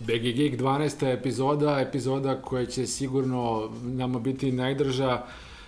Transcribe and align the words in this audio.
BG 0.00 0.34
Geek 0.34 0.56
12. 0.60 1.12
epizoda, 1.12 1.80
epizoda 1.80 2.40
koja 2.42 2.66
će 2.66 2.86
sigurno 2.86 3.70
nama 3.82 4.18
biti 4.18 4.52
najdrža. 4.52 5.22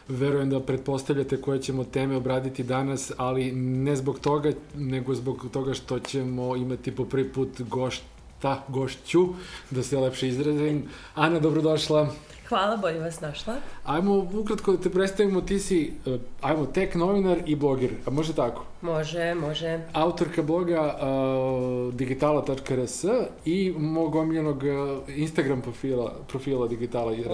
Verujem 0.08 0.50
da 0.50 0.60
pretpostavljate 0.60 1.40
koje 1.40 1.62
ćemo 1.62 1.84
teme 1.84 2.16
obraditi 2.16 2.62
danas, 2.62 3.12
ali 3.16 3.52
ne 3.52 3.96
zbog 3.96 4.18
toga, 4.18 4.52
nego 4.74 5.14
zbog 5.14 5.46
toga 5.52 5.74
što 5.74 5.98
ćemo 5.98 6.56
imati 6.56 6.90
po 6.90 7.04
prvi 7.04 7.32
put 7.32 7.60
gošta, 7.60 8.64
gošću, 8.68 9.28
da 9.70 9.82
se 9.82 9.98
lepše 9.98 10.28
izrazim. 10.28 10.82
Ana, 11.14 11.40
dobrodošla. 11.40 12.12
Hvala, 12.54 12.76
bolje 12.76 13.00
vas 13.00 13.20
našla. 13.20 13.54
Ajmo 13.84 14.26
ukratko 14.34 14.72
da 14.72 14.82
te 14.82 14.90
predstavimo, 14.90 15.40
ti 15.40 15.58
si, 15.58 15.92
uh, 16.06 16.20
ajmo, 16.40 16.66
tek 16.66 16.94
novinar 16.94 17.38
i 17.46 17.56
bloger, 17.56 17.90
a 18.06 18.10
može 18.10 18.32
tako? 18.32 18.64
Može, 18.80 19.34
može. 19.34 19.80
Autorka 19.92 20.42
bloga 20.42 20.80
uh, 20.82 21.94
digitala.rs 21.94 23.04
i 23.44 23.74
mog 23.78 24.14
omiljenog 24.14 24.56
uh, 24.56 25.16
Instagram 25.16 25.62
profila, 25.62 26.14
profila 26.28 26.68
digitala. 26.68 27.10
Like, 27.10 27.30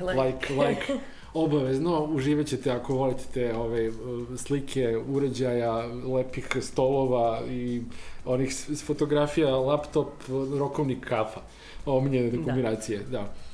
like. 0.00 0.20
Like, 0.22 0.54
like. 0.54 0.92
Obavezno, 1.34 2.04
uživat 2.04 2.46
ćete 2.46 2.70
ako 2.70 2.94
volite 2.94 3.24
te 3.34 3.54
ove, 3.56 3.88
uh, 3.88 3.94
slike, 4.36 4.98
uređaja, 5.08 5.86
lepih 6.16 6.48
stolova 6.60 7.40
i 7.50 7.82
onih 8.24 8.54
fotografija, 8.86 9.56
laptop, 9.56 10.08
rokovnik 10.58 11.08
kafa. 11.08 11.40
Omiljene 11.86 12.44
kombinacije, 12.44 12.98
da. 12.98 13.18
da. 13.18 13.47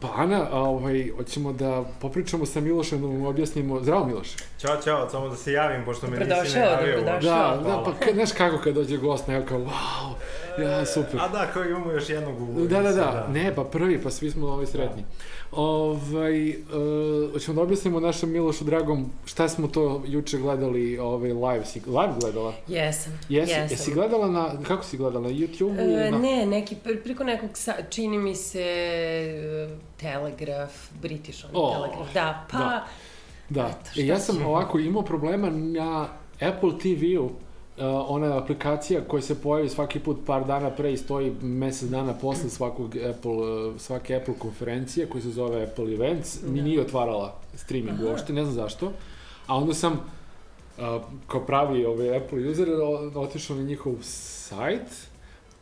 Pa 0.00 0.08
Ana, 0.16 0.48
ovaj, 0.52 1.10
hoćemo 1.16 1.52
da 1.52 1.84
popričamo 2.00 2.46
sa 2.46 2.60
Milošem, 2.60 3.00
da 3.00 3.06
mu 3.06 3.28
objasnimo. 3.28 3.80
Zdravo 3.80 4.06
Miloš. 4.06 4.28
Ćao, 4.60 4.76
čao, 4.84 5.10
samo 5.10 5.28
da 5.28 5.36
se 5.36 5.52
javim, 5.52 5.84
pošto 5.84 6.06
me 6.06 6.18
nisi 6.18 6.58
ne 6.58 6.64
javio. 6.64 6.96
Dobrodošao, 6.96 7.56
Da, 7.56 7.62
da, 7.62 7.82
pa 7.84 7.92
ka, 8.04 8.12
znaš 8.12 8.32
kako 8.32 8.58
kad 8.58 8.74
dođe 8.74 8.96
gost, 8.96 9.26
ne, 9.26 9.46
kao, 9.46 9.58
wow, 9.58 10.12
ja, 10.62 10.86
super. 10.86 11.20
A 11.20 11.28
da, 11.28 11.46
kao 11.52 11.64
imamo 11.64 11.92
još 11.92 12.08
jednog 12.08 12.42
u... 12.42 12.66
Da, 12.66 12.82
da, 12.82 12.92
da, 12.92 13.28
ne, 13.32 13.54
pa 13.54 13.64
prvi, 13.64 14.02
pa 14.02 14.10
svi 14.10 14.30
smo 14.30 14.46
ovaj 14.46 14.66
sretni. 14.66 15.02
Da. 15.02 15.08
Ovaj, 15.52 16.50
uh, 16.50 17.32
hoćemo 17.32 17.54
da 17.54 17.62
objasnimo 17.62 18.00
našem 18.00 18.30
Milošu 18.30 18.64
dragom 18.64 19.10
šta 19.24 19.48
smo 19.48 19.68
to 19.68 20.02
juče 20.06 20.38
gledali 20.38 20.98
ovaj, 20.98 21.32
live. 21.32 21.64
Si 21.64 21.80
live 21.86 22.14
gledala? 22.20 22.52
Jesam, 22.68 23.12
Jesi, 23.28 23.52
jesam. 23.52 23.68
Jesi 23.70 23.94
gledala 23.94 24.30
na, 24.30 24.62
kako 24.62 24.84
si 24.84 24.96
gledala, 24.96 25.28
na 25.28 25.34
YouTube? 25.34 26.06
E, 26.06 26.10
na... 26.10 26.18
ne, 26.18 26.46
neki, 26.46 26.76
preko 27.04 27.24
nekog, 27.24 27.50
sa, 27.54 27.74
čini 27.90 28.18
mi 28.18 28.34
se, 28.34 28.62
e, 28.62 29.68
Telegraph, 29.96 30.74
British 31.02 31.44
on 31.44 31.50
O, 31.54 31.72
Telegraph, 31.74 32.14
da, 32.14 32.46
pa... 32.50 32.58
da. 32.58 32.86
Da, 33.48 33.66
Eto, 33.66 34.00
e, 34.00 34.06
ja 34.06 34.18
sam 34.18 34.36
ćemo? 34.36 34.48
ovako 34.48 34.78
imao 34.78 35.02
problema 35.02 35.50
na 35.50 36.08
Apple 36.40 36.78
TV-u, 36.82 37.24
uh, 37.24 37.30
ona 37.86 38.38
aplikacija 38.38 39.00
koja 39.08 39.22
se 39.22 39.42
pojavi 39.42 39.68
svaki 39.68 40.00
put 40.00 40.16
par 40.26 40.44
dana 40.46 40.70
pre 40.70 40.92
i 40.92 40.96
stoji 40.96 41.32
mesec 41.42 41.88
dana 41.88 42.14
posle 42.14 42.50
svakog 42.50 42.96
Apple, 42.96 43.32
uh, 43.32 43.80
svake 43.80 44.16
Apple 44.16 44.34
konferencije 44.38 45.06
koja 45.06 45.22
se 45.22 45.30
zove 45.30 45.62
Apple 45.62 45.94
Events, 45.94 46.42
mi 46.42 46.58
Da. 46.58 46.64
nije 46.64 46.80
otvarala 46.80 47.34
streaming 47.54 47.98
Aha. 48.00 48.08
uopšte, 48.08 48.32
ne 48.32 48.44
znam 48.44 48.54
zašto. 48.54 48.92
A 49.46 49.56
onda 49.56 49.74
sam, 49.74 49.92
uh, 49.92 50.84
kao 51.26 51.40
pravi 51.46 51.84
ovaj 51.84 52.16
Apple 52.16 52.48
user, 52.48 52.68
otišao 53.14 53.56
na 53.56 53.62
njihov 53.62 53.94
sajt, 54.02 55.09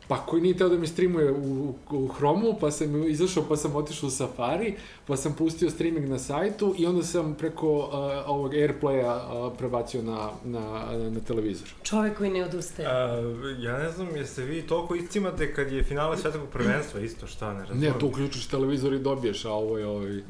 pa 0.09 0.17
koji 0.17 0.41
nije 0.41 0.57
teo 0.57 0.69
da 0.69 0.77
mi 0.77 0.87
streamuje 0.87 1.31
u, 1.31 1.73
u 1.89 2.09
Chromu, 2.17 2.57
pa 2.61 2.71
sam 2.71 3.07
izašao, 3.07 3.43
pa 3.49 3.55
sam 3.55 3.75
otišao 3.75 4.07
u 4.07 4.09
Safari, 4.11 4.73
pa 5.07 5.17
sam 5.17 5.33
pustio 5.33 5.69
streaming 5.69 6.09
na 6.09 6.19
sajtu 6.19 6.75
i 6.77 6.85
onda 6.85 7.03
sam 7.03 7.35
preko 7.35 7.77
uh, 7.77 7.93
ovog 8.25 8.53
Airplaya 8.53 9.15
uh, 9.15 9.57
prebacio 9.57 10.01
na, 10.01 10.29
na, 10.43 10.85
na 11.09 11.19
televizor. 11.19 11.67
Čovek 11.83 12.17
koji 12.17 12.29
ne 12.29 12.45
odustaje. 12.45 12.87
A, 12.87 13.21
ja 13.59 13.77
ne 13.77 13.91
znam, 13.91 14.15
jeste 14.15 14.43
vi 14.43 14.61
toliko 14.61 14.95
iscimate 14.95 15.53
kad 15.53 15.71
je 15.71 15.83
finale 15.83 16.17
svetog 16.17 16.41
prvenstva, 16.53 16.99
isto 16.99 17.27
šta, 17.27 17.53
ne 17.53 17.59
razumem. 17.59 17.81
Ne, 17.81 17.99
tu 17.99 18.07
uključiš 18.07 18.47
televizor 18.47 18.93
i 18.93 18.99
dobiješ, 18.99 19.45
a 19.45 19.51
ovo 19.51 19.77
je 19.77 19.87
ovaj... 19.87 20.21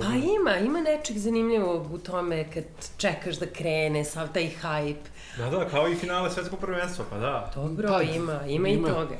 Pa 0.00 0.06
ima, 0.06 0.56
ima 0.56 0.80
nečeg 0.80 1.18
zanimljivog 1.18 1.92
u 1.92 1.98
tome 1.98 2.50
kad 2.54 2.64
čekaš 2.96 3.38
da 3.38 3.46
krene, 3.46 4.04
sav 4.04 4.32
taj 4.32 4.50
hype. 4.62 5.17
Da, 5.36 5.50
da, 5.50 5.64
kao 5.64 5.88
i 5.88 5.94
finale 5.94 6.30
svetskog 6.30 6.58
prvenstva, 6.60 7.04
pa 7.10 7.18
da. 7.18 7.50
Dobro, 7.54 7.88
Pa, 7.88 8.02
ima, 8.02 8.40
ima, 8.46 8.68
ima. 8.68 8.88
i 8.88 8.92
toga. 8.92 9.14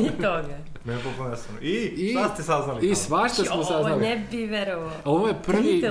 I 0.00 0.10
toga. 0.12 0.58
Potpuno 1.04 1.28
jasno. 1.28 1.54
I, 1.62 1.70
I- 1.72 2.10
šta 2.10 2.28
ste 2.28 2.42
saznali? 2.42 2.90
I 2.90 2.94
svašta 2.94 3.44
smo 3.44 3.56
Jo, 3.56 3.64
saznali. 3.64 4.00
ne 4.00 4.26
bi 4.30 4.46
verovao. 4.46 4.90
Ovo 5.04 5.28
je 5.28 5.34
prvi, 5.36 5.82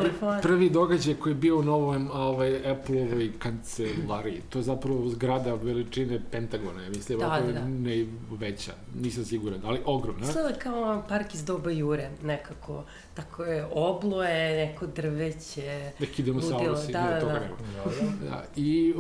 prvi 0.41 0.69
događaj 0.69 1.13
koji 1.13 1.31
je 1.31 1.35
bio 1.35 1.57
u 1.57 1.63
novom 1.63 2.09
ovaj, 2.13 2.72
Apple-ovoj 2.72 3.31
kancelariji. 3.39 4.41
To 4.50 4.59
je 4.59 4.63
zapravo 4.63 5.09
zgrada 5.09 5.53
veličine 5.53 6.19
Pentagona, 6.31 6.83
ja 6.83 6.89
mislim, 6.89 7.19
Da, 7.19 7.25
ovako 7.27 7.47
da, 7.47 7.53
da. 7.53 7.66
ne 7.66 8.06
veća, 8.31 8.72
nisam 8.95 9.25
siguran, 9.25 9.59
ali 9.66 9.79
ogromna. 9.85 10.23
Izgleda 10.23 10.53
kao 10.53 11.03
park 11.09 11.33
iz 11.33 11.45
doba 11.45 11.72
Jure, 11.72 12.09
nekako. 12.23 12.83
Tako 13.13 13.44
je, 13.44 13.67
oblo 13.73 14.23
je, 14.23 14.66
neko 14.67 14.85
drveće. 14.88 15.91
Neki 16.00 16.23
dinosaurusi, 16.23 16.91
da, 16.91 17.01
da, 17.01 17.19
toga 17.19 17.33
da. 17.33 17.39
nema. 17.39 17.56
Da, 17.75 18.25
da. 18.25 18.29
Da, 18.29 18.44
i 18.56 18.94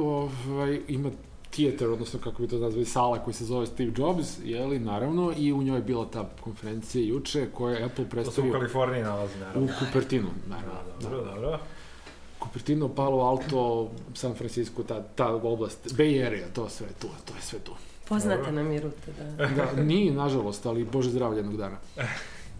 ovaj, 0.57 0.79
ima 0.87 1.09
tijetar, 1.49 1.89
odnosno 1.89 2.19
kako 2.23 2.41
bi 2.41 2.47
to 2.47 2.57
nazvali, 2.57 2.85
sala 2.85 3.19
koja 3.19 3.33
se 3.33 3.45
zove 3.45 3.65
Steve 3.65 3.91
Jobs, 3.97 4.27
jeli, 4.43 4.79
naravno, 4.79 5.33
i 5.37 5.53
u 5.53 5.63
njoj 5.63 5.77
je 5.77 5.81
bila 5.81 6.05
ta 6.05 6.29
konferencija 6.41 7.03
juče 7.05 7.47
koja 7.53 7.77
je 7.77 7.83
Apple 7.83 7.95
To 7.95 8.01
se 8.03 8.07
u 8.07 8.09
predstavio 8.09 8.53
Kaliforniji 8.53 9.03
nalazi, 9.03 9.33
u 9.35 9.39
naravno. 9.39 9.67
Cupertinu, 9.79 10.27
naravno. 10.47 10.73
Da, 11.01 11.09
dobro, 11.09 11.25
dobro. 11.25 11.59
Cupertino, 12.43 12.89
Palo 12.89 13.23
Alto, 13.23 13.91
San 14.13 14.33
Francisco, 14.35 14.83
ta, 14.83 15.03
ta 15.15 15.33
oblast, 15.33 15.87
Bay 15.93 16.25
Area, 16.25 16.47
to 16.53 16.69
sve 16.69 16.87
tu, 16.99 17.07
to 17.25 17.33
je 17.35 17.41
sve 17.41 17.59
tu. 17.59 17.71
Poznata 18.09 18.37
Dobro. 18.37 18.51
nam 18.51 18.71
je 18.71 18.79
ruta, 18.79 19.11
da. 19.37 19.45
Da, 19.75 19.83
nije, 19.83 20.13
nažalost, 20.13 20.65
ali 20.65 20.83
Bože 20.83 21.09
zdravlje 21.09 21.37
jednog 21.37 21.57
dana. 21.57 21.77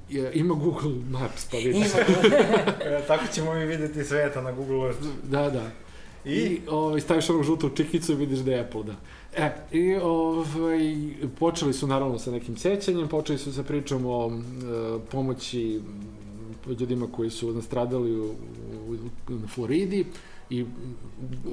Je, 0.10 0.32
ima 0.34 0.54
Google 0.54 0.92
Maps, 1.10 1.46
pa 1.52 1.58
vidi. 1.58 1.78
Ima. 1.78 1.86
E, 2.86 3.02
tako 3.08 3.24
ćemo 3.34 3.54
mi 3.54 3.66
videti 3.66 4.04
sveta 4.04 4.42
na 4.42 4.52
Google 4.52 4.86
Earth. 4.86 5.02
Da, 5.24 5.50
da. 5.50 5.87
I, 6.28 6.34
I, 6.34 6.62
ovaj, 6.70 7.02
staviš 7.02 7.30
onog 7.30 7.44
žutu 7.44 7.70
čikicu 7.70 8.12
i 8.12 8.16
vidiš 8.16 8.40
da 8.40 8.52
je 8.52 8.60
Apple, 8.60 8.84
da. 8.84 8.96
E, 9.36 9.52
i 9.72 9.96
ovaj, 9.96 10.80
počeli 11.40 11.74
su 11.74 11.88
naravno 11.88 12.20
sa 12.20 12.32
nekim 12.32 12.58
sećanjem, 12.58 13.08
počeli 13.08 13.40
su 13.40 13.54
sa 13.54 13.64
pričom 13.64 14.06
o 14.06 14.28
e, 14.28 15.00
pomoći 15.12 15.82
ljudima 16.80 17.08
koji 17.12 17.30
su 17.30 17.54
nastradali 17.54 18.20
u, 18.20 18.26
u, 18.88 18.96
na 19.34 19.48
Floridi 19.48 20.06
i 20.50 20.66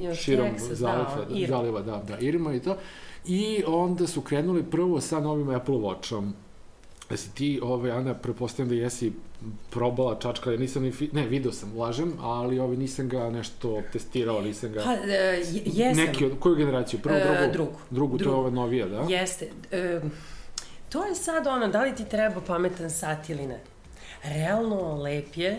Još 0.02 0.18
širom 0.18 0.46
Texas, 0.46 0.68
da, 0.68 0.74
zaliva, 0.74 1.26
Irma. 1.34 1.56
zaliva, 1.56 1.82
da, 1.82 2.04
da, 2.08 2.18
Irma 2.18 2.54
i 2.54 2.60
to. 2.60 2.76
I 3.26 3.62
onda 3.66 4.06
su 4.06 4.20
krenuli 4.20 4.62
prvo 4.62 5.00
sa 5.00 5.20
novim 5.20 5.48
Apple 5.48 5.74
Watchom. 5.74 6.30
Jesi 7.10 7.34
ti, 7.34 7.60
ovaj, 7.62 7.90
Ana, 7.90 8.14
prepostavljam 8.14 8.68
da 8.68 8.82
jesi 8.82 9.12
probala 9.70 10.14
čačka, 10.16 10.50
ja 10.50 10.58
nisam 10.58 10.82
ni, 10.82 10.92
fi- 10.92 11.10
ne, 11.12 11.26
video 11.26 11.52
sam, 11.52 11.78
lažem, 11.78 12.12
ali 12.20 12.58
ovaj, 12.58 12.76
nisam 12.76 13.08
ga 13.08 13.30
nešto 13.30 13.82
testirao, 13.92 14.40
nisam 14.40 14.72
ga... 14.72 14.82
Pa, 14.82 14.92
e, 14.92 14.98
je- 15.44 15.62
jesam. 15.66 16.04
Neki 16.04 16.26
od, 16.26 16.32
koju 16.38 16.54
generaciju? 16.54 17.00
Prvu, 17.00 17.16
E, 17.16 17.24
drugu? 17.24 17.52
drugu. 17.52 17.78
Drugu, 17.90 18.18
to 18.18 18.22
je 18.22 18.24
Drugu. 18.24 18.38
ova 18.38 18.50
novija, 18.52 18.86
da? 18.86 19.04
Jeste. 19.08 19.48
E, 19.72 20.00
to 20.88 21.04
je 21.04 21.14
sad 21.14 21.46
ono, 21.46 21.68
da 21.68 21.82
li 21.82 21.94
ti 21.94 22.04
treba 22.04 22.40
pametan 22.40 22.90
sat 22.90 23.30
ili 23.30 23.46
ne? 23.46 23.60
Realno 24.24 24.94
lep 24.94 25.36
je 25.36 25.58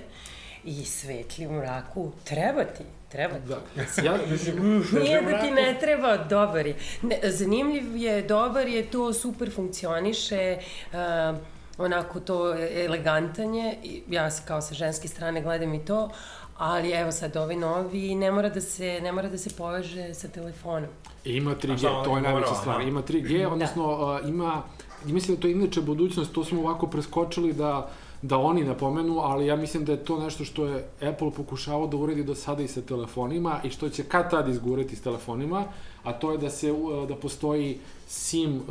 i 0.63 0.85
svetli 0.85 1.47
u 1.47 1.51
mraku. 1.51 2.11
Treba 2.23 2.63
ti, 2.63 2.83
treba 3.09 3.33
ti. 3.33 3.47
Da. 3.47 3.59
Ja, 4.03 4.17
mislim, 4.31 4.63
Nije 5.01 5.21
da 5.21 5.39
ti 5.39 5.51
ne 5.51 5.77
treba, 5.79 6.17
dobar 6.19 6.67
je. 6.67 6.75
Ne, 7.01 7.19
zanimljiv 7.23 7.95
je, 7.97 8.21
dobar 8.21 8.67
je, 8.67 8.83
to 8.83 9.13
super 9.13 9.51
funkcioniše, 9.51 10.57
uh, 10.87 11.37
onako 11.77 12.19
to 12.19 12.55
elegantanje, 12.85 13.77
i 13.83 14.03
ja 14.09 14.29
kao 14.45 14.61
sa 14.61 14.73
ženske 14.73 15.07
strane 15.07 15.41
gledam 15.41 15.73
i 15.73 15.85
to, 15.85 16.09
ali 16.57 16.91
evo 16.91 17.11
sad 17.11 17.37
ovaj 17.37 17.55
novi 17.55 18.15
ne 18.15 18.31
mora 18.31 18.49
da 18.49 18.61
se, 18.61 18.99
ne 19.01 19.11
mora 19.11 19.29
da 19.29 19.37
se 19.37 19.49
poveže 19.57 20.13
sa 20.13 20.27
telefonom. 20.27 20.89
ima 21.25 21.51
A 21.51 21.55
3G, 21.55 21.77
šta 21.77 21.91
on 21.91 22.05
to 22.05 22.15
je 22.15 22.21
najveća 22.21 22.53
stvar. 22.55 22.81
Ima 22.81 23.01
3G, 23.01 23.47
odnosno 23.47 23.83
uh, 23.85 24.29
ima, 24.29 24.63
mislim 25.05 25.35
da 25.35 25.41
to 25.41 25.47
je 25.47 25.53
inače 25.53 25.81
budućnost, 25.81 26.33
to 26.33 26.43
smo 26.45 26.61
ovako 26.61 26.87
preskočili 26.87 27.53
da 27.53 27.89
da 28.21 28.37
oni 28.37 28.63
napomenu, 28.63 29.19
ali 29.19 29.47
ja 29.47 29.55
mislim 29.55 29.85
da 29.85 29.91
je 29.91 30.05
to 30.05 30.19
nešto 30.19 30.45
što 30.45 30.65
je 30.65 30.85
Apple 31.01 31.31
pokušavao 31.31 31.87
da 31.87 31.97
uredi 31.97 32.23
do 32.23 32.35
sada 32.35 32.63
i 32.63 32.67
sa 32.67 32.81
telefonima 32.81 33.59
i 33.63 33.69
što 33.69 33.89
će 33.89 34.03
kad 34.03 34.29
tad 34.29 34.49
izgureti 34.49 34.95
s 34.95 35.01
telefonima, 35.01 35.63
a 36.03 36.13
to 36.13 36.31
je 36.31 36.37
da 36.37 36.49
se 36.49 36.71
uh, 36.71 37.07
da 37.07 37.15
postoji 37.15 37.79
SIM 38.07 38.55
uh, 38.55 38.63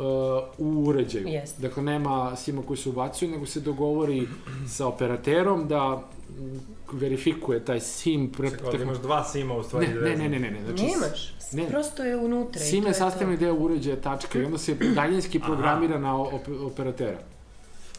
u 0.57 0.83
uređaju. 0.87 1.27
Jeste. 1.27 1.61
Dakle, 1.61 1.83
nema 1.83 2.35
SIM-a 2.35 2.61
koji 2.67 2.77
se 2.77 2.89
ubacuje, 2.89 3.31
nego 3.31 3.45
se 3.45 3.59
dogovori 3.59 4.27
sa 4.67 4.87
operaterom 4.87 5.67
da 5.67 5.95
mm, 5.95 6.59
verifikuje 6.91 7.65
taj 7.65 7.79
SIM 7.79 8.31
pre, 8.31 8.49
Čekaj, 8.49 8.65
ovdje 8.67 8.83
imaš 8.83 8.97
dva 8.97 9.23
sima 9.23 9.53
u 9.53 9.63
stvari. 9.63 9.87
ne, 9.87 10.15
ne, 10.15 10.15
ne, 10.15 10.29
ne, 10.29 10.39
ne, 10.39 10.51
ne, 10.51 10.61
znači 10.65 10.83
Nemaš, 10.83 11.33
ne. 11.51 11.67
prosto 11.67 12.03
je 12.03 12.15
unutra. 12.17 12.61
i 12.61 12.65
SIM 12.65 12.85
je 12.85 12.93
sastavni 12.93 13.37
deo 13.37 13.53
uređaja 13.55 14.01
tačka 14.01 14.39
i 14.39 14.45
onda 14.45 14.57
se 14.57 14.73
daljinski 14.95 15.37
Aha. 15.37 15.47
programira 15.47 15.99
na 15.99 16.21
op 16.21 16.41
operatera. 16.65 17.17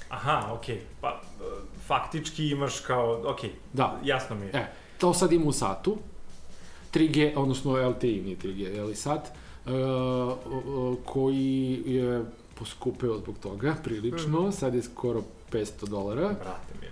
Aha, 0.08 0.52
okej. 0.52 0.80
Pa, 1.00 1.08
e, 1.08 1.25
faktički 1.86 2.48
imaš 2.48 2.80
kao, 2.80 3.22
okej, 3.26 3.50
Da. 3.72 4.00
jasno 4.04 4.36
mi 4.36 4.44
je. 4.44 4.50
E, 4.50 4.66
to 4.98 5.14
sad 5.14 5.32
ima 5.32 5.44
u 5.44 5.52
satu. 5.52 5.96
3G, 6.92 7.32
odnosno 7.36 7.88
LTE, 7.88 8.06
nije 8.06 8.36
3G, 8.36 8.60
je 8.66 8.84
li 8.84 8.94
sat, 8.96 9.28
o- 9.66 10.36
o, 10.66 10.96
koji 11.04 11.82
je 11.86 12.24
poskupeo 12.54 13.18
zbog 13.18 13.38
toga, 13.38 13.74
prilično, 13.84 14.52
sad 14.52 14.74
je 14.74 14.82
skoro 14.82 15.22
500 15.52 15.64
dolara. 15.82 16.28
Brate 16.28 16.74
mi. 16.80 16.86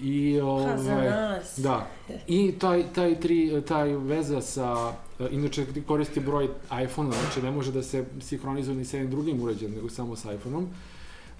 I, 0.00 0.38
Pa 0.66 0.76
za 0.76 0.92
ovaj, 0.92 1.10
nas. 1.10 1.58
Da. 1.58 1.86
I 2.26 2.52
taj, 2.52 2.84
taj, 2.94 3.20
tri, 3.20 3.62
taj 3.62 3.88
veza 3.90 4.40
sa, 4.40 4.76
e, 5.20 5.28
inače 5.30 5.64
ti 5.66 5.82
koristi 5.82 6.20
broj 6.20 6.48
iPhone-a, 6.84 7.12
znači 7.12 7.42
ne 7.42 7.50
može 7.50 7.72
da 7.72 7.82
se 7.82 8.04
sinhronizuje 8.20 8.76
ni 8.76 8.84
sa 8.84 8.96
jednim 8.96 9.10
drugim 9.10 9.42
uređajem, 9.42 9.74
nego 9.74 9.88
samo 9.88 10.16
sa 10.16 10.32
iPhone-om. 10.32 10.68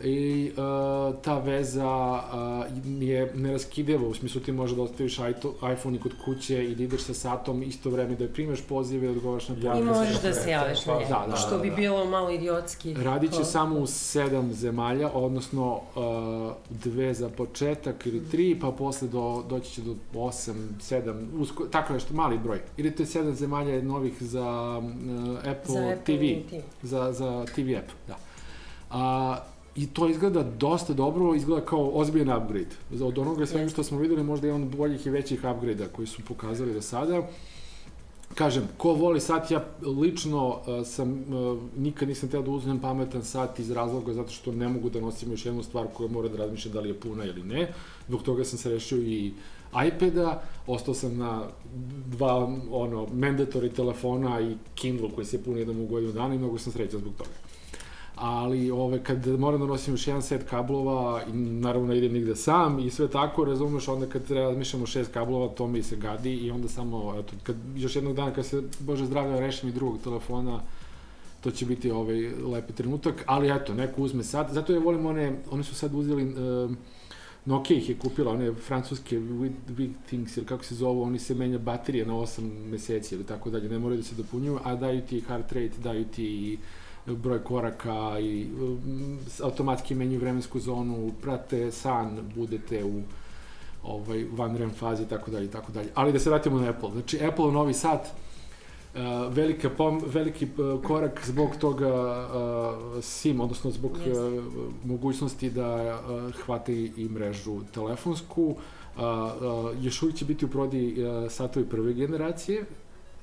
I 0.01 0.51
uh, 0.51 1.23
ta 1.23 1.39
veza 1.39 2.13
uh, 2.13 3.03
je 3.03 3.33
neraskidiva, 3.35 4.09
u 4.09 4.15
smislu 4.15 4.41
ti 4.41 4.53
možeš 4.53 4.77
da 4.77 4.83
ostaviš 4.83 5.19
iPhone 5.73 5.97
i 5.97 6.01
kod 6.01 6.13
kuće 6.25 6.65
i 6.65 6.75
da 6.75 6.83
ideš 6.83 7.01
sa 7.01 7.15
satom 7.15 7.63
isto 7.63 7.91
vreme 7.91 8.15
da 8.15 8.29
primeš 8.29 8.63
pozive 8.63 9.07
i 9.07 9.11
odgovaraš 9.11 9.49
na 9.49 9.55
pozive. 9.55 9.79
I 9.81 9.85
možeš 9.85 10.21
da 10.23 10.29
da 10.29 10.35
se 10.35 10.51
javiš 10.51 10.87
na 10.87 10.93
to 10.93 10.99
njega. 10.99 11.09
Da, 11.09 11.27
da, 11.31 11.37
Što 11.37 11.57
da, 11.57 11.63
bi 11.63 11.71
da. 11.71 11.77
bilo 11.77 12.05
malo 12.05 12.31
idiotski. 12.31 12.95
Radit 12.95 13.33
će 13.33 13.45
samo 13.45 13.79
u 13.79 13.87
sedam 13.87 14.53
zemalja, 14.53 15.11
odnosno 15.15 15.75
uh, 15.75 16.53
dve 16.69 17.15
za 17.15 17.29
početak 17.29 18.07
ili 18.07 18.31
tri, 18.31 18.59
pa 18.61 18.71
posle 18.71 19.09
do, 19.09 19.45
doći 19.49 19.73
će 19.73 19.83
do 19.83 19.95
osam, 20.15 20.79
sedam, 20.81 21.31
usko, 21.39 21.65
tako 21.65 21.93
nešto, 21.93 22.15
mali 22.15 22.39
broj. 22.39 22.61
Ili 22.77 22.91
to 22.95 23.03
je 23.03 23.07
sedam 23.07 23.35
zemalja 23.35 23.83
novih 23.83 24.23
za 24.23 24.79
uh, 24.79 25.39
Apple, 25.39 25.75
Za 25.75 25.89
Apple 25.89 26.17
TV, 26.17 26.49
TV. 26.51 26.57
za, 26.83 27.13
za 27.13 27.45
TV 27.55 27.77
app, 27.79 27.89
da. 28.09 28.17
A, 28.91 29.37
I 29.77 29.87
to 29.87 30.09
izgleda 30.09 30.43
dosta 30.43 30.93
dobro, 30.93 31.35
izgleda 31.35 31.67
kao 31.67 31.91
ozbiljan 31.95 32.43
upgrade. 32.43 33.05
Od 33.05 33.19
onoga 33.19 33.47
svega 33.47 33.69
što 33.69 33.83
smo 33.83 33.99
videli, 33.99 34.23
možda 34.23 34.47
je 34.47 34.53
on 34.53 34.69
boljih 34.69 35.07
i 35.07 35.11
većih 35.11 35.39
upgrade-a 35.39 35.89
koji 35.89 36.07
su 36.07 36.23
pokazali 36.29 36.75
do 36.75 36.83
sada. 36.83 37.23
Kažem, 38.35 38.69
ko 38.77 38.93
voli 38.93 39.21
sat, 39.21 39.51
ja 39.51 39.65
lično 40.01 40.49
uh, 40.49 40.87
sam, 40.87 41.11
uh, 41.13 41.59
nikad 41.77 42.09
nisam 42.09 42.29
teo 42.29 42.43
da 42.43 42.51
uzmem 42.51 42.79
pametan 42.81 43.25
sat 43.25 43.59
iz 43.59 43.71
razloga 43.71 44.13
zato 44.13 44.31
što 44.31 44.53
ne 44.53 44.69
mogu 44.69 44.91
da 44.91 45.01
nosim 45.01 45.31
još 45.31 45.47
jednu 45.47 45.63
stvar 45.63 45.87
koja 45.95 46.09
mora 46.09 46.29
da 46.29 46.39
razmišlja 46.39 46.73
da 46.73 46.81
li 46.81 46.89
je 46.89 47.01
puna 47.01 47.25
ili 47.25 47.43
ne. 47.43 47.73
Zbog 48.09 48.23
toga 48.23 48.45
sam 48.45 48.59
se 48.59 48.71
rešio 48.71 48.99
i 48.99 49.33
iPada, 49.89 50.43
ostao 50.67 50.95
sam 50.95 51.17
na 51.17 51.43
dva 52.07 52.35
ono, 52.71 53.07
mandatory 53.07 53.73
telefona 53.73 54.41
i 54.41 54.57
Kindle 54.75 55.11
koji 55.15 55.25
se 55.27 55.45
puni 55.45 55.59
jednom 55.59 55.81
u 55.81 55.87
godinu 55.87 56.13
dana 56.13 56.35
i 56.35 56.39
mnogo 56.39 56.59
sam 56.59 56.73
srećan 56.73 57.01
zbog 57.01 57.13
toga. 57.19 57.46
Ali 58.17 58.71
ove, 58.71 59.03
kad 59.05 59.27
moram 59.27 59.61
da 59.61 59.67
nosim 59.67 59.95
još 59.95 60.07
jedan 60.07 60.23
set 60.23 60.49
kablova 60.51 61.23
i 61.29 61.33
naravno 61.33 61.89
ne 61.89 61.99
idem 61.99 62.13
nigde 62.13 62.37
sam 62.37 62.79
i 62.79 62.91
sve 62.91 63.09
tako, 63.09 63.45
razumeš, 63.45 63.89
onda 63.89 64.07
kad 64.07 64.25
treba 64.25 64.47
razmišljamo 64.47 64.87
šest 64.87 65.13
kablova, 65.13 65.49
to 65.49 65.67
mi 65.67 65.83
se 65.83 65.97
gadi 65.97 66.35
i 66.35 66.51
onda 66.51 66.69
samo, 66.69 67.15
eto, 67.19 67.33
kad, 67.43 67.57
još 67.77 67.97
jednog 67.97 68.17
dana 68.17 68.35
kad 68.35 68.47
se, 68.47 68.63
Bože 68.81 69.07
zdravlja, 69.07 69.41
rešim 69.41 69.69
i 69.69 69.73
drugog 69.73 69.99
telefona, 70.05 70.61
to 71.41 71.51
će 71.51 71.67
biti 71.67 71.91
ovaj 71.91 72.31
lepi 72.53 72.73
trenutak, 72.73 73.25
ali 73.27 73.51
eto, 73.51 73.75
neko 73.75 74.03
uzme 74.03 74.23
sad, 74.23 74.49
zato 74.53 74.73
ja 74.73 74.79
volim 74.79 75.07
one, 75.07 75.37
oni 75.51 75.65
su 75.65 75.75
sad 75.75 75.95
uzeli, 75.95 76.25
um, 76.25 76.77
Nokia 77.47 77.77
ih 77.77 77.89
je 77.89 77.99
kupila, 77.99 78.33
one 78.33 78.55
francuske 78.55 79.21
Big, 79.69 79.91
Things, 80.07 80.37
ili 80.37 80.47
kako 80.47 80.65
se 80.65 80.75
zovu, 80.75 81.03
oni 81.03 81.19
se 81.19 81.35
menja 81.35 81.59
baterije 81.59 82.07
na 82.07 82.15
8 82.15 82.41
meseci 82.71 83.15
ili 83.15 83.25
tako 83.25 83.51
dalje, 83.51 83.69
ne 83.69 83.79
moraju 83.79 84.01
da 84.01 84.07
se 84.07 84.15
dopunjuju, 84.15 84.59
a 84.65 84.75
daju 84.75 85.01
ti 85.01 85.21
heart 85.21 85.53
rate, 85.53 85.79
daju 85.83 86.05
ti 86.05 86.25
i 86.25 86.59
broj 87.07 87.45
koraka 87.45 88.19
i 88.21 88.47
um, 88.61 89.19
automatski 89.43 89.95
menju 89.95 90.19
vremensku 90.19 90.61
zonu, 90.61 91.13
prate 91.23 91.71
san, 91.71 92.19
budete 92.35 92.85
u 92.85 93.03
ovaj, 93.83 94.25
van 94.33 94.57
REM 94.57 94.71
fazi 94.71 95.03
i 95.03 95.07
tako 95.07 95.31
dalje 95.31 95.45
i 95.45 95.51
tako 95.51 95.73
dalje. 95.73 95.89
Ali 95.95 96.13
da 96.13 96.19
se 96.19 96.31
vratimo 96.31 96.61
na 96.61 96.69
Apple. 96.69 96.91
Znači, 96.93 97.25
Apple 97.25 97.53
novi 97.53 97.75
sat, 97.75 98.07
uh, 98.95 99.01
velika 99.29 99.71
pom, 99.71 100.03
veliki 100.07 100.45
uh, 100.45 100.83
korak 100.83 101.23
zbog 101.27 101.57
toga 101.61 101.89
uh, 101.89 103.05
SIM, 103.05 103.41
odnosno 103.41 103.71
zbog 103.71 103.93
uh, 103.93 104.45
mogućnosti 104.85 105.51
da 105.51 106.01
hvate 106.45 106.75
i, 106.75 107.09
mrežu 107.09 107.61
telefonsku. 107.75 108.57
Još 109.81 110.03
uvijek 110.03 110.19
će 110.19 110.25
biti 110.25 110.45
u 110.45 110.49
prodi 110.49 110.97
satovi 111.29 111.67
prve 111.67 111.93
generacije, 111.93 112.65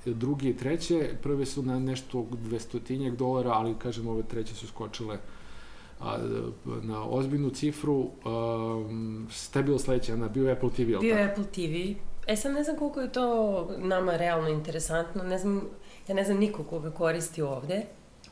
drugi 0.05 0.49
i 0.49 0.57
treće, 0.57 1.09
prve 1.21 1.45
su 1.45 1.63
na 1.63 1.79
nešto 1.79 2.17
200 2.17 3.15
dolara, 3.15 3.51
ali 3.51 3.75
kažem 3.79 4.07
ove 4.07 4.23
treće 4.23 4.55
su 4.55 4.67
skočile 4.67 5.17
a, 5.99 6.17
na 6.81 7.03
ozbiljnu 7.09 7.49
cifru. 7.49 8.09
Um, 8.25 9.27
šta 9.31 9.59
je 9.59 9.63
bilo 9.63 9.79
sledeće, 9.79 10.13
Ana? 10.13 10.27
Bio 10.27 10.51
Apple 10.51 10.69
TV, 10.69 10.89
jel 10.89 11.01
Bio 11.01 11.15
tako? 11.15 11.31
Apple 11.31 11.45
TV. 11.51 11.99
E 12.27 12.35
sad 12.35 12.53
ne 12.53 12.63
znam 12.63 12.77
koliko 12.77 13.01
je 13.01 13.11
to 13.11 13.67
nama 13.77 14.17
realno 14.17 14.49
interesantno, 14.49 15.23
ne 15.23 15.37
znam, 15.37 15.61
ja 16.07 16.15
ne 16.15 16.23
znam 16.23 16.37
niko 16.37 16.63
koga 16.63 16.91
koristi 16.91 17.41
ovde. 17.41 17.85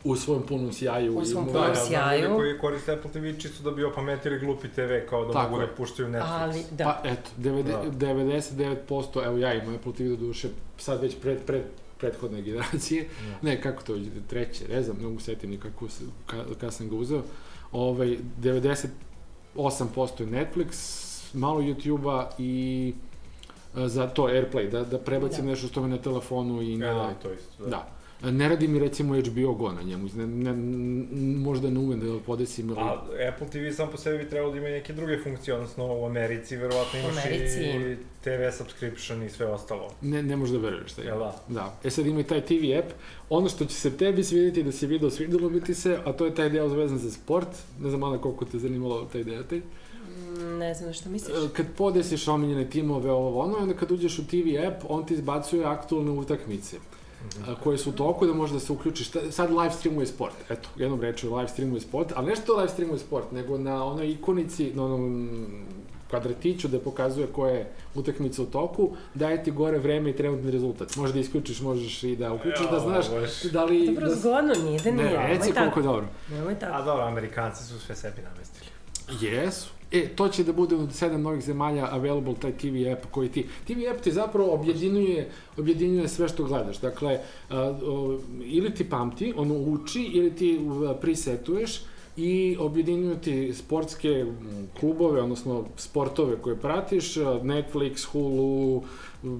U 0.03 0.15
svom 0.15 0.42
punom 0.42 0.74
sjaju. 0.74 1.18
U 1.18 1.25
svom 1.25 1.44
i- 1.44 1.48
Da, 1.48 1.51
punom 1.53 1.68
ja 1.69 1.75
znam 1.75 1.88
sjaju. 1.88 2.21
ljudi 2.21 2.36
koji 2.36 2.59
koriste 2.59 2.94
Apple 2.94 3.12
TV 3.12 3.39
čisto 3.39 3.63
da 3.63 3.71
bi 3.71 3.83
opametili 3.83 4.39
glupi 4.39 4.68
TV, 4.68 4.80
kao 5.09 5.25
da 5.25 5.33
Tako 5.33 5.50
mogu 5.50 5.62
je. 5.62 5.68
da 5.68 5.74
puštaju 5.74 6.09
Netflix. 6.09 6.21
Ali, 6.42 6.63
da. 6.71 6.83
Pa 6.86 7.09
eto, 7.09 7.30
90, 7.38 7.63
Da. 7.89 8.07
99%, 8.07 9.25
evo 9.25 9.38
ja 9.38 9.53
imam 9.53 9.75
Apple 9.75 9.94
TV 9.94 10.03
do 10.03 10.15
duše, 10.18 10.48
sad 10.77 11.01
već 11.01 11.15
pred, 11.18 11.38
pred, 11.42 11.62
prethodne 11.98 12.42
generacije, 12.42 13.03
Da. 13.03 13.38
ne, 13.42 13.62
kako 13.62 13.83
to, 13.83 13.98
treće, 14.30 14.63
ne 14.68 14.83
znam, 14.83 14.98
ne 14.98 15.03
mogu 15.03 15.19
setim 15.19 15.50
ni 15.50 15.57
kako 15.57 15.89
se, 15.89 16.04
ka, 16.57 16.71
sam 16.71 16.89
ga 16.89 16.95
uzeo, 16.95 17.21
ovaj, 17.71 18.18
98% 18.38 18.88
je 20.19 20.27
Netflix, 20.27 20.71
malo 21.33 21.59
YouTube-a 21.59 22.30
i 22.38 22.94
e, 23.75 23.88
za 23.88 24.07
to 24.07 24.24
Airplay, 24.24 24.69
da, 24.69 24.83
da 24.83 24.97
prebacim 25.00 25.45
Da. 25.45 25.50
nešto 25.50 25.68
što 25.68 25.81
me 25.81 25.88
na 25.88 25.97
telefonu 25.97 26.62
i 26.62 26.77
ne 26.77 26.86
Ja, 26.86 26.94
da, 26.94 27.00
da, 27.00 27.13
to 27.13 27.33
isto. 27.33 27.63
Da. 27.63 27.69
da. 27.69 27.88
Ne 28.23 28.50
radi 28.50 28.68
mi 28.68 28.79
recimo 28.79 29.15
HBO 29.15 29.53
Go 29.53 29.71
na 29.71 29.81
njemu, 29.81 30.07
ne, 30.15 30.27
ne, 30.27 30.53
možda 31.39 31.69
ne 31.69 31.79
umem 31.79 32.00
da 32.00 32.06
ga 32.06 32.19
podesim 32.19 32.69
ili... 32.69 32.79
A 32.79 33.01
Apple 33.29 33.47
TV 33.47 33.75
sam 33.75 33.89
po 33.91 33.97
sebi 33.97 34.23
bi 34.23 34.29
trebalo 34.29 34.51
da 34.51 34.57
ima 34.57 34.69
neke 34.69 34.94
druge 34.94 35.18
funkcije, 35.23 35.53
odnosno 35.53 35.95
u 35.95 36.06
Americi 36.06 36.56
verovatno 36.56 37.00
imaš 37.00 37.25
Americi 37.25 37.62
i. 37.62 37.95
TV 38.23 38.57
subscription 38.57 39.23
i 39.23 39.29
sve 39.29 39.45
ostalo. 39.45 39.89
Ne, 40.01 40.23
ne 40.23 40.35
možeš 40.35 40.53
da 40.53 40.59
veruješ 40.59 40.91
šta 40.91 41.01
Jel 41.01 41.15
ima. 41.15 41.25
da? 41.25 41.53
Da. 41.53 41.73
E 41.83 41.89
sad 41.89 42.06
ima 42.06 42.19
i 42.19 42.23
taj 42.23 42.41
TV 42.41 42.53
app. 42.79 42.91
Ono 43.29 43.50
što 43.50 43.65
će 43.65 43.75
se 43.75 43.97
tebi 43.97 44.23
svidjeti 44.23 44.63
da 44.63 44.71
si 44.71 44.88
video, 44.88 45.09
svidjelo 45.09 45.50
bi 45.50 45.62
ti 45.62 45.73
se, 45.75 45.97
a 46.06 46.13
to 46.13 46.25
je 46.25 46.35
taj 46.35 46.50
deo 46.50 46.68
vezan 46.68 46.97
za 46.97 47.12
sport. 47.12 47.47
Ne 47.81 47.89
znam, 47.89 48.03
Ana, 48.03 48.18
koliko 48.18 48.45
te 48.45 48.59
zanimalo 48.59 49.06
taj 49.06 49.23
deo. 49.23 49.44
Taj. 49.44 49.57
Mm, 49.59 50.57
Ne 50.57 50.73
znam 50.73 50.94
što 50.94 51.09
misliš. 51.09 51.35
E, 51.38 51.53
Kad 51.53 51.65
podesiš 51.77 52.27
omiljene 52.27 52.69
timove, 52.69 53.12
ovo 53.12 53.39
ono, 53.41 53.57
onda 53.57 53.73
kad 53.73 53.91
uđeš 53.91 54.19
u 54.19 54.27
TV 54.27 54.68
app, 54.68 54.83
on 54.89 55.06
ti 55.06 55.13
izbacuje 55.13 55.65
aktualne 55.65 56.12
utakmice 56.12 56.77
koje 57.56 57.77
su 57.77 57.89
u 57.89 57.94
toku 57.94 58.25
da 58.25 58.33
možeš 58.33 58.53
da 58.53 58.59
se 58.59 58.73
uključiš. 58.73 59.07
Šta- 59.07 59.31
Sad 59.31 59.50
live 59.51 59.71
streamuje 59.71 60.07
sport, 60.07 60.33
eto, 60.50 60.69
jednom 60.75 61.01
reču 61.01 61.35
live 61.35 61.47
streamuje 61.47 61.81
sport, 61.81 62.13
ali 62.15 62.27
ne 62.27 62.35
što 62.35 62.56
live 62.56 62.69
streamuje 62.69 63.00
sport, 63.00 63.31
nego 63.31 63.57
na 63.57 63.85
onoj 63.85 64.12
ikonici, 64.12 64.71
na 64.73 64.85
onom 64.85 65.29
kvadratiću 66.09 66.68
da 66.68 66.80
pokazuje 66.80 67.28
koja 67.28 67.54
je 67.54 67.66
utakmica 67.95 68.42
u 68.42 68.45
toku, 68.45 68.90
daje 69.13 69.44
ti 69.44 69.51
gore 69.51 69.78
vreme 69.80 70.09
i 70.09 70.16
trenutni 70.16 70.51
rezultat. 70.51 70.95
Možeš 70.95 71.13
da 71.13 71.19
isključiš, 71.19 71.61
možeš 71.61 72.04
i 72.04 72.16
da 72.16 72.33
uključiš, 72.33 72.69
da 72.69 72.75
Ja, 72.75 72.80
znaš 72.81 73.06
da 73.51 73.63
li... 73.66 73.85
Dobro, 73.87 74.07
da, 74.07 74.16
zgodno 74.16 74.54
nije 74.56 74.80
da 74.80 74.92
nije. 74.92 75.09
ne, 75.09 75.28
reci 75.28 75.51
koliko 75.51 75.80
je 75.80 75.83
dobro. 75.83 76.06
Nemoj 76.30 76.56
tako. 76.56 76.73
A 76.73 76.81
dobro, 76.81 77.04
Amerikanci 77.04 77.63
su 77.63 77.80
sve 77.80 77.95
sebi 77.95 78.21
namestili. 78.23 78.66
Jesu. 79.21 79.69
E, 79.92 80.07
to 80.16 80.28
će 80.28 80.44
da 80.44 80.54
bude 80.54 80.76
u 80.76 80.90
sedam 80.92 81.21
novih 81.21 81.44
zemalja 81.44 81.88
available 81.92 82.36
taj 82.42 82.52
TV 82.52 82.92
app 82.94 83.06
koji 83.12 83.30
ti... 83.30 83.45
TV 83.68 83.80
app 83.94 84.02
ti 84.02 84.12
zapravo 84.12 84.54
objedinjuje, 84.54 85.30
objedinjuje 85.57 86.07
sve 86.07 86.28
što 86.28 86.44
gledaš. 86.44 86.80
Dakle, 86.80 87.19
ili 88.44 88.74
ti 88.74 88.90
pamti, 88.90 89.33
ono 89.38 89.56
uči, 89.57 90.04
ili 90.04 90.36
ti 90.36 90.60
presetuješ 91.02 91.81
i 92.18 92.57
objedinjuje 92.60 93.21
ti 93.21 93.54
sportske 93.54 94.26
klubove, 94.80 95.21
odnosno 95.21 95.66
sportove 95.78 96.38
koje 96.42 96.56
pratiš, 96.56 97.16
Netflix, 97.18 98.06
Hulu, 98.06 98.83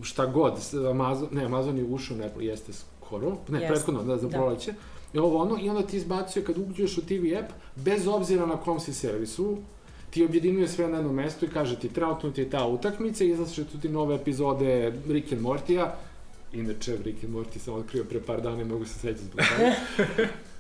šta 0.01 0.25
god, 0.25 0.53
Amazon, 0.89 1.27
ne, 1.31 1.46
Amazon 1.46 1.77
je 1.77 1.84
ušao, 1.86 2.17
ne, 2.17 2.31
jeste 2.39 2.74
skoro, 2.74 3.38
ne, 3.50 3.60
Jeste. 3.60 3.74
prethodno, 3.74 4.03
da, 4.03 4.17
za 4.17 4.27
Da. 4.27 4.38
proleće. 4.38 4.74
I 5.13 5.17
ovo 5.17 5.38
ono, 5.38 5.58
i 5.62 5.70
onda 5.70 5.81
ti 5.81 5.98
izbacuje 5.98 6.46
kad 6.46 6.58
uđeš 6.58 6.98
u 6.98 7.01
TV 7.01 7.38
app, 7.39 7.51
bez 7.75 8.08
obzira 8.08 8.46
na 8.46 8.58
kom 8.58 8.79
si 8.79 8.93
servisu, 8.93 9.58
ti 10.12 10.24
objedinjuje 10.24 10.68
sve 10.68 10.88
na 10.88 10.98
jedno 10.98 11.13
mesto 11.13 11.46
i 11.46 11.50
kaže 11.50 11.80
ti 11.80 11.89
trenutno 11.89 12.32
ti 12.32 12.41
je 12.41 12.50
ta 12.50 12.68
utakmica 12.68 13.24
i 13.24 13.30
izlače 13.30 13.65
tu 13.65 13.77
ti 13.77 13.89
nove 13.89 14.15
epizode 14.15 14.94
Rick 15.08 15.32
and 15.34 15.41
Mortya, 15.41 15.94
inače 16.53 16.98
Rick 17.03 17.24
and 17.24 17.34
Morty 17.34 17.60
sam 17.60 17.74
otkrio 17.74 18.03
pre 18.03 18.20
par 18.20 18.41
dana 18.41 18.62
i 18.62 18.65
mogu 18.65 18.86
se 18.86 18.94
sećati 18.94 19.24
zbog 19.24 19.41
toga. 19.58 20.27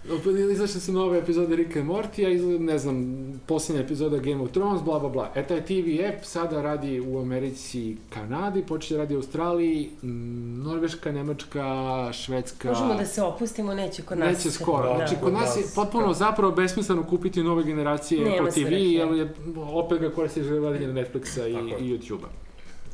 Izašle 0.51 0.81
su 0.81 0.91
nove 0.91 1.17
epizode 1.17 1.55
Rick 1.55 1.75
and 1.77 1.87
Morty, 1.87 2.25
a 2.25 2.29
izgleda, 2.29 2.63
ne 2.63 2.77
znam, 2.77 3.15
posljednja 3.47 3.81
epizoda 3.81 4.17
Game 4.17 4.43
of 4.43 4.51
Thrones, 4.51 4.81
bla, 4.81 4.99
bla, 4.99 5.09
bla. 5.09 5.31
E, 5.35 5.47
taj 5.47 5.65
TV 5.65 6.07
app 6.09 6.25
sada 6.25 6.61
radi 6.61 6.99
u 6.99 7.19
Americi 7.19 7.79
i 7.79 7.97
Kanadi, 8.09 8.63
počeće 8.63 8.97
radi 8.97 9.15
u 9.15 9.17
Australiji, 9.17 9.89
m, 10.03 10.63
Norveška, 10.63 11.11
Nemačka, 11.11 12.09
Švedska... 12.13 12.69
Možemo 12.69 12.93
da 12.93 13.05
se 13.05 13.21
opustimo, 13.21 13.73
neće 13.73 14.01
kod 14.01 14.19
nas. 14.19 14.37
Neće 14.37 14.51
skoro. 14.51 14.89
Da, 14.89 14.95
znači, 14.95 15.15
kod 15.15 15.23
kod 15.23 15.33
nas 15.33 15.57
je 15.57 15.61
nas, 15.61 15.75
potpuno 15.75 16.07
da. 16.07 16.13
zapravo 16.13 16.51
besmisleno 16.51 17.03
kupiti 17.03 17.43
nove 17.43 17.63
generacije 17.63 18.23
Nema 18.25 18.47
Apple 18.47 18.63
TV, 18.63 18.73
jer 18.73 19.13
je 19.13 19.33
opet 19.73 19.99
ga 20.01 20.09
koristiš 20.11 20.47
gledanje 20.47 20.87
Netflixa 20.87 21.47
i, 21.47 21.83
i 21.85 21.97
YouTube-a. 21.97 22.50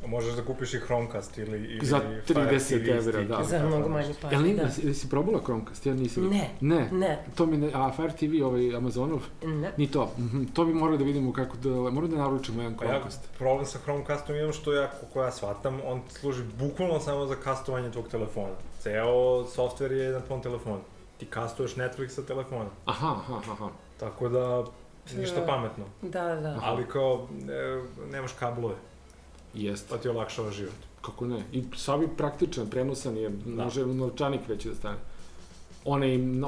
Možeš 0.08 0.34
da 0.34 0.42
kupiš 0.44 0.74
i 0.74 0.80
Chromecast 0.80 1.38
ili, 1.38 1.58
ili 1.60 1.86
Za 1.86 2.00
Fire 2.26 2.42
30 2.50 2.70
TV 2.82 2.90
evra, 2.90 3.24
da. 3.24 3.44
Za 3.44 3.60
mnogo 3.60 3.90
manje 3.90 4.14
pare, 4.22 4.36
Jel, 4.36 4.44
ni, 4.44 4.56
da. 4.56 4.62
jesi, 4.62 4.88
jesi 4.88 5.10
probala 5.10 5.40
Chromecast? 5.40 5.86
Ja 5.86 5.94
nisam. 5.94 6.24
Ne, 6.26 6.50
Ne. 6.62 6.90
ne, 6.92 7.20
To 7.36 7.46
mi 7.46 7.58
ne, 7.58 7.72
a 7.74 7.92
Fire 7.92 8.12
TV, 8.12 8.46
ovaj 8.46 8.76
Amazonov, 8.76 9.20
ne. 9.44 9.72
ni 9.78 9.88
to. 9.88 10.12
Mhm, 10.18 10.44
To 10.46 10.66
bi 10.66 10.74
morali 10.74 10.98
da 10.98 11.04
vidimo 11.04 11.34
kako 11.34 11.58
da, 11.58 11.70
moramo 11.70 12.08
da 12.08 12.18
naručimo 12.18 12.62
jedan 12.62 12.78
Pa 12.78 12.84
ja, 12.84 12.90
Chromecast. 12.90 13.30
problem 13.38 13.66
sa 13.66 13.80
Chromecastom 13.80 14.36
je 14.36 14.54
što 14.54 14.74
ja, 14.74 14.88
kako 14.92 15.22
ja 15.22 15.32
shvatam, 15.32 15.80
on 15.86 16.02
služi 16.10 16.44
bukvalno 16.56 17.00
samo 17.00 17.26
za 17.26 17.36
kastovanje 17.36 17.92
tvog 17.92 18.08
telefona. 18.08 18.54
Ceo 18.80 19.08
softver 19.46 19.92
je 19.92 20.12
na 20.12 20.20
tvom 20.22 20.42
telefonu. 20.42 20.80
Ti 21.18 21.26
kastuješ 21.26 21.76
Netflix 21.76 22.08
sa 22.10 22.22
telefona. 22.24 22.70
Aha, 22.86 23.16
aha, 23.20 23.52
aha. 23.52 23.70
Tako 24.00 24.30
da, 24.30 24.64
ništa 25.14 25.40
Da. 25.40 25.46
pametno. 25.46 25.86
Da, 26.02 26.36
da. 26.36 26.60
Ali 26.62 26.86
kao, 26.86 27.28
e, 27.50 27.82
nemaš 28.06 28.32
kablove, 28.34 28.76
Jeste. 29.58 29.88
pa 29.90 29.98
ti 29.98 30.10
olakšava 30.10 30.52
život. 30.52 30.74
Kako 31.02 31.28
ne? 31.28 31.44
I 31.52 31.64
sad 31.78 32.00
bi 32.00 32.08
praktičan, 32.18 32.70
prenosan 32.70 33.18
je, 33.18 33.30
Da. 33.30 33.64
može 33.64 33.86
novčanik 33.86 34.42
već 34.48 34.66
da 34.66 34.76
stane. 34.76 34.98
One 35.86 36.14
im 36.16 36.40
na 36.40 36.48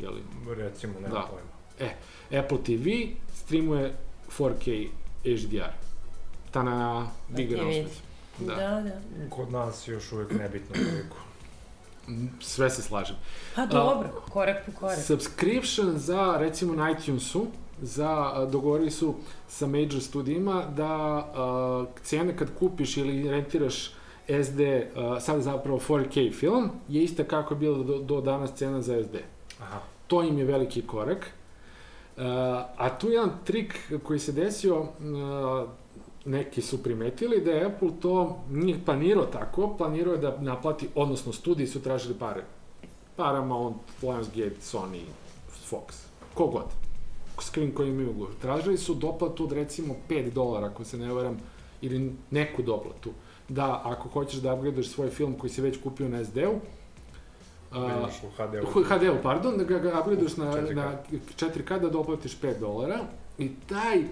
je 0.00 0.08
li? 0.10 0.22
Recimo, 0.56 0.92
nema 1.00 1.14
Da. 1.14 1.28
pojma. 1.30 1.90
Apple 2.44 2.58
TV 2.64 2.88
streamuje 3.34 3.94
4K 4.38 4.88
HDR. 5.24 5.72
Ta 6.50 6.62
na 6.62 7.06
big. 7.28 7.50
Da. 8.38 8.54
Da, 8.54 8.54
da. 8.56 8.90
Kod 9.30 9.52
nas 9.52 9.88
još 9.88 10.12
uvek 10.12 10.30
nebitno 10.32 10.74
koliko. 10.74 11.16
Sve 12.40 12.70
se 12.70 12.82
slažem. 12.82 13.16
Pa 13.56 13.66
dobro, 13.66 14.08
korak 14.30 14.66
po 14.66 14.72
korak. 14.72 14.98
Subscription 14.98 15.98
za, 15.98 16.36
recimo, 16.38 16.74
na 16.74 16.90
iTunesu, 16.90 17.46
za, 17.82 18.32
a, 18.34 18.46
dogovorili 18.52 18.90
su 18.90 19.14
sa 19.48 19.66
major 19.66 20.02
studijima 20.02 20.64
da 20.76 20.86
a, 20.88 21.84
cene 22.02 22.36
kad 22.36 22.48
kupiš 22.58 22.96
ili 22.96 23.30
rentiraš 23.30 23.92
SD, 24.44 24.60
a, 24.96 25.20
sad 25.20 25.42
zapravo 25.42 25.78
4K 25.78 26.34
film, 26.34 26.70
je 26.88 27.02
ista 27.02 27.24
kako 27.24 27.54
je 27.54 27.58
bila 27.58 27.78
do, 27.78 27.98
do 27.98 28.20
danas 28.20 28.52
cena 28.52 28.82
za 28.82 29.04
SD. 29.04 29.16
Aha. 29.60 29.80
To 30.06 30.22
im 30.22 30.38
je 30.38 30.44
veliki 30.44 30.82
korak. 30.82 31.30
Uh, 32.16 32.26
a 32.76 32.98
tu 32.98 33.08
je 33.08 33.14
jedan 33.14 33.30
trik 33.44 33.92
koji 34.02 34.18
se 34.18 34.32
desio, 34.32 34.80
uh, 34.80 34.88
neki 36.24 36.62
su 36.62 36.82
primetili 36.82 37.40
da 37.40 37.50
je 37.50 37.64
Apple 37.64 37.90
to 38.00 38.38
nije 38.50 38.84
planirao 38.84 39.24
tako, 39.24 39.74
planirao 39.78 40.14
je 40.14 40.20
da 40.20 40.36
naplati, 40.40 40.88
odnosno 40.94 41.32
studiji 41.32 41.66
su 41.66 41.82
tražili 41.82 42.14
pare. 42.18 42.44
Paramount, 43.16 43.76
Lionsgate, 44.02 44.56
Sony, 44.62 45.02
Fox, 45.70 46.04
kogod. 46.34 46.66
Screen 47.42 47.74
koji 47.74 47.88
imaju 47.88 48.10
ugovor. 48.10 48.34
Tražili 48.42 48.78
su 48.78 48.94
doplatu 48.94 49.44
od 49.44 49.52
recimo 49.52 49.94
5 50.08 50.32
dolara, 50.32 50.66
ako 50.66 50.84
se 50.84 50.98
ne 50.98 51.12
varam, 51.12 51.38
ili 51.82 52.12
neku 52.30 52.62
doplatu. 52.62 53.10
Da, 53.48 53.82
ako 53.84 54.08
hoćeš 54.08 54.40
da 54.40 54.54
upgradeš 54.54 54.88
svoj 54.88 55.10
film 55.10 55.34
koji 55.38 55.50
si 55.50 55.62
već 55.62 55.82
kupio 55.82 56.08
na 56.08 56.24
SD-u, 56.24 56.50
uh, 57.70 58.82
HD-u. 58.82 59.22
Pardon, 59.22 59.58
da 59.58 59.64
ga, 59.64 60.00
upgradeš 60.00 60.36
na, 60.36 60.52
4K. 60.52 60.74
na 60.74 60.98
4K 61.36 61.80
da 61.80 61.88
doplatiš 61.88 62.40
5 62.40 62.60
dolara 62.60 62.98
i 63.38 63.50
taj 63.68 63.98
e, 63.98 64.06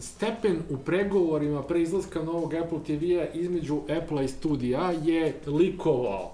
stepen 0.00 0.62
u 0.70 0.76
pregovorima 0.76 1.62
pre 1.62 1.82
izlaska 1.82 2.22
novog 2.22 2.54
Apple 2.54 2.78
TV-a 2.86 3.26
između 3.34 3.80
Apple-a 4.02 4.22
i 4.22 4.28
studija 4.28 4.92
je 5.02 5.40
likovao 5.46 6.33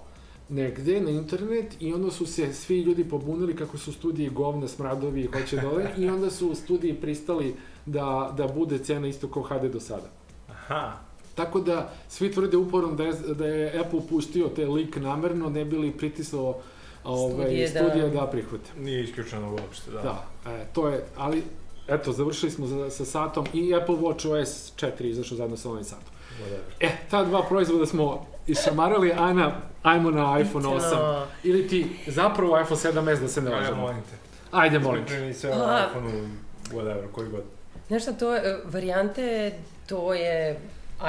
negde 0.51 1.01
na 1.01 1.11
internet 1.11 1.77
i 1.81 1.93
onda 1.93 2.11
su 2.11 2.27
se 2.27 2.53
svi 2.53 2.81
ljudi 2.81 3.05
pobunili 3.09 3.57
kako 3.57 3.79
su 3.79 3.93
studiji 3.93 4.29
govna, 4.29 4.69
smradovi 4.69 5.21
i 5.21 5.27
hoće 5.27 5.57
dole 5.57 5.85
i 5.99 6.09
onda 6.09 6.31
su 6.31 6.55
studiji 6.55 6.95
pristali 6.95 7.55
da, 7.87 8.35
da 8.37 8.47
bude 8.49 8.79
cena 8.79 9.09
isto 9.09 9.29
kao 9.29 9.43
HD 9.43 9.65
do 9.73 9.81
sada. 9.81 10.11
Aha. 10.49 10.93
Tako 11.35 11.61
da, 11.61 11.93
svi 12.09 12.33
tvrde 12.33 12.57
uporno 12.57 12.93
da 12.95 13.05
je, 13.05 13.13
da 13.13 13.47
je 13.47 13.81
Apple 13.81 14.01
pustio 14.09 14.49
te 14.49 14.67
lik 14.67 14.97
namerno, 14.97 15.49
ne 15.51 15.65
bi 15.65 15.77
li 15.79 15.93
pritisao 15.93 16.59
ovaj, 17.05 17.45
Studije 17.45 17.69
studija 17.69 18.09
da- 18.09 18.21
da, 18.21 18.27
prihvate. 18.27 18.71
Nije 18.79 19.05
isključeno 19.05 19.51
uopšte, 19.53 19.91
da. 19.91 20.03
Da, 20.03 20.27
e, 20.51 20.67
to 20.73 20.89
je, 20.89 21.05
ali, 21.17 21.43
eto, 21.89 22.13
završili 22.13 22.53
smo 22.53 22.67
za, 22.67 22.91
sa 22.91 23.05
satom 23.05 23.47
i 23.55 23.75
Apple 23.75 23.97
Watch 23.97 24.41
OS 24.43 24.73
4 24.77 25.05
izašao 25.05 25.37
zajedno 25.37 25.57
sa 25.57 25.71
ovim 25.71 25.85
satom. 25.85 26.13
Whatever. 26.41 26.61
E, 26.81 27.11
ta 27.11 27.25
dva 27.25 27.43
proizvoda 27.43 27.87
smo 27.87 28.27
išamarali, 28.47 29.13
Ana, 29.13 29.53
ajmo 29.83 30.11
na 30.11 30.41
iPhone 30.41 30.65
8. 30.67 30.81
No. 30.93 31.27
Ili 31.43 31.69
ti 31.69 31.87
zapravo 32.07 32.61
iPhone 32.61 32.81
7s 32.81 33.21
da 33.21 33.29
se 33.29 33.41
ne 33.41 33.47
Ajde, 33.47 33.61
lažemo. 33.61 33.81
molim 33.81 33.97
te. 33.97 34.17
Ajde, 34.53 34.79
molim 34.79 35.01
te. 35.01 35.13
Ispričaj 35.13 35.29
mi 35.29 35.35
sve 35.35 35.51
o 35.53 35.59
Pa- 35.59 35.81
iPhone-u, 35.81 36.29
whatever, 36.73 37.13
koji 37.13 37.29
god. 37.29 37.43
Znaš 37.89 38.03
šta, 38.03 38.13
to 38.13 38.35
je, 38.35 38.61
varijante, 38.65 39.53
to 39.87 40.15
je 40.15 40.61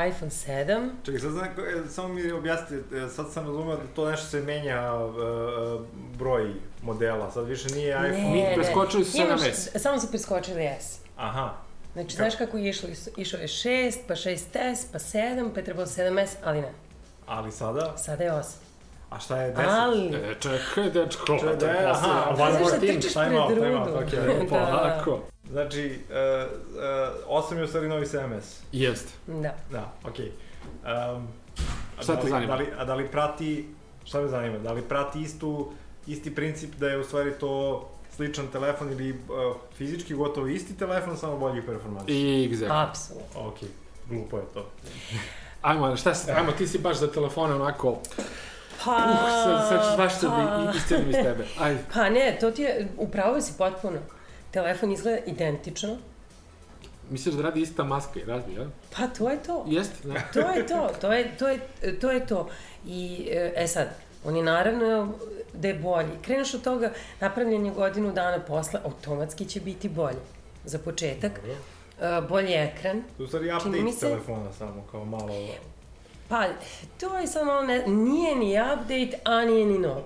iPhone 0.08 0.32
7, 0.32 0.90
Čekaj, 1.04 1.20
sad 1.20 1.32
znam, 1.32 1.46
e, 1.46 1.90
samo 1.90 2.08
mi 2.08 2.32
objasnite, 2.32 2.98
e, 2.98 3.10
sad 3.10 3.32
sam 3.32 3.46
razumeo 3.46 3.76
da 3.76 3.84
to 3.96 4.10
nešto 4.10 4.28
se 4.28 4.42
menja 4.42 4.74
e, 4.76 5.00
broj 6.16 6.52
modela, 6.82 7.32
sad 7.32 7.48
više 7.48 7.70
nije 7.70 7.90
iPhone. 7.90 8.32
Mi 8.32 8.56
preskočili 8.56 9.06
su 9.06 9.18
Imaš- 9.18 9.42
7S. 9.42 9.78
Samo 9.78 10.00
su 10.00 10.08
preskočili 10.10 10.64
S. 10.80 11.00
Aha, 11.18 11.54
Znači, 11.94 12.08
Kako? 12.08 12.16
znaš 12.18 12.36
kako 12.36 12.58
je 12.58 12.70
išlo? 12.70 12.90
Išao 13.18 13.40
je 13.40 13.48
6, 13.48 13.98
pa 14.08 14.14
6S, 14.16 14.48
pa 14.92 15.00
7, 15.00 15.54
pa 15.54 15.60
je 15.60 15.66
trebalo 15.66 15.88
7S, 15.88 16.36
ali 16.44 16.62
ne. 16.62 16.72
ali 17.28 17.52
sada, 17.52 17.94
Sada 17.98 18.24
je 18.24 18.32
8. 18.32 18.44
a 19.10 19.20
šta 19.20 19.38
je 19.38 19.54
10? 19.54 19.66
Ali, 19.70 20.06
E, 20.08 20.36
čekaj, 20.40 20.90
dečko, 20.92 21.38
Čekaj, 21.40 21.58
to 21.58 21.66
je 21.66 21.86
aha, 21.86 22.26
posle. 22.30 22.44
one 22.46 22.60
more 22.60 22.72
da 22.72 22.80
time 22.80 23.38
out, 23.38 23.48
pred 23.48 23.60
time 23.60 23.76
out, 23.76 23.88
rudu. 23.88 24.00
okej. 24.00 24.20
Da, 24.20 24.34
da. 24.36 24.46
Polako. 24.48 25.20
Znači, 25.52 26.00
e, 26.10 26.16
e, 26.16 26.48
8 27.28 27.58
je 27.58 27.64
u 27.64 27.68
stvari 27.68 27.88
novi 27.88 28.06
7S. 28.06 28.42
Jeste. 28.72 29.12
da. 29.28 29.56
Da, 29.72 29.92
okej. 30.04 30.32
Um, 30.84 31.28
a 32.00 32.04
Šta 32.04 32.16
da 32.16 32.22
te 32.22 32.28
zanima? 32.30 32.48
Da 32.48 32.56
li, 32.56 32.68
a 32.78 32.86
da 32.86 32.96
li 32.96 33.08
prati, 33.08 33.68
šta 34.04 34.22
me 34.22 34.28
zanima, 34.28 34.58
da 34.60 34.72
li 34.72 34.82
prati 34.82 35.22
istu, 35.22 35.72
isti 36.08 36.36
princip 36.36 36.76
da 36.76 36.88
je 36.88 36.98
u 36.98 37.04
stvari 37.04 37.32
to 37.32 37.90
sličan 38.16 38.48
telefon 38.48 38.92
ili 38.92 39.12
uh, 39.12 39.56
fizički 39.78 40.14
gotovo 40.14 40.48
isti 40.48 40.78
telefon, 40.78 41.18
samo 41.18 41.38
bolji 41.38 41.62
performans? 41.62 42.06
I 42.08 42.50
exactly. 42.52 42.90
Apsolutno. 42.90 43.48
Ok, 43.48 43.58
glupo 44.10 44.38
je 44.38 44.44
to. 44.54 44.70
Ajmo, 45.62 45.98
šta 45.98 46.16
si, 46.16 46.32
ajmo, 46.32 46.52
ti 46.52 46.68
si 46.68 46.78
baš 46.78 46.98
za 46.98 47.12
telefone 47.12 47.56
onako, 47.56 48.00
Pa, 48.86 48.92
uh, 48.92 49.30
sad, 49.44 49.70
sad 49.70 49.80
ću 49.80 49.96
svašta 49.96 50.30
pa, 50.30 50.64
da 50.64 50.74
iscedim 50.78 51.10
iz 51.10 51.16
tebe. 51.16 51.46
Ajde. 51.60 51.84
pa 51.94 52.10
ne, 52.10 52.38
to 52.40 52.52
ti 52.52 52.62
je, 52.62 52.88
upravo 52.98 53.42
si 53.42 53.54
potpuno. 53.58 54.00
Telefon 54.52 54.92
izgleda 54.92 55.18
identično. 55.26 55.98
Misliš 57.10 57.36
da 57.36 57.42
radi 57.42 57.62
ista 57.62 57.84
maska 57.84 58.20
i 58.20 58.26
razbi, 58.26 58.54
ja? 58.54 58.68
Pa 58.96 59.08
to 59.08 59.30
je 59.30 59.44
to. 59.44 59.66
Jeste, 59.68 60.08
da. 60.08 60.20
To 60.34 60.40
je 60.40 60.68
to, 60.68 60.90
to 61.02 61.14
je 61.14 61.38
to. 61.38 61.48
Je, 61.48 61.60
to, 62.00 62.12
je 62.12 62.28
to. 62.28 62.50
I, 62.86 63.30
e 63.56 63.68
sad, 63.68 63.88
on 64.26 64.36
je 64.36 64.44
naravno 64.44 65.14
da 65.54 65.68
je 65.68 65.74
bolji. 65.74 66.10
Kreneš 66.22 66.54
od 66.54 66.62
toga, 66.64 66.92
napravljen 67.20 67.66
je 67.66 67.72
godinu 67.72 68.12
dana 68.12 68.40
posle, 68.40 68.80
automatski 68.86 69.46
će 69.46 69.60
biti 69.60 69.90
bolji. 69.90 70.18
Za 70.66 70.80
početak, 70.80 71.32
Dobro. 71.36 72.18
e, 72.18 72.22
bolji 72.22 72.54
ekran. 72.54 73.04
To 73.18 73.24
je 73.24 73.26
u 73.26 73.28
stvari 73.28 73.46
update 73.48 73.92
se- 73.92 74.00
telefona 74.00 74.54
samo, 74.54 74.84
kao 74.92 75.06
malo... 75.06 75.48
Pa, 76.30 76.46
to 77.00 77.18
je 77.18 77.28
samo 77.28 77.46
malo, 77.46 77.64
ne, 77.64 77.88
nije 77.88 78.36
ni 78.36 78.52
update, 78.64 79.20
a 79.24 79.46
nije 79.46 79.66
ni 79.66 79.78
nov. 79.80 80.02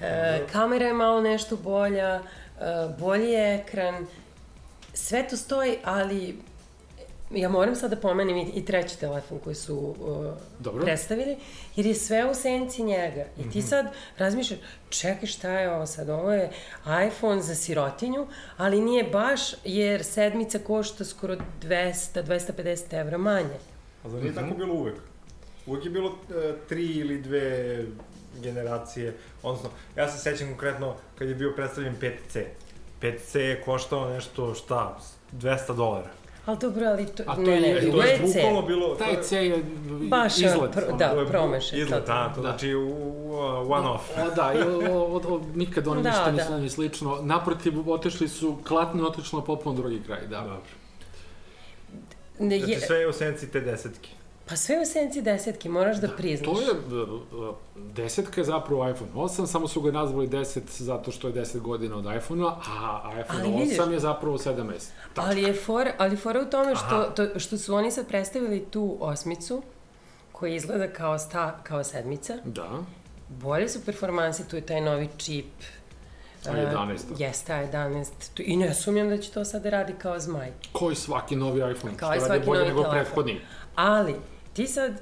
E, 0.00 0.40
kamera 0.52 0.86
je 0.86 0.92
malo 0.94 1.20
nešto 1.20 1.56
bolja, 1.56 2.14
e, 2.14 2.20
bolji 2.98 3.30
je 3.30 3.54
ekran, 3.56 4.06
sve 4.94 5.28
to 5.28 5.36
stoji, 5.36 5.76
ali 5.84 6.38
ja 7.32 7.48
moram 7.48 7.76
sad 7.76 7.90
da 7.90 7.96
pomenem 7.96 8.36
i, 8.36 8.50
i 8.54 8.64
treći 8.64 8.98
telefon 8.98 9.38
koji 9.38 9.54
su 9.56 9.76
uh, 9.76 10.26
Dobro. 10.58 10.82
predstavili, 10.84 11.36
jer 11.76 11.86
je 11.86 11.94
sve 11.94 12.30
u 12.30 12.34
senci 12.34 12.82
njega. 12.82 13.24
I 13.38 13.50
ti 13.50 13.62
sad 13.62 13.86
razmišljaš, 14.18 14.58
čekaj 14.90 15.26
šta 15.26 15.50
je 15.50 15.72
ovo 15.72 15.86
sad, 15.86 16.08
ovo 16.08 16.32
je 16.32 16.50
iPhone 17.08 17.42
za 17.42 17.54
sirotinju, 17.54 18.26
ali 18.56 18.80
nije 18.80 19.04
baš, 19.04 19.40
jer 19.64 20.04
sedmica 20.04 20.58
košta 20.58 21.04
skoro 21.04 21.36
200, 21.62 22.22
250 22.22 23.00
evra 23.00 23.18
manje. 23.18 23.56
A 24.04 24.08
zar 24.08 24.20
nije 24.20 24.32
Mhm. 24.32 24.40
tako 24.40 24.54
bilo 24.56 24.74
uvek? 24.74 24.94
Uvek 25.66 25.84
je 25.84 25.90
bilo 25.90 26.08
e, 26.30 26.52
tri 26.68 26.86
ili 26.86 27.20
dve 27.20 27.78
generacije, 28.36 29.14
odnosno, 29.42 29.70
ja 29.96 30.10
se 30.10 30.18
sećam 30.20 30.48
konkretno 30.48 30.94
kad 31.18 31.28
je 31.28 31.34
bio 31.34 31.52
predstavljen 31.56 31.96
5C. 32.00 32.44
5C 33.02 33.38
je 33.38 33.62
koštao 33.62 34.10
nešto, 34.10 34.54
šta, 34.54 34.98
200 35.32 35.76
dolara. 35.76 36.10
Ali 36.44 36.58
dobro, 36.58 36.86
ali 36.86 37.06
to, 37.06 37.22
A 37.26 37.34
to 37.34 37.40
ne, 37.40 37.60
ne, 37.60 37.68
je- 37.68 37.80
drugo 37.80 37.96
to 37.96 38.04
je 38.04 38.10
je 38.10 38.18
C. 38.18 38.24
bukvalno 38.24 38.62
bilo... 38.62 38.94
Taj 38.94 39.22
C 39.22 39.36
je 39.38 39.64
Baš, 40.02 40.36
izlet. 40.36 40.70
pr- 40.72 40.88
ono. 40.88 40.96
da. 40.96 41.14
bu- 41.16 41.28
promašaj, 41.28 41.78
Izlet, 41.78 42.00
totalno. 42.00 42.22
a, 42.22 42.28
to 42.28 42.42
Da. 42.42 42.48
znači 42.48 42.74
uh, 42.74 42.92
one 43.68 43.88
off. 43.88 44.10
O, 44.12 44.30
da, 44.30 44.52
o, 44.88 44.98
o, 45.08 45.34
o, 45.34 45.40
nikad 45.54 45.86
oni 45.88 46.02
Da, 46.02 46.08
ništa 46.08 46.24
da. 46.24 46.30
nisu 46.32 46.52
ni 46.54 46.70
slično. 46.70 47.18
Naprotiv, 47.22 47.90
otišli 47.90 48.28
su, 48.28 48.58
klatno 48.64 49.06
otišlo 49.06 49.38
na 49.38 49.44
potpuno 49.44 49.76
drugi 49.76 50.02
kraj, 50.02 50.20
da. 50.20 50.40
Dobro. 50.40 50.56
Ne, 52.38 52.58
Znači 52.58 52.72
je, 52.72 52.80
sve 52.80 52.96
je 52.96 53.08
u 53.08 53.12
senci 53.12 53.50
te 53.50 53.60
desetke. 53.60 54.08
Pa 54.52 54.56
sve 54.56 54.76
u 54.76 54.86
senci 54.86 55.22
desetke, 55.22 55.68
moraš 55.68 55.96
da, 55.96 56.08
priznaš. 56.08 56.46
To 56.48 56.62
je, 56.62 56.70
uh, 57.02 57.08
uh, 57.08 57.54
desetka 57.76 58.40
je 58.40 58.44
zapravo 58.44 58.90
iPhone 58.90 59.10
8, 59.12 59.46
samo 59.46 59.68
su 59.68 59.80
ga 59.80 59.90
nazvali 59.92 60.28
10 60.28 60.42
zato 60.68 61.10
što 61.10 61.28
je 61.28 61.34
10 61.34 61.60
godina 61.60 61.96
od 61.96 62.04
iPhone-a, 62.16 62.56
a 63.04 63.20
iPhone 63.20 63.42
Ali 63.42 63.48
8 63.50 63.58
vidiš- 63.60 63.92
je 63.92 63.98
zapravo 64.00 64.38
7S. 64.38 64.88
Ali 65.16 65.42
je 65.42 65.54
for, 65.54 65.88
ali 65.98 66.16
fora 66.16 66.40
u 66.40 66.46
tome 66.46 66.74
što, 66.76 66.84
Aha. 66.86 67.02
to, 67.06 67.38
što 67.38 67.58
su 67.58 67.74
oni 67.74 67.90
sad 67.90 68.06
predstavili 68.08 68.60
tu 68.62 68.96
osmicu, 69.00 69.62
koja 70.32 70.54
izgleda 70.54 70.88
kao, 70.88 71.18
sta, 71.18 71.58
kao 71.62 71.84
sedmica. 71.84 72.34
Da. 72.44 72.70
Bolje 73.30 73.68
su 73.68 73.84
performanse, 73.86 74.48
tu 74.48 74.56
je 74.56 74.62
taj 74.62 74.80
novi 74.80 75.08
čip. 75.16 75.46
A 76.46 76.50
Uh, 76.50 76.56
11. 76.56 76.98
Jeste, 77.18 77.52
A11. 77.54 78.06
Tu- 78.34 78.42
I 78.42 78.56
ne 78.56 78.74
sumnjam 78.74 79.08
da 79.08 79.18
će 79.18 79.30
to 79.30 79.44
sad 79.44 79.62
da 79.62 79.70
radi 79.70 79.92
kao 79.94 80.18
zmaj. 80.18 80.52
Koji 80.72 80.96
svaki 80.96 81.36
novi 81.36 81.72
iPhone, 81.72 81.96
Kao 81.96 82.14
što 82.14 82.28
radi 82.28 82.46
bolje 82.46 82.64
nego 82.64 82.82
prethodni. 82.82 83.40
Ali, 83.74 84.14
ti 84.52 84.66
sad 84.66 85.00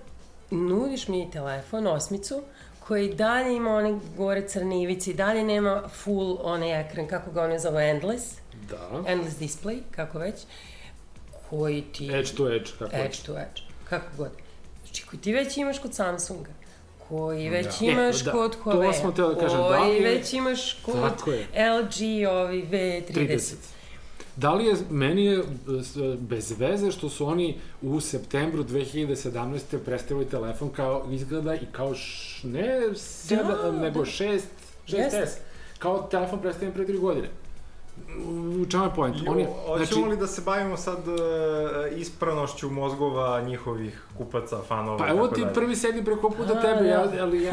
nudiš 0.50 1.08
mi 1.08 1.30
telefon, 1.30 1.86
osmicu, 1.86 2.42
koji 2.80 3.14
dalje 3.14 3.56
ima 3.56 3.70
one 3.70 3.98
gore 4.16 4.48
crne 4.48 4.82
ivice, 4.82 5.12
dalje 5.12 5.44
nema 5.44 5.88
full 5.90 6.38
onaj 6.42 6.80
ekran, 6.80 7.06
kako 7.06 7.30
ga 7.30 7.42
one 7.42 7.58
zove, 7.58 7.84
endless, 7.84 8.24
Da. 8.70 9.02
endless 9.06 9.36
display, 9.36 9.78
kako 9.90 10.18
već, 10.18 10.34
koji 11.50 11.82
ti... 11.82 12.06
Edge 12.08 12.30
to 12.36 12.48
edge, 12.48 12.70
kako 12.78 12.84
edge 12.86 13.02
hoćeš. 13.02 13.20
to 13.20 13.32
edge, 13.32 13.60
kako 13.84 14.06
god. 14.16 14.30
Znači, 14.84 15.06
koji 15.06 15.20
ti 15.20 15.32
već 15.32 15.56
imaš 15.56 15.78
kod 15.78 15.94
Samsunga, 15.94 16.50
koji 17.08 17.48
već 17.48 17.66
Da. 17.80 17.86
imaš 17.86 18.20
E, 18.20 18.24
da, 18.24 18.30
kod 18.32 18.52
to 18.52 18.58
Huawei, 18.64 18.76
da 19.16 19.40
kažem, 19.40 19.58
da 19.58 19.78
koji 19.78 19.94
je- 19.94 20.00
već 20.02 20.32
imaš 20.32 20.72
kod. 20.74 20.94
LG 20.96 22.00
ovi 22.28 22.62
V30. 22.62 23.12
30. 23.12 23.54
Da 24.36 24.54
li 24.54 24.64
je, 24.64 24.76
meni 24.90 25.24
je 25.24 25.42
bez 26.18 26.54
veze 26.58 26.90
što 26.90 27.08
su 27.08 27.26
oni 27.26 27.58
u 27.82 28.00
septembru 28.00 28.64
2017. 28.64 29.78
predstavili 29.84 30.26
telefon 30.26 30.68
kao 30.70 31.06
izgleda 31.10 31.54
i 31.54 31.66
kao 31.72 31.94
š, 31.94 32.48
ne 32.48 32.80
7, 32.90 33.62
Da, 33.62 33.72
nego 33.72 33.98
da. 33.98 34.04
6, 34.04 34.40
6S. 34.86 34.96
Jeste. 34.96 35.26
Kao 35.78 36.02
telefon 36.10 36.40
predstavljen 36.40 36.74
pre 36.74 36.86
3 36.86 36.98
godine. 37.00 37.28
U 38.60 38.66
čemu 38.66 38.84
je 38.84 38.90
point? 38.90 39.16
On 39.28 39.38
je, 39.38 39.46
Hoćemo 39.58 39.86
znači, 39.86 40.00
li 40.02 40.16
da 40.16 40.26
se 40.26 40.42
bavimo 40.42 40.76
sad 40.76 41.08
uh, 41.08 41.14
ispranošću 41.92 42.70
mozgova 42.70 43.40
njihovih 43.40 44.02
kupaca, 44.18 44.58
fanova 44.58 44.98
Pa 44.98 45.08
evo 45.08 45.28
ti 45.28 45.40
dalje? 45.40 45.54
prvi 45.54 45.76
sedi 45.76 46.04
preko 46.04 46.30
puta 46.30 46.52
A, 46.52 46.62
tebe, 46.62 46.88
ja, 46.88 47.04
ali 47.20 47.42
ja, 47.42 47.52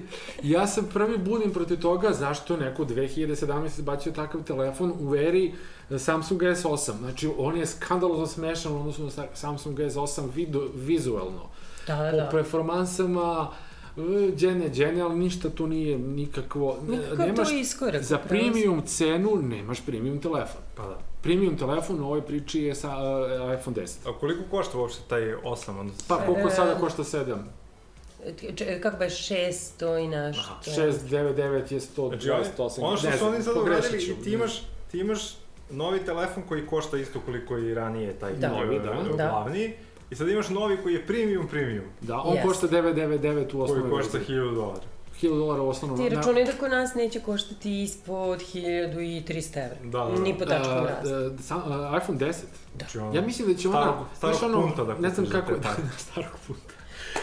ja 0.54 0.66
sam 0.66 0.84
prvi 0.84 1.18
budim 1.18 1.52
protiv 1.52 1.76
toga 1.76 2.12
zašto 2.12 2.56
neko 2.56 2.84
2017 2.84 3.82
bacio 3.82 4.12
takav 4.12 4.42
telefon 4.42 4.92
u 5.00 5.16
eri 5.16 5.54
Samsung 5.98 6.40
S8. 6.40 6.98
Znači, 6.98 7.30
on 7.38 7.56
je 7.56 7.66
skandalozno 7.66 8.26
smešan 8.26 8.72
u 8.72 8.80
odnosu 8.80 9.04
na 9.04 9.10
sa- 9.10 9.26
Samsung 9.34 9.78
S8 9.78 10.22
vidu, 10.34 10.68
vizuelno. 10.74 11.42
Da, 11.86 11.96
da, 11.96 12.10
Po 12.10 12.16
da. 12.16 12.28
performansama, 12.28 13.48
e, 13.52 13.67
džene, 14.36 14.70
džene, 14.70 15.00
ali 15.00 15.16
ništa 15.16 15.50
tu 15.50 15.66
nije 15.66 15.98
nikakvo... 15.98 16.78
Nikakav 16.88 17.26
nemaš, 17.26 17.48
to 17.48 17.54
iskorak. 17.54 18.02
za 18.02 18.18
premium 18.18 18.82
cenu 18.82 19.36
nemaš 19.36 19.80
premium 19.80 20.18
telefon. 20.18 20.60
Pa 20.74 20.82
da. 20.82 20.98
Premium 21.22 21.56
telefon 21.56 22.00
u 22.00 22.04
ovoj 22.04 22.22
priči 22.22 22.60
je 22.60 22.74
sa, 22.74 22.88
uh, 22.88 23.58
iPhone 23.60 23.76
10. 23.76 23.96
A 24.06 24.18
koliko 24.18 24.42
košta 24.50 24.78
uopšte 24.78 25.02
taj 25.08 25.20
8? 25.22 25.80
Onda 25.80 25.92
Pa 26.08 26.16
koliko 26.16 26.48
E, 26.48 26.50
sada 26.50 26.74
košta 26.74 27.04
7? 27.04 27.36
Č- 28.56 28.80
kako 28.80 29.02
je 29.02 29.10
600 29.10 30.04
i 30.04 30.08
nešto. 30.08 30.42
699 30.66 31.72
je 31.72 31.80
100, 31.80 32.08
Znači, 32.08 32.30
oni, 32.30 32.44
108. 32.58 32.82
ono 32.82 32.96
što 32.96 33.06
ne 33.06 33.12
su 33.12 33.18
znam, 33.18 33.34
oni 33.34 33.42
sad 33.42 33.56
uradili, 33.56 34.16
ti 34.24 34.32
imaš, 34.32 34.62
ti 34.90 34.98
imaš 34.98 35.20
novi 35.70 35.98
telefon 35.98 36.42
koji 36.42 36.66
košta 36.66 36.98
isto 36.98 37.20
koliko 37.20 37.58
i 37.58 37.74
ranije 37.74 38.12
taj 38.12 38.32
Da. 38.32 38.48
Novi, 38.48 38.76
e, 38.76 38.80
da. 38.80 38.84
Da. 39.16 39.28
glavni. 39.28 39.74
I 40.10 40.14
sad 40.14 40.28
imaš 40.28 40.48
novi 40.48 40.76
koji 40.76 40.94
je 40.94 41.06
premium 41.06 41.48
premium, 41.48 41.84
Da, 42.00 42.16
on 42.16 42.34
Jeste. 42.34 42.48
košta 42.48 42.66
999 42.68 43.12
u 43.44 43.50
koji 43.50 43.62
osnovnoj 43.62 43.90
košta 43.92 44.18
verziji. 44.18 44.36
1000 44.36 44.54
dolara. 44.54 44.80
1000 45.14 45.28
dolara 45.30 45.62
u 45.62 45.68
osnovnom. 45.68 45.98
Ti 46.00 46.08
računaj 46.08 46.44
da 46.44 46.52
kod 46.52 46.70
nas 46.70 46.94
neće 46.94 47.20
koštati 47.20 47.82
ispod 47.82 48.38
1300 48.44 49.56
evra. 49.56 49.76
Da, 49.82 49.98
da, 50.00 50.10
da. 50.10 50.20
Ni 50.20 50.38
po 50.38 50.44
tačkom 50.46 50.76
Uh, 50.76 50.84
rastu. 50.84 51.08
uh, 51.34 51.40
sam, 51.40 51.58
uh, 51.58 52.02
iPhone 52.02 52.18
10. 52.20 52.34
Znači, 52.76 52.98
ono, 52.98 53.14
Ja 53.14 53.20
mislim 53.22 53.48
da 53.48 53.54
će 53.54 53.68
ona... 53.68 53.78
starog- 54.16 54.32
starog 54.32 54.42
ono, 54.44 54.60
punta 54.62 54.84
da 54.84 54.94
ne 54.96 55.10
znam 55.10 55.26
kako... 55.26 55.46
pare. 55.46 55.58
Da, 55.60 55.88
starog 55.98 56.30
punta. 56.46 56.74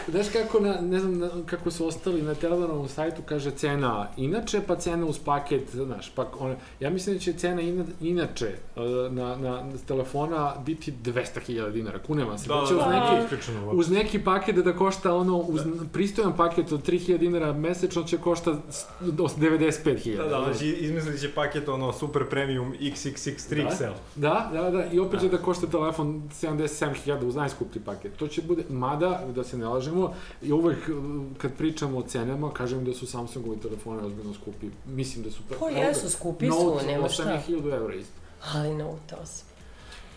Znaš 0.08 0.26
kako, 0.28 0.60
na, 0.60 0.80
ne 0.82 1.00
znam 1.00 1.18
na, 1.18 1.30
kako 1.46 1.70
su 1.70 1.86
ostali 1.86 2.22
na 2.22 2.34
Telenovom 2.34 2.88
sajtu, 2.88 3.22
kaže 3.22 3.50
cena 3.50 3.86
inače, 4.16 4.60
pa 4.62 4.76
cena 4.76 5.06
uz 5.06 5.18
paket, 5.18 5.70
znaš, 5.70 6.10
pa 6.10 6.26
on, 6.38 6.56
ja 6.80 6.90
mislim 6.90 7.16
da 7.16 7.20
će 7.20 7.32
cena 7.32 7.60
ina, 7.60 7.84
inače 8.00 8.46
uh, 8.76 8.82
na, 9.12 9.26
na, 9.28 9.50
na 9.52 9.72
telefona 9.78 10.26
biti 10.56 10.92
200.000 10.94 11.36
dinara, 11.72 11.98
kunevam 11.98 12.38
se, 12.38 12.48
Da, 12.48 12.54
da, 12.54 12.60
da, 12.60 12.64
uz 12.66 12.70
da, 12.70 12.88
neki, 12.90 13.24
isključeno. 13.24 13.70
uz 13.70 13.90
neki 13.90 14.18
paket 14.20 14.56
da 14.56 14.72
košta 14.72 15.14
ono, 15.14 15.36
uz 15.38 15.60
pristojan 15.92 16.36
paket 16.36 16.72
od 16.72 16.82
3000 16.82 17.18
dinara 17.18 17.52
mesečno 17.52 18.02
će 18.02 18.18
košta 18.18 18.56
s- 18.70 18.84
do 19.02 19.24
95.000. 19.24 20.16
Da, 20.16 20.22
da, 20.24 20.44
znači 20.44 20.66
izmislit 20.66 21.20
će 21.20 21.30
paket 21.30 21.68
ono 21.68 21.92
super 21.92 22.24
premium 22.26 22.72
XXX 22.74 23.54
3XL. 23.54 23.92
Da, 24.16 24.50
da, 24.52 24.70
da, 24.70 24.84
i 24.86 24.98
opet 25.00 25.20
će 25.20 25.28
da 25.28 25.38
košta 25.38 25.66
telefon 25.68 26.22
77.000 26.32 26.86
uz 27.22 27.34
najskuplji 27.36 27.80
paket. 27.82 28.12
To 28.12 28.28
će 28.28 28.42
bude, 28.42 28.62
mada, 28.68 29.22
da 29.28 29.44
se 29.44 29.58
ne 29.58 29.66
lažemo, 29.76 30.14
i 30.42 30.52
uvek 30.52 30.78
uh, 30.88 31.22
kad 31.38 31.52
pričamo 31.52 31.98
o 31.98 32.02
cenama, 32.02 32.52
kažem 32.52 32.84
da 32.84 32.94
su 32.94 33.06
Samsungovi 33.06 33.60
telefoni 33.60 34.06
ozbiljno 34.06 34.34
skupi. 34.34 34.66
Mislim 34.86 35.24
da 35.24 35.30
su... 35.30 35.42
Pa 35.60 35.70
jesu, 35.70 36.10
skupi 36.10 36.50
su, 36.50 36.64
Note 36.64 36.86
nema 36.86 37.08
šta. 37.08 37.42
8.000 37.48 37.74
evra 37.74 37.94
isto. 37.94 38.12
Ali 38.54 38.74
Note 38.74 39.16
8. 39.22 39.42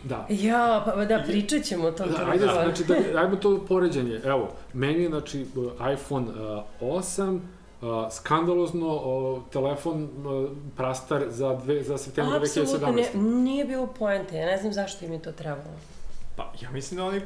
Da. 0.04 0.26
Ja, 0.30 0.84
pa 0.86 1.06
da, 1.06 1.24
pričat 1.28 1.64
ćemo 1.64 1.88
o 1.88 1.92
tom 1.92 2.10
Da, 2.10 2.26
ajde, 2.32 2.46
znači, 2.46 2.84
da, 2.84 3.20
ajmo 3.20 3.36
to 3.36 3.66
poređenje. 3.68 4.22
Evo, 4.24 4.50
meni 4.74 5.04
je, 5.04 5.10
znači, 5.10 5.46
iPhone 5.94 6.28
uh, 6.30 6.64
8, 6.82 7.40
uh, 7.82 8.12
skandalozno 8.12 8.96
uh, 8.96 9.42
telefon 9.52 10.04
uh, 10.04 10.50
prastar 10.78 11.26
za, 11.30 11.56
dve, 11.56 11.84
za 11.84 11.98
septembar 11.98 12.42
2017. 12.42 12.62
Apsolutno, 12.62 13.22
nije 13.22 13.66
bilo 13.66 13.88
poente, 13.88 14.38
ja 14.38 14.46
ne 14.46 14.58
znam 14.58 14.74
zašto 14.74 15.06
im 15.06 15.14
je 15.14 15.22
to 15.22 15.32
trebalo. 15.32 15.76
Pa, 16.40 16.52
ja 16.62 16.72
mislim 16.72 16.98
da 16.98 17.06
oni 17.06 17.18
e, 17.18 17.22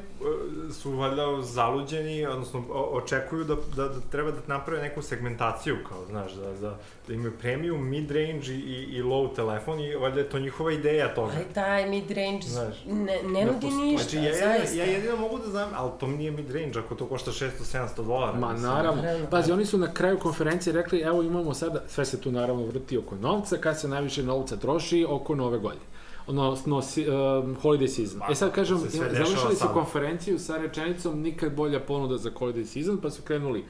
su 0.74 0.92
valjda 0.92 1.42
zaluđeni, 1.42 2.26
odnosno 2.26 2.64
o- 2.70 2.90
očekuju 2.94 3.44
da, 3.44 3.56
da, 3.76 3.88
da 3.88 4.00
treba 4.12 4.32
da 4.32 4.38
naprave 4.48 4.82
neku 4.82 5.02
segmentaciju, 5.02 5.78
kao, 5.90 6.06
znaš, 6.06 6.32
da, 6.34 6.54
da, 6.54 6.78
da 7.08 7.14
imaju 7.14 7.32
premium, 7.42 7.90
mid-range 7.90 8.50
i, 8.50 8.58
i, 8.58 8.96
i 8.96 9.04
low 9.04 9.36
telefon 9.36 9.80
i 9.80 9.96
valjda 9.96 10.20
je 10.20 10.30
to 10.30 10.40
njihova 10.40 10.72
ideja 10.72 11.16
toga. 11.16 11.32
Ali 11.36 11.46
taj 11.54 11.90
mid-range 11.90 12.42
Znaš, 12.42 12.76
ne, 12.86 12.96
ne 12.96 13.30
Ne 13.30 13.46
nudi 13.46 13.60
postoji. 13.62 13.86
ništa, 13.86 14.10
znači, 14.10 14.18
ja, 14.18 14.34
zaista. 14.36 14.78
ja, 14.78 14.86
ja 14.86 14.92
jedino 14.92 15.18
mogu 15.18 15.38
da 15.38 15.48
znam, 15.48 15.70
ali 15.76 15.92
to 16.00 16.08
nije 16.08 16.32
mid-range 16.32 16.80
ako 16.80 16.96
to 16.96 17.06
košta 17.06 17.32
600-700 17.32 17.88
dolara. 17.98 18.40
Ma 18.40 18.52
mislim. 18.52 18.70
naravno. 18.70 19.02
Naravno. 19.02 19.30
Pazi, 19.30 19.52
oni 19.52 19.66
su 19.66 19.78
na 19.78 19.94
kraju 19.94 20.20
konferencije 20.20 20.74
rekli, 20.74 21.00
evo 21.00 21.24
imamo 21.24 21.54
sada, 21.54 21.84
sve 21.88 22.06
se 22.06 22.22
tu 22.22 22.32
naravno 22.32 22.66
vrti 22.66 22.98
oko 22.98 23.16
novca, 23.16 23.58
kad 23.58 23.80
se 23.80 23.88
najviše 23.88 24.24
novca 24.24 24.56
troši, 24.58 25.06
oko 25.10 25.36
nove 25.36 25.58
godine. 25.60 25.82
Odnosno, 26.28 26.82
si, 26.82 27.10
um, 27.10 27.56
holiday 27.62 27.88
season. 27.88 28.20
Ma, 28.20 28.26
e 28.32 28.36
sad 28.36 28.52
kažem, 28.52 28.80
to 28.80 28.90
se 28.90 28.98
završili 28.98 29.56
su 29.56 29.68
konferenciju 29.74 30.40
sa 30.40 30.58
rečenicom 30.58 31.22
nikad 31.22 31.56
bolja 31.56 31.80
ponuda 31.80 32.18
za 32.18 32.32
holiday 32.32 32.66
season, 32.66 32.98
pa 33.02 33.10
su 33.10 33.22
krenuli 33.22 33.66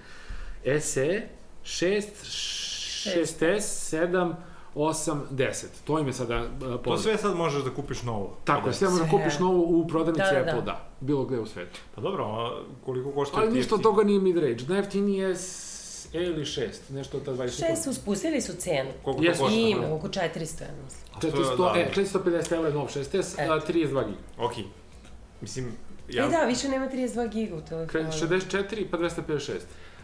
SE, 0.80 1.22
6, 1.64 2.04
6S, 3.06 3.58
7, 3.96 4.34
8, 4.76 5.18
10. 5.32 5.66
To 5.84 6.00
im 6.00 6.08
je 6.08 6.14
sada 6.14 6.42
uh, 6.42 6.60
To 6.62 6.78
ponuda. 6.78 7.02
sve 7.02 7.18
sad 7.18 7.36
možeš 7.36 7.64
da 7.64 7.70
kupiš 7.70 8.04
novo. 8.04 8.38
Tako 8.44 8.72
sve 8.74 8.90
možda 8.90 9.08
Sve. 9.08 9.20
kupiš 9.20 9.40
novu 9.40 9.62
u 9.80 9.88
prodavnici 9.88 10.24
Da, 10.32 10.40
da, 10.40 10.44
da. 10.44 10.50
Apple, 10.52 10.62
da. 10.66 10.86
Bilo 11.00 11.26
gde 11.26 11.40
u 11.40 11.46
svetu. 11.46 11.80
Pa 11.96 12.02
dobro, 12.02 12.52
koliko 12.86 13.12
košta 13.12 13.40
Ali 13.40 13.52
ništa 13.52 13.76
od 13.76 13.82
toga 13.82 14.04
nije 14.04 14.20
mid-range. 14.20 14.70
Najjeftiniji 14.70 15.18
je 15.18 15.36
E 16.14 16.24
ili 16.24 16.42
6, 16.44 16.68
nešto 16.90 17.18
od 17.18 17.26
ta 17.26 17.32
20 17.34 17.68
Šest 17.68 17.84
su 17.84 17.94
spustili 17.94 18.42
su 18.42 18.54
cenu. 18.54 18.90
Koliko 19.04 19.22
to 19.22 19.28
Jesu. 19.28 19.42
košta? 19.42 19.58
Ima, 19.60 19.94
oko 19.94 20.08
400, 20.08 20.20
ja 20.62 20.68
mislim. 20.84 21.04
A 21.14 21.20
to 21.20 21.28
je, 21.28 21.34
400, 21.34 21.74
da. 21.74 21.80
e, 21.80 21.92
450 21.96 22.54
evra 22.54 22.68
je 22.68 22.74
nov 22.74 22.88
6S, 22.88 23.40
a 23.40 23.44
Eto. 23.46 23.54
32 23.64 23.74
giga. 24.06 24.18
Ok. 24.38 24.54
Mislim, 25.42 25.72
Ja. 26.10 26.22
ja... 26.22 26.28
E 26.28 26.32
da, 26.32 26.38
više 26.40 26.70
nema 26.70 26.88
32 26.88 27.30
giga 27.30 27.56
u 27.56 27.62
telefonu. 27.62 28.04
64 28.04 28.86
pa 28.92 28.98
256. 28.98 29.52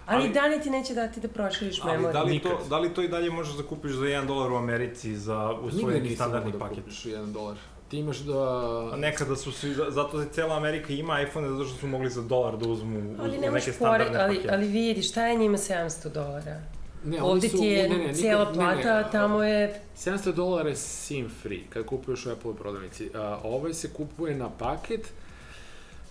Ali, 0.06 0.24
ali- 0.24 0.30
da 0.30 0.46
li 0.46 0.62
ti 0.62 0.70
neće 0.70 0.94
dati 0.94 1.20
da 1.20 1.28
proširiš 1.28 1.80
Ali 1.82 1.92
memoriju? 1.92 2.14
da 2.14 2.24
li, 2.24 2.40
to, 2.40 2.50
Nikad. 2.50 2.68
da 2.68 2.80
li 2.80 2.94
to 2.94 3.02
i 3.02 3.08
dalje 3.08 3.30
možeš 3.30 3.54
da 3.54 3.64
kupiš 3.64 3.92
za 3.92 4.06
1 4.06 4.26
dolar 4.26 4.52
u 4.52 4.58
Americi 4.58 5.16
za 5.18 5.52
usvojeni 5.54 6.16
standardni 6.16 6.52
da 6.52 6.60
paket? 6.60 6.78
kupiš 6.78 7.04
1 7.04 7.34
dolar. 7.34 7.58
Ti 7.90 7.98
imaš 7.98 8.18
da... 8.18 8.40
A 8.88 8.96
nekada 8.98 9.36
su 9.36 9.52
svi, 9.52 9.76
zato 9.90 10.22
je 10.22 10.28
cela 10.30 10.56
Amerika 10.56 10.94
ima 10.94 11.22
iPhone 11.22 11.50
zato 11.50 11.66
što 11.66 11.78
su 11.78 11.88
mogli 11.88 12.10
za 12.10 12.22
dolar 12.22 12.58
da 12.58 12.68
uzmu 12.68 13.00
uz, 13.02 13.20
Ali 13.20 13.30
uz 13.30 13.42
nemaš 13.42 13.66
neke 13.66 13.78
pore, 13.80 13.90
standardne 13.90 14.20
ali, 14.20 14.36
pakete. 14.36 14.54
ali 14.54 14.68
vidi, 14.68 15.02
šta 15.04 15.28
je 15.28 15.36
njima 15.36 15.58
700 15.58 16.10
dolara? 16.10 16.62
Ne, 17.06 17.22
Ovde 17.24 17.50
su- 17.50 17.58
ti 17.58 17.66
je 17.66 17.84
ne, 17.84 17.90
ne, 17.90 17.98
nikad- 18.00 18.16
cijela 18.16 18.44
ne, 18.46 18.50
ne, 18.50 18.56
plata, 18.56 18.98
a 18.98 19.12
tamo 19.12 19.44
je... 19.44 19.82
700 19.98 20.32
dolara 20.34 20.70
je 20.70 20.76
SIM 20.76 21.30
free 21.32 21.62
kad 21.70 21.86
kupuješ 21.86 22.26
u 22.26 22.32
Apple 22.32 22.56
prodavnici. 22.56 23.10
A, 23.16 23.40
ovaj 23.44 23.74
se 23.74 23.90
kupuje 23.90 24.36
na 24.36 24.50
paket 24.50 25.10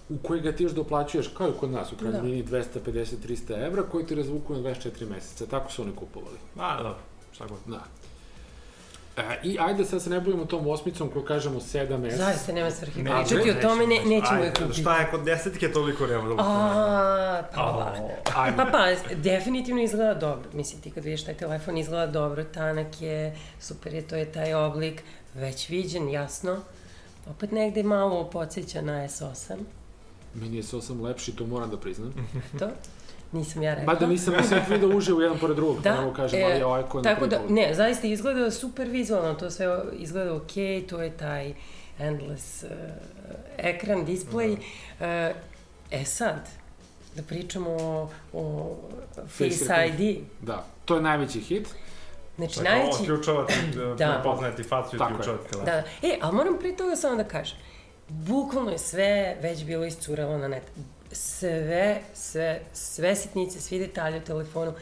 u 0.09 0.19
koji 0.19 0.41
ga 0.41 0.53
ti 0.53 0.63
još 0.63 0.73
doplaćuješ, 0.73 1.29
kao 1.29 1.49
i 1.49 1.59
kod 1.61 1.71
nas, 1.71 1.93
u 1.93 1.97
krajnjoj 1.97 2.21
Da. 2.21 2.25
liniji 2.25 2.45
250-300 2.45 3.67
evra, 3.67 3.83
koji 3.83 4.07
ti 4.07 4.15
razvuku 4.15 4.55
na 4.55 4.61
24 4.61 5.09
meseca. 5.09 5.47
Tako 5.47 5.73
su 5.73 5.83
oni 5.83 5.93
kupovali. 5.93 6.37
A, 6.59 6.77
dobro, 6.77 6.99
šta 7.33 7.47
god. 7.47 7.59
Da. 7.67 7.85
E, 9.19 9.41
I 9.43 9.59
ajde 9.61 9.85
sad 9.85 10.03
se 10.03 10.11
ne 10.11 10.21
bavimo 10.21 10.45
tom 10.45 10.67
osmicom 10.67 11.11
koju 11.11 11.25
kažemo 11.25 11.61
7S. 11.61 12.17
Zaista 12.17 12.53
nema 12.53 12.71
svrhe 12.71 13.03
Ne, 13.03 13.11
pričati 13.25 13.51
o 13.51 13.55
tome, 13.63 13.87
ne, 13.87 14.01
nećemo 14.05 14.43
je 14.45 14.53
kupiti. 14.55 14.81
Šta 14.81 14.97
je 14.99 15.11
kod 15.11 15.25
desetke 15.25 15.73
toliko 15.73 16.07
revolucionarno? 16.07 16.81
A, 16.81 17.43
pa, 17.55 17.61
A, 17.61 18.43
Ajmo. 18.43 18.57
pa, 18.57 18.65
pa, 18.65 19.15
definitivno 19.15 19.83
izgleda 19.83 20.15
dobro. 20.15 20.51
Mislim, 20.53 20.81
ti 20.83 20.91
kad 20.91 21.05
vidiš 21.05 21.25
taj 21.25 21.35
telefon 21.35 21.79
izgleda 21.79 22.07
dobro, 22.07 22.45
tanak 22.45 23.01
je, 23.03 23.37
super 23.61 23.95
je, 23.95 24.03
to 24.03 24.17
je 24.17 24.33
taj 24.33 24.55
oblik, 24.55 25.03
već 25.35 25.69
viđen, 25.69 26.09
jasno. 26.11 26.57
Opet 27.31 27.53
negde 27.53 27.83
malo 27.83 28.31
podsjeća 28.31 28.83
na 28.83 28.93
S8, 29.09 29.57
Meni 30.35 30.57
je 30.57 30.63
S8 30.63 31.03
lepši, 31.03 31.37
to 31.37 31.47
moram 31.47 31.71
da 31.71 31.77
priznam. 31.77 32.13
to. 32.59 32.69
Nisam 33.33 33.63
ja 33.63 33.75
rekla. 33.75 33.93
Mada 33.93 34.07
nisam 34.07 34.35
nisam 34.35 34.59
ih 34.63 34.69
video 34.69 34.97
uživo 34.97 35.23
jedan 35.23 35.39
pored 35.39 35.57
drugog, 35.57 35.83
Da, 35.83 35.93
da, 35.93 36.01
mogu 36.01 36.15
kažem, 36.15 36.41
e, 36.41 36.45
ali 36.45 36.63
ovaj 36.63 36.83
ko 36.83 36.99
je 36.99 37.03
na 37.03 37.15
Tako 37.15 37.27
da, 37.27 37.41
ne, 37.49 37.75
zaista 37.75 38.07
izgleda 38.07 38.51
super 38.51 38.89
vizualno, 38.89 39.35
to 39.35 39.51
sve 39.51 39.81
izgleda 39.93 40.35
ok, 40.35 40.53
to 40.89 41.03
je 41.03 41.11
taj 41.11 41.55
endless 41.99 42.63
uh, 42.63 42.71
ekran, 43.59 44.07
display. 44.07 44.53
Uh, 44.53 45.37
e 45.91 46.05
sad, 46.05 46.49
da 47.17 47.23
pričamo 47.23 47.71
o, 47.71 48.09
o 48.33 48.77
Face 49.27 49.65
Face 49.67 49.89
ID. 49.89 50.19
Da, 50.41 50.65
to 50.85 50.95
je 50.97 51.03
najveći 51.03 51.41
hit. 51.41 51.69
Znači, 52.37 52.59
Dakle, 52.59 52.71
najveći... 52.71 53.03
Otključavati, 53.03 53.55
Da. 53.77 53.95
da. 53.95 54.13
prepoznati 54.13 54.63
facu 54.63 54.97
i 54.97 54.99
otključavati 55.03 55.51
telefon. 55.51 55.65
Da, 55.65 56.09
e, 56.09 56.19
ali 56.21 56.37
moram 56.37 56.59
pre 56.59 56.77
toga 56.77 56.97
samo 56.97 57.17
da 57.17 57.25
kažem, 57.25 57.59
bukvalno 58.09 58.71
je 58.71 58.79
sve 58.79 59.37
već 59.43 59.65
bilo 59.65 59.85
iscuralo 59.85 60.39
na 60.39 60.49
net. 60.49 60.63
Sve, 61.13 62.01
sve, 62.15 62.61
sve 62.73 63.17
sitnice, 63.17 63.61
svi 63.61 63.79
detalji 63.79 64.19
u 64.19 64.25
telefonu. 64.25 64.73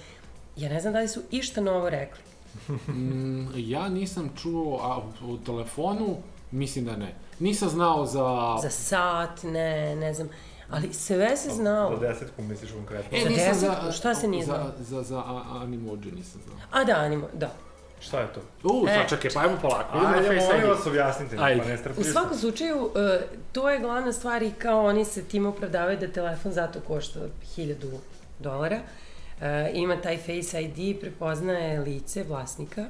Ja 0.57 0.69
ne 0.69 0.81
znam 0.81 0.93
da 0.93 1.01
li 1.01 1.09
su 1.09 1.23
išta 1.31 1.61
novo 1.61 1.91
rekli. 1.91 2.21
Mm, 2.89 3.49
ja 3.57 3.89
nisam 3.89 4.31
čuo 4.43 4.81
a, 4.83 5.01
u 5.27 5.37
telefonu, 5.39 6.17
mislim 6.51 6.85
da 6.85 6.97
ne. 6.97 7.15
Nisam 7.39 7.69
znao 7.69 8.07
za... 8.07 8.59
Za 8.63 8.71
sat, 8.71 9.43
ne, 9.43 9.97
ne 9.97 10.15
znam. 10.15 10.29
Ali 10.71 10.93
sve 10.93 11.37
se 11.37 11.51
znalo. 11.51 11.97
Za 12.01 12.09
desetku 12.09 12.43
misliš 12.43 12.71
konkretno. 12.73 13.19
E, 13.19 13.21
Za 13.23 13.29
desetku, 13.29 13.93
šta 13.93 14.15
se 14.15 14.29
nije 14.29 14.47
za, 14.47 14.53
znao? 14.53 14.73
za, 14.79 15.03
za 15.03 15.19
a, 15.19 15.43
Animoji 15.63 16.13
nisam 16.17 16.41
znao. 16.47 16.57
A 16.71 16.85
da, 16.85 16.93
animo, 16.93 17.29
da. 17.35 17.51
Šta 18.01 18.21
je 18.21 18.27
to? 18.29 18.41
U, 18.65 18.87
E. 18.89 18.95
sad 18.95 19.09
čekaj, 19.11 19.31
pa 19.35 19.41
ajmo 19.41 19.59
polako. 19.63 19.99
Ajde, 19.99 20.29
Face 20.31 20.47
molim 20.49 20.69
vas 20.69 20.87
objasnite, 20.87 21.37
Ajde. 21.41 21.61
pa 21.61 21.69
ne 21.69 21.75
U 21.75 21.79
strpljivo. 21.79 22.13
svakom 22.13 22.39
slučaju, 22.39 22.77
uh, 22.77 22.91
to 23.53 23.71
je 23.71 23.79
glavna 23.79 24.13
stvar 24.13 24.43
i 24.43 24.51
kao 24.53 24.85
oni 24.85 25.05
se 25.05 25.25
tim 25.25 25.47
opravdavaju 25.47 25.99
da 25.99 26.09
telefon 26.09 26.53
zato 26.53 26.81
košta 26.81 27.21
1000 27.49 27.75
dolara. 28.39 28.77
Uh, 28.77 29.43
ima 29.73 29.97
taj 29.97 30.17
Face 30.19 30.63
ID, 30.63 31.01
prepoznaje 31.01 31.81
lice 31.81 32.25
vlasnika 32.25 32.85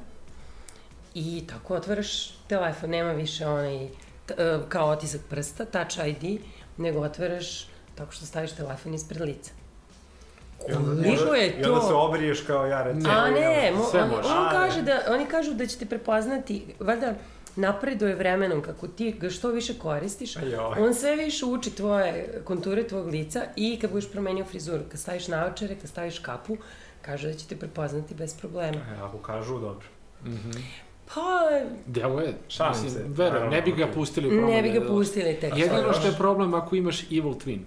i 1.14 1.44
tako 1.48 1.74
otvaraš 1.74 2.08
telefon, 2.38 2.90
nema 2.90 3.12
više 3.12 3.46
onaj 3.46 3.84
uh, 3.84 3.90
kao 4.68 4.88
otisak 4.88 5.20
prsta, 5.30 5.64
Touch 5.64 5.98
ID, 6.06 6.40
nego 6.76 7.00
otvaraš 7.00 7.68
tako 7.94 8.12
što 8.12 8.26
staviš 8.26 8.52
telefon 8.52 8.94
ispred 8.94 9.20
lica. 9.20 9.50
I 10.68 10.72
onda- 10.72 11.02
Koliko 11.02 11.34
je 11.34 11.46
I 11.60 11.64
onda 11.64 11.80
se 11.80 11.88
to? 11.88 12.00
obriješ 12.00 12.40
kao 12.40 12.66
ja, 12.66 12.82
recimo. 12.82 13.08
A 13.12 13.30
ne, 13.30 13.72
mo, 13.76 13.84
sve 13.84 14.02
on, 14.02 14.08
može. 14.08 14.28
on 14.28 14.48
kaže 14.50 14.76
ne. 14.76 14.82
da, 14.82 15.12
oni 15.12 15.26
kažu 15.26 15.54
da 15.54 15.66
će 15.66 15.78
te 15.78 15.86
prepoznati, 15.86 16.66
valjda 16.80 17.14
napreduje 17.56 18.14
vremenom 18.14 18.62
kako 18.62 18.88
ti 18.88 19.12
ga 19.12 19.30
što 19.30 19.48
više 19.48 19.74
koristiš, 19.78 20.36
Ajoj. 20.36 20.82
on 20.86 20.94
sve 20.94 21.16
više 21.16 21.44
uči 21.44 21.70
tvoje 21.70 22.42
konture 22.44 22.88
tvog 22.88 23.06
lica 23.06 23.42
i 23.56 23.78
kad 23.80 23.90
budeš 23.90 24.12
promenio 24.12 24.44
frizuru, 24.44 24.82
kad 24.90 25.00
staviš 25.00 25.28
naočare, 25.28 25.74
kad 25.74 25.88
staviš 25.90 26.18
kapu, 26.18 26.56
kaže 27.02 27.28
da 27.28 27.34
će 27.34 27.46
te 27.46 27.56
prepoznati 27.56 28.14
bez 28.14 28.34
problema. 28.34 28.76
E, 28.76 29.00
ako 29.02 29.18
kažu, 29.18 29.58
dobro. 29.58 29.86
Pa, 31.14 31.20
Delo 31.86 32.20
je, 32.20 32.34
mislim, 32.82 33.04
verujem, 33.06 33.50
ne 33.50 33.62
bi 33.62 33.72
ga 33.72 33.86
pustili 33.94 34.28
u 34.28 34.30
ne 34.30 34.36
promene, 34.38 34.62
bi 34.62 34.70
ga 34.70 34.80
da. 34.80 34.86
pustili 34.86 35.34
tek. 35.40 35.56
Jedino 35.56 35.92
što 35.92 36.06
je 36.06 36.12
problem 36.12 36.54
ako 36.54 36.76
imaš 36.76 37.02
Evil 37.02 37.34
Twin. 37.34 37.58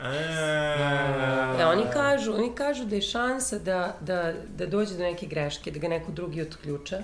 E, 0.00 1.64
oni 1.64 1.84
kažu, 1.92 2.34
oni 2.34 2.54
kažu 2.54 2.84
da 2.84 2.94
je 2.94 3.02
šansa 3.02 3.58
da, 3.58 3.96
da, 4.00 4.32
da 4.56 4.66
dođe 4.66 4.94
do 4.94 5.02
neke 5.02 5.26
greške, 5.26 5.70
da 5.70 5.78
ga 5.78 5.88
neko 5.88 6.12
drugi 6.12 6.42
otključa, 6.42 6.98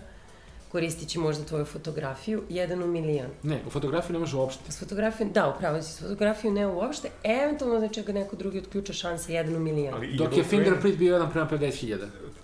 koristići 0.72 1.18
možda 1.18 1.44
tvoju 1.44 1.64
fotografiju, 1.64 2.42
jedan 2.48 2.82
u 2.82 2.86
milion. 2.86 3.26
Ne, 3.42 3.60
u 3.66 3.70
fotografiji 3.70 4.12
ne 4.12 4.18
može 4.18 4.36
uopšte. 4.36 4.72
S 4.72 4.78
fotografijom, 4.78 5.32
da, 5.32 5.48
upravo 5.56 5.82
si, 5.82 5.92
s 5.92 6.00
fotografijom 6.00 6.54
ne 6.54 6.66
uopšte, 6.66 7.08
eventualno 7.24 7.80
da 7.80 7.88
će 7.88 8.02
ga 8.02 8.12
neko 8.12 8.36
drugi 8.36 8.58
otključa 8.58 8.92
šansa 8.92 9.32
jedan 9.32 9.56
u 9.56 9.60
milion. 9.60 9.94
Ali 9.94 10.16
Dok 10.16 10.36
je 10.36 10.44
fingerprint 10.44 10.98
bio 10.98 11.18
1 11.18 11.30
prema 11.32 11.48
50.000. 11.50 11.98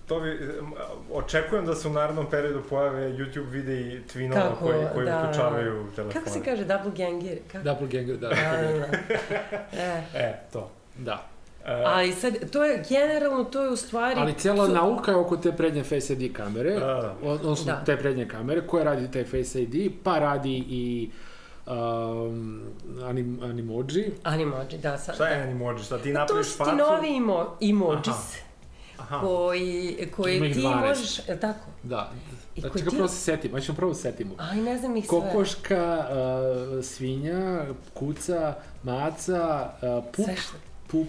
To 0.07 0.21
bi, 0.21 0.31
em, 0.31 0.73
očekujem 1.13 1.67
da 1.67 1.75
se 1.75 1.89
u 1.89 1.93
narednom 1.93 2.27
periodu 2.31 2.63
pojave 2.69 3.11
YouTube 3.13 3.51
videi 3.51 4.03
twinova 4.15 4.35
Kako, 4.35 4.67
koji, 4.67 4.87
koji 4.95 5.07
da. 5.07 5.23
uključavaju 5.23 5.87
telefone. 5.97 6.13
Kako 6.25 6.31
se 6.31 6.45
kaže, 6.45 6.65
double 6.65 6.93
ganger? 6.97 7.39
Kako? 7.53 7.65
Doppelganger, 7.65 8.17
da. 8.17 8.29
Da, 8.29 8.35
da, 8.35 8.79
da. 8.79 8.87
E, 9.79 10.05
E, 10.15 10.41
to. 10.53 10.71
Da. 10.99 11.38
E, 11.69 11.83
ali 11.87 12.13
sad, 12.13 12.51
to 12.51 12.65
je, 12.65 12.85
generalno, 12.89 13.45
to 13.45 13.63
je 13.63 13.71
u 13.71 13.77
stvari... 13.77 14.15
Ali 14.17 14.35
cijela 14.35 14.67
su- 14.67 14.73
nauka 14.73 15.11
je 15.11 15.17
oko 15.17 15.37
te 15.37 15.53
prednje 15.53 15.85
Face 15.85 16.13
ID 16.13 16.33
kamere, 16.33 16.71
Da, 16.71 16.87
da. 16.87 17.15
odnosno 17.25 17.65
Da. 17.67 17.85
te 17.85 17.97
prednje 17.97 18.29
kamere, 18.29 18.61
koja 18.63 18.85
radi 18.85 19.11
taj 19.11 19.25
Face 19.25 19.63
ID, 19.63 19.75
pa 20.03 20.19
radi 20.19 20.65
i 20.69 21.11
um, 21.67 22.63
anim, 23.05 23.41
Animoji. 23.43 24.13
Animoji, 24.23 24.79
da, 24.79 24.99
sad. 24.99 25.15
Šta 25.15 25.27
je 25.27 25.43
animoji? 25.43 25.79
Šta 25.79 25.99
ti 25.99 26.03
Pa 26.05 26.19
to 26.19 26.21
napraviš 26.21 26.47
su 26.47 26.53
ti 26.55 26.59
facu? 26.59 26.77
novi 26.77 27.17
emo, 27.17 27.57
emojis, 27.63 28.37
Aha. 28.99 29.21
koji, 29.21 29.97
Ima 29.99 30.13
koji 30.13 30.37
ih 30.39 30.55
ti 30.55 30.61
12. 30.61 30.89
možeš, 30.89 31.19
je 31.19 31.35
li 31.35 31.41
tako? 31.41 31.67
Da. 31.83 32.11
I 32.57 32.61
Da, 32.61 32.69
koji 32.69 32.81
čekaj, 32.81 32.91
ti- 32.91 32.97
prvo 32.97 33.09
se 33.09 33.17
setim, 33.17 33.55
aj 33.55 33.61
ćemo 33.61 33.77
prvo 33.77 33.95
se 33.95 34.03
setimo. 34.03 34.35
Aj, 34.41 34.57
ne 34.59 34.79
znam 34.79 34.97
ih 34.97 35.07
sve. 35.07 35.21
Kokoška, 35.21 36.07
uh, 36.09 36.85
svinja, 36.85 37.65
kuca, 37.95 38.55
maca, 38.83 39.71
uh, 39.99 40.05
pup, 40.07 40.27
pup, 40.87 41.09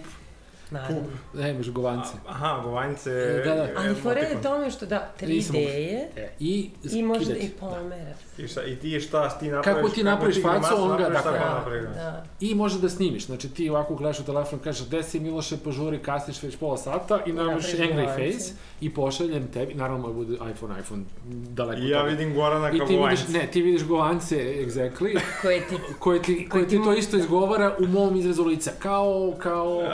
naravno. 0.70 1.02
ne, 1.34 1.50
imaš 1.50 1.68
govance. 1.70 2.10
Aha, 2.28 2.60
govanjce... 2.64 3.10
Da, 3.44 3.54
da. 3.54 3.68
Ali 3.76 3.94
fora 3.94 4.20
je 4.20 4.42
tome 4.42 4.70
što 4.70 4.86
da, 4.86 5.10
3D 5.20 5.28
Nisam 5.28 5.56
je 5.56 6.10
E, 6.16 6.28
I 6.40 6.70
i 6.92 7.02
možda 7.02 7.36
i 7.36 7.48
pomera. 7.50 8.14
I, 8.40 8.48
šta, 8.48 8.64
I 8.64 8.76
ti 8.76 9.00
šta 9.00 9.28
ti 9.30 9.44
napraviš? 9.46 9.76
Kako 9.76 9.88
ti 9.88 10.04
napraviš 10.04 10.34
ti 10.36 10.42
facu, 10.42 10.74
on 10.74 10.88
ga- 10.88 10.90
napraviš, 10.90 11.22
tako 11.22 11.44
napravi. 11.50 11.80
da. 11.84 12.24
I 12.40 12.54
može 12.54 12.78
da 12.78 12.88
snimiš, 12.88 13.26
znači 13.26 13.48
ti 13.48 13.70
ovako 13.70 13.94
gledaš 13.94 14.20
u 14.20 14.24
telefon, 14.24 14.58
kažeš 14.58 14.86
gde 14.86 15.02
si 15.02 15.20
Miloše, 15.20 15.56
požuri, 15.56 15.98
kasniš 15.98 16.42
već 16.42 16.56
pola 16.56 16.76
sata 16.76 17.20
i 17.26 17.32
napraviš 17.32 17.64
angry 17.66 17.90
govance. 17.94 18.32
face 18.32 18.52
i 18.80 18.90
pošaljem 18.90 19.46
tebi, 19.48 19.74
naravno 19.74 20.06
da 20.06 20.14
bude 20.14 20.34
iPhone, 20.34 20.80
iPhone, 20.80 21.02
daleko 21.26 21.80
I 21.80 21.88
ja 21.88 21.98
toga. 21.98 22.10
vidim 22.10 22.34
Gorana 22.34 22.70
kao 22.70 22.86
ti 22.86 22.96
vidiš, 22.98 23.28
ne, 23.28 23.46
ti 23.46 23.62
vidiš 23.62 23.84
govance, 23.84 24.36
exactly, 24.36 25.18
Koje 25.42 25.60
ti 25.60 25.76
koje 25.98 26.22
ti, 26.22 26.48
koje 26.48 26.68
ti 26.68 26.76
to 26.76 26.92
isto 26.94 27.16
izgovara 27.16 27.76
u 27.78 27.86
mom 27.88 28.16
izrazu 28.16 28.44
lica, 28.44 28.70
kao, 28.78 29.34
kao, 29.38 29.80
Aj, 29.80 29.88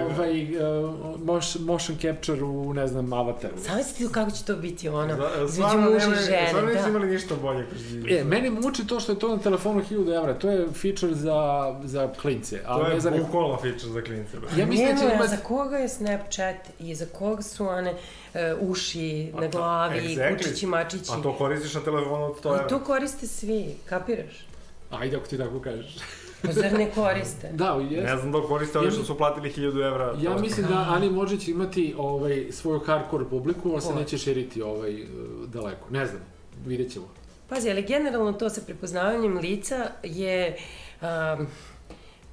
da. 0.00 0.06
ovaj, 0.06 0.42
uh, 0.56 0.94
motion, 1.20 1.64
motion 1.64 1.96
capture 1.98 2.42
u, 2.42 2.74
ne 2.74 2.86
znam, 2.86 3.12
avataru. 3.12 3.54
Zamislite 3.58 4.12
kako 4.12 4.30
će 4.30 4.44
to 4.44 4.56
biti 4.56 4.88
ono, 4.88 5.16
Stvarno 5.48 5.82
muža 5.82 5.96
i 5.96 6.00
nema- 6.00 6.14
žene, 6.16 6.62
nisu 6.64 6.82
da. 6.82 6.88
imali 6.88 7.06
ništa 7.08 7.34
bolje 7.36 7.66
kroz 7.66 7.89
E, 8.10 8.24
meni 8.24 8.50
muči 8.50 8.86
to 8.86 9.00
što 9.00 9.12
je 9.12 9.18
to 9.18 9.28
na 9.28 9.42
telefonu 9.42 9.82
1000 9.90 10.16
evra, 10.16 10.34
to 10.34 10.50
je 10.50 10.66
feature 10.72 11.14
za, 11.14 11.80
za 11.84 12.08
klince, 12.22 12.60
a 12.66 12.76
To 12.78 12.88
ne 12.88 12.94
je 12.94 13.00
za 13.00 13.10
bukvalno 13.10 13.56
feature 13.56 13.92
za 13.92 14.02
klince. 14.02 14.36
bro. 14.38 14.48
Ja 14.56 14.66
mislim 14.66 14.88
da 14.88 15.00
će 15.00 15.14
imati... 15.14 15.28
za 15.28 15.36
koga 15.36 15.76
je 15.76 15.88
Snapchat 15.88 16.56
i 16.78 16.94
za 16.94 17.06
koga 17.18 17.42
su 17.42 17.66
one 17.66 17.92
uh, 17.92 18.40
uši 18.70 19.32
A 19.36 19.40
na 19.40 19.48
glavi, 19.48 20.00
exactly. 20.00 20.36
kučići, 20.36 20.66
mačići. 20.66 21.10
A 21.18 21.22
to 21.22 21.32
koristiš 21.32 21.74
na 21.74 21.80
telefonu 21.80 22.24
od 22.24 22.40
100 22.42 22.48
Ali 22.48 22.56
evra. 22.56 22.68
to 22.68 22.78
koriste 22.78 23.26
svi, 23.26 23.74
kapiraš? 23.88 24.46
Ajde 24.90 25.16
ako 25.16 25.26
ti 25.26 25.38
tako 25.38 25.60
kažeš. 25.60 25.96
Pa 26.42 26.52
zar 26.52 26.72
ne 26.72 26.90
koriste? 26.94 27.50
Da, 27.60 27.78
jeste. 27.90 28.06
Ne 28.06 28.16
znam 28.16 28.32
da 28.32 28.42
koriste 28.42 28.78
oni 28.78 28.90
što 28.90 29.04
su 29.04 29.16
platili 29.16 29.52
1000 29.52 29.86
evra. 29.86 30.14
Ja 30.20 30.38
mislim 30.38 30.66
da 30.66 30.86
Ani 30.96 31.10
Mođe 31.10 31.38
će 31.38 31.50
imati 31.50 31.94
ovaj, 31.98 32.46
svoju 32.50 32.80
hardcore 32.80 33.24
publiku, 33.24 33.72
ali 33.72 33.80
se 33.80 33.94
neće 33.94 34.18
širiti 34.18 34.62
ovaj, 34.62 35.02
eh, 35.02 35.06
daleko. 35.46 35.90
Ne 35.90 36.06
znam, 36.06 36.22
vidjet 36.66 36.92
ćemo. 36.92 37.06
Pazi, 37.50 37.70
ali 37.70 37.82
generalno 37.84 38.32
to 38.32 38.50
sa 38.50 38.60
prepoznavanjem 38.60 39.38
lica 39.38 39.76
je 40.02 40.56
um, 41.00 41.46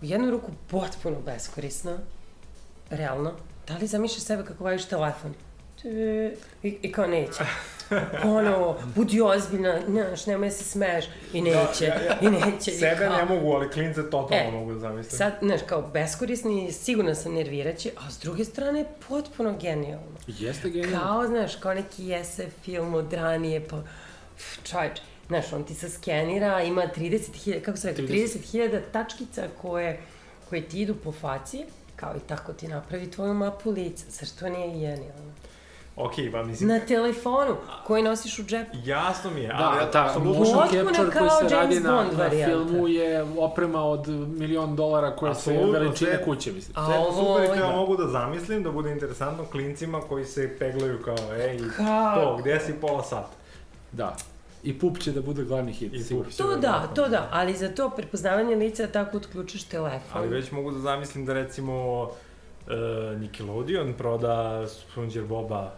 u 0.02 0.06
jednu 0.06 0.32
ruku 0.32 0.52
potpuno 0.68 1.18
beskorisno, 1.22 1.98
realno. 2.90 3.34
Da 3.68 3.74
li 3.76 3.88
zamišljaš 3.88 4.22
sebe 4.22 4.44
kako 4.46 4.64
vajiš 4.64 4.86
telefon? 4.86 5.34
I, 6.64 6.78
I 6.82 6.92
kao 6.92 7.08
neće. 7.08 7.44
Ono, 8.26 8.76
budi 8.96 9.22
ozbiljna, 9.22 9.80
znaš, 9.88 10.26
nemoj 10.26 10.52
se 10.52 10.64
smeješ. 10.64 11.06
I 11.34 11.42
neće, 11.42 11.56
Da, 11.80 11.86
ja- 11.86 12.04
ja- 12.04 12.18
i 12.22 12.30
neće. 12.30 12.72
i 12.72 12.76
Sebe 12.76 12.96
kao. 13.00 13.18
ne 13.18 13.26
mogu, 13.26 13.52
ali 13.52 13.70
klince 13.70 14.04
totalno 14.04 14.36
E, 14.48 14.52
mogu 14.52 14.74
da 14.74 14.80
zamislim. 14.80 15.18
Sad, 15.18 15.34
znaš, 15.42 15.60
kao 15.66 15.82
beskorisni, 15.84 16.72
sigurno 16.72 17.16
sam 17.16 17.34
nerviraće, 17.34 17.92
a 17.98 18.12
s 18.12 18.20
druge 18.20 18.46
strane, 18.46 18.86
potpuno 19.10 19.58
genijalno. 19.62 20.08
Jeste 20.28 20.70
genijalno. 20.70 21.00
Kao, 21.00 21.28
znaš, 21.28 21.56
kao 21.56 21.74
neki 21.74 22.14
SF 22.26 22.64
film 22.64 22.94
od 22.94 23.14
ranije, 23.14 23.68
pa, 23.68 23.78
pff, 23.78 23.90
čovječ, 24.64 24.98
znaš, 25.28 25.54
on 25.54 25.64
ti 25.64 25.76
se 25.76 25.90
skenira, 25.90 26.62
ima 26.62 26.84
30.000, 26.88 27.62
kako 27.62 27.78
se 27.78 27.88
rekao, 27.88 28.06
30. 28.06 28.38
30.000 28.54 28.82
tačkica 28.92 29.44
koje, 29.58 30.00
koje 30.50 30.62
ti 30.62 30.82
idu 30.82 30.96
po 30.96 31.12
faci, 31.12 31.66
kao 31.96 32.14
i 32.16 32.28
tako 32.28 32.54
ti 32.54 32.68
napravi 32.68 33.12
tvoju 33.12 33.34
mapu 33.34 33.72
lica. 33.72 34.06
Zar 34.10 34.28
to 34.40 34.50
nije 34.50 34.68
genijalno? 34.70 35.32
Ok, 35.96 36.12
pa 36.32 36.44
mislim, 36.44 36.70
Na 36.70 36.80
telefonu 36.80 37.56
koji 37.86 38.04
nosiš 38.04 38.40
u 38.40 38.44
džepu. 38.44 38.72
jasno 38.76 39.32
mi 39.32 39.42
je, 39.42 39.52
ali 39.54 39.80
Da, 39.80 39.92
ta 39.92 40.06
apsolutno- 40.06 40.40
motion 40.40 40.62
capture 40.64 41.12
koji 41.12 41.30
se 41.32 41.44
radi 41.46 41.74
James 41.74 41.84
na, 41.84 41.92
Bond 41.94 42.12
na 42.12 42.18
varijanta. 42.18 42.52
filmu 42.66 42.88
je 42.88 43.26
oprema 43.38 43.84
od 43.84 44.08
milion 44.10 44.76
dolara 44.76 45.16
koja 45.16 45.36
se 45.36 45.52
Apsolutno, 45.52 45.72
veličine 45.74 46.12
sve- 46.12 46.26
kuće, 46.26 46.52
mislim. 46.52 46.74
A 46.78 46.86
Sve 46.86 46.98
ovo, 46.98 47.12
super 47.28 47.48
to 47.48 47.54
ja 47.56 47.62
da. 47.62 47.72
mogu 47.72 47.98
da 47.98 48.08
zamislim, 48.10 48.64
da 48.64 48.72
bude 48.72 48.92
interesantno 48.92 49.46
klincima 49.46 50.02
koji 50.02 50.26
se 50.26 50.56
peglaju 50.60 51.00
kao, 51.02 51.18
ej, 51.36 51.60
Kao- 51.78 52.16
to, 52.16 52.38
gde 52.38 52.60
si 52.60 52.74
pola 52.74 53.04
sata? 53.04 53.30
Da. 53.92 54.16
I 54.64 54.80
pup 54.80 55.00
će 55.00 55.12
da 55.12 55.22
bude 55.22 55.44
glavni 55.44 55.74
hit. 55.74 55.94
I. 55.94 56.16
Pup 56.16 56.30
će 56.32 56.38
To 56.38 56.48
da, 56.48 56.56
verovatno. 56.56 56.96
to 56.96 57.10
da, 57.10 57.30
ali 57.32 57.54
za 57.54 57.70
to 57.70 57.90
prepoznavanje 57.90 58.56
lica 58.56 58.88
tako 58.88 59.18
otključaš 59.18 59.64
telefon. 59.64 60.12
Ali 60.14 60.28
već 60.28 60.52
mogu 60.52 60.72
da 60.72 60.80
zamislim 60.80 61.26
da 61.26 61.34
recimo 61.34 62.02
uh, 62.02 62.10
Nickelodeon 63.20 63.94
proda 63.94 64.66
Spongebob 64.68 65.28
Boba 65.30 65.74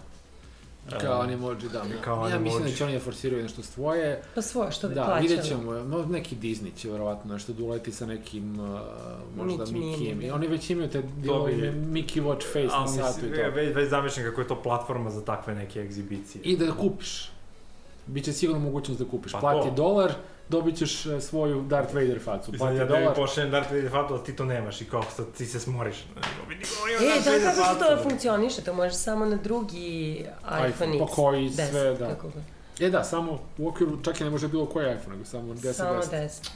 e, 0.92 1.00
Kao 1.00 1.20
oni 1.20 1.34
emoji, 1.34 1.56
da. 1.74 1.84
Kao 2.02 2.28
ja 2.28 2.40
mislim 2.40 2.64
da 2.64 2.72
će 2.72 2.84
oni 2.84 2.94
da 2.94 3.00
forsiraju 3.00 3.44
nešto 3.44 3.64
svoje. 3.64 4.22
Pa 4.36 4.42
svoje, 4.42 4.72
što 4.72 4.88
bi 4.88 4.96
Da, 4.96 5.04
plaćali. 5.04 5.28
vidjet 5.28 5.46
ćemo. 5.46 5.72
No, 5.74 6.06
neki 6.06 6.36
Disney 6.36 6.76
će 6.76 6.90
verovatno 6.92 7.34
nešto 7.34 7.54
da 7.54 7.64
uleti 7.64 7.92
sa 7.92 8.06
nekim, 8.06 8.60
uh, 8.60 8.80
možda 9.38 9.66
Mickey 9.66 10.24
I 10.24 10.28
da. 10.28 10.36
oni 10.36 10.48
već 10.48 10.70
imaju 10.70 10.90
te 10.90 11.02
dilove, 11.02 11.54
bi- 11.54 11.72
Mickey 11.72 12.24
Watch 12.24 12.44
Face 12.44 12.68
na 12.68 12.78
Ali 12.78 12.90
satu 12.90 13.26
i 13.26 13.30
to. 13.30 13.50
već, 13.56 13.76
već 13.76 13.90
zamišljam 13.90 14.26
kako 14.26 14.42
je 14.42 14.48
to 14.48 14.62
platforma 14.62 15.10
za 15.10 15.22
takve 15.22 15.56
neke 15.56 15.80
egzibicije. 15.80 16.42
I 16.44 16.58
da 16.58 16.72
kupiš. 16.72 17.32
Biće 18.10 18.34
sigurno 18.34 18.62
mogućnost 18.62 19.02
da 19.02 19.10
kupiš. 19.10 19.32
Pa 19.32 19.40
Plati 19.40 19.68
to. 19.70 19.76
dolar, 19.76 20.14
dobit 20.50 20.78
ćeš 20.78 21.06
uh, 21.06 21.22
svoju 21.22 21.62
Darth 21.62 21.94
Vader 21.94 22.20
facu. 22.24 22.52
Plati 22.58 22.76
ja 22.76 22.88
tebi 22.88 23.00
dolar. 23.00 23.16
pošaljem 23.16 23.52
Darth 23.52 23.72
Vader 23.72 23.92
fatu, 23.92 24.14
a 24.16 24.24
ti 24.24 24.36
to 24.36 24.46
nemaš 24.46 24.82
i 24.82 24.86
kao 24.86 25.04
sad 25.16 25.26
ti 25.38 25.46
se 25.46 25.60
smoriš. 25.60 25.96
E, 25.98 27.22
da, 27.26 27.32
Vader 27.32 27.44
kako 27.44 27.64
što 27.64 27.80
fatu. 27.80 27.96
to 27.96 28.04
funkcioniše? 28.10 28.62
To 28.62 28.74
može 28.74 28.94
samo 28.94 29.26
na 29.26 29.36
drugi 29.36 30.12
iPhone, 30.42 30.70
iPhone, 30.70 30.92
X. 30.92 31.00
pa 31.00 31.06
koji 31.16 31.50
10, 31.50 31.70
sve, 31.70 31.96
da. 31.96 32.08
Kako. 32.08 32.28
E 32.80 32.90
da, 32.90 33.04
samo 33.04 33.40
u 33.58 33.68
okviru, 33.68 34.04
čak 34.04 34.22
i 34.22 34.24
ne 34.24 34.30
može 34.30 34.48
bilo 34.48 34.66
koji 34.66 34.96
iPhone, 34.96 35.16
nego 35.16 35.26
samo 35.26 35.54
10 35.54 35.74
Samo 35.74 36.02
10. 36.02 36.50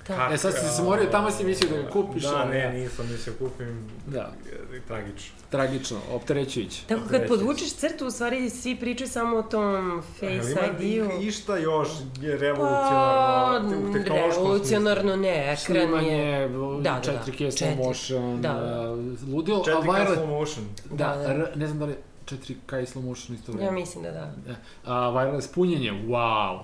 10. 0.00 0.06
Kako? 0.06 0.18
Da. 0.20 0.34
E 0.34 0.38
sad 0.38 0.52
si 0.54 0.60
se 0.60 0.72
smorio, 0.72 1.06
tamo 1.06 1.30
si 1.30 1.44
mislio 1.44 1.70
da 1.72 1.82
ga 1.82 1.90
kupiš. 1.90 2.22
Da, 2.22 2.36
a 2.36 2.44
ne, 2.44 2.72
nisam 2.72 3.08
mislio 3.08 3.34
kupim. 3.38 3.88
Da, 4.06 4.32
E, 4.72 4.80
Tragično. 4.80 5.34
tragično, 5.50 5.98
opterećujuće. 6.12 6.82
Tako 6.84 7.00
kad 7.02 7.12
Reći 7.12 7.28
podvučeš 7.28 7.72
crtu, 7.72 8.06
u 8.06 8.10
stvari 8.10 8.50
svi 8.50 8.76
pričaju 8.76 9.08
samo 9.08 9.36
o 9.36 9.42
tom 9.42 10.02
Face 10.12 10.26
ima 10.52 10.60
ID-u. 10.78 11.20
išta 11.20 11.56
još 11.56 11.88
je 12.20 12.32
Pa, 12.32 12.36
revolucionarno 12.38 13.68
u 13.80 13.92
tehnološkom 13.92 14.22
smislu? 14.24 14.44
revolucionarno 14.44 15.16
ne, 15.16 15.28
ekran 15.30 15.48
je... 15.48 15.56
Snimanje, 15.56 16.48
Da, 16.80 17.00
da, 17.02 17.12
da. 17.12 17.22
4K 17.22 17.38
slow 17.40 17.58
Četiri. 17.58 17.76
motion, 17.76 18.42
Da, 18.42 18.52
da. 18.52 18.92
uh, 18.92 18.98
ludilo, 19.28 19.58
a 19.58 19.64
4K 19.64 19.82
wireless, 19.82 20.16
slow 20.16 20.26
motion. 20.28 20.64
da, 20.86 20.96
Da, 21.06 21.16
da. 21.18 21.34
r- 21.34 21.52
ne 21.54 21.66
znam 21.66 21.78
da 21.78 21.84
li 21.84 21.92
je 21.92 21.98
4K 22.26 22.48
i 22.78 22.86
slow 22.86 23.02
motion 23.02 23.36
isto 23.36 23.52
Ja 23.52 23.56
vreme. 23.56 23.72
mislim 23.72 24.04
da 24.04 24.10
da. 24.10 24.32
A 24.86 25.10
wireless 25.10 25.54
punjenje, 25.54 25.92
wow. 25.92 26.60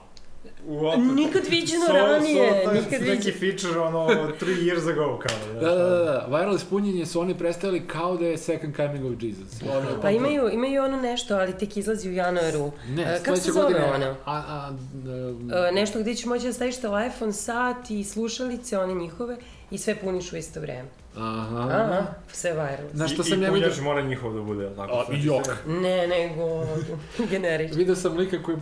What? 0.68 1.14
Nikad 1.14 1.42
viđeno 1.50 1.84
So- 1.88 1.92
ranije, 1.92 2.62
so, 2.64 2.72
nikad 2.72 3.02
neki 3.02 3.32
feature, 3.32 3.80
ono, 3.80 4.06
three 4.32 4.56
years 4.56 4.90
ago, 4.92 5.18
kao. 5.18 5.60
Da, 5.60 5.68
da, 5.68 5.84
da, 5.84 5.98
da, 5.98 6.26
wireless 6.30 6.64
punjenje 6.70 7.06
su 7.06 7.20
oni 7.20 7.38
predstavili 7.38 7.86
kao 7.86 8.16
da 8.16 8.26
je 8.26 8.38
second 8.38 8.76
coming 8.76 9.04
of 9.06 9.22
Jesus. 9.22 9.62
Ono, 9.70 10.00
Pa 10.02 10.10
imaju, 10.10 10.50
imaju 10.52 10.82
ono 10.82 10.96
nešto, 10.96 11.36
ali 11.36 11.52
tek 11.52 11.76
izlazi 11.76 12.08
u 12.08 12.12
januaru. 12.12 12.72
Ne, 12.88 13.02
E, 13.02 13.20
kako 13.22 13.36
se 13.36 13.52
zove 13.52 13.62
godine, 13.64 13.84
ono? 13.86 14.06
A, 14.06 14.16
a, 14.26 14.70
um, 14.94 15.50
E, 15.52 15.72
nešto 15.72 16.00
gdje 16.00 16.14
ćeš 16.14 16.24
moći 16.24 16.46
da 16.46 16.52
staviš 16.52 16.76
telefon, 16.76 17.32
sat 17.32 17.90
i 17.90 18.04
slušalice, 18.04 18.78
one 18.78 18.94
njihove, 18.94 19.36
i 19.70 19.78
sve 19.78 19.94
puniš 19.96 20.32
u 20.32 20.36
isto 20.36 20.60
vreme. 20.60 20.88
Aha. 21.16 21.68
Aha, 21.70 22.06
sve 22.32 22.52
wireless. 22.52 22.94
Na 22.94 23.08
što 23.08 23.22
I, 23.22 23.24
sam 23.24 23.40
i 23.40 23.44
ja 23.44 23.50
vidio... 23.50 23.68
punjač 23.68 23.80
mora 23.80 24.02
njihov 24.02 24.34
da 24.34 24.42
bude, 24.42 24.70
tako? 24.76 24.92
A, 24.94 25.04
jok. 25.16 25.46
Ne, 25.66 26.06
nego 26.06 26.66
generič. 27.30 27.72
Vidio 27.74 27.96
sam 27.96 28.16
lika 28.16 28.42
koji 28.42 28.56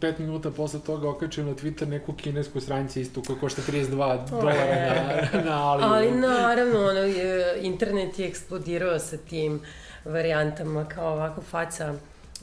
pet 0.00 0.18
minuta 0.18 0.50
posle 0.50 0.80
toga 0.80 1.08
okačio 1.08 1.44
na 1.44 1.54
Twitter 1.54 1.88
neku 1.88 2.12
kinesku 2.12 2.60
stranicu 2.60 3.00
isto 3.00 3.22
koja 3.22 3.38
košta 3.38 3.62
32 3.62 4.30
dolara 4.30 4.64
na, 5.34 5.40
na 5.44 5.70
Ali. 5.70 5.84
Ali 5.84 6.10
naravno, 6.10 6.78
ono, 6.80 7.00
internet 7.60 8.18
je 8.18 8.28
eksplodirao 8.28 8.98
sa 8.98 9.16
tim 9.16 9.60
varijantama, 10.04 10.84
kao 10.84 11.12
ovako 11.12 11.40
faca, 11.40 11.94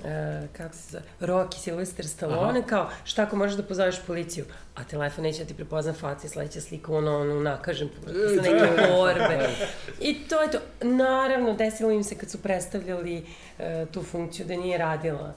e, 0.05 0.47
kako 0.57 0.75
se 0.75 0.91
zove, 0.91 1.03
Rocky, 1.19 1.57
Sylvester 1.57 2.07
Stallone, 2.07 2.59
Aha. 2.59 2.67
kao 2.67 2.89
šta 3.03 3.23
ako 3.23 3.35
možeš 3.35 3.57
da 3.57 3.63
pozoveš 3.63 4.01
policiju, 4.07 4.45
a 4.75 4.83
telefon 4.83 5.23
neće 5.23 5.39
da 5.39 5.47
ti 5.47 5.53
prepozna 5.53 5.93
faca 5.93 6.27
i 6.27 6.29
sledeća 6.29 6.61
slika, 6.61 6.93
ono, 6.93 7.19
ono, 7.19 7.41
nakažem, 7.41 7.89
sa 8.05 8.41
neke 8.41 8.91
borbe. 8.91 9.49
I 10.09 10.27
to 10.29 10.41
je 10.41 10.51
to. 10.51 10.57
Naravno, 10.81 11.53
desilo 11.53 11.91
im 11.91 12.03
se 12.03 12.15
kad 12.15 12.29
su 12.29 12.37
predstavljali 12.37 13.25
e, 13.59 13.85
tu 13.91 14.03
funkciju 14.03 14.45
da 14.45 14.55
nije 14.55 14.77
radila. 14.77 15.33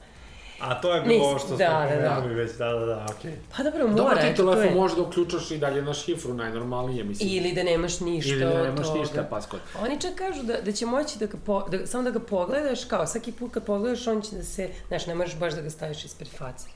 A 0.60 0.74
to 0.74 0.94
je 0.94 1.00
bilo 1.00 1.14
Nis- 1.14 1.22
ovo 1.22 1.38
što 1.38 1.48
smo 1.48 1.56
da, 1.58 1.64
da, 1.90 2.02
da. 2.02 2.08
pomenuli 2.10 2.34
već, 2.36 2.52
da, 2.52 2.68
da, 2.68 2.86
da, 2.86 3.06
okej. 3.10 3.32
Pa 3.50 3.62
dobro, 3.62 3.80
mora, 3.80 3.94
Dobro, 3.94 4.16
ti 4.16 4.26
eto, 4.26 4.36
to 4.36 4.42
telefon 4.44 4.68
je. 4.68 4.74
možeš 4.74 4.96
da 4.96 5.02
uključaš 5.02 5.50
i 5.50 5.58
dalje 5.58 5.82
na 5.82 5.94
šifru, 5.94 6.34
najnormalnije, 6.34 7.04
mislim. 7.04 7.28
Ili 7.30 7.52
da 7.52 7.62
nemaš 7.62 8.00
ništa 8.00 8.30
Ili 8.30 8.40
da 8.40 8.62
nemaš 8.62 8.86
toga. 8.86 8.98
ništa, 9.00 9.22
paskod. 9.24 9.60
Oni 9.80 10.00
čak 10.00 10.14
kažu 10.14 10.42
da, 10.42 10.60
da 10.60 10.72
će 10.72 10.86
moći 10.86 11.18
da 11.18 11.26
ga, 11.26 11.38
po, 11.38 11.62
da, 11.62 11.86
samo 11.86 12.02
da 12.02 12.10
ga 12.10 12.18
pogledaš, 12.20 12.84
kao 12.84 13.06
svaki 13.06 13.32
put 13.32 13.52
kad 13.52 13.64
pogledaš, 13.64 14.06
on 14.06 14.22
će 14.22 14.36
da 14.36 14.42
se, 14.44 14.68
znaš, 14.88 15.06
ne 15.06 15.14
možeš 15.14 15.36
baš 15.36 15.54
da 15.54 15.62
ga 15.62 15.70
staviš 15.70 16.04
ispred 16.04 16.28
face. 16.30 16.68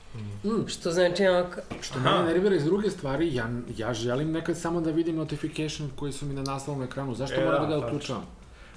Mm. 0.43 0.67
Što 0.67 0.91
znači, 0.91 1.25
ono, 1.25 1.45
ka- 1.45 1.81
Što 1.81 1.99
mene 1.99 2.23
nervira 2.23 2.55
iz 2.55 2.65
druge 2.65 2.89
stvari, 2.89 3.35
ja, 3.35 3.45
ja 3.77 3.93
želim 3.93 4.31
nekad 4.31 4.57
samo 4.57 4.81
da 4.81 4.91
vidim 4.91 5.15
notification 5.15 5.89
koji 5.95 6.11
su 6.11 6.25
mi 6.25 6.33
na 6.33 6.43
naslovnom 6.43 6.85
ekranu. 6.85 7.15
Zašto 7.15 7.35
E, 7.35 7.45
moram 7.45 7.61
da, 7.61 7.67
da 7.67 7.75
ga 7.75 7.81
tačno. 7.81 7.87
uključavam? 7.89 8.25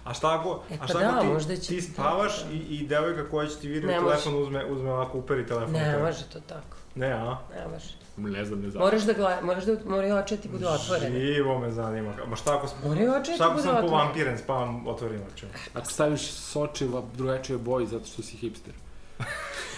A 0.08 0.14
šta 0.14 0.34
ako, 0.34 0.62
E, 0.70 0.74
a 0.74 0.78
pa 0.78 0.86
šta 0.86 0.98
da, 0.98 1.08
ako 1.08 1.20
ti, 1.20 1.26
možda 1.26 1.56
će 1.56 1.68
ti 1.68 1.82
spavaš 1.82 2.36
tako. 2.36 2.52
i, 2.52 2.56
i 2.56 2.86
devojka 2.86 3.30
koja 3.30 3.48
će 3.48 3.56
ti 3.56 3.68
može. 3.70 3.82
telefon 3.82 4.34
uzme, 4.36 4.64
uzme 4.66 4.92
ovako 4.92 5.18
uperi 5.18 5.46
telefon. 5.46 5.72
ne 5.72 5.84
tebe? 5.84 6.02
može 6.02 6.24
to 6.24 6.40
tako. 6.40 6.76
Ne, 6.94 7.08
a? 7.08 7.36
Ne 7.54 7.66
može. 7.68 7.88
Ne 8.18 8.44
znam, 8.44 8.60
ne 8.60 8.70
znam. 8.70 8.82
Moraš 8.82 9.02
da 9.02 9.12
gledaš, 9.12 9.42
moraš 9.42 9.64
da, 9.64 9.76
moraju 9.86 10.16
oči 10.16 10.36
da 10.36 10.42
ti 10.42 10.48
budu 10.48 10.66
otvorene. 10.66 11.20
Živo 11.20 11.58
me 11.58 11.70
zanima. 11.72 12.12
Ma 12.26 12.36
šta 12.36 12.56
ako, 12.56 12.66
sam- 12.68 12.78
Moraju 12.84 13.12
oči 13.12 13.30
da 13.30 13.34
šta 13.34 13.36
ti 13.36 13.42
ako 13.42 13.52
budu 13.52 13.62
sam 13.62 13.70
otvorene. 13.70 13.90
povampiren, 13.90 14.38
spavam, 14.38 14.86
otvorim 14.86 15.20
oči. 15.34 15.46
Ako 15.74 15.86
staviš 15.86 16.22
soči 16.22 16.86
u 16.86 17.02
drugačijoj 17.14 17.58
boji 17.58 17.86
zato 17.86 18.04
što 18.06 18.22
si 18.22 18.36
hipster. 18.36 18.72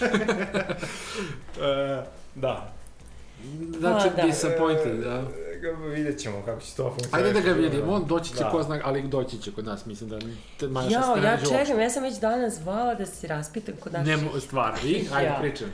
E, 1.61 2.03
da. 2.35 2.73
Znači, 3.79 4.09
Pa, 4.11 4.17
da. 4.17 4.23
disappointed, 4.23 4.97
da. 4.97 5.23
Vidjet 5.87 6.19
ćemo 6.19 6.43
kako 6.45 6.61
će 6.61 6.77
to 6.77 6.83
funkcionirati. 6.85 7.29
Ajde 7.29 7.41
da 7.41 7.55
ga 7.55 7.61
vidimo, 7.61 7.93
on 7.93 8.05
doći 8.05 8.31
će 8.31 8.39
Da. 8.39 8.51
ko 8.51 8.63
zna, 8.63 8.81
ali 8.85 9.03
doći 9.03 9.39
će 9.39 9.53
kod 9.53 9.65
nas, 9.65 9.87
mislim 9.87 10.11
da 10.11 10.19
te 10.59 10.69
Maša 10.69 10.91
Jao, 10.91 11.15
se 11.15 11.21
ne 11.21 11.27
ja 11.27 11.33
uopšte. 11.33 11.59
čekam, 11.59 11.81
ja 11.81 11.91
sam 11.91 12.03
već 12.03 12.15
danas 12.15 12.55
zvala 12.55 12.95
da 12.95 13.07
se 13.07 13.27
raspitam 13.27 13.75
kod 13.77 13.93
naših. 13.93 14.09
Ne 14.09 14.17
mo, 14.19 14.41
stvar, 14.41 14.73
i? 14.85 15.05
Ajde, 15.15 15.27
Ja. 15.27 15.39
pričam. 15.41 15.67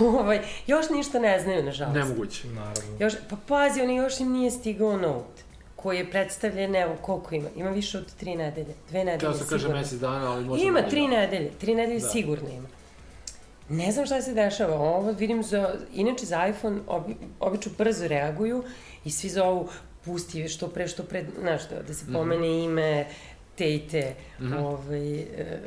ovaj, 0.00 0.38
još 0.66 0.90
ništa 0.90 1.18
ne 1.18 1.40
znaju, 1.40 1.62
nažalost. 1.62 1.96
Nemoguće. 1.96 2.48
Naravno. 2.48 2.96
Još, 2.98 3.12
pa 3.30 3.36
pazi, 3.48 3.80
oni 3.80 3.96
još 3.96 4.20
im 4.20 4.30
nije 4.30 4.50
stigao 4.50 4.96
Note 4.96 5.42
koji 5.76 5.98
je 5.98 6.10
predstavljen, 6.10 6.76
evo, 6.76 6.96
koliko 6.96 7.34
ima? 7.34 7.48
Ima 7.56 7.70
više 7.70 7.98
od 7.98 8.14
tri 8.14 8.34
nedelje. 8.34 8.74
Dve 8.88 8.98
nedelje 8.98 9.18
Teo 9.20 9.34
sam 9.34 9.46
kaže 9.46 9.58
sigurno. 9.58 9.80
mesec 9.80 9.98
dana, 10.00 10.32
ali 10.32 10.44
možda... 10.44 10.66
Ima 10.66 10.80
da- 10.80 10.88
tri 10.88 11.06
nedelje, 11.08 11.50
tri 11.50 11.74
nedelje 11.74 12.00
Da. 12.00 12.08
sigurno 12.08 12.48
ima. 12.48 12.68
Ne 13.70 13.92
znam 13.92 14.06
šta 14.06 14.22
se 14.22 14.34
dešava, 14.34 14.74
ovo 14.76 15.12
vidim 15.12 15.42
za, 15.42 15.74
inače 15.94 16.26
za 16.26 16.46
iPhone 16.46 16.80
obi, 16.88 17.16
obično 17.40 17.72
brzo 17.78 18.08
reaguju 18.08 18.64
i 19.04 19.10
svi 19.10 19.28
zovu 19.28 19.68
pusti 20.04 20.48
što 20.48 20.68
pre, 20.68 20.88
što 20.88 21.02
pre, 21.02 21.24
znaš, 21.40 21.68
da, 21.68 21.82
da 21.82 21.94
se 21.94 22.04
Mhm. 22.04 22.12
pomene 22.14 22.64
ime 22.64 23.06
te 23.56 23.74
i 23.74 23.80
te 23.80 24.14
Mhm. 24.40 24.52
ovaj, 24.54 25.14
e, 25.14 25.60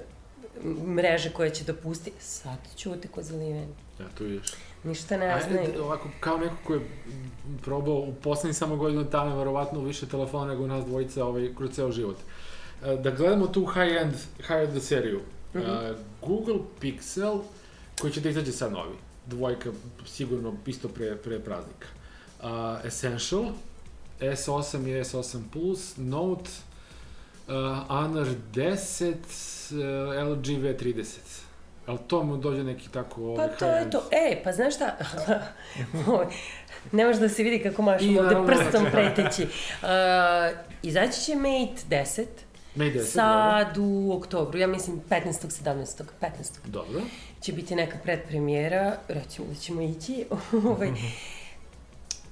mreže 0.85 1.29
koje 1.29 1.49
će 1.49 1.63
da 1.63 1.73
pusti. 1.75 2.11
Sad 2.19 2.57
ćute 2.77 3.07
ko 3.07 3.23
zaliveni. 3.23 3.73
Ja, 3.99 4.05
tu 4.17 4.23
vidiš. 4.23 4.47
Ništa 4.83 5.17
ne 5.17 5.25
Ajde, 5.27 5.45
znaju. 5.65 5.83
ovako, 5.83 6.09
kao 6.19 6.37
neko 6.37 6.55
ko 6.63 6.73
je 6.73 6.79
probao 7.61 7.95
u 7.95 8.13
poslednjih 8.13 8.57
samo 8.57 8.75
godinu 8.75 9.03
dana, 9.03 9.35
verovatno 9.35 9.79
više 9.81 10.07
telefona 10.07 10.45
nego 10.45 10.67
nas 10.67 10.85
dvojica 10.85 11.25
ovaj, 11.25 11.49
kroz 11.57 11.69
ceo 11.71 11.91
život. 11.91 12.17
E, 12.85 12.95
Da 12.95 13.11
gledamo 13.11 13.47
tu 13.47 13.65
high-end, 13.65 14.13
high-end 14.39 14.79
seriju. 14.79 15.19
E, 15.53 15.57
Mhm. 15.57 15.69
Google 16.21 16.59
Pixel, 16.81 17.39
koji 18.01 18.13
će 18.13 18.21
da 18.21 18.29
izađe 18.29 18.51
sad 18.51 18.71
novi. 18.71 18.95
Dvojka, 19.25 19.71
sigurno, 20.05 20.53
isto 20.65 20.87
pre, 20.87 21.15
pre 21.15 21.39
praznika. 21.39 21.87
Uh, 22.43 22.85
Essential, 22.85 23.45
S8 24.19 24.87
i 24.87 25.03
S8 25.03 25.41
Plus, 25.53 25.93
Note, 25.97 26.49
uh, 27.47 27.53
Honor 27.87 28.27
10, 28.53 29.13
uh, 29.13 30.31
LG 30.31 30.45
V30. 30.45 31.17
Jel 31.87 31.97
to 32.07 32.23
mu 32.23 32.37
dođe 32.37 32.63
neki 32.63 32.89
tako 32.89 33.15
Pa 33.15 33.21
ovaj, 33.21 33.57
to 33.59 33.65
je 33.65 33.89
to. 33.89 34.03
E, 34.11 34.41
pa 34.43 34.51
znaš 34.51 34.75
šta? 34.75 34.97
Ne 36.91 37.05
može 37.05 37.19
da 37.19 37.29
se 37.29 37.43
vidi 37.43 37.63
kako 37.63 37.81
I 37.81 38.19
ovde 38.19 38.21
naravno, 38.21 38.47
prstom 38.47 38.85
preteći. 38.91 39.43
Uh, 39.43 39.89
izaći 40.81 41.21
će 41.21 41.35
Mate 41.35 41.81
10, 41.89 42.25
10, 42.75 43.03
sad 43.03 43.77
u 43.77 44.13
oktobru, 44.13 44.59
ja 44.59 44.67
mislim 44.67 45.01
15. 45.09 45.23
17. 45.63 46.03
15. 46.21 46.29
dobro. 46.65 47.01
Će 47.41 47.53
biti 47.53 47.75
neka 47.75 47.97
predpremijera, 47.97 48.97
recimo 49.07 49.47
da 49.47 49.55
ćemo 49.55 49.81
ići. 49.81 50.25
ovaj, 50.65 50.91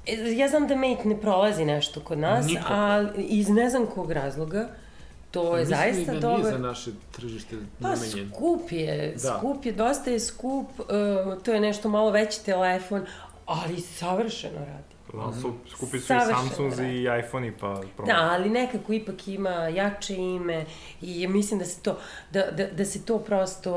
E, 0.05 0.13
ja 0.31 0.47
znam 0.47 0.67
da 0.67 0.75
Mate 0.75 1.01
ne 1.05 1.17
prolazi 1.17 1.65
nešto 1.65 1.99
kod 1.99 2.17
nas, 2.17 2.45
Nikako. 2.45 2.73
ali 2.73 3.23
iz 3.23 3.49
ne 3.49 3.69
znam 3.69 3.85
kog 3.85 4.11
razloga, 4.11 4.67
To 5.31 5.55
je 5.55 5.59
Mislim 5.59 5.77
zaista 5.77 6.13
da 6.13 6.19
dobar... 6.19 6.39
nije 6.39 6.51
za 6.51 6.57
naše 6.57 6.91
tržište 7.11 7.55
Pa 7.81 7.87
namenjen. 7.89 8.31
skup 8.31 8.71
je, 8.71 9.11
Da. 9.13 9.37
skup 9.37 9.65
je, 9.65 9.71
dosta 9.71 10.11
je 10.11 10.19
skup, 10.19 10.67
uh, 10.79 10.85
to 11.43 11.53
je 11.53 11.59
nešto 11.59 11.89
malo 11.89 12.11
veći 12.11 12.45
telefon, 12.45 13.05
ali 13.45 13.79
savršeno 13.79 14.59
radi. 14.59 14.90
Da, 15.13 15.33
su, 15.33 15.53
skupi 15.67 15.91
su 15.91 15.97
i 15.97 15.99
Savršeno, 15.99 16.37
Samsung 16.39 16.73
da. 16.73 16.83
i 16.83 17.19
iPhone-i, 17.19 17.51
pa 17.51 17.57
probam. 17.97 18.05
Da, 18.07 18.29
ali 18.31 18.49
nekako 18.49 18.93
ipak 18.93 19.27
ima 19.27 19.49
jače 19.49 20.15
ime 20.15 20.65
i 21.01 21.27
mislim 21.27 21.59
da 21.59 21.65
se 21.65 21.81
to, 21.81 21.97
da, 22.31 22.45
da, 22.47 22.67
da 22.67 22.85
se 22.85 23.05
to 23.05 23.19
prosto 23.19 23.73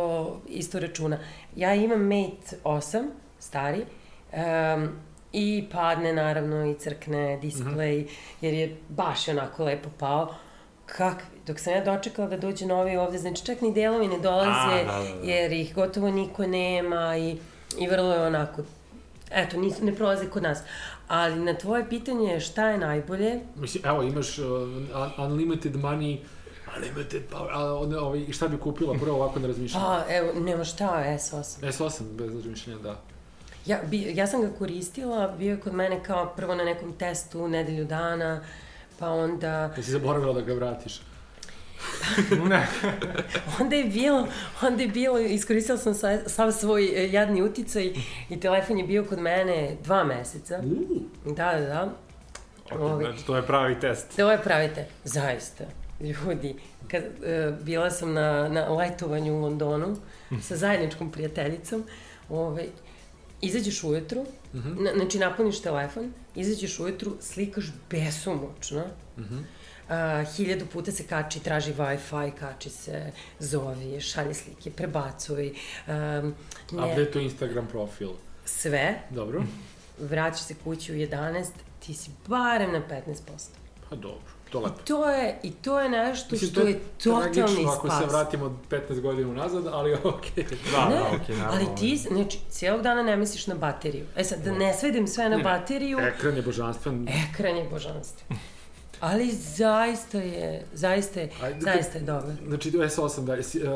isto 0.49 0.79
računa. 0.81 1.19
Ja 1.57 1.75
imam 1.75 2.01
Mate 2.01 2.57
8, 2.65 3.09
stari, 3.39 3.85
um, 4.33 4.89
i 5.33 5.65
padne 5.73 6.13
naravno 6.13 6.67
i 6.67 6.75
crkne 6.75 7.39
display, 7.39 8.01
Mhm. 8.01 8.09
jer 8.41 8.55
je 8.55 8.77
baš 8.89 9.29
onako 9.29 9.65
lepo 9.65 9.89
pao. 9.99 10.35
Kakvi, 10.87 11.27
dok 11.47 11.59
sam 11.59 11.73
ja 11.73 11.81
dočekala 11.83 12.29
da 12.29 12.37
dođe 12.39 12.67
novi 12.67 12.97
ovde, 12.97 13.19
znači 13.19 13.47
čak 13.47 13.61
ni 13.61 13.73
delovi 13.73 14.09
ne 14.09 14.19
dolaze, 14.19 14.51
A, 14.51 14.77
da, 14.77 14.93
da, 14.93 15.15
da. 15.15 15.25
jer 15.25 15.53
ih 15.53 15.75
gotovo 15.75 16.11
niko 16.11 16.47
nema 16.47 17.17
i, 17.17 17.37
i 17.79 17.87
vrlo 17.89 18.15
je 18.15 18.21
onako, 18.21 18.63
eto, 19.31 19.57
nisu, 19.57 19.85
ne 19.85 19.95
prolaze 19.95 20.27
kod 20.27 20.43
nas. 20.43 20.59
Ali 21.09 21.37
na 21.37 21.55
tvoje 21.55 21.89
pitanje 21.89 22.41
šta 22.41 22.69
je 22.69 22.79
najbolje, 22.79 23.41
Mislim, 23.57 23.83
evo, 23.87 24.03
imaš 24.03 24.39
uh, 24.39 24.45
un- 24.47 24.89
unlimited 25.19 25.75
money, 25.75 26.19
unlimited 26.77 27.23
power, 27.33 27.49
a 27.53 27.75
onda, 27.75 28.01
ovaj, 28.01 28.27
šta 28.33 28.49
bi 28.49 28.59
kupila 28.59 28.95
prvo 28.95 29.17
ovako 29.17 29.39
na 29.41 29.47
razmišljanje? 29.47 29.85
Pa, 29.87 30.05
evo, 30.09 30.33
nema 30.35 30.65
šta, 30.65 31.05
S8. 31.07 31.61
S8, 31.63 32.03
bez 32.13 32.35
razmišljanja, 32.35 32.79
da. 32.79 33.01
Ja, 33.67 33.79
bi, 33.87 34.13
ja 34.15 34.27
sam 34.27 34.41
ga 34.43 34.49
koristila, 34.49 35.29
bio 35.29 35.51
je 35.51 35.61
kod 35.61 35.75
mene 35.75 36.03
kao 36.03 36.33
prvo 36.37 36.55
na 36.55 36.65
nekom 36.65 36.93
testu 36.93 37.49
nedelju 37.49 37.85
dana, 37.85 38.41
pa 38.99 39.09
onda, 39.09 39.73
Da 39.77 39.83
si 39.83 39.91
zaboravila 39.91 40.33
da 40.33 40.41
ga 40.41 40.55
vratiš. 40.55 41.01
ne. 42.49 42.67
onda 43.61 43.77
je 43.77 43.85
bilo, 43.85 44.29
onda 44.63 44.83
je 44.83 44.89
bilo, 44.89 45.19
iskoristila 45.19 45.79
sam 45.79 45.95
sa, 45.95 46.29
sav 46.29 46.53
svoj 46.53 46.85
e, 46.85 47.13
jadni 47.13 47.43
uticaj 47.43 47.93
i 48.31 48.41
telefon 48.41 48.79
je 48.79 48.85
bio 48.85 49.05
kod 49.05 49.19
mene 49.19 49.77
dva 49.85 50.05
meseca. 50.05 50.61
Uuu, 50.65 51.35
Da, 51.35 51.53
da, 51.53 51.61
da. 51.61 51.93
Ok, 52.71 52.81
Ovi. 52.81 53.05
znači, 53.05 53.27
to 53.27 53.37
je 53.37 53.43
pravi 53.43 53.81
test. 53.81 54.17
To 54.17 54.33
je 54.33 54.43
pravite, 54.43 54.87
zaista. 55.05 55.65
Ljudi, 56.01 56.55
kad, 56.91 57.03
e, 57.03 57.53
bila 57.63 57.91
sam 57.91 58.13
na, 58.13 58.49
na 58.49 58.69
letovanju 58.69 59.35
u 59.35 59.41
Londonu 59.41 59.97
sa 60.49 60.57
zajedničkom 60.57 61.11
prijateljicom, 61.11 61.85
ovaj, 62.29 62.67
izađeš 63.41 63.85
ujutru, 63.85 64.25
na, 64.53 64.91
znači 64.95 65.19
napuniš 65.19 65.61
telefon, 65.61 66.13
izađeš 66.35 66.81
ujutru, 66.81 67.13
slikaš 67.21 67.65
besomučno, 67.91 68.83
A, 69.89 70.25
hiljadu 70.27 70.67
puta 70.67 70.93
se 70.93 71.05
kači, 71.05 71.41
traži 71.41 71.73
Wi-Fi, 71.75 72.31
kači 72.33 72.71
se, 72.71 73.11
zovi, 73.39 74.01
šalje 74.01 74.35
slike, 74.35 74.71
prebacuj, 74.71 75.53
um, 75.87 75.95
a 76.73 76.85
gde 76.85 76.87
ne, 76.87 77.01
je 77.01 77.11
to 77.11 77.19
Instagram 77.19 77.67
profil? 77.67 78.09
sve, 78.45 79.01
Dobro. 79.11 79.43
vraćaš 80.01 80.41
se 80.41 80.55
kući 80.55 80.93
u 80.93 80.97
11, 80.97 81.45
ti 81.81 81.95
si 81.95 82.11
barem 82.27 82.73
na 82.73 82.83
15%. 82.83 83.15
Pa 83.91 83.97
dobro, 83.97 84.19
to 84.51 84.61
lepo. 84.61 84.75
To 84.79 85.11
je, 85.11 85.39
I 85.43 85.51
to 85.53 85.81
je 85.81 85.89
nešto 85.89 86.29
Mislim, 86.33 86.51
što 86.51 86.61
to 86.61 86.67
je 86.67 86.79
totalni 86.99 87.33
tragično 87.35 87.71
ako 87.71 87.91
se 87.91 87.97
spas. 87.97 88.11
vratimo 88.11 88.59
15 88.71 89.01
godina 89.01 89.29
unazad, 89.31 89.67
ali 89.67 89.95
okej. 90.05 90.45
Da, 90.73 90.89
ne, 90.89 90.95
da, 90.95 91.11
okej, 91.15 91.37
naravno. 91.37 91.57
ali 91.57 91.77
ti, 91.77 91.97
znači, 91.99 92.39
cijelog 92.51 92.83
dana 92.83 93.03
ne 93.03 93.17
misliš 93.17 93.47
na 93.47 93.55
bateriju. 93.55 94.07
E 94.17 94.25
sad, 94.25 94.39
da 94.39 94.53
ne 94.53 94.75
svedim 94.75 95.07
sve 95.07 95.29
na 95.29 95.37
Ne, 95.37 95.43
bateriju, 95.43 95.99
Ekran 95.99 96.37
je 96.37 96.43
božanstven. 96.43 97.09
ekran 97.31 97.57
je 97.57 97.65
božanstvo. 97.65 98.37
Ali 99.01 99.33
zaista 99.33 100.19
je, 100.19 100.65
zaista 100.75 101.21
je, 101.21 101.31
Ajde, 101.43 101.61
zaista 101.61 101.99
je 101.99 102.05
dobar. 102.05 102.35
Znači, 102.49 102.71
S8, 102.71 103.25
da, 103.25 103.43
si, 103.43 103.61
uh, 103.63 103.67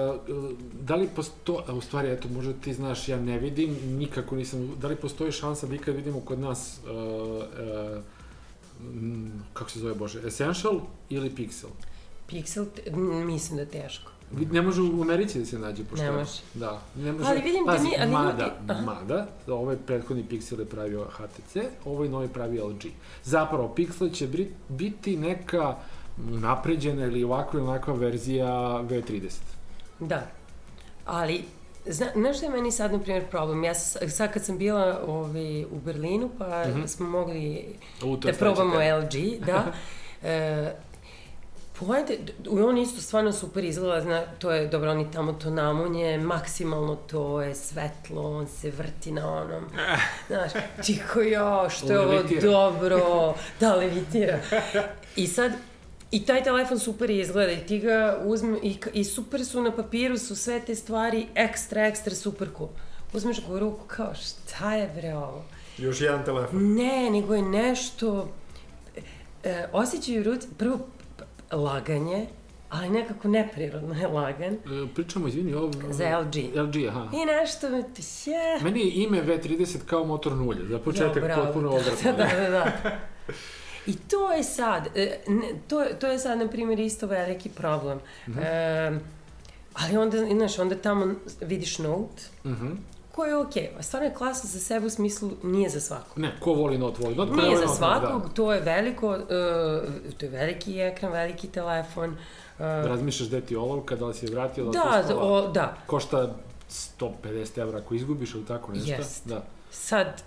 da 0.80 0.94
li 0.94 1.08
postoji, 1.08 1.58
a 1.68 1.72
u 1.72 1.80
stvari, 1.80 2.08
eto, 2.08 2.28
možda 2.28 2.52
ti 2.52 2.74
znaš, 2.74 3.08
ja 3.08 3.16
ne 3.20 3.38
vidim, 3.38 3.76
nikako 3.88 4.36
nisam, 4.36 4.76
da 4.80 4.88
li 4.88 4.96
postoji 4.96 5.32
šansa 5.32 5.66
da 5.66 5.74
ikad 5.74 5.96
vidimo 5.96 6.20
kod 6.20 6.38
nas, 6.38 6.78
uh, 6.84 6.90
uh, 6.90 8.02
m, 8.80 9.44
kako 9.52 9.70
se 9.70 9.78
zove, 9.78 9.94
Bože, 9.94 10.20
Essential 10.26 10.80
ili 11.10 11.30
Pixel? 11.30 11.68
Pixel, 12.30 12.64
te- 12.76 12.90
mislim 13.26 13.56
da 13.56 13.62
je 13.62 13.68
teško. 13.68 14.10
Ne 14.30 14.62
može 14.62 14.82
u 14.82 15.02
Americi 15.02 15.38
da 15.38 15.46
se 15.46 15.58
nađe, 15.58 15.84
pošto... 15.84 16.04
Ne 16.04 16.10
može. 16.12 16.30
Da, 16.54 16.80
ne 16.96 17.12
može. 17.12 17.24
Ali 17.26 17.40
vidim 17.40 17.64
da 17.66 17.72
Pazi, 17.72 17.84
mi- 17.84 17.94
ali 18.00 18.10
mada, 18.12 18.44
ljudi- 18.60 18.84
mada, 18.84 19.26
ovaj 19.48 19.76
prethodni 19.78 20.24
Pixel 20.24 20.58
je 20.58 20.66
pravio 20.66 21.06
HTC, 21.06 21.56
ovaj 21.84 22.08
novi 22.08 22.28
pravi 22.28 22.60
LG. 22.60 22.82
Zapravo, 23.24 23.74
Pixel 23.76 24.12
će 24.12 24.28
biti 24.68 25.16
neka 25.16 25.76
napređena 26.18 27.04
ili 27.04 27.24
ovakva 27.24 27.60
ili 27.60 27.68
onakva 27.68 27.94
verzija 27.94 28.46
V30. 28.82 29.30
Da. 30.00 30.26
Ali, 31.06 31.44
zna, 31.86 32.06
znaš 32.14 32.36
šta 32.36 32.46
je 32.46 32.52
meni 32.52 32.72
sad, 32.72 32.92
na 32.92 32.98
primjer, 32.98 33.24
problem? 33.26 33.64
Ja 33.64 33.74
sam, 33.74 34.08
sad 34.08 34.32
kad 34.32 34.44
sam 34.44 34.58
bila 34.58 35.00
ovaj, 35.06 35.64
u 35.64 35.78
Berlinu, 35.84 36.30
pa 36.38 36.64
Mhm. 36.66 36.86
smo 36.86 37.08
mogli 37.08 37.64
U, 38.04 38.16
da 38.16 38.32
probamo. 38.32 38.74
LG, 38.74 39.44
da. 39.46 39.64
E, 40.22 40.72
Pojede, 41.80 42.18
on 42.50 42.78
isto 42.78 43.00
stvarno 43.00 43.32
super 43.32 43.64
izgleda, 43.64 44.00
zna, 44.00 44.22
to 44.38 44.50
je, 44.52 44.68
dobro, 44.68 44.90
oni 44.90 45.10
tamo 45.12 45.32
to 45.32 45.50
namunje, 45.50 46.18
maksimalno 46.18 46.96
to 46.96 47.42
je 47.42 47.54
svetlo, 47.54 48.38
on 48.38 48.46
se 48.46 48.70
vrti 48.70 49.12
na 49.12 49.32
onom, 49.32 49.64
znaš, 50.28 50.52
tiho 50.86 51.20
jo, 51.20 51.70
što 51.70 51.92
je 51.92 52.00
ovo 52.00 52.22
dobro, 52.42 53.34
da, 53.60 53.74
levitira. 53.74 54.38
I 55.16 55.26
sad, 55.26 55.52
I 56.10 56.24
taj 56.26 56.42
telefon 56.42 56.78
super 56.78 57.10
izgleda 57.10 57.52
i 57.52 57.66
ti 57.66 57.78
ga 57.78 58.18
uzme, 58.24 58.58
i, 58.62 58.78
i 58.92 59.04
super 59.04 59.44
su 59.44 59.62
na 59.62 59.76
papiru 59.76 60.18
su 60.18 60.36
sve 60.36 60.60
te 60.60 60.74
stvari 60.74 61.26
ekstra, 61.34 61.86
ekstra 61.86 62.14
super 62.14 62.48
cool. 62.56 62.68
Uzmeš 63.12 63.46
ga 63.46 63.52
u 63.52 63.58
ruku 63.58 63.84
kao 63.86 64.14
šta 64.14 64.74
je 64.74 64.90
bre 64.94 65.14
ovo? 65.14 65.44
Još 65.78 66.00
jedan 66.00 66.24
telefon. 66.24 66.74
Ne, 66.74 67.10
nego 67.10 67.34
je 67.34 67.42
nešto... 67.42 68.28
E, 69.44 69.66
osjećaju 69.72 70.24
ruci, 70.24 70.48
prvo 70.58 70.78
laganje, 71.52 72.26
ali 72.70 72.90
nekako 72.90 73.28
neprirodno 73.28 73.94
je 73.94 74.06
lagan. 74.06 74.54
E, 74.54 74.58
Pričamo, 74.94 75.28
izvini, 75.28 75.54
ovo... 75.54 75.70
Za 75.90 76.18
LG. 76.18 76.36
LG, 76.56 76.86
aha. 76.88 77.08
I 77.12 77.24
nešto 77.26 77.70
me 77.70 77.82
ti 77.94 78.02
je... 78.30 78.60
Meni 78.62 78.80
je 78.80 78.92
ime 78.94 79.22
V30 79.22 79.78
kao 79.86 80.04
motor 80.04 80.32
nulje, 80.32 80.66
za 80.66 80.78
početak 80.78 81.22
bravo. 81.22 81.44
potpuno 81.44 81.68
da, 81.70 81.76
odvratno. 81.76 82.12
da, 82.12 82.40
da, 82.40 82.50
da. 82.50 82.72
I 83.86 83.96
to 83.96 84.32
je 84.32 84.42
sad, 84.42 84.88
e, 84.94 85.18
to, 85.68 85.84
to 86.00 86.06
je 86.06 86.18
sad, 86.18 86.38
na 86.38 86.48
primjer, 86.48 86.80
isto 86.80 87.06
veliki 87.06 87.48
problem. 87.48 87.98
Mhm. 88.28 88.38
E, 88.38 89.00
ali 89.74 89.96
onda, 89.96 90.18
znaš, 90.18 90.58
onda 90.58 90.76
tamo 90.76 91.14
vidiš 91.40 91.78
Note, 91.78 92.22
Mhm. 92.44 92.72
Koji 93.18 93.30
je 93.30 93.36
okej, 93.36 93.70
okay. 93.76 93.82
stvarno 93.82 94.08
je 94.08 94.14
klasa 94.14 94.46
za 94.46 94.60
sebe 94.60 94.86
u 94.86 94.90
smislu 94.90 95.30
nije 95.42 95.68
za 95.68 95.80
svakog. 95.80 96.18
Ne, 96.18 96.36
ko 96.40 96.52
voli 96.52 96.78
Note, 96.78 97.02
voli 97.02 97.16
ko 97.16 97.24
ne 97.24 97.42
Nije 97.42 97.56
za 97.56 97.64
Note, 97.64 97.76
svakog, 97.76 98.22
Da. 98.22 98.28
to 98.28 98.52
je 98.52 98.60
veliko, 98.60 99.08
uh, 99.08 99.18
to 100.18 100.26
je 100.26 100.30
veliki 100.30 100.80
ekran, 100.80 101.12
veliki 101.12 101.48
telefon. 101.48 102.10
Uh, 102.10 102.16
Razmišljaš 102.58 103.28
gde 103.28 103.40
ti 103.40 103.56
olovka, 103.56 103.96
da 103.96 104.06
li 104.06 104.14
si 104.14 104.26
je 104.26 104.30
vratio, 104.30 104.64
da 104.64 104.82
li 104.84 105.02
da, 105.02 105.14
da, 105.14 105.20
o, 105.20 105.48
da, 105.48 105.76
Košta 105.86 106.34
150 107.00 107.58
evra 107.58 107.78
ako 107.78 107.94
izgubiš 107.94 108.34
ili 108.34 108.46
tako 108.46 108.72
nešto. 108.72 108.90
Jest. 108.90 109.28
Da. 109.28 109.42
sad, 109.70 110.22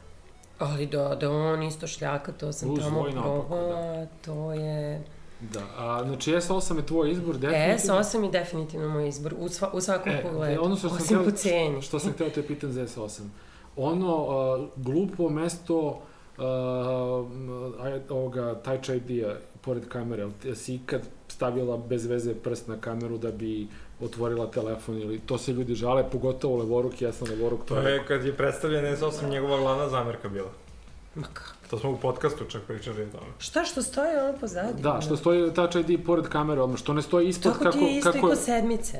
ali 0.60 0.86
da, 0.86 1.15
da 1.15 1.32
on 1.32 1.63
isto 1.63 1.88
šljaka, 1.88 2.32
to 2.32 2.51
sam 2.54 2.69
Uz 2.69 2.80
tamo 2.80 3.08
naopako, 3.10 3.47
probala, 3.47 4.06
to 4.25 4.54
je... 4.54 5.04
Da, 5.41 5.60
a 5.77 6.04
znači 6.06 6.32
S8 6.32 6.77
je 6.77 6.86
tvoj 6.86 7.12
izbor, 7.12 7.38
definitivno. 7.38 7.95
S8 7.95 8.23
je 8.23 8.32
definitivno 8.32 8.89
moj 8.89 9.08
izbor, 9.08 9.34
u, 9.38 9.49
sva, 9.49 9.69
u 9.73 9.82
svakom 9.82 10.12
E, 10.12 10.21
pogledu, 10.23 10.62
ono 10.63 10.75
što 10.75 10.89
sam 10.89 10.97
osim 10.97 11.17
hteo- 11.17 11.25
po 11.25 11.32
ceni. 11.32 11.82
Što 11.82 11.99
sam 11.99 12.12
hteo 12.12 12.30
te 12.30 12.43
pitan 12.43 12.71
za 12.71 12.82
S8. 12.82 13.21
Ono 13.75 14.15
uh, 14.17 14.67
glupo 14.77 15.30
mesto 15.30 16.01
uh, 16.38 16.43
ovoga 18.10 18.56
Touch 18.56 18.89
ID-a 18.89 19.34
pored 19.62 19.88
kamere, 19.88 20.27
si 20.56 20.75
ikad 20.75 21.01
stavila 21.27 21.77
bez 21.77 22.06
veze 22.06 22.34
prst 22.34 22.67
na 22.67 22.77
kameru 22.77 23.17
da 23.17 23.32
bi 23.32 23.67
otvorila 24.01 24.47
telefon 24.47 24.97
ili 24.97 25.19
to 25.19 25.38
se 25.38 25.54
ljudi 25.54 25.75
žale, 25.75 26.10
pogotovo 26.12 26.58
levoruk, 26.58 27.01
ja 27.01 27.12
sam 27.12 27.27
levoruk, 27.30 27.60
to, 27.60 27.75
To 27.75 27.82
je... 27.82 27.93
je 27.93 28.06
kad 28.08 28.25
je 28.25 28.34
predstavljen 28.34 28.86
S8 28.95 29.30
njegova 29.30 29.58
glavna 29.58 29.89
zamerka 29.89 30.30
bila. 30.30 30.49
Ma 31.15 31.24
kako? 31.24 31.50
To 31.69 31.80
smo 31.80 31.89
u 31.91 31.97
podcastu 31.97 32.45
čak 32.45 32.62
pričali 32.62 33.04
o 33.04 33.08
tome. 33.08 33.32
Šta 33.39 33.63
što 33.63 33.82
stoji 33.82 34.17
ono 34.19 34.34
pozadnje? 34.34 34.82
Da, 34.82 35.00
što 35.02 35.17
stoji 35.17 35.54
Touch 35.54 35.76
ID 35.78 36.06
pored 36.06 36.28
kamere, 36.28 36.62
odmah, 36.62 36.80
što 36.80 36.93
ne 36.93 37.02
stoji 37.02 37.28
ispod 37.28 37.52
Tako 37.54 37.63
kako... 37.63 37.78
ti 37.78 37.84
je 37.84 37.97
isto 37.97 38.12
kako 38.12 38.17
i 38.17 38.21
kod 38.21 38.39
sedmice. 38.39 38.97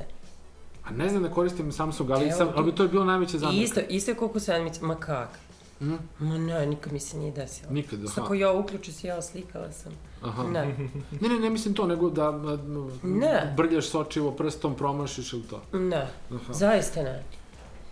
A 0.84 0.92
ne 0.92 1.10
znam 1.10 1.24
da 1.24 1.30
koristim 1.30 1.72
Samsung, 1.72 2.12
ali, 2.12 2.24
Evo 2.24 2.38
sam, 2.38 2.50
ali 2.56 2.76
to 2.76 2.84
je 2.84 2.90
bilo 2.90 3.06
najveća 3.06 3.38
I 3.38 3.40
zamerka. 3.40 3.62
isto, 3.62 3.80
isto 3.90 4.12
je 4.12 4.16
koliko 4.16 4.40
sedmice, 4.40 4.80
ma 4.82 4.96
kak? 4.96 5.30
Mm, 5.82 5.94
Ma 6.20 6.38
ne, 6.38 6.66
nikad 6.66 6.94
mi 6.94 7.00
se 7.00 7.18
nije 7.18 7.32
desilo. 7.32 7.72
nikad, 7.72 8.00
aha. 8.02 8.22
ako 8.22 8.34
ja 8.34 8.52
uključu 8.52 8.94
se, 8.94 9.08
ja 9.08 9.22
slikala 9.22 9.72
sam. 9.72 9.92
aha. 10.22 10.44
Ne. 10.44 10.66
Ne, 11.22 11.30
ne, 11.30 11.40
ne 11.40 11.50
mislim 11.50 11.74
to, 11.74 11.88
nego 11.88 12.10
da 12.10 12.32
Ne. 13.04 13.54
brljaš 13.58 13.88
sočivo 13.88 14.32
prstom, 14.32 14.76
promašiš 14.76 15.34
ili 15.34 15.44
to. 15.44 15.62
Ne, 15.74 16.08
Aha. 16.32 16.54
zaista 16.54 17.04
ne. 17.04 17.24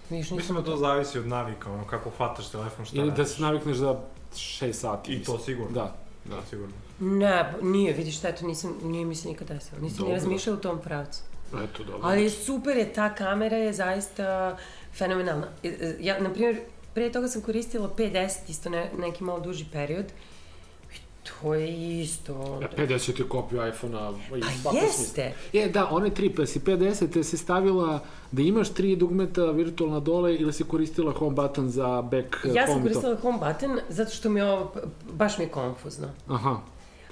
Viš, 0.10 0.32
Mislim 0.32 0.38
nisam 0.38 0.56
da 0.56 0.64
to 0.64 0.78
zavisi 0.78 1.20
od 1.20 1.28
navika, 1.28 1.72
ono 1.72 1.86
kako 1.86 2.10
hvataš 2.10 2.50
telefon, 2.50 2.86
šta 2.86 2.98
Ili 2.98 3.12
da 3.12 3.26
se 3.26 3.42
navikneš 3.42 3.78
za 3.78 4.00
6 4.34 4.74
sati. 4.74 5.14
I 5.14 5.18
mislim. 5.18 5.38
to 5.38 5.44
sigurno. 5.44 5.72
Da. 5.72 5.96
Da, 6.26 6.42
sigurno. 6.50 6.74
Ne, 7.00 7.54
nije, 7.62 7.94
vidiš 7.94 8.18
šta, 8.18 8.32
to 8.32 8.48
nisam, 8.48 8.76
nije 8.84 9.06
mi 9.06 9.16
se 9.16 9.28
nikad 9.28 9.48
desilo. 9.48 9.82
Nisam 9.82 10.06
ni 10.06 10.14
razmišljala 10.14 10.58
u 10.60 10.62
tom 10.62 10.82
pravcu. 10.82 11.22
Eto, 11.54 11.84
dobro. 11.84 12.00
Ali 12.04 12.30
super 12.30 12.78
je, 12.78 12.94
ta 12.94 13.16
kamera 13.16 13.58
je 13.58 13.74
zaista 13.74 14.58
fenomenalna. 14.94 15.48
E, 15.64 15.68
e, 15.68 15.96
Ja, 16.00 16.20
na 16.20 16.34
primjer, 16.34 16.60
pre 16.94 17.12
toga 17.12 17.28
sam 17.28 17.42
koristila 17.42 17.90
510, 17.98 18.30
isto 18.48 18.70
ne, 18.70 18.92
neki 18.98 19.24
malo 19.24 19.40
duži 19.40 19.66
period. 19.72 20.06
I 20.06 20.12
to 21.32 21.54
je 21.54 21.70
isto... 22.02 22.60
Ja, 22.62 22.70
50 22.78 23.20
je 23.20 23.30
kopiju 23.30 23.68
iPhone-a. 23.68 24.14
Pa 24.64 24.72
jeste! 24.72 24.94
smisla. 24.94 25.24
Je, 25.54 25.70
da, 25.70 25.88
one 25.88 26.10
tri, 26.10 26.30
pa 26.30 26.46
si 26.46 26.60
50 26.60 27.14
te 27.14 27.24
se 27.24 27.38
stavila 27.38 28.00
da 28.32 28.42
imaš 28.42 28.70
tri 28.70 28.96
dugmeta 28.96 29.46
virtualna 29.46 30.00
dole 30.00 30.36
ili 30.36 30.54
si 30.54 30.64
koristila 30.64 31.12
home 31.14 31.36
button 31.36 31.70
za 31.70 32.02
back 32.02 32.36
Ja 32.46 32.68
sam 32.68 32.82
koristila 32.82 33.16
home 33.16 33.38
button 33.40 33.80
zato 33.90 34.12
što 34.12 34.30
mi 34.30 34.40
je 34.40 34.46
ovo, 34.46 34.72
baš 35.12 35.38
mi 35.38 35.44
je 35.44 35.50
konfuzno. 35.50 36.08
Aha, 36.28 36.60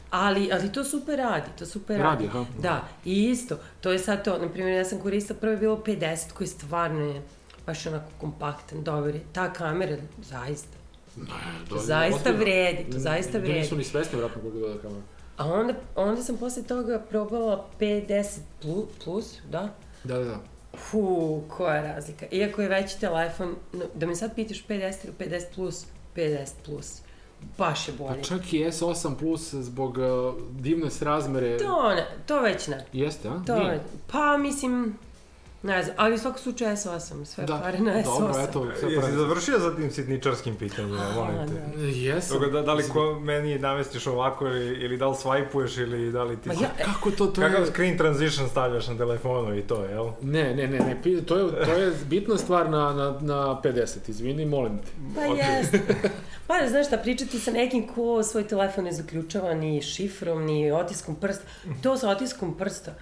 Ali, 0.09 0.49
ali 0.53 0.71
to 0.71 0.83
super 0.83 1.17
radi, 1.17 1.47
to 1.59 1.65
super 1.65 1.99
Radi, 1.99 2.25
radi. 2.25 2.37
aha. 2.37 2.45
Da, 2.61 2.87
i 3.05 3.23
isto, 3.23 3.57
to 3.81 3.91
je 3.91 3.99
sad 3.99 4.23
to, 4.23 4.37
na 4.37 4.49
primjer, 4.49 4.75
ja 4.75 4.85
sam 4.85 4.99
koristila, 4.99 5.39
prvo 5.39 5.51
je 5.51 5.57
bilo 5.57 5.77
50 5.77 6.31
koji 6.31 6.47
stvarno 6.47 6.99
je 7.05 7.21
baš 7.65 7.85
onako 7.85 8.09
kompaktan, 8.17 8.83
dobar 8.83 9.15
je. 9.15 9.21
Ta 9.31 9.53
kamera, 9.53 9.97
zaista, 10.21 10.76
ne, 11.17 11.27
to 11.69 11.77
zaista 11.77 12.17
otvoreno. 12.19 12.39
vredi, 12.39 12.91
to 12.91 12.99
zaista 12.99 13.31
Da 13.31 13.37
vredi. 13.39 13.59
nisu 13.59 13.75
ni 13.75 13.83
svesni, 13.83 14.19
vratno, 14.19 14.41
koliko 14.41 14.67
da 14.67 14.81
kamera. 14.81 15.01
A 15.37 15.45
onda, 15.45 15.73
onda 15.95 16.23
sam 16.23 16.37
posle 16.37 16.63
toga 16.63 16.99
probala 16.99 17.67
50 17.79 18.25
plus, 18.61 18.85
plus 19.03 19.35
da? 19.49 19.69
Da, 20.03 20.17
da, 20.17 20.23
da. 20.25 20.39
Fu, 20.79 21.41
koja 21.47 21.75
je 21.75 21.81
razlika. 21.85 22.25
Iako 22.31 22.61
je 22.61 22.69
veći 22.69 22.99
telefon, 22.99 23.55
no, 23.73 23.85
da 23.95 24.05
me 24.05 24.15
sad 24.15 24.35
pitaš 24.35 24.65
50 24.65 24.93
ili 25.03 25.13
50 25.21 25.43
plus, 25.55 25.85
50 26.15 26.47
plus. 26.65 27.01
Baš 27.57 27.87
je 27.87 27.93
Pa 27.93 28.03
bolje. 28.03 28.23
čak 28.23 28.53
i 28.53 28.59
S8 28.59 29.15
Plus 29.15 29.53
zbog 29.53 29.97
uh, 29.97 30.05
divne 30.51 30.89
srazmere... 30.91 31.57
To 31.57 31.89
ne, 31.89 32.05
to 32.25 32.41
već 32.41 32.67
ne. 32.67 32.85
Jeste, 32.93 33.27
a? 33.27 33.41
To 33.45 33.59
Nije. 33.59 33.83
pa 34.11 34.37
mislim, 34.37 34.97
ne 35.67 35.83
znam, 35.83 35.95
ali 35.99 36.15
u 36.15 36.17
svakom 36.17 36.39
slučaju 36.39 36.71
S8, 36.71 37.25
sve 37.25 37.45
Da, 37.45 37.59
pare 37.63 37.79
na 37.79 37.93
S8. 37.93 38.03
dobro, 38.19 38.33
eto, 38.39 38.67
sve 38.79 38.91
Jesi 38.91 39.11
završio 39.11 39.59
za 39.59 39.75
tim 39.75 39.91
sitničarskim 39.91 40.55
pitanjima, 40.55 41.03
molim 41.15 41.47
te? 41.47 41.53
da. 41.77 41.83
Jesam. 41.87 42.37
Toga, 42.39 42.51
da, 42.51 42.61
da 42.61 42.73
li 42.73 42.83
ko 42.89 43.19
meni 43.19 43.59
namestiš 43.59 44.07
ovako 44.07 44.47
ili, 44.47 44.65
ili 44.67 44.97
da 44.97 45.07
li 45.07 45.15
swipuješ 45.15 45.81
ili 45.81 46.11
da 46.11 46.23
li 46.23 46.37
ti... 46.37 46.49
Ma 46.49 46.53
ja, 46.53 46.69
Kako 46.85 47.11
to, 47.11 47.25
to 47.25 47.41
Kakav 47.41 47.61
je... 47.61 47.67
screen 47.67 47.97
transition 47.97 48.49
stavljaš 48.49 48.87
na 48.87 48.97
telefonu 48.97 49.57
i 49.57 49.61
to, 49.61 49.83
jel? 49.85 50.09
Ne, 50.21 50.55
ne, 50.55 50.67
ne, 50.67 50.79
ne, 50.79 51.01
to 51.25 51.37
je, 51.37 51.65
to 51.65 51.71
je 51.71 51.93
bitna 52.05 52.37
stvar 52.37 52.69
na, 52.69 52.93
na, 52.93 53.17
na 53.21 53.61
50, 53.63 53.97
izvini, 54.07 54.45
molim 54.45 54.77
te. 54.77 54.87
Pa 55.15 55.31
Ok. 55.31 55.37
jeste. 55.37 55.81
Pa 56.47 56.53
znaš 56.67 56.87
šta, 56.87 56.97
pričati 56.97 57.39
sa 57.39 57.51
nekim 57.51 57.87
ko 57.87 58.23
svoj 58.23 58.47
telefon 58.47 58.83
ne 58.83 58.91
zaključava 58.91 59.53
ni 59.53 59.81
šifrom, 59.81 60.45
ni 60.45 60.71
otiskom 60.71 61.15
prsta. 61.15 61.43
To 61.83 61.97
sa 61.97 62.09
otiskom 62.09 62.57
prsta, 62.57 62.93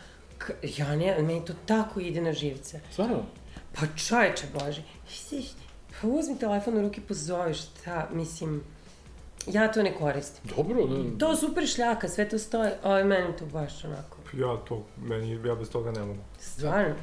ja 0.78 0.96
ne, 0.96 1.22
meni 1.22 1.46
to 1.46 1.54
tako 1.66 2.00
ide 2.00 2.22
na 2.22 2.34
živce. 2.34 2.80
Stvarno? 2.92 3.24
Pa 3.74 3.82
čajče 4.08 4.48
Bože, 4.54 4.82
pa 6.02 6.08
uzmi 6.08 6.40
telefon 6.40 6.78
u 6.78 6.82
ruke, 6.82 7.02
pozovi 7.08 7.54
šta, 7.54 8.10
mislim, 8.14 8.64
ja 9.48 9.72
to 9.72 9.84
ne 9.84 9.94
koristim. 9.94 10.52
Dobro, 10.56 10.86
ne. 10.88 11.18
To 11.20 11.36
super 11.36 11.68
šljaka, 11.68 12.08
sve 12.10 12.30
to 12.30 12.40
stoji, 12.40 12.72
ali 12.84 13.04
meni 13.04 13.28
to 13.40 13.46
baš 13.46 13.84
onako, 13.86 14.18
Ja 14.34 14.58
to, 14.68 14.84
meni, 15.02 15.48
ja 15.48 15.56
bez 15.56 15.70
toga 15.70 15.92
ne 15.92 16.00
mogu. 16.00 16.20
stvarno. 16.40 16.96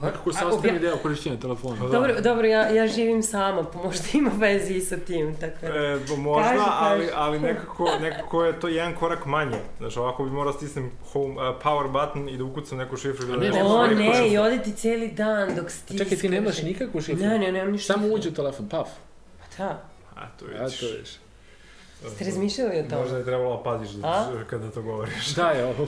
Nekako 0.00 0.30
A, 0.30 0.32
sastavni 0.32 0.58
obja- 0.70 0.80
deo 0.80 0.96
korišćenja 0.96 1.36
telefona. 1.36 1.76
Pa 1.76 1.84
da. 1.84 1.90
Dobro, 1.90 2.20
dobro, 2.20 2.46
ja, 2.46 2.68
ja 2.68 2.86
živim 2.88 3.22
sama, 3.24 3.64
pa 3.64 3.78
možda 3.78 4.04
ima 4.14 4.30
veze 4.36 4.74
i 4.74 4.80
sa 4.80 4.96
tim, 4.98 5.36
tako 5.36 5.54
da. 5.62 5.68
E, 5.68 5.98
bo- 6.00 6.16
možda, 6.18 6.48
Kaži, 6.48 6.60
ali, 6.70 7.00
kaži. 7.00 7.12
ali 7.14 7.40
nekako, 7.48 7.88
nekako 8.00 8.44
je 8.44 8.60
to 8.60 8.68
jedan 8.68 8.94
korak 8.94 9.26
manje. 9.26 9.58
Znaš, 9.78 9.96
ovako 9.96 10.24
bi 10.24 10.30
morao 10.30 10.52
stisnem 10.52 10.90
home, 11.04 11.26
uh, 11.48 11.56
power 11.58 11.88
button 11.88 12.28
i 12.28 12.36
da 12.36 12.44
ukucam 12.44 12.78
neku 12.78 12.96
šifru. 12.96 13.26
Da 13.26 13.32
A 13.32 13.36
ne, 13.36 13.50
nema 13.50 13.64
O 13.64 13.72
swipe-ujem. 13.78 13.96
ne, 14.20 14.28
i 14.28 14.38
ode 14.38 14.58
ti 14.58 14.72
cijeli 14.72 15.08
dan 15.08 15.54
dok 15.54 15.70
stiskaš. 15.70 15.98
Čekaj, 15.98 16.18
ti 16.18 16.28
nemaš 16.28 16.62
nikakvu 16.62 17.00
šifru? 17.00 17.26
Ne, 17.26 17.38
ne, 17.38 17.52
nemam 17.52 17.72
ništa. 17.72 17.92
Samo 17.92 18.06
uđe 18.08 18.28
u 18.28 18.32
telefon, 18.32 18.68
paf. 18.68 18.88
Pa 19.40 19.64
da. 19.64 19.82
A, 20.16 20.28
to 20.30 20.44
vidiš. 20.46 20.80
to 20.80 20.86
vidiš. 20.86 21.10
Ste 22.08 22.24
razmišljali 22.24 22.78
o 22.78 22.82
tome? 22.82 23.02
Možda 23.02 23.16
je 23.16 23.24
trebalo 23.24 23.56
da 23.56 23.62
paziš 23.62 23.90
da, 23.90 24.08
A? 24.08 24.44
kada 24.46 24.70
to 24.70 24.82
govoriš. 24.82 25.28
Da, 25.28 25.48
je 25.48 25.64
ovo. 25.66 25.86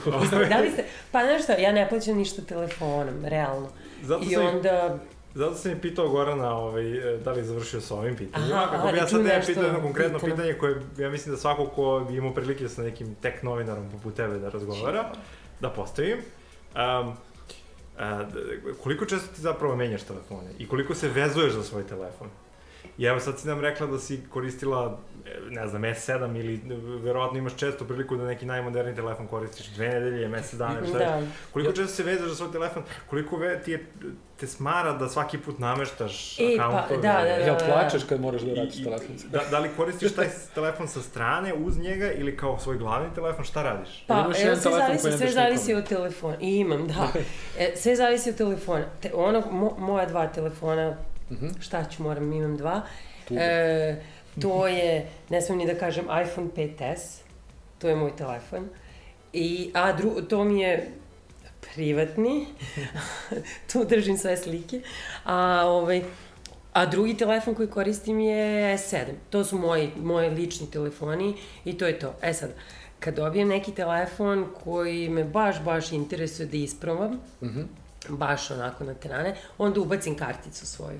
Da 0.49 0.57
li 0.57 0.69
ste, 0.71 0.83
pa 1.11 1.19
znaš 1.19 1.43
šta, 1.43 1.53
ja 1.53 1.71
ne 1.71 1.89
plaćam 1.89 2.17
ništa 2.17 2.41
telefonom, 2.41 3.25
realno. 3.25 3.69
Zato 4.01 4.23
I 4.23 4.29
sam, 4.29 4.45
onda, 4.45 4.99
zato 5.33 5.55
sam 5.55 5.71
i 5.71 5.81
pitao 5.81 6.09
Gorana 6.09 6.55
ovaj, 6.55 7.13
e, 7.13 7.17
da 7.17 7.31
li 7.31 7.39
je 7.39 7.43
završio 7.43 7.81
sa 7.81 7.95
ovim 7.95 8.15
pitanjima. 8.15 8.55
Aha, 8.55 8.71
kako 8.71 8.91
bi 8.91 8.97
ja 8.97 9.01
da 9.01 9.07
sad 9.07 9.19
tu 9.19 9.25
ne 9.25 9.43
pitao 9.45 9.63
jedno 9.63 9.81
konkretno 9.81 10.19
pitano. 10.19 10.35
pitanje 10.35 10.53
koje 10.53 10.81
ja 10.97 11.09
mislim 11.09 11.35
da 11.35 11.41
svako 11.41 11.65
ko 11.65 12.05
bi 12.09 12.17
imao 12.17 12.33
prilike 12.33 12.69
sa 12.69 12.81
nekim 12.81 13.15
tek 13.15 13.43
novinarom 13.43 13.89
poput 13.91 14.15
tebe 14.15 14.39
da 14.39 14.49
razgovara, 14.49 15.05
da 15.59 15.69
postavim. 15.69 16.17
Um, 16.17 17.13
a, 17.99 18.25
koliko 18.83 19.05
često 19.05 19.35
ti 19.35 19.41
zapravo 19.41 19.75
menjaš 19.75 20.03
telefone 20.03 20.49
i 20.59 20.67
koliko 20.67 20.95
se 20.95 21.09
vezuješ 21.09 21.53
za 21.53 21.63
svoj 21.63 21.83
telefon? 21.87 22.27
I 22.97 23.05
evo 23.05 23.19
sad 23.19 23.39
si 23.39 23.47
nam 23.47 23.59
rekla 23.59 23.87
da 23.87 23.99
si 23.99 24.21
koristila, 24.29 24.99
ne 25.49 25.67
znam, 25.67 25.81
S7 25.83 26.39
ili 26.39 26.61
verovatno 26.99 27.37
imaš 27.37 27.55
često 27.55 27.85
priliku 27.85 28.15
da 28.15 28.25
neki 28.25 28.45
najmoderniji 28.45 28.95
telefon 28.95 29.27
koristiš 29.27 29.67
dve 29.67 29.89
nedelje, 29.89 30.27
mesec 30.27 30.53
dana, 30.53 30.79
ili 30.79 30.87
šta 30.87 30.97
da. 30.97 31.21
Koliko 31.51 31.71
često 31.71 31.93
se 31.93 32.03
vezuješ 32.03 32.29
za 32.29 32.35
svoj 32.35 32.51
telefon, 32.51 32.83
koliko 33.07 33.37
ve, 33.37 33.59
ti 33.59 33.71
je, 33.71 33.85
te 34.37 34.47
smara 34.47 34.93
da 34.93 35.09
svaki 35.09 35.37
put 35.37 35.59
nameštaš 35.59 36.39
E, 36.39 36.57
pa, 36.57 36.63
akauntove? 36.63 36.97
da, 36.97 37.13
da, 37.13 37.23
da. 37.25 37.29
Jel 37.29 37.55
plačeš 37.59 38.03
kad 38.03 38.21
moraš 38.21 38.41
da 38.41 38.51
vratiš 38.53 38.79
i- 38.79 38.83
telefon? 38.83 39.07
Da, 39.25 39.41
da 39.51 39.59
li 39.59 39.69
koristiš 39.71 40.13
taj 40.13 40.27
telefon 40.55 40.87
sa 40.87 41.01
strane, 41.01 41.53
uz 41.55 41.77
njega, 41.79 42.11
ili 42.11 42.37
kao 42.37 42.59
svoj 42.59 42.77
glavni 42.77 43.09
telefon, 43.15 43.45
šta 43.45 43.63
radiš? 43.63 44.03
Pa, 44.07 44.13
imaš 44.15 44.25
evo, 44.35 44.43
jedan 44.43 44.55
sve 44.57 44.71
telefon 44.71 44.97
zavisi, 44.97 45.17
sve 45.17 45.29
zavisi 45.29 45.73
od 45.73 45.87
telefona. 45.87 46.35
I 46.39 46.49
imam, 46.51 46.87
da. 46.87 47.07
E, 47.57 47.73
sve 47.75 47.95
zavisi 47.95 48.29
od 48.29 48.35
telefona. 48.35 48.85
Te, 49.01 49.11
ono, 49.13 49.43
mo, 49.51 49.75
moja 49.79 50.05
dva 50.05 50.27
telefona, 50.27 50.97
Mhm. 51.31 51.47
šta 51.59 51.83
ću, 51.85 52.03
moram, 52.03 52.33
imam 52.33 52.57
dva. 52.57 52.81
Tu. 53.27 53.33
E, 53.33 54.01
to 54.41 54.67
je, 54.67 54.91
ne 55.29 55.41
smijem 55.41 55.57
ni 55.57 55.65
da 55.65 55.79
kažem, 55.79 56.05
iPhone 56.21 56.47
5S. 56.49 57.17
To 57.77 57.89
je 57.89 57.95
moj 57.95 58.15
telefon. 58.15 58.69
I, 59.33 59.71
a 59.73 59.91
dru, 59.93 60.21
to 60.21 60.43
mi 60.43 60.61
je 60.61 60.91
privatni. 61.65 62.47
tu 63.71 63.85
držim 63.85 64.17
sve 64.17 64.37
slike. 64.37 64.81
A, 65.25 65.35
ovaj, 65.65 66.01
a 66.73 66.85
drugi 66.85 67.17
telefon 67.17 67.55
koji 67.55 67.67
koristim 67.69 68.19
je 68.19 68.37
S7. 68.75 68.97
To 69.29 69.43
su 69.43 69.57
moji, 69.57 69.91
moji 69.97 70.29
lični 70.29 70.71
telefoni 70.71 71.35
i 71.65 71.77
to 71.77 71.87
je 71.87 71.99
to. 71.99 72.13
E 72.21 72.33
sad, 72.33 72.49
kad 72.99 73.15
dobijem 73.15 73.47
neki 73.47 73.71
telefon 73.71 74.47
koji 74.63 75.09
me 75.09 75.23
baš, 75.23 75.61
baš 75.61 75.91
interesuje 75.91 76.45
da 76.47 76.57
isprobam, 76.57 77.19
Mhm. 77.41 77.61
baš 78.09 78.51
onako 78.51 78.83
na 78.83 78.93
terane, 78.93 79.35
onda 79.57 79.81
ubacim 79.81 80.17
karticu 80.17 80.65
svoju. 80.65 80.99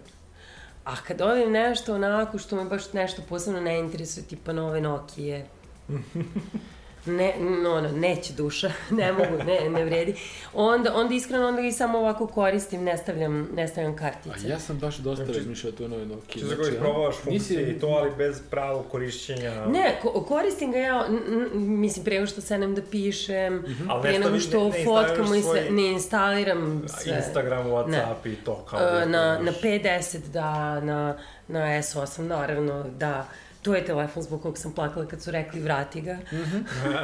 A 0.85 0.95
kad 1.07 1.17
dobijem 1.17 1.51
nešto 1.51 1.95
onako 1.95 2.37
što 2.37 2.55
me 2.55 2.65
baš 2.65 2.93
nešto 2.93 3.21
posebno 3.29 3.61
ne 3.61 3.79
interesuje, 3.79 4.25
tipa 4.25 4.53
nove 4.53 4.81
Nokije, 4.81 5.47
ne, 7.07 7.33
no, 7.39 7.81
no, 7.81 7.91
neće 7.91 8.33
duša, 8.33 8.71
ne 8.91 9.11
mogu, 9.11 9.43
ne, 9.43 9.69
ne 9.69 9.85
vredi. 9.85 10.15
Onda, 10.53 10.95
onda 10.95 11.15
iskreno, 11.15 11.47
onda 11.47 11.61
ih 11.61 11.75
samo 11.75 11.97
ovako 11.97 12.27
koristim, 12.27 12.83
ne 12.83 12.97
stavljam, 12.97 13.49
ne 13.53 13.67
stavljam 13.67 13.93
A 13.93 13.95
kartice. 13.95 14.47
ja 14.47 14.59
sam 14.59 14.77
baš 14.77 14.97
dosta 14.97 15.25
Znači- 15.25 15.39
razmišljao 15.39 15.69
o 15.69 15.77
toj 15.77 15.87
novoj 15.87 16.05
Nokia. 16.05 16.33
Či 16.33 16.39
za 16.41 16.55
koji 16.55 16.71
probavaš 16.73 17.15
funkcije 17.17 17.69
i 17.69 17.79
to, 17.79 17.87
ali 17.87 18.11
bez 18.11 18.41
pravog 18.41 18.85
korišćenja... 18.87 19.65
Ne, 19.65 19.99
ko, 20.01 20.21
koristim 20.21 20.71
ga 20.71 20.77
ja, 20.77 21.05
mislim, 21.53 22.05
pre 22.05 22.15
nego 22.15 22.27
što 22.27 22.41
sedem 22.41 22.75
da 22.75 22.81
pišem, 22.83 23.65
Ali 23.89 24.01
pre 24.01 24.11
ne 24.11 24.19
nego 24.19 24.29
stavi- 24.29 24.41
što 24.41 24.63
ne- 24.63 24.69
ne 24.69 24.85
fotkamo 24.85 25.35
i 25.35 25.41
sve, 25.41 25.67
ne 25.71 25.83
instaliram 25.83 26.83
sve. 26.89 27.15
Instagram, 27.17 27.67
Whatsapp 27.67 28.25
i 28.25 28.35
to 28.35 28.65
kao... 28.65 28.79
da 28.81 29.01
E, 29.01 29.05
na, 29.05 29.33
na 29.33 29.39
imaš. 29.41 29.55
50 29.55 30.17
da, 30.23 30.51
na, 30.81 31.17
na 31.47 31.59
S8 31.59 32.21
naravno 32.21 32.83
da. 32.89 33.27
To 33.61 33.75
je 33.75 33.85
telefon 33.85 34.23
zbog 34.23 34.41
kog 34.41 34.57
sam 34.57 34.71
plakala 34.71 35.07
kad 35.07 35.21
su 35.21 35.31
rekli 35.31 35.59
vrati 35.59 36.01
ga. 36.01 36.17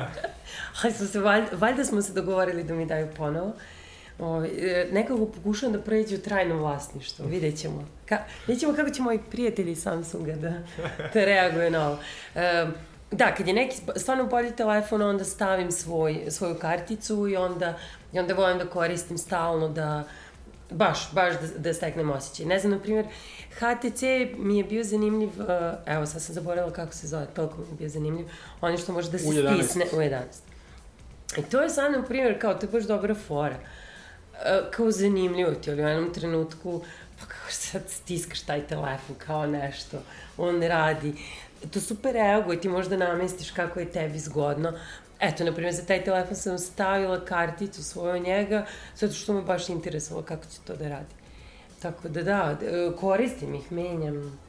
Ali 0.83 0.93
smo 0.93 1.07
se, 1.07 1.19
valj, 1.19 1.43
valjda 1.51 1.85
smo 1.85 2.01
se 2.01 2.13
dogovorili 2.13 2.63
da 2.63 2.73
mi 2.73 2.85
daju 2.85 3.07
ponovo. 3.17 3.53
Ovaj, 4.19 4.49
e, 4.49 4.87
nekako 4.91 5.25
pokušavam 5.25 5.73
da 5.73 5.81
pređu 5.81 6.15
u 6.15 6.19
trajno 6.19 6.57
vlasništvo, 6.57 7.25
vidjet 7.25 7.59
ćemo. 7.59 7.87
Ka, 8.05 8.17
vidjet 8.47 8.59
ćemo 8.59 8.73
kako 8.73 8.89
će 8.89 9.01
moji 9.01 9.19
prijatelji 9.31 9.75
Samsunga 9.75 10.35
da, 10.35 10.53
da 11.13 11.25
reaguju 11.25 11.71
na 11.71 11.87
ovo. 11.87 11.97
E, 12.35 12.65
da, 13.11 13.35
kad 13.35 13.47
je 13.47 13.53
neki 13.53 13.77
stvarno 13.95 14.25
bolji 14.25 14.51
telefon, 14.51 15.01
onda 15.01 15.23
stavim 15.23 15.71
svoj, 15.71 16.25
svoju 16.29 16.55
karticu 16.55 17.27
i 17.27 17.35
onda, 17.35 17.77
i 18.13 18.19
onda 18.19 18.33
volim 18.33 18.57
da 18.57 18.65
koristim 18.65 19.17
stalno 19.17 19.69
da, 19.69 20.03
baš, 20.69 21.11
baš 21.11 21.33
da, 21.33 21.47
da 21.57 21.73
steknem 21.73 22.09
osjećaj. 22.09 22.45
Ne 22.45 22.59
znam, 22.59 22.71
na 22.71 22.79
primjer, 22.79 23.05
HTC 23.51 24.01
mi 24.37 24.57
je 24.57 24.63
bio 24.63 24.83
zanimljiv, 24.83 25.29
uh, 25.29 25.47
evo 25.85 26.05
sad 26.05 26.21
sam 26.21 26.35
zaboravila 26.35 26.73
kako 26.73 26.93
se 26.93 27.07
zove, 27.07 27.27
toliko 27.35 27.57
mi 27.57 27.63
je 27.63 27.77
bio 27.77 27.89
zanimljiv, 27.89 28.27
oni 28.61 28.77
što 28.77 28.93
može 28.93 29.11
da 29.11 29.19
se 29.19 29.27
U 29.27 29.31
11. 29.31 29.63
stisne 29.63 29.85
u 29.93 29.95
11. 29.95 30.21
I 31.37 31.41
to 31.41 31.61
je 31.61 31.69
sad, 31.69 31.91
na 31.91 32.03
primjer, 32.03 32.41
kao, 32.41 32.53
to 32.53 32.65
je 32.65 32.71
baš 32.71 32.83
dobra 32.83 33.15
fora. 33.15 33.55
Uh, 33.57 34.71
kao 34.71 34.91
zanimljivo 34.91 35.51
ti, 35.51 35.71
ali 35.71 35.83
u 35.83 35.87
jednom 35.87 36.13
trenutku, 36.13 36.81
pa 37.19 37.25
kako 37.25 37.51
sad 37.51 37.81
stiskaš 37.87 38.41
taj 38.41 38.67
telefon 38.67 39.15
kao 39.17 39.47
nešto, 39.47 39.97
on 40.37 40.63
radi. 40.63 41.13
to 41.71 41.79
super 41.79 42.13
reaguje, 42.13 42.61
ti 42.61 42.69
možda 42.69 42.97
namestiš 42.97 43.51
kako 43.51 43.79
je 43.79 43.91
tebi 43.91 44.19
zgodno. 44.19 44.73
Eto, 45.19 45.43
na 45.43 45.51
primjer, 45.51 45.73
za 45.73 45.81
taj 45.83 46.03
telefon 46.03 46.35
sam 46.35 46.57
stavila 46.59 47.19
karticu 47.21 47.83
svoju 47.83 48.19
njega, 48.19 48.65
zato 48.95 49.13
što 49.13 49.33
me 49.33 49.41
baš 49.41 49.69
interesovalo 49.69 50.25
kako 50.25 50.43
će 50.43 50.57
to 50.67 50.75
da 50.75 50.87
radi. 50.87 51.15
Tako 51.81 52.09
da 52.09 52.23
da, 52.23 52.55
e, 52.61 52.91
koristim 52.95 53.55
ih, 53.55 53.71
menjam, 53.71 54.39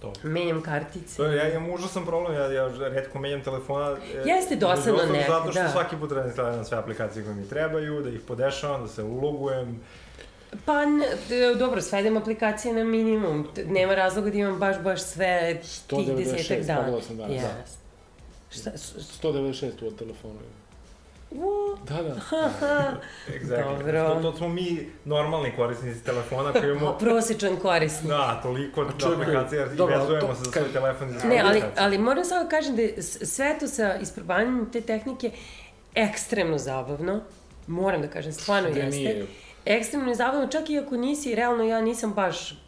To. 0.00 0.12
menjam 0.22 0.62
kartice. 0.62 1.16
To 1.16 1.26
ja 1.26 1.48
imam 1.50 1.70
užasan 1.70 2.06
problem, 2.06 2.34
ja, 2.34 2.52
ja 2.52 2.68
redko 2.78 3.18
menjam 3.18 3.42
telefona. 3.42 3.96
e, 4.14 4.22
Jeste 4.26 4.56
dosadno 4.56 5.02
nekad, 5.12 5.26
Zato 5.28 5.52
što 5.52 5.62
da. 5.62 5.68
svaki 5.68 5.96
put 5.96 6.08
treba 6.08 6.22
da 6.22 6.28
instaliram 6.28 6.64
sve 6.64 6.78
aplikacije 6.78 7.24
koje 7.24 7.34
mi 7.34 7.48
trebaju, 7.48 8.02
da 8.02 8.10
ih 8.10 8.20
podešavam, 8.20 8.82
da 8.82 8.88
se 8.88 9.02
ulogujem. 9.02 9.80
Pa, 10.64 10.72
dobro, 11.58 11.80
svedem 11.80 12.16
aplikacije 12.16 12.74
na 12.74 12.84
minimum. 12.84 13.48
Nema 13.58 13.94
razloga 13.94 14.30
da 14.30 14.36
imam 14.38 14.58
baš, 14.58 14.78
baš 14.78 15.02
sve 15.02 15.58
tih 15.60 15.68
196, 15.90 16.16
desetak 16.16 16.66
dana. 16.66 16.78
pogledao 16.78 17.00
sam 17.00 17.16
danas, 17.16 17.42
da. 17.42 17.83
Šta, 18.54 18.70
s- 18.72 18.94
196 19.14 19.64
u 19.82 19.90
telefonu. 19.92 20.34
u, 21.30 21.76
Da, 21.84 22.02
da. 22.02 22.14
Exactly. 23.30 23.78
Dobro. 23.78 24.14
To, 24.14 24.20
to 24.22 24.36
smo 24.36 24.48
mi 24.48 24.66
normalni 25.04 25.52
korisnici 25.52 26.04
telefona 26.04 26.52
koji 26.52 26.64
a 26.64 26.66
imamo 26.66 26.92
prosječan 26.94 27.56
korisnik. 27.56 28.08
Da, 28.08 28.40
toliko 28.42 28.84
čekaj, 28.92 29.12
aplikacija 29.14 29.66
i 29.66 29.76
dobro, 29.76 29.98
vezujemo 29.98 30.26
to- 30.28 30.34
se 30.34 30.40
za 30.40 30.52
svoj 30.52 30.72
telefon. 30.72 31.10
za 31.10 31.28
Ne, 31.28 31.40
ali, 31.40 31.62
ali 31.76 31.98
moram 31.98 32.24
samo 32.24 32.42
da 32.42 32.48
kažem 32.50 32.76
da 32.76 32.82
je 32.82 33.02
sve 33.02 33.56
to 33.60 33.66
sa 33.68 33.94
isprobavanjem 33.96 34.70
te 34.72 34.80
tehnike 34.80 35.30
ekstremno 35.94 36.58
zabavno. 36.58 37.20
Moram 37.66 38.02
da 38.02 38.08
kažem, 38.08 38.32
stvarno 38.32 38.70
Da 38.70 38.78
jeste. 38.78 38.90
nije. 38.92 39.26
Ekstremno 39.66 40.08
je 40.08 40.14
zabavno, 40.14 40.46
čak 40.48 40.70
i 40.70 40.78
ako 40.78 40.96
nisi, 40.96 41.34
realno 41.34 41.64
ja 41.64 41.80
nisam 41.80 42.12
baš 42.12 42.63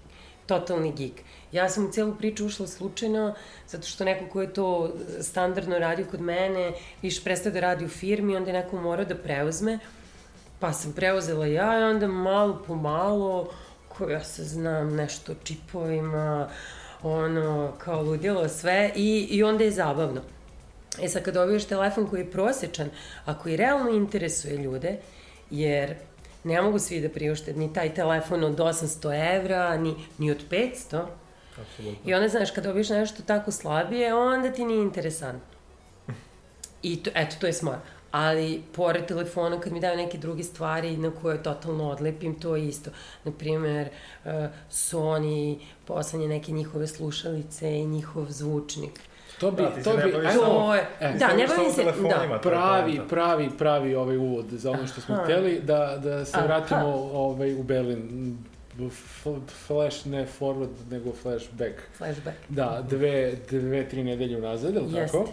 totalni 0.46 0.92
geek. 0.92 1.12
Ja 1.52 1.68
sam 1.68 1.86
u 1.86 1.92
celu 1.92 2.14
priču 2.14 2.46
ušla 2.46 2.66
slučajno, 2.66 3.34
zato 3.68 3.86
što 3.86 4.04
neko 4.04 4.28
ko 4.32 4.42
je 4.42 4.52
to 4.52 4.92
standardno 5.20 5.78
radio 5.78 6.06
kod 6.10 6.20
mene, 6.20 6.72
više 7.02 7.22
prestao 7.24 7.52
da 7.52 7.60
radi 7.60 7.84
u 7.84 7.88
firmi, 7.88 8.36
onda 8.36 8.50
je 8.50 8.62
neko 8.62 8.80
morao 8.80 9.04
da 9.04 9.14
preuzme, 9.14 9.78
pa 10.60 10.72
sam 10.72 10.92
preuzela 10.92 11.46
ja 11.46 11.80
i 11.80 11.82
onda 11.82 12.08
malo 12.08 12.62
po 12.66 12.74
malo, 12.74 13.50
ko 13.88 14.08
ja 14.10 14.24
se 14.24 14.44
znam 14.44 14.94
nešto 14.94 15.32
o 15.32 15.44
čipovima, 15.44 16.48
ono, 17.02 17.72
kao 17.78 18.02
ludilo 18.02 18.48
sve 18.48 18.92
i, 18.96 19.26
i 19.30 19.42
onda 19.42 19.64
je 19.64 19.70
zabavno. 19.70 20.20
E 21.02 21.08
sad 21.08 21.22
kad 21.22 21.34
dobiješ 21.34 21.64
telefon 21.64 22.06
koji 22.06 22.20
je 22.20 22.30
prosečan, 22.30 22.90
a 23.24 23.38
koji 23.38 23.56
realno 23.56 23.90
interesuje 23.90 24.56
ljude, 24.56 24.96
jer 25.50 25.94
ne 26.46 26.62
mogu 26.62 26.78
svi 26.78 27.00
da 27.00 27.08
priušte 27.08 27.52
ni 27.52 27.72
taj 27.72 27.94
telefon 27.94 28.44
od 28.44 28.58
800 28.58 29.36
evra, 29.36 29.76
ni, 29.76 29.94
ni 30.18 30.30
od 30.30 30.44
500, 30.50 31.06
Apsolutno. 31.60 32.10
I 32.10 32.14
onda, 32.14 32.28
znaš, 32.28 32.50
kad 32.50 32.64
dobiješ 32.64 32.88
nešto 32.88 33.22
tako 33.22 33.50
slabije, 33.50 34.14
onda 34.14 34.52
ti 34.52 34.64
nije 34.64 34.82
interesantno. 34.82 35.56
I 36.82 37.02
to, 37.02 37.10
eto, 37.14 37.36
to 37.40 37.46
je 37.46 37.52
smor. 37.52 37.76
Ali, 38.10 38.62
pored 38.72 39.06
telefona, 39.06 39.60
kad 39.60 39.72
mi 39.72 39.80
daju 39.80 39.96
neke 39.96 40.18
druge 40.18 40.42
stvari 40.42 40.96
na 40.96 41.10
koje 41.10 41.42
totalno 41.42 41.90
odlepim, 41.90 42.40
to 42.40 42.56
je 42.56 42.68
isto. 42.68 42.90
Naprimer, 43.24 43.88
uh, 44.24 44.30
Sony 44.70 45.58
poslanje 45.84 46.28
neke 46.28 46.52
njihove 46.52 46.86
slušalice 46.86 47.78
i 47.78 47.86
njihov 47.86 48.26
zvučnik. 48.28 49.00
To 49.40 49.50
bi, 49.50 49.62
Da, 49.62 49.82
to 49.84 49.96
bi, 49.96 50.26
ajmo, 50.26 50.74
je, 50.74 50.86
e, 51.00 51.12
da, 51.18 51.26
ne 51.28 51.46
bavim 51.46 51.72
se, 51.72 51.84
da, 51.84 52.38
pravi, 52.42 53.00
pravi, 53.08 53.50
pravi 53.58 53.94
ovaj 53.94 54.16
uvod 54.16 54.46
za 54.50 54.70
ono 54.70 54.86
što 54.86 55.00
smo 55.00 55.14
Aha. 55.14 55.24
hteli, 55.24 55.60
da, 55.60 55.98
da 56.02 56.24
se 56.24 56.36
Aha. 56.36 56.46
vratimo 56.46 56.86
ovaj, 57.12 57.54
u 57.54 57.62
Berlin. 57.62 58.36
F- 58.86 59.26
flash, 59.66 60.06
ne 60.06 60.26
forward, 60.40 60.68
nego 60.90 61.12
flashback. 61.12 61.74
flashback. 61.98 62.36
Da, 62.48 62.84
dve, 62.90 63.34
dve, 63.50 63.88
tri 63.88 64.04
nedelje 64.04 64.36
unazad, 64.36 64.74
je 64.74 64.80
li 64.80 64.92
Jeste. 64.92 65.18
tako? 65.18 65.30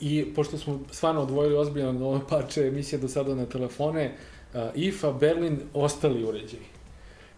I 0.00 0.32
pošto 0.36 0.58
smo 0.58 0.80
stvarno 0.90 1.22
odvojili 1.22 1.56
ozbiljan 1.56 1.96
ono, 2.02 2.26
parče 2.26 2.60
emisije 2.60 2.98
do 2.98 3.08
sada 3.08 3.34
na 3.34 3.46
telefone, 3.46 4.12
uh, 4.54 4.60
IFA, 4.74 5.12
Berlin, 5.12 5.60
ostali 5.74 6.24
uređaji. 6.24 6.62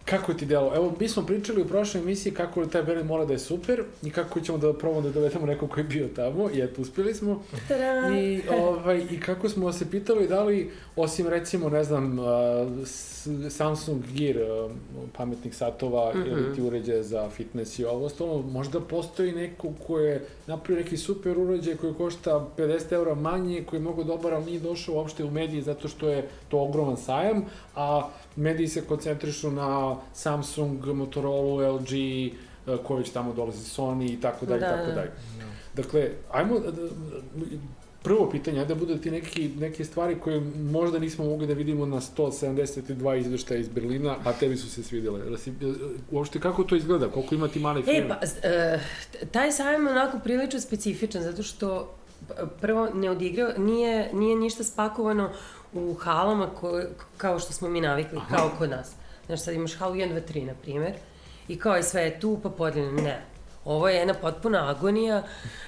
Kako 0.09 0.33
ti 0.33 0.45
delo? 0.45 0.75
Evo, 0.75 0.93
mi 0.99 1.07
smo 1.07 1.25
pričali 1.25 1.61
u 1.61 1.67
prošloj 1.67 2.03
emisiji 2.03 2.33
kako 2.33 2.65
taj 2.65 2.83
Berlin 2.83 3.05
mora 3.05 3.25
da 3.25 3.33
je 3.33 3.39
super 3.39 3.83
i 4.03 4.09
kako 4.11 4.39
ćemo 4.39 4.57
da 4.57 4.73
probamo 4.73 5.01
da 5.01 5.09
dovedemo 5.09 5.45
nekog 5.45 5.69
koji 5.69 5.83
je 5.83 5.87
bio 5.87 6.07
tamo 6.15 6.49
i 6.53 6.61
eto, 6.61 6.81
uspjeli 6.81 7.13
smo. 7.13 7.43
I, 8.17 8.41
ovaj, 8.59 9.05
I 9.11 9.19
kako 9.19 9.49
smo 9.49 9.73
se 9.73 9.91
pitali 9.91 10.27
da 10.27 10.43
li, 10.43 10.71
osim 10.95 11.27
recimo, 11.27 11.69
ne 11.69 11.83
znam, 11.83 12.19
uh, 12.19 12.25
Samsung 13.49 14.03
Gear, 14.13 14.37
uh, 14.37 14.71
pametnih 15.17 15.55
satova 15.55 16.13
Mhm. 16.15 16.21
ili 16.29 16.55
ti 16.55 16.61
uređaje 16.61 17.03
za 17.03 17.29
fitness 17.29 17.79
i 17.79 17.85
ovo 17.85 18.05
ostalo, 18.05 18.41
možda 18.41 18.79
postoji 18.79 19.31
neko 19.31 19.73
ko 19.87 19.99
je 19.99 20.25
napravio 20.47 20.83
neki 20.83 20.97
super 20.97 21.37
uređaj 21.39 21.75
koji 21.75 21.93
košta 21.93 22.47
50 22.57 22.91
eura 22.93 23.15
manje, 23.15 23.63
koji 23.63 23.79
je 23.79 23.83
mogo 23.83 24.03
dobar, 24.03 24.33
ali 24.33 24.45
nije 24.45 24.59
došao 24.59 24.95
uopšte 24.95 25.23
u 25.23 25.31
mediji 25.31 25.61
zato 25.61 25.87
što 25.87 26.09
je 26.09 26.27
to 26.49 26.59
ogroman 26.59 26.97
sajam, 26.97 27.45
a 27.75 28.09
mediji 28.37 28.67
se 28.67 28.81
koncentrišu 28.81 29.51
na 29.51 29.95
Samsung, 30.13 30.85
Motorola, 30.87 31.71
LG, 31.71 31.91
uh, 32.67 32.79
ko 32.79 32.95
već 32.95 33.09
tamo 33.09 33.33
dolazi, 33.33 33.59
Sony 33.71 34.13
i 34.13 34.21
tako 34.21 34.45
dalje, 34.45 34.59
Da, 34.59 34.67
tako 34.67 34.85
da. 34.85 34.93
dalje. 34.93 35.11
Dakle, 35.75 36.09
ajmo, 36.31 36.59
da- 36.59 36.71
prvo 38.03 38.29
pitanje, 38.29 38.59
ajde 38.59 38.67
da 38.67 38.79
budu 38.79 38.97
ti 38.97 39.11
neki, 39.11 39.49
neke 39.49 39.85
stvari 39.85 40.15
koje 40.15 40.39
možda 40.63 40.99
nismo 40.99 41.25
mogli 41.25 41.47
da 41.47 41.53
vidimo 41.53 41.85
na 41.85 41.97
172 41.97 42.81
izveštaja 43.15 43.59
iz 43.59 43.69
Berlina, 43.69 44.15
a 44.23 44.33
tebi 44.33 44.57
su 44.57 44.69
se 44.69 44.83
svidjele. 44.83 45.19
Da 45.21 45.37
si, 45.37 45.53
uopšte 46.11 46.39
kako 46.39 46.63
to 46.63 46.75
izgleda? 46.75 47.09
Koliko 47.09 47.35
ima 47.35 47.47
ti 47.47 47.59
mali 47.59 47.79
E, 47.81 47.83
firme? 47.85 48.09
pa, 48.11 48.47
e, 48.47 48.79
taj 49.31 49.51
sajam 49.51 49.85
je 49.85 49.91
onako 49.91 50.19
prilično 50.19 50.59
specifičan, 50.59 51.23
zato 51.23 51.43
što 51.43 51.93
prvo 52.61 52.87
ne 52.87 53.09
odigrao, 53.09 53.51
nije, 53.57 54.09
nije 54.13 54.35
ništa 54.35 54.63
spakovano 54.63 55.29
u 55.73 55.93
halama 55.93 56.47
ko, 56.49 56.81
kao 57.17 57.39
što 57.39 57.53
smo 57.53 57.69
mi 57.69 57.81
navikli, 57.81 58.17
Aha. 58.17 58.35
kao 58.35 58.51
kod 58.57 58.69
nas. 58.69 58.91
Znaš, 59.25 59.43
sad 59.43 59.53
imaš 59.53 59.75
halu 59.75 59.95
1, 59.95 60.13
2, 60.13 60.21
3, 60.33 60.45
na 60.45 60.53
primer, 60.61 60.93
i 61.47 61.59
kao 61.59 61.75
je 61.75 61.83
sve 61.83 62.01
je 62.01 62.19
tu, 62.19 62.39
pa 62.43 62.49
podeljeno. 62.49 63.01
Ne. 63.01 63.21
Ovo 63.65 63.89
je 63.89 63.95
jedna 63.95 64.13
potpuna 64.13 64.69
agonija, 64.69 65.23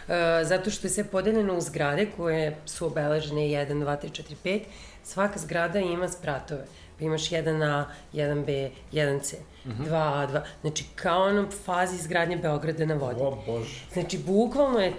e, 0.07 0.43
zato 0.43 0.69
što 0.69 0.87
je 0.87 0.91
sve 0.91 1.03
podeljeno 1.03 1.57
u 1.57 1.61
zgrade 1.61 2.07
koje 2.17 2.57
su 2.65 2.85
obeležene 2.85 3.41
1, 3.41 3.67
2, 3.67 3.97
3, 4.03 4.23
4, 4.23 4.35
5. 4.43 4.61
Svaka 5.03 5.39
zgrada 5.39 5.79
ima 5.79 6.07
spratove. 6.07 6.65
Pa 6.99 7.05
imaš 7.05 7.29
1A, 7.29 7.83
1B, 8.13 8.69
1C, 8.91 9.35
2A, 9.65 10.27
2. 10.27 10.41
Znači, 10.61 10.85
kao 10.95 11.23
ono 11.23 11.47
fazi 11.65 11.95
izgradnje 11.95 12.37
Beograda 12.37 12.85
na 12.85 12.95
vodi. 12.95 13.19
O, 13.21 13.37
bože. 13.45 13.85
Znači, 13.93 14.17
bukvalno 14.17 14.79
je 14.79 14.93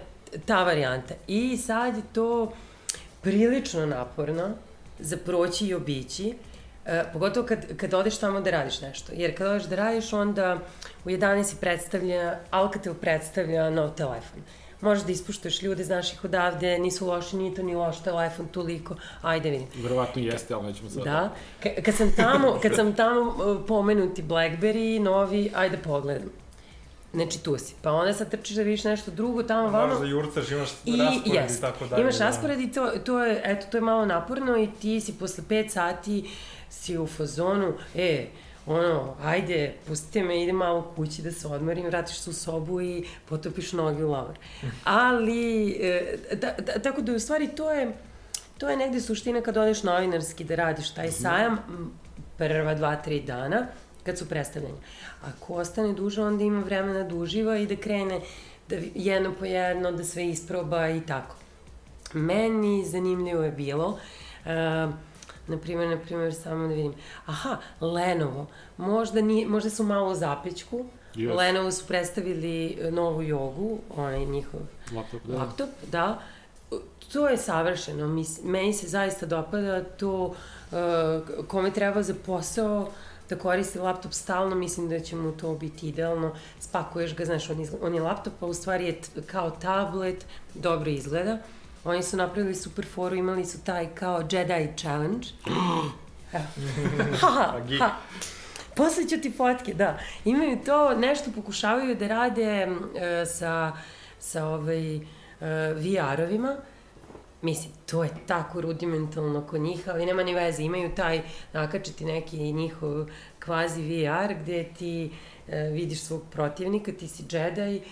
ta 0.47 0.65
varijanta. 0.65 1.15
I 1.27 1.57
sad 1.57 1.97
je 1.97 2.03
to 2.13 2.53
prilično 3.21 3.87
naporno 3.87 4.51
za 5.01 5.17
proći 5.17 5.67
i 5.67 5.75
obići, 5.75 6.35
e, 6.87 7.05
pogotovo 7.13 7.47
kad, 7.47 7.77
kad 7.77 7.95
odeš 7.95 8.19
tamo 8.19 8.41
da 8.41 8.51
radiš 8.51 8.81
nešto. 8.81 9.13
Jer 9.17 9.37
kad 9.37 9.47
odeš 9.47 9.63
da 9.63 9.77
radiš, 9.77 10.13
onda 10.13 10.59
u 11.05 11.09
11 11.09 11.45
si 11.45 11.57
predstavlja, 11.57 12.39
Alcatel 12.51 12.95
predstavlja 12.95 13.71
nov 13.71 13.91
telefon. 13.91 14.41
Možeš 14.81 15.05
da 15.05 15.13
ispuštuješ 15.13 15.63
ljude, 15.63 15.85
znaš 15.85 16.13
ih 16.13 16.25
odavde, 16.25 16.79
nisu 16.79 17.07
loši, 17.07 17.37
nije 17.37 17.55
to 17.55 17.63
ni 17.63 17.75
loš 17.75 18.01
telefon, 18.03 18.49
toliko, 18.49 18.97
ajde 19.23 19.51
vidim. 19.51 19.69
Verovatno 19.83 20.23
jeste, 20.23 20.55
ali 20.55 20.67
nećemo 20.67 20.91
sad. 20.91 21.05
Da, 21.05 21.33
Ka- 21.63 21.83
kad 21.83 21.95
sam 21.95 22.13
tamo, 22.17 22.57
kad 22.63 22.75
sam 22.75 22.97
tamo 22.97 23.21
uh, 23.21 23.61
pomenuti 23.69 24.23
Blackberry, 24.23 24.99
novi, 24.99 25.53
ajde 25.55 25.77
pogledam. 25.77 26.31
Znači 27.15 27.43
tu 27.43 27.59
si. 27.59 27.75
Pa 27.83 27.93
onda 27.93 28.13
sad 28.15 28.31
trčiš 28.31 28.57
da 28.57 28.63
vidiš 28.63 28.85
nešto 28.85 29.11
drugo, 29.11 29.43
tamo 29.43 29.63
vamo. 29.63 29.87
Moraš 29.87 29.99
da 30.01 30.07
jurcaš, 30.07 30.51
imaš 30.51 30.69
I, 30.85 30.97
raspored 30.97 31.51
i 31.51 31.61
tako 31.61 31.87
dalje. 31.87 32.03
imaš 32.03 32.19
da. 32.19 32.25
raspored 32.25 32.61
i 32.61 32.73
to, 32.73 32.91
to 33.05 33.25
je, 33.25 33.41
eto, 33.45 33.67
to 33.71 33.77
je 33.77 33.81
malo 33.81 34.07
naporno 34.07 34.57
i 34.59 34.69
ti 34.81 35.01
si 35.01 35.19
posle 35.19 35.45
5 35.49 35.69
sati 35.69 36.31
si 36.69 36.99
u 36.99 37.07
fazonu, 37.07 37.73
e, 37.95 38.27
ono, 38.67 39.15
ajde, 39.23 39.75
pustite 39.87 40.23
me, 40.23 40.43
idem 40.43 40.57
malo 40.57 40.93
kući 40.97 41.23
da 41.23 41.33
se 41.33 41.49
odmorim, 41.49 41.87
vratiš 41.87 42.19
se 42.19 42.31
u 42.31 42.33
sobu 42.33 42.81
i 42.81 43.05
potopiš 43.29 43.73
noge 43.73 44.05
u 44.05 44.11
lavor. 44.11 44.39
Ali, 44.85 45.71
e, 45.71 46.17
da, 46.33 46.55
da, 46.59 46.79
tako 46.79 47.01
da 47.01 47.13
u 47.13 47.19
stvari 47.19 47.49
to 47.49 47.71
je, 47.71 47.93
to 48.59 48.69
je 48.69 48.77
negde 48.77 49.01
suština 49.01 49.41
kad 49.41 49.57
odeš 49.57 49.83
novinarski 49.83 50.45
da 50.45 50.55
radiš 50.55 50.91
taj 50.91 51.11
sajam, 51.13 51.53
m, 51.53 51.91
prva 52.39 52.75
dva, 52.75 52.97
tri 52.97 53.21
dana, 53.21 53.67
kad 54.11 54.19
su 54.19 54.29
predstavljanja. 54.29 54.75
Ako 55.25 55.55
ostane 55.55 55.93
duže, 55.93 56.23
onda 56.23 56.45
ima 56.45 56.61
vremena 56.61 57.03
da 57.03 57.15
uživa 57.15 57.57
i 57.57 57.67
da 57.67 57.77
krene 57.77 58.21
da 58.69 58.77
jedno 58.95 59.35
po 59.39 59.45
jedno, 59.45 59.93
da 59.93 60.05
sve 60.05 60.29
isproba 60.29 60.89
i 60.89 61.01
tako. 61.01 61.37
Meni 62.13 62.85
zanimljivo 62.85 63.43
je 63.43 63.51
bilo, 63.51 63.89
uh, 63.89 64.51
na 65.47 65.59
primjer, 65.63 65.89
na 65.89 65.99
primjer, 65.99 66.35
samo 66.35 66.69
da 66.69 66.75
vidim, 66.75 66.95
aha, 67.27 67.57
Lenovo, 67.81 68.47
možda, 68.77 69.21
nije, 69.21 69.47
možda 69.49 69.71
su 69.71 69.85
malo 69.85 70.11
u 70.11 70.15
zapećku, 70.15 70.85
Yes. 71.15 71.37
Lenovo 71.37 71.71
su 71.71 71.87
predstavili 71.87 72.79
e, 72.81 72.91
novu 72.91 73.23
jogu, 73.23 73.79
onaj 73.97 74.27
njihov 74.27 74.61
Laptop, 74.93 75.23
da. 75.25 75.37
laptop, 75.37 75.69
da. 75.93 76.23
To 77.13 77.29
je 77.29 77.37
savršeno, 77.37 78.09
mis, 78.09 78.43
meni 78.43 78.73
se 78.73 78.89
zaista 78.89 79.27
dopada 79.27 79.85
to 79.85 80.25
uh, 80.25 81.47
kome 81.49 81.71
treba 81.71 82.03
za 82.03 82.15
posao, 82.27 82.89
da 83.31 83.37
koristi 83.37 83.78
laptop 83.78 84.12
stalno, 84.12 84.57
mislim 84.57 84.89
da 84.89 85.01
će 85.01 85.16
mu 85.16 85.33
to 85.33 85.55
biti 85.55 85.89
idealno. 85.89 86.35
Spakuješ 86.61 87.16
ga, 87.16 87.24
znaš, 87.24 87.51
on, 87.51 87.61
izgleda, 87.61 87.87
on 87.87 87.95
je 87.95 88.03
laptop, 88.03 88.43
a 88.43 88.47
u 88.47 88.55
stvari 88.55 88.87
je 88.87 89.01
kao 89.26 89.51
tablet, 89.51 90.26
dobro 90.55 90.91
izgleda. 90.91 91.39
Oni 91.85 92.03
su 92.03 92.16
napravili 92.16 92.55
super 92.55 92.87
foru, 92.95 93.16
imali 93.16 93.45
su 93.47 93.64
taj 93.64 93.95
kao 93.95 94.22
Jedi 94.31 94.68
challenge. 94.76 95.28
Ha, 96.33 96.39
ha, 97.20 97.55
ha. 97.78 97.91
Posle 98.76 99.09
ću 99.09 99.20
ti 99.20 99.33
fotke, 99.37 99.74
da. 99.74 99.99
Imaju 100.24 100.59
to, 100.66 100.95
nešto 100.95 101.31
pokušavaju 101.35 101.95
da 101.95 102.09
rade 102.09 102.43
e, 102.45 102.68
sa, 103.26 103.72
sa 104.18 104.47
ovaj, 104.47 104.97
e, 104.97 105.01
VR-ovima. 105.74 106.57
Mislim, 107.43 107.72
to 107.86 108.05
je 108.05 108.11
tako 108.26 108.61
rudimentalno 108.61 109.47
kod 109.47 109.61
njih, 109.61 109.88
ali 109.88 110.07
nema 110.07 110.22
ni 110.22 110.34
veze. 110.34 110.62
Imaju 110.62 110.95
taj, 110.95 111.22
nakačiti 111.53 112.05
neki 112.05 112.53
njihov 112.53 113.07
kvazi 113.45 113.82
VR 113.82 114.34
gde 114.43 114.64
ti 114.78 115.11
e, 115.49 115.61
vidiš 115.62 116.01
svog 116.01 116.22
protivnika, 116.30 116.93
ti 116.93 117.09
si 117.09 117.24
Jedi, 117.30 117.82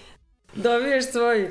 dobiješ 0.55 1.11
svoj 1.11 1.51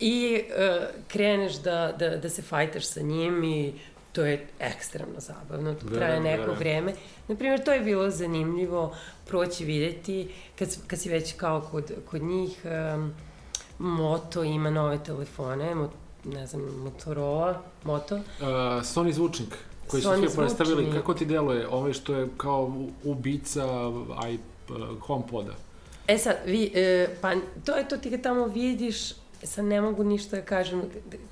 i 0.00 0.42
e, 0.56 0.80
kreneš 1.08 1.54
da, 1.54 1.94
da, 1.98 2.16
da 2.16 2.28
se 2.28 2.42
fajtaš 2.42 2.84
sa 2.84 3.00
njim 3.00 3.44
i 3.44 3.72
to 4.12 4.24
je 4.24 4.46
ekstremno 4.58 5.20
zabavno, 5.20 5.74
to 5.74 5.86
traje 5.86 6.12
Verujem, 6.12 6.22
neko 6.22 6.40
verujem. 6.40 6.58
vreme. 6.58 6.92
Naprimjer, 7.28 7.64
to 7.64 7.72
je 7.72 7.80
bilo 7.80 8.10
zanimljivo 8.10 8.96
proći 9.26 9.64
videti, 9.64 10.28
kad, 10.58 10.68
kad 10.86 11.00
si 11.00 11.08
već 11.08 11.32
kao 11.32 11.60
kod, 11.60 11.92
kod 12.10 12.22
njih, 12.22 12.60
um, 12.94 13.14
Moto 13.78 14.44
ima 14.44 14.70
nove 14.70 15.04
telefone, 15.04 15.74
ne 16.26 16.46
znam, 16.46 16.62
Motorola, 16.76 17.62
Moto. 17.84 18.16
Uh, 18.16 18.22
Sony 18.82 19.12
zvučnik 19.12 19.58
koji 19.86 20.02
su 20.02 20.08
Sony 20.08 20.28
svi 20.28 20.36
predstavili, 20.36 20.92
kako 20.92 21.14
ti 21.14 21.24
deluje 21.26 21.68
ovaj 21.68 21.92
što 21.92 22.14
je 22.14 22.28
kao 22.36 22.72
ubica 23.04 23.64
aj, 24.16 24.34
uh, 24.34 24.98
HomePoda? 25.00 25.52
E 26.06 26.18
sad, 26.18 26.36
vi, 26.46 26.72
e, 26.74 27.08
pa 27.20 27.32
to 27.64 27.72
je 27.72 27.88
to, 27.88 27.96
ti 27.96 28.10
ga 28.10 28.18
tamo 28.18 28.46
vidiš, 28.46 28.96
sad 29.42 29.64
ne 29.64 29.80
mogu 29.80 30.04
ništa 30.04 30.36
da 30.36 30.42
kažem 30.42 30.82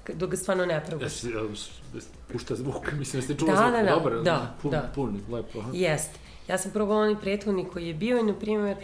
dok 0.08 0.30
ga 0.30 0.36
stvarno 0.36 0.66
ne 0.66 0.84
probaš. 0.86 1.12
Uh, 1.24 1.30
s- 1.54 2.06
pušta 2.32 2.54
zvuk, 2.54 2.74
mislim 2.98 3.20
da 3.20 3.24
ste 3.24 3.34
čuli 3.34 3.50
Da, 3.50 3.56
zvuk, 3.56 3.70
da, 3.72 3.82
da, 3.82 3.90
dobar, 3.90 4.12
da, 4.14 4.54
pun, 4.62 4.70
da. 4.70 4.90
pun, 4.94 5.20
lepo. 5.30 5.58
Aha. 5.58 5.70
Jeste. 5.72 6.18
Ja 6.48 6.58
sam 6.58 6.70
probala 6.70 7.00
onaj 7.00 7.16
prethodni 7.16 7.64
koji 7.64 7.86
je 7.86 7.94
bio 7.94 8.18
i, 8.18 8.22
na 8.22 8.34
primjer, 8.34 8.76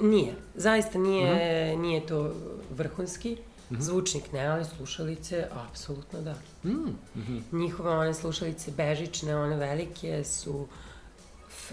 nije. 0.00 0.34
Zaista 0.54 0.98
nije, 0.98 1.32
Mhm. 1.72 1.82
nije 1.82 2.06
to 2.06 2.32
vrhunski. 2.70 3.36
Zvučnik 3.78 4.32
ne, 4.32 4.46
ali 4.46 4.64
slušalice, 4.64 5.46
apsolutno 5.68 6.20
da. 6.20 6.34
Mm, 6.64 6.96
mhm. 7.16 7.38
Njihove 7.52 7.90
one 7.90 8.14
slušalice 8.14 8.70
bežične, 8.70 9.36
one 9.36 9.56
velike 9.56 10.24
su 10.24 10.66
A 10.70 10.90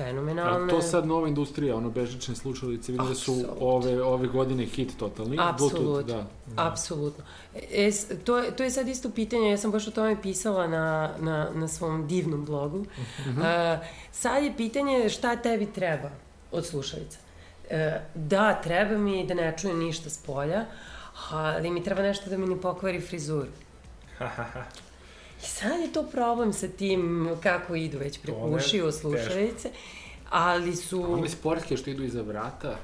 fenomenalne. 0.04 0.74
to 0.74 0.82
sad 0.82 1.08
nova 1.08 1.28
industrija, 1.28 1.76
ono 1.76 1.90
bežične 1.90 2.36
slušalice, 2.36 2.92
vidim 2.92 3.08
da 3.08 3.16
su 3.16 3.46
ove, 3.60 4.04
ove 4.04 4.28
godine 4.28 4.66
hit 4.66 4.98
totalni. 4.98 5.38
Apsolutno. 5.40 5.80
Bluetooth, 5.80 6.08
da. 6.08 6.26
Apsolutno. 6.56 7.24
E, 7.56 7.92
to, 8.24 8.42
to 8.42 8.64
je 8.64 8.72
sad 8.72 8.88
isto 8.88 9.10
pitanje, 9.10 9.50
ja 9.50 9.58
sam 9.58 9.72
baš 9.72 9.88
o 9.88 9.92
tome 9.92 10.22
pisala 10.22 10.68
na, 10.68 11.12
na, 11.20 11.50
na 11.56 11.68
svom 11.68 12.08
divnom 12.08 12.46
blogu. 12.46 12.86
Mhm. 13.28 13.42
E, 13.42 13.80
sad 14.12 14.44
je 14.44 14.58
pitanje 14.58 15.10
šta 15.10 15.36
tebi 15.36 15.66
treba 15.66 16.10
od 16.52 16.66
slušalica. 16.66 17.18
E, 17.70 18.02
da, 18.16 18.62
treba 18.64 18.98
mi 18.98 19.28
da 19.28 19.34
ne 19.34 19.56
čujem 19.58 19.80
ništa 19.80 20.10
s 20.10 20.18
polja, 20.18 20.66
ali 21.30 21.72
mi 21.72 21.84
treba 21.84 22.02
nešto 22.02 22.30
da 22.30 22.38
mi 22.38 22.48
ne 22.48 22.62
pokvari 22.62 23.02
frizuru. 23.02 23.48
I 25.44 25.46
sad 25.46 25.80
je 25.80 25.94
to 25.94 26.04
problem 26.04 26.54
sa 26.54 26.68
tim 26.68 27.30
kako 27.44 27.76
idu 27.76 27.98
već 27.98 28.20
preko 28.20 28.46
ušiju 28.46 28.92
slušalice, 28.92 29.70
ali 30.30 30.76
su... 30.76 31.04
A 31.04 31.08
One 31.08 31.30
sportske 31.30 31.78
što 31.78 31.90
idu 31.90 32.04
iza 32.04 32.22
vrata, 32.22 32.78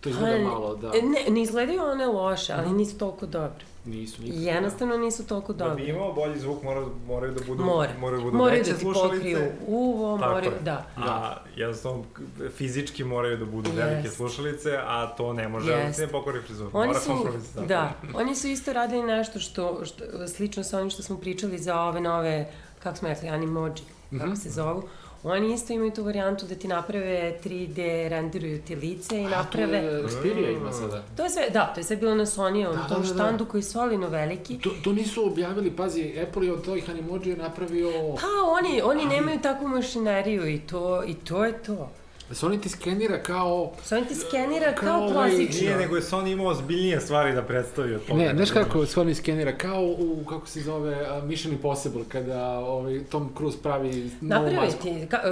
to 0.00 0.02
Pa, 0.02 0.10
izgleda 0.10 0.44
malo, 0.44 0.76
da. 0.76 0.90
Ne, 0.90 1.30
ne 1.30 1.42
izgledaju 1.42 1.82
one 1.82 2.06
loše, 2.06 2.52
ali 2.52 2.72
nisu 2.72 2.98
toliko 2.98 3.26
dobre. 3.26 3.64
Nisu 3.84 4.22
nikako. 4.22 4.40
Jednostavno 4.40 4.96
nisu 4.96 5.26
toliko 5.26 5.52
Da 5.52 5.64
dobre. 5.64 5.84
bi 5.84 5.90
imao 5.90 6.12
bolji 6.12 6.38
zvuk, 6.38 6.62
mora, 6.62 6.86
moraju 7.06 7.32
da 7.32 7.44
budu, 7.44 7.64
Mora. 7.64 7.90
moraju 7.98 8.18
da 8.18 8.24
budu 8.24 8.36
Moraju 8.36 8.58
veće 8.58 8.70
da 8.70 8.76
ti 8.76 8.82
slušalice. 8.82 9.16
pokriju 9.16 9.38
uvo, 9.66 10.18
Tako 10.18 10.30
moraju, 10.30 10.52
je. 10.52 10.58
da. 10.60 10.86
A 10.98 11.36
jednostavno 11.56 12.04
fizički 12.50 13.04
moraju 13.04 13.36
da 13.36 13.44
budu 13.44 13.70
velike 13.72 14.06
Jest. 14.06 14.16
slušalice, 14.16 14.76
a 14.78 15.06
to 15.08 15.32
ne 15.32 15.48
može 15.48 15.72
da 15.76 15.92
se 15.92 16.02
ne 16.02 16.08
pokori 16.08 16.40
frizuru. 16.40 16.70
Oni 16.72 16.86
Mora 16.86 17.00
su, 17.00 17.08
kompromis 17.08 17.44
da. 17.46 17.60
da, 17.62 17.92
oni 18.14 18.34
su 18.34 18.46
isto 18.48 18.72
radili 18.72 19.02
nešto 19.04 19.38
što, 19.38 19.84
što, 19.84 20.04
slično 20.28 20.64
sa 20.64 20.78
onim 20.78 20.90
što 20.90 21.02
smo 21.02 21.16
pričali 21.16 21.58
za 21.58 21.80
ove 21.80 22.00
nove, 22.00 22.50
kako 22.78 22.96
smo 22.96 23.08
rekli, 23.08 23.28
animoji, 23.28 23.72
kako 24.10 24.26
Mhm. 24.26 24.34
se 24.34 24.50
zovu. 24.50 24.82
Oni 25.24 25.54
isto 25.54 25.72
imaju 25.72 25.90
tu 25.90 26.02
varijantu 26.04 26.46
da 26.46 26.54
ti 26.54 26.68
naprave 26.68 27.38
3D, 27.44 28.08
renderuju 28.08 28.62
ti 28.62 28.76
lice 28.76 29.20
i 29.20 29.26
naprave... 29.26 29.78
A 29.78 29.80
to 29.80 29.86
je 29.86 30.04
Xperia 30.04 30.50
ima 30.50 30.72
sada. 30.72 31.02
To 31.16 31.24
je 31.24 31.30
sve, 31.30 31.50
da, 31.50 31.72
to 31.74 31.80
je 31.80 31.84
sve 31.84 31.96
bilo 31.96 32.14
na 32.14 32.26
Sony-ovom 32.26 32.76
Da, 32.76 32.88
tom 32.88 33.02
da, 33.02 33.08
da, 33.08 33.14
da. 33.14 33.14
štandu 33.14 33.44
koji 33.44 33.58
je 33.58 33.62
solino 33.62 34.08
veliki. 34.08 34.58
To, 34.58 34.70
to 34.84 34.92
nisu 34.92 35.26
objavili, 35.26 35.70
pazi, 35.70 36.14
Apple 36.28 36.46
je 36.46 36.52
od 36.52 36.64
tih 36.64 36.90
animođija 36.90 37.36
napravio... 37.36 37.90
Pa 38.20 38.26
oni, 38.58 38.82
oni 38.82 39.04
nemaju 39.06 39.40
takvu 39.42 39.68
mašineriju 39.68 40.48
i 40.48 40.58
to, 40.58 41.04
i 41.06 41.14
to 41.14 41.44
je 41.44 41.62
to. 41.62 41.90
Da 42.28 42.34
se 42.34 42.46
oni 42.46 42.60
ti 42.60 42.68
skenira 42.68 43.18
kao... 43.18 43.72
Sony 43.84 44.08
ti 44.08 44.14
skenira 44.16 44.74
Kao 44.74 44.86
kao, 44.88 45.00
ovaj- 45.00 45.12
klasično. 45.30 45.60
Nije, 45.60 45.76
nego 45.76 45.96
je 45.96 46.02
Sony 46.02 46.32
imao 46.32 46.46
ozbiljnije 46.46 47.00
stvari 47.00 47.32
da 47.32 47.42
predstavi 47.42 47.94
od 47.94 48.06
toga. 48.06 48.18
Ne, 48.18 48.32
znaš 48.36 48.50
kako 48.50 48.86
se 48.86 49.00
oni 49.00 49.14
skenira? 49.14 49.52
Kao 49.52 49.82
u, 49.82 50.24
kako 50.24 50.46
se 50.46 50.60
zove, 50.60 50.92
uh, 51.12 51.24
Mission 51.24 51.52
Impossible, 51.52 52.02
kada 52.08 52.48
ovaj, 52.50 53.04
Tom 53.04 53.30
Cruise 53.36 53.58
pravi 53.62 53.88
novu 54.20 54.42
Napravi 54.42 54.56
masku. 54.56 54.82
ti 54.82 55.06
ka, 55.10 55.20
uh, 55.20 55.30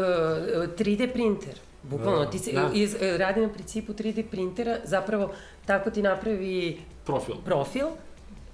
3D 0.70 1.12
printer. 1.12 1.54
Bukvalno, 1.82 2.18
Da. 2.18 2.30
ti 2.30 2.38
se 2.38 2.52
Da. 2.52 2.70
iz, 2.74 2.94
e, 2.94 3.18
radi 3.18 3.40
na 3.40 3.48
principu 3.48 3.92
3D 3.92 4.22
printera, 4.22 4.76
zapravo 4.84 5.32
tako 5.66 5.90
ti 5.90 6.02
napravi 6.02 6.80
Profil. 7.06 7.34
profil, 7.36 7.86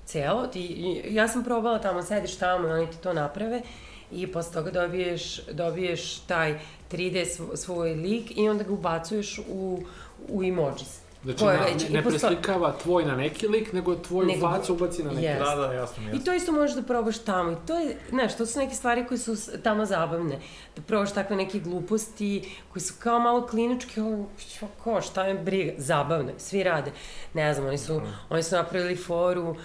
celo, 0.07 0.47
ti, 0.47 0.77
ja 1.07 1.29
sam 1.29 1.45
probala 1.45 1.79
tamo, 1.79 2.03
sediš 2.03 2.37
tamo 2.37 2.69
i 2.69 2.73
oni 2.73 2.87
ti 2.87 2.97
to 2.97 3.13
naprave 3.13 3.63
i 4.13 4.27
posle 4.27 4.53
toga 4.53 4.71
dobiješ, 4.73 5.41
dobiješ 5.47 6.19
taj 6.19 6.59
3D 6.91 7.25
svo- 7.27 7.57
svoj 7.57 7.91
lik 7.91 8.33
i 8.37 8.49
onda 8.49 8.65
ga 8.65 8.73
ubacuješ 8.73 9.41
u, 9.49 9.83
u 10.29 10.45
emojis. 10.45 10.99
Znači, 11.25 11.39
Koje 11.39 11.59
ne, 11.59 11.65
već 11.65 11.83
ne, 11.83 11.91
ne 11.91 12.03
postoji. 12.03 12.21
preslikava 12.21 12.73
tvoj 12.73 13.05
na 13.05 13.17
neki 13.17 13.49
lik, 13.49 13.73
nego 13.73 13.95
tvoju 13.97 14.27
Nego- 14.27 14.41
facu 14.43 14.73
ubaci 14.73 15.03
na 15.03 15.11
neki. 15.11 15.23
Yes. 15.23 15.39
Da, 15.41 15.57
da, 15.59 15.73
jasno 15.73 16.03
mi 16.03 16.05
I 16.05 16.11
jasno. 16.11 16.25
to 16.25 16.35
isto 16.35 16.53
možeš 16.53 16.77
da 16.77 16.83
probaš 16.83 17.19
tamo. 17.19 17.53
I 17.53 17.67
to 17.67 17.79
je, 17.79 17.97
znaš, 18.11 18.37
to 18.37 18.47
su 18.47 18.59
neke 18.59 18.75
stvari 18.75 19.07
koje 19.07 19.19
su 19.19 19.33
tamo 19.63 19.87
zabavne. 19.87 20.39
Da 20.77 20.83
probaš 20.83 21.15
takve 21.15 21.37
neke 21.37 21.59
gluposti 21.59 22.43
koji 22.69 22.83
su 22.83 22.95
kao 22.99 23.19
malo 23.19 23.47
kliničke, 23.47 24.01
ali 24.01 24.25
čo, 24.51 24.67
ko, 24.79 25.01
šta 25.01 25.25
je 25.25 25.35
briga, 25.35 25.73
zabavne, 25.79 26.33
svi 26.39 26.63
rade. 26.63 26.91
Ne 27.35 27.55
znam, 27.55 27.67
oni 27.67 27.79
su, 27.79 28.01
oni 28.31 28.43
su 28.43 28.55
napravili 28.55 28.97
foru, 28.97 29.57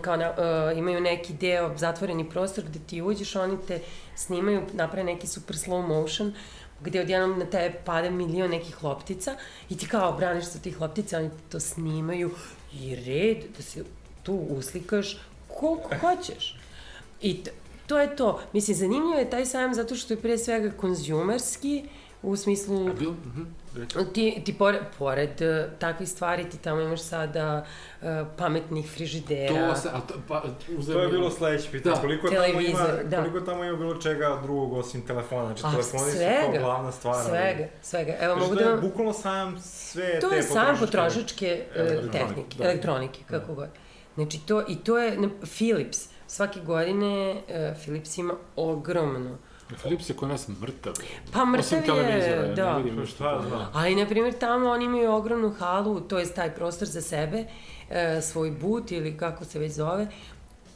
kao 0.00 0.16
na, 0.16 0.30
uh, 0.30 0.78
imaju 0.78 1.00
neki 1.00 1.32
deo, 1.32 1.72
zatvoreni 1.76 2.30
prostor 2.30 2.64
gde 2.64 2.78
ti 2.80 3.02
uđeš, 3.02 3.36
oni 3.36 3.56
te 3.68 3.80
snimaju, 4.16 4.62
naprave 4.72 5.04
neki 5.04 5.26
super 5.26 5.56
slow 5.56 5.86
motion, 5.88 6.32
gde 6.80 7.00
odjednom 7.00 7.38
na 7.38 7.44
tebe 7.44 7.74
pada 7.84 8.10
milion 8.10 8.50
nekih 8.50 8.84
loptica 8.84 9.36
i 9.70 9.76
ti 9.76 9.88
kao 9.88 10.12
braniš 10.12 10.44
sa 10.44 10.58
tih 10.58 10.80
loptica, 10.80 11.18
oni 11.18 11.30
to 11.48 11.60
snimaju 11.60 12.30
i 12.72 12.94
red 12.96 13.44
da 13.56 13.62
se 13.62 13.84
tu 14.22 14.34
uslikaš 14.34 15.18
koliko 15.48 15.90
hoćeš. 16.00 16.58
I 17.22 17.42
to 17.86 17.98
je 17.98 18.16
to. 18.16 18.40
Mislim, 18.52 18.76
zanimljivo 18.76 19.18
je 19.18 19.30
taj 19.30 19.46
sajam 19.46 19.74
zato 19.74 19.94
što 19.94 20.14
je 20.14 20.20
pre 20.20 20.38
svega 20.38 20.70
konzumerski, 20.70 21.84
u 22.26 22.36
smislu 22.36 22.88
A 22.88 22.92
bil, 22.92 23.10
mhm, 23.10 23.42
ti, 24.04 24.42
ti 24.44 24.54
pored, 24.54 24.80
pored 24.98 25.30
uh, 25.40 25.78
takvih 25.78 26.08
stvari 26.08 26.44
ti 26.44 26.58
tamo 26.58 26.80
imaš 26.80 27.00
sada 27.00 27.64
uh, 27.96 28.06
pametnih 28.36 28.90
frižidera. 28.90 29.68
To 29.68 29.76
se, 29.76 29.88
a 29.88 30.00
to, 30.00 30.14
pa, 30.28 30.42
uzem, 30.70 30.94
To 30.94 31.00
je 31.00 31.08
bilo 31.08 31.30
sledeće 31.30 31.70
pitanje. 31.70 31.94
Da. 31.94 32.00
Koliko, 32.00 32.28
tamo 32.28 32.60
ima, 32.60 32.86
da. 33.04 33.16
koliko 33.18 33.40
tamo 33.40 33.64
ima 33.64 33.76
bilo 33.76 33.94
čega 33.94 34.40
drugog 34.42 34.72
osim 34.72 35.02
telefona? 35.02 35.44
Znači, 35.46 35.62
A, 35.66 35.70
telefoni 35.70 36.02
su 36.02 36.16
svega. 36.16 36.40
kao 36.42 36.60
glavna 36.60 36.92
stvar. 36.92 37.14
ali- 37.16 37.24
Svega, 37.26 37.68
svega. 37.82 38.14
Evo, 38.20 38.34
Znači, 38.34 38.50
mogu 38.50 38.62
da 38.62 38.70
vam... 38.70 38.80
bukvalno 38.80 39.12
sam 39.12 39.60
sve 39.60 40.20
To 40.20 40.28
te 40.30 40.36
je 40.36 40.42
sam 40.42 40.76
potrošačke- 40.76 41.62
uh, 41.70 41.76
Elektronike, 41.76 42.18
tehnike, 42.18 42.58
da. 42.58 42.64
elektronike, 42.64 43.20
kako 43.26 43.54
god. 43.54 43.68
Znači, 44.14 44.40
to, 44.40 44.62
i 44.62 44.76
to 44.76 44.98
je, 44.98 45.18
ne, 45.18 45.28
Philips, 45.48 45.98
svake 46.26 46.60
godine 46.60 47.30
uh, 47.32 47.76
Philips 47.78 48.18
ima 48.18 48.34
ogromno. 48.56 49.38
Philips 49.74 50.08
je 50.08 50.16
kod 50.16 50.28
nas 50.28 50.48
mrtav. 50.48 50.92
Pa 51.32 51.44
mrtav 51.44 51.78
Osim 51.78 51.78
je, 51.78 52.52
da. 52.56 52.72
ne 52.72 52.82
vidim 52.82 52.96
Pa 52.96 53.00
ništa. 53.00 53.14
šta 53.16 53.42
znam. 53.48 53.70
Ali, 53.72 53.94
na 53.94 54.06
primjer, 54.06 54.38
tamo 54.38 54.70
oni 54.70 54.84
imaju 54.84 55.12
ogromnu 55.12 55.50
halu, 55.50 56.00
to 56.00 56.18
je 56.18 56.34
taj 56.34 56.54
prostor 56.54 56.88
za 56.88 57.00
sebe, 57.00 57.44
e, 57.90 58.20
svoj 58.22 58.50
but 58.50 58.92
ili 58.92 59.16
kako 59.16 59.44
se 59.44 59.58
već 59.58 59.72
zove, 59.72 60.08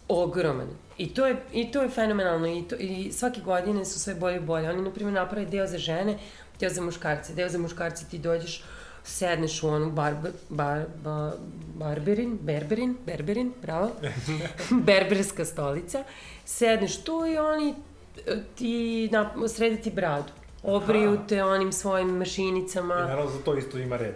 ogroman. 0.09 0.69
I 0.99 1.15
to 1.15 1.27
je, 1.27 1.43
i 1.53 1.71
to 1.73 1.83
je 1.83 1.89
fenomenalno 1.89 2.47
i, 2.47 2.63
to, 2.63 2.77
i 2.77 3.13
svake 3.13 3.41
godine 3.41 3.85
su 3.85 4.01
sve 4.01 4.15
bolje 4.15 4.37
i 4.37 4.41
bolje. 4.41 4.71
Oni, 4.71 4.83
na 4.83 4.91
primjer, 4.91 5.15
naprave 5.15 5.47
deo 5.47 5.67
za 5.67 5.79
žene, 5.79 6.19
deo 6.61 6.71
za 6.71 6.83
muškarce. 6.83 7.35
Deo 7.35 7.49
za 7.49 7.59
muškarce 7.59 8.05
ti 8.11 8.19
dođeš, 8.19 8.65
sedneš 9.05 9.63
u 9.63 9.69
onu 9.69 9.91
barbe, 9.91 10.33
bar, 10.49 10.85
ba, 11.05 11.33
barberin, 11.75 12.39
berberin, 12.43 12.97
berberin, 13.07 13.53
bravo, 13.63 13.91
berberska 14.87 15.45
stolica, 15.45 16.05
sedneš 16.45 17.03
tu 17.05 17.27
i 17.27 17.39
oni 17.39 17.75
ti 18.55 19.09
na, 19.13 19.31
srede 19.49 19.77
ti 19.77 19.91
bradu. 19.91 20.33
obriju 20.63 21.13
Aha. 21.13 21.27
te 21.29 21.45
onim 21.45 21.73
svojim 21.73 22.09
I 22.09 22.13
mašinicama. 22.13 22.95
naravno 22.95 23.31
za 23.31 23.39
to 23.39 23.57
isto 23.57 23.79
ima 23.79 23.97
red. 23.97 24.15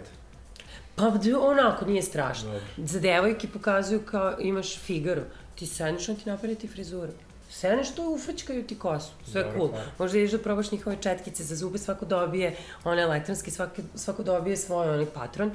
Pa 0.95 1.11
onako, 1.39 1.85
nije 1.85 2.01
strašno. 2.01 2.51
Dobro. 2.51 2.65
Za 2.77 2.99
devojke 2.99 3.47
pokazuju 3.47 4.01
kao 4.01 4.35
imaš 4.39 4.79
Figaro. 4.79 5.21
Ti 5.55 5.65
sedneš, 5.67 6.09
on 6.09 6.15
ti 6.15 6.29
napravi 6.29 6.55
ti 6.55 6.67
frizuru. 6.67 7.11
Sedneš 7.49 7.95
tu, 7.95 8.03
ufrčkaju 8.03 8.63
ti 8.67 8.79
kosu. 8.79 9.11
Sve 9.31 9.43
Dobro, 9.43 9.57
cool. 9.57 9.69
hvala. 9.69 9.85
Možda 9.99 10.17
ideš 10.17 10.31
da 10.31 10.37
probaš 10.37 10.71
njihove 10.71 10.95
četkice 11.01 11.43
za 11.43 11.55
zube, 11.55 11.77
svako 11.77 12.05
dobije 12.05 12.55
one 12.83 13.01
elektronski, 13.01 13.51
svaki, 13.51 13.81
svako 13.95 14.23
dobije 14.23 14.57
svoj 14.57 14.89
onaj 14.89 15.05
patron. 15.05 15.51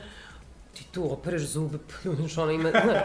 Ti 0.74 0.84
tu 0.92 1.12
opereš 1.12 1.42
zube, 1.42 1.78
pljuneš, 1.92 2.38
ono 2.38 2.52
ima, 2.52 2.70
znaš, 2.70 3.02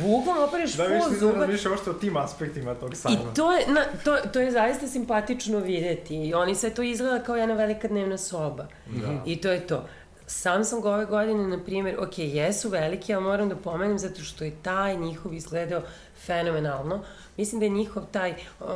bukvalno 0.00 0.44
opereš 0.44 0.72
Da, 0.72 0.84
full 0.84 0.94
više 0.94 1.04
nisam 1.04 1.18
zube. 1.20 1.38
razmišljao 1.38 1.72
uopšte 1.72 1.90
o 1.90 1.94
tim 1.94 2.16
aspektima 2.16 2.74
tog 2.74 2.92
I 2.92 2.96
sajma. 2.96 3.34
to 3.34 3.52
je, 3.52 3.66
na, 3.68 3.84
to, 4.04 4.16
to 4.32 4.40
je 4.40 4.50
zaista 4.50 4.86
simpatično 4.86 5.58
videti. 5.58 6.16
I 6.16 6.34
oni 6.34 6.54
sve 6.54 6.70
to 6.70 6.82
izgleda 6.82 7.22
kao 7.24 7.36
jedna 7.36 7.54
velika 7.54 7.88
dnevna 7.88 8.18
soba. 8.18 8.66
Da. 8.86 9.22
I 9.26 9.36
to 9.36 9.50
je 9.50 9.66
to. 9.66 9.88
Samsung 10.26 10.84
ove 10.84 11.04
godine, 11.04 11.46
na 11.46 11.64
primjer, 11.64 11.96
ok, 12.00 12.18
jesu 12.18 12.68
veliki, 12.68 13.14
ali 13.14 13.24
moram 13.24 13.48
da 13.48 13.56
pomenem 13.56 13.98
zato 13.98 14.20
što 14.20 14.44
je 14.44 14.56
taj 14.62 14.96
njihov 14.96 15.34
izgledao 15.34 15.82
fenomenalno. 16.26 17.04
Mislim 17.36 17.58
da 17.58 17.66
je 17.66 17.70
njihov 17.70 18.02
taj, 18.12 18.30
uh, 18.60 18.66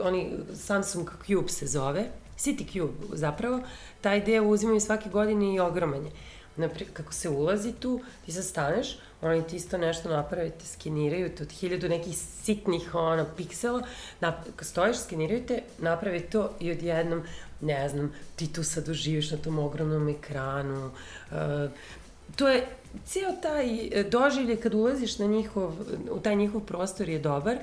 oni 0.00 0.32
Samsung 0.54 1.10
Cube 1.26 1.48
se 1.48 1.66
zove, 1.66 2.04
City 2.38 2.72
Cube 2.72 2.92
zapravo, 3.12 3.60
taj 4.00 4.20
deo 4.20 4.44
uzimaju 4.44 4.80
svake 4.80 5.08
godine 5.10 5.54
i 5.54 5.60
ogroman 5.60 6.04
je. 6.04 6.10
Napri, 6.56 6.84
kako 6.92 7.12
se 7.12 7.28
ulazi 7.28 7.72
tu, 7.72 8.00
ti 8.26 8.32
sad 8.32 8.44
staneš, 8.44 8.98
oni 9.22 9.46
ti 9.46 9.56
isto 9.56 9.78
nešto 9.78 10.08
naprave, 10.08 10.50
te 10.50 10.66
skeniraju 10.66 11.34
te 11.34 11.42
od 11.42 11.52
hiljadu 11.52 11.88
nekih 11.88 12.16
sitnih 12.16 12.94
ono, 12.94 13.26
piksela, 13.36 13.82
nap, 14.20 14.34
stojiš, 14.60 14.96
skeniraju 14.96 15.46
te, 15.46 15.62
naprave 15.78 16.20
to 16.20 16.50
i 16.60 16.70
odjednom, 16.70 17.22
ne 17.60 17.88
znam, 17.88 18.12
ti 18.36 18.52
tu 18.52 18.64
sad 18.64 18.88
uživiš 18.88 19.30
na 19.30 19.36
tom 19.36 19.58
ogromnom 19.58 20.08
ekranu. 20.08 20.90
Uh, 21.30 21.70
to 22.36 22.48
je, 22.48 22.66
ceo 23.06 23.32
taj 23.42 23.86
e, 23.86 24.04
doživlje 24.04 24.56
kad 24.56 24.74
ulaziš 24.74 25.18
na 25.18 25.26
njihov, 25.26 25.72
u 26.10 26.20
taj 26.20 26.36
njihov 26.36 26.60
prostor 26.60 27.08
je 27.08 27.18
dobar, 27.18 27.56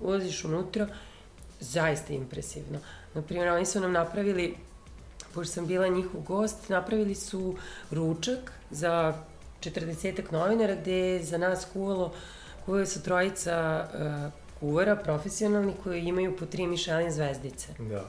ulaziš 0.00 0.44
unutra, 0.44 0.88
zaista 1.60 2.12
impresivno. 2.12 2.78
Naprimjer, 3.14 3.48
oni 3.48 3.66
su 3.66 3.80
nam 3.80 3.92
napravili 3.92 4.54
pošto 5.34 5.52
sam 5.52 5.66
bila 5.66 5.88
njihov 5.88 6.20
gost, 6.20 6.68
napravili 6.68 7.14
su 7.14 7.56
ručak 7.90 8.52
za 8.70 9.14
40 9.60 10.32
novinara 10.32 10.74
gde 10.74 10.92
je 10.92 11.22
za 11.22 11.38
nas 11.38 11.66
kuvalo, 11.72 12.12
kuvaju 12.66 12.86
su 12.86 13.02
trojica 13.02 13.86
uh, 13.94 14.32
kuvara 14.60 14.96
profesionalni 14.96 15.72
koji 15.84 16.02
imaju 16.02 16.36
po 16.36 16.46
tri 16.46 16.66
Michelin 16.66 17.12
zvezdice. 17.12 17.68
Da. 17.78 18.04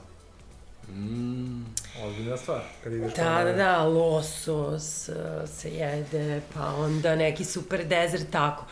Mm. 0.90 1.66
Ozbiljna 2.06 2.38
stvar. 2.38 2.62
Kad 2.84 2.94
ideš 2.94 3.14
Da, 3.14 3.44
da, 3.44 3.54
da, 3.54 3.84
losos 3.84 5.10
uh, 5.10 5.16
se 5.50 5.70
jede, 5.70 6.42
pa 6.54 6.76
onda 6.76 7.16
neki 7.16 7.46
super 7.46 7.86
dezert, 7.88 8.30
tako. 8.32 8.66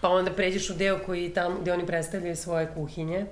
Pa 0.00 0.08
onda 0.08 0.32
pređeš 0.32 0.70
u 0.70 0.74
deo 0.74 0.98
koji 1.06 1.30
tamo, 1.34 1.60
gde 1.60 1.72
oni 1.72 1.86
predstavljaju 1.86 2.36
svoje 2.36 2.70
kuhinje, 2.74 3.26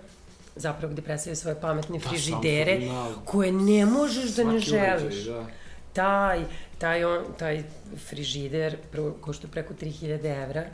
zapravo 0.56 0.92
gde 0.92 1.02
predstavljaju 1.02 1.36
svoje 1.36 1.60
pametne 1.60 2.00
Pa, 2.00 2.08
frižidere, 2.08 2.72
Samsung 2.72 2.82
ima 2.82 3.08
koje 3.24 3.52
ne 3.52 3.86
možeš 3.86 4.30
da 4.30 4.44
ne 4.44 4.60
svaki 4.60 4.70
uređaj, 4.72 4.98
želiš. 4.98 5.24
Da. 5.24 5.46
taj, 5.92 6.44
taj, 6.78 7.04
on, 7.04 7.24
taj 7.38 7.62
frižider 8.08 8.76
prvo, 8.92 9.12
košta 9.20 9.48
preko 9.48 9.74
3000 9.74 10.42
evra. 10.44 10.64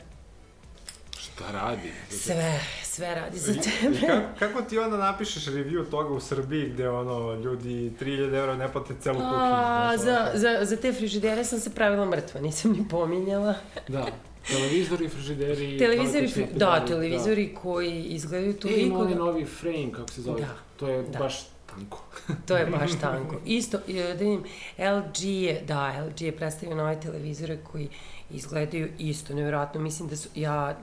Šta 1.19 1.43
radi? 1.51 1.91
Sve, 2.09 2.59
sve 2.83 3.15
radi 3.15 3.39
za 3.39 3.51
I 3.51 3.55
tebe. 3.55 3.99
kako, 4.07 4.39
kako 4.39 4.61
ti 4.61 4.79
onda 4.79 4.97
napišeš 4.97 5.45
review 5.45 5.89
toga 5.89 6.13
u 6.13 6.19
Srbiji 6.19 6.69
gde 6.69 6.89
ono, 6.89 7.33
ljudi 7.33 7.91
3000 8.01 8.37
evra 8.37 8.55
ne 8.55 8.71
plate 8.71 8.93
celu 9.01 9.15
kuhinju? 9.15 9.37
A, 9.37 9.97
za, 9.97 10.31
za, 10.33 10.65
za 10.65 10.75
te 10.77 10.93
frižidere 10.93 11.43
sam 11.43 11.59
se 11.59 11.69
pravila 11.75 12.05
mrtva, 12.05 12.41
nisam 12.41 12.71
ni 12.71 12.87
pominjala. 12.89 13.55
Da. 13.87 14.05
Televizori, 14.47 15.09
frižideri... 15.09 15.77
Televizori, 15.77 16.27
fri, 16.27 16.45
da, 16.53 16.69
apetari, 16.71 16.87
televizori 16.87 17.55
koji 17.55 18.03
izgledaju 18.03 18.53
Da. 18.53 18.57
I 18.59 18.61
toliko... 18.61 18.97
novi, 18.97 19.13
da- 19.13 19.19
novi 19.19 19.45
frame, 19.45 19.91
kako 19.91 20.09
se 20.09 20.21
zove. 20.21 20.41
Da. 20.41 20.55
To 20.77 20.87
je 20.87 21.03
Da. 21.03 21.19
baš 21.19 21.39
tanko. 21.65 22.03
To 22.47 22.57
je 22.57 22.65
baš 22.67 22.91
tanko. 22.93 23.39
Isto, 23.45 23.77
e, 23.79 23.93
da 23.93 24.13
vidim, 24.13 24.43
LG 24.79 25.21
je, 25.23 25.61
da, 25.67 26.03
LG 26.03 26.21
je 26.21 26.31
predstavio 26.33 26.75
nove 26.75 26.99
televizore 26.99 27.57
koji 27.63 27.89
izgledaju 28.31 28.89
isto, 28.99 29.33
nevjerojatno. 29.33 29.81
Mislim 29.81 30.09
da 30.09 30.15
su, 30.15 30.29
ja 30.35 30.77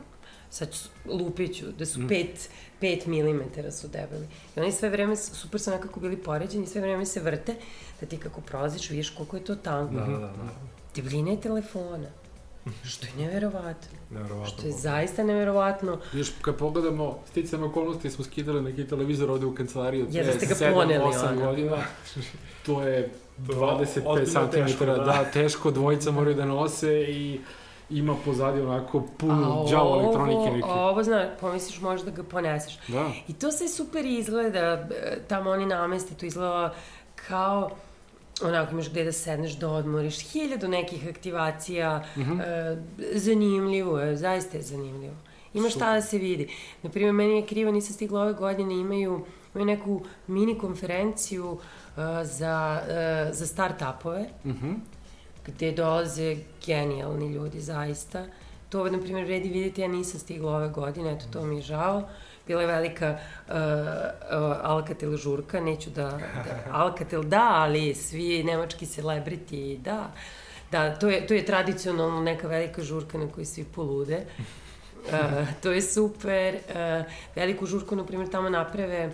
sad 0.50 0.72
ću- 0.72 0.88
lupit 1.08 1.56
ću, 1.56 1.64
da 1.68 1.86
su 1.86 2.00
5 2.00 2.26
5 2.80 3.06
mm 3.06 3.40
su 3.72 3.88
debeli. 3.88 4.26
I 4.56 4.60
oni 4.60 4.72
sve 4.72 4.88
vreme, 4.88 5.16
su- 5.16 5.34
super 5.34 5.60
su 5.60 5.70
nekako 5.70 6.00
bili 6.00 6.16
poređeni, 6.16 6.66
sve 6.66 6.80
vreme 6.80 7.06
se 7.06 7.20
vrte, 7.20 7.54
da 8.00 8.06
ti 8.06 8.16
kako 8.16 8.40
prolaziš 8.40 8.90
vidiš 8.90 9.10
koliko 9.10 9.36
je 9.36 9.44
to 9.44 9.54
tanko. 9.56 9.94
Da, 9.94 10.00
da, 10.02 10.18
da. 10.18 10.32
Debljina 10.94 11.30
je 11.30 11.40
telefona. 11.40 12.08
Što 12.84 13.06
je 13.06 13.12
neverovatno. 13.26 13.98
Neverovatno. 14.10 14.46
Što 14.46 14.66
je 14.66 14.72
zaista 14.72 15.24
neverovatno. 15.24 15.98
Još 16.12 16.30
kad 16.42 16.56
pogledamo, 16.56 17.18
sticam 17.30 17.62
okolnosti, 17.62 18.10
smo 18.10 18.24
skidali 18.24 18.62
neki 18.62 18.88
televizor 18.88 19.30
ovde 19.30 19.46
u 19.46 19.54
kancelariji 19.54 20.02
od 20.02 20.14
Ja 20.14 20.24
da 20.24 20.32
ste 20.32 20.46
ga 20.46 20.54
7, 20.54 20.74
poneli, 20.74 21.04
8 21.04 21.28
ono. 21.28 21.46
godina. 21.46 21.76
To 22.66 22.82
je 22.82 23.10
To 23.46 23.52
je 23.52 23.58
25 23.58 24.02
ozbiljno 24.06 24.48
cm, 24.50 24.84
da. 24.84 24.94
da. 24.94 25.24
teško, 25.32 25.70
dvojica 25.70 26.10
moraju 26.10 26.36
da 26.36 26.44
nose 26.44 27.04
i 27.08 27.40
ima 27.90 28.16
pozadi 28.24 28.60
onako 28.60 29.02
puno 29.18 29.66
đavo 29.70 30.00
elektronike 30.00 30.50
neke. 30.50 30.68
A 30.68 30.74
ovo, 30.74 31.02
zna, 31.02 31.30
pomisliš 31.40 31.80
možda 31.80 32.10
da 32.10 32.16
ga 32.16 32.22
poneseš. 32.22 32.78
Da. 32.88 33.10
I 33.28 33.32
to 33.32 33.52
sve 33.52 33.68
super 33.68 34.06
izgleda, 34.06 34.58
e, 34.58 35.18
tamo 35.28 35.50
oni 35.50 35.66
namesti, 35.66 36.14
to 36.14 36.26
izgleda 36.26 36.74
kao 37.28 37.70
onako 38.42 38.72
imaš 38.72 38.90
gde 38.90 39.04
da 39.04 39.12
sedneš 39.12 39.52
da 39.52 39.68
odmoriš, 39.68 40.18
hiljadu 40.32 40.68
nekih 40.68 41.08
aktivacija, 41.08 42.04
mm. 42.16 42.20
-hmm. 42.20 42.42
e, 42.42 42.76
zanimljivo 43.14 43.98
je, 44.00 44.16
zaista 44.16 44.56
je 44.56 44.62
zanimljivo. 44.62 45.14
Ima 45.54 45.68
šta 45.70 45.94
da 45.94 46.02
se 46.02 46.18
vidi. 46.18 46.48
Naprimjer, 46.82 47.12
meni 47.12 47.36
je 47.36 47.46
krivo, 47.46 47.72
nisam 47.72 47.94
stigla 47.94 48.22
ove 48.22 48.32
godine, 48.32 48.74
imaju, 48.74 49.24
imaju 49.54 49.66
neku 49.66 50.00
mini 50.26 50.58
konferenciju 50.58 51.58
e, 51.96 52.24
za, 52.24 52.80
e, 52.88 53.28
za 53.32 53.46
start-upove, 53.46 54.24
Mhm. 54.44 54.72
gde 55.46 55.72
dolaze 55.72 56.36
genijalni 56.66 57.32
ljudi, 57.32 57.60
zaista. 57.60 58.26
To, 58.68 58.90
na 58.90 59.00
primjer, 59.00 59.24
vredi 59.24 59.48
vidjeti, 59.48 59.80
ja 59.80 59.88
nisam 59.88 60.20
stigla 60.20 60.56
ove 60.56 60.68
godine, 60.68 61.12
eto, 61.12 61.24
to 61.32 61.44
mi 61.46 61.56
je 61.56 61.62
žao. 61.62 62.02
Bila 62.50 62.60
je 62.60 62.66
velika 62.66 63.10
uh, 63.48 63.54
uh, 63.54 64.56
Alcatel 64.62 65.16
žurka, 65.16 65.60
neću 65.60 65.90
da, 65.90 66.02
da... 66.02 66.72
Alcatel 66.72 67.22
da, 67.22 67.48
ali 67.50 67.94
svi 67.94 68.42
nemački 68.44 68.86
celebrity 68.86 69.78
da. 69.78 70.10
Da, 70.70 70.94
to 70.94 71.08
je, 71.08 71.26
to 71.26 71.34
je 71.34 71.46
tradicionalno 71.46 72.20
neka 72.20 72.48
velika 72.48 72.82
žurka 72.82 73.18
na 73.18 73.28
kojoj 73.28 73.44
svi 73.44 73.64
polude. 73.64 74.24
Uh, 75.06 75.12
to 75.62 75.72
je 75.72 75.82
super. 75.82 76.54
Uh, 76.54 77.06
veliku 77.36 77.66
žurku, 77.66 77.96
na 77.96 78.06
primjer, 78.06 78.30
tamo 78.30 78.48
naprave, 78.48 79.12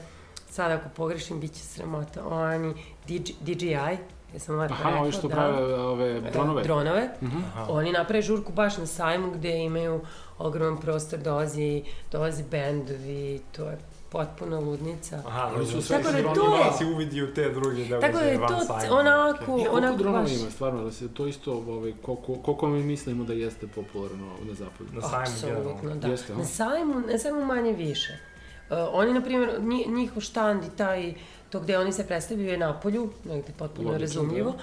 sad 0.51 0.73
ako 0.73 0.89
pogrešim, 0.89 1.41
bit 1.41 1.53
će 1.53 1.61
sramota, 1.61 2.25
oni 2.27 2.75
DG, 3.09 3.31
DJI, 3.41 3.99
jesam 4.33 4.57
lepo 4.57 4.75
Aha, 4.75 4.85
rekla, 4.85 5.03
ovi 5.03 5.13
što 5.13 5.29
da. 5.29 5.35
prave 5.35 5.75
ove 5.77 6.21
dronove. 6.23 6.63
Dronove. 6.63 7.11
Mhm. 7.23 7.39
Aha. 7.47 7.67
Oni 7.69 7.93
naprave 7.93 8.23
žurku 8.23 8.53
baš 8.53 8.79
na 8.79 8.87
sajmu 8.87 9.31
gde 9.31 9.57
imaju 9.57 10.01
ogroman 10.39 10.77
prostor, 10.79 11.19
dolazi, 11.21 11.83
dolazi 12.13 12.45
bendovi, 12.45 13.41
to 13.53 13.65
je 13.65 13.79
potpuna 14.11 14.59
ludnica. 14.59 15.23
Aha, 15.27 15.51
Oni 15.57 15.67
su 15.67 15.83
sve 15.83 15.99
Tako 15.99 16.13
da 16.13 16.35
to- 16.35 16.45
Imala 16.47 16.73
si 16.73 16.85
uvidi 16.87 17.23
u 17.23 17.35
te 17.35 17.51
druge 17.51 17.61
događaje 17.79 18.01
Tako 18.03 18.13
da 18.15 18.25
je 18.25 18.39
van 18.39 18.49
to 18.49 18.61
sajma. 18.61 18.97
onako, 18.97 19.43
I 19.43 19.47
koliko 19.47 19.77
onako 19.77 19.97
dronova 19.97 20.23
baš... 20.23 20.33
ima, 20.33 20.51
stvarno, 20.51 20.85
da 20.85 20.93
se 20.93 21.09
to 21.09 21.27
isto, 21.27 21.53
ovaj, 21.55 21.93
koliko, 21.95 22.35
koliko 22.35 22.67
mi 22.67 22.83
mislimo 22.83 23.25
da 23.25 23.33
jeste 23.33 23.67
popularno 23.69 24.27
na 24.41 24.55
zapadu. 24.55 24.91
Na 24.93 25.01
sajmu 25.03 25.17
Apsolutno, 25.23 25.63
generalno. 25.75 25.95
da. 25.97 26.09
Jeste, 26.09 26.35
na 26.35 26.45
sajmu, 26.45 26.95
na 27.03 27.19
sajmu 27.19 27.45
manje 27.45 27.73
više. 27.73 28.19
Uh, 28.63 28.77
oni, 28.93 29.13
na 29.13 29.21
primjer, 29.21 29.51
nji- 29.61 29.89
njihov 29.89 30.21
štand 30.21 30.65
i 30.65 30.71
taj, 30.71 31.15
to 31.51 31.61
gde 31.61 31.79
oni 31.79 31.93
se 31.93 32.07
predstavljaju 32.07 32.51
je 32.51 32.59
na 32.59 32.81
polju, 32.81 33.11
negde 33.25 33.53
potpuno 33.59 33.91
Logično, 33.91 34.23
razumljivo. 34.23 34.55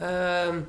Um, 0.00 0.66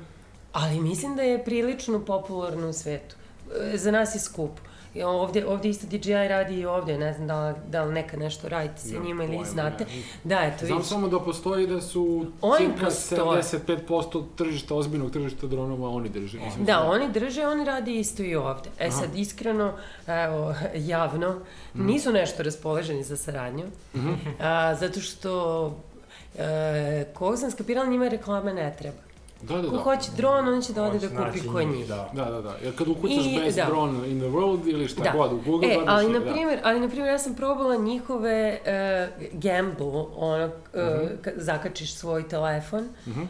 ali 0.52 0.80
mislim 0.80 1.16
da 1.16 1.22
je 1.22 1.44
prilično 1.44 2.04
popularno 2.04 2.68
u 2.68 2.72
svetu. 2.72 3.16
E, 3.60 3.76
za 3.78 3.90
nas 3.90 4.14
je 4.14 4.20
skup. 4.20 4.50
Ovde, 4.96 5.46
ovde 5.46 5.68
isto 5.68 5.86
DJI 5.88 6.28
radi 6.28 6.54
i 6.54 6.66
ovde, 6.66 6.98
ne 6.98 7.12
znam 7.12 7.26
da 7.26 7.54
da 7.68 7.84
li 7.84 7.94
neka 7.94 8.16
nešto 8.16 8.48
radite 8.48 8.78
sa 8.78 8.88
Nemam 8.88 9.06
njima 9.06 9.24
ili 9.24 9.44
znate. 9.44 9.84
ne. 9.84 10.02
Da, 10.24 10.40
eto, 10.40 10.66
Znam 10.66 10.76
vidiš. 10.78 10.88
samo 10.88 11.08
da 11.08 11.20
postoji 11.20 11.66
da 11.66 11.80
su 11.80 12.26
Oni 12.40 12.66
cirka 12.66 12.84
postoje. 12.84 13.42
75% 13.42 14.24
tržišta, 14.36 14.74
ozbiljnog 14.74 15.10
tržišta 15.10 15.46
dronova 15.46 15.88
oni 15.90 16.08
drže. 16.08 16.38
Mislim, 16.40 16.64
Da, 16.64 16.80
oni 16.82 17.12
drže, 17.12 17.46
oni 17.46 17.64
rade 17.64 17.92
isto 17.92 18.22
i 18.22 18.34
ovde. 18.36 18.68
E 18.78 18.86
Aha. 18.86 18.92
sad, 18.92 19.16
iskreno, 19.16 19.72
evo, 20.06 20.54
javno, 20.74 21.38
nisu 21.74 22.12
nešto 22.12 22.42
raspoloženi 22.42 23.02
za 23.02 23.16
saradnju, 23.16 23.64
a, 24.40 24.74
zato 24.74 25.00
što, 25.00 25.66
e, 26.38 27.06
koliko 27.14 27.36
sam 27.36 27.50
skapirala, 27.50 27.86
njima 27.86 28.08
reklame 28.08 28.54
ne 28.54 28.74
treba. 28.78 28.96
Da, 29.42 29.56
da, 29.56 29.62
Ko 29.62 29.76
da. 29.76 29.78
hoće 29.78 30.10
dron, 30.16 30.48
on 30.48 30.62
će 30.62 30.72
da 30.72 30.82
ode 30.84 30.98
da 30.98 31.08
kupi 31.08 31.40
kod 31.42 31.62
njih, 31.62 31.76
njih. 31.76 31.88
Da. 31.88 32.10
Da, 32.14 32.24
da, 32.24 32.40
da. 32.40 32.56
Jer 32.62 32.78
kad 32.78 32.88
ukucaš 32.88 33.26
I- 33.26 33.38
best 33.38 33.56
da. 33.56 33.64
drone 33.64 34.08
in 34.08 34.18
the 34.18 34.28
world 34.28 34.60
ili 34.66 34.88
šta 34.88 35.02
Da. 35.02 35.10
god, 35.12 35.32
u 35.32 35.40
Google 35.40 35.68
E, 35.68 35.78
ali 35.86 36.08
na 36.08 36.18
da. 36.18 36.24
primjer, 36.26 36.60
ali 36.62 36.80
na 36.80 36.88
primjer 36.88 37.08
ja 37.08 37.18
sam 37.18 37.34
probala 37.34 37.76
njihove 37.76 38.58
uh, 38.60 39.32
gamble, 39.34 39.86
ono, 40.16 40.46
uh, 40.46 40.52
Mhm. 40.96 41.14
kad 41.22 41.34
zakačiš 41.36 41.94
svoj 41.94 42.28
telefon, 42.28 42.88
Mhm. 43.06 43.22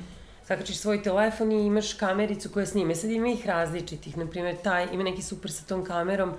zakačiš 0.46 0.76
svoj 0.76 1.02
telefon 1.02 1.52
i 1.52 1.66
imaš 1.66 1.94
kamericu 1.94 2.48
koja 2.48 2.66
snime. 2.66 2.94
Sad 2.94 3.10
ima 3.10 3.28
ih 3.28 3.46
različitih, 3.46 4.16
na 4.16 4.26
primjer 4.26 4.56
taj, 4.56 4.86
ima 4.92 5.02
neki 5.02 5.22
super 5.22 5.50
sa 5.52 5.64
tom 5.64 5.84
kamerom 5.84 6.32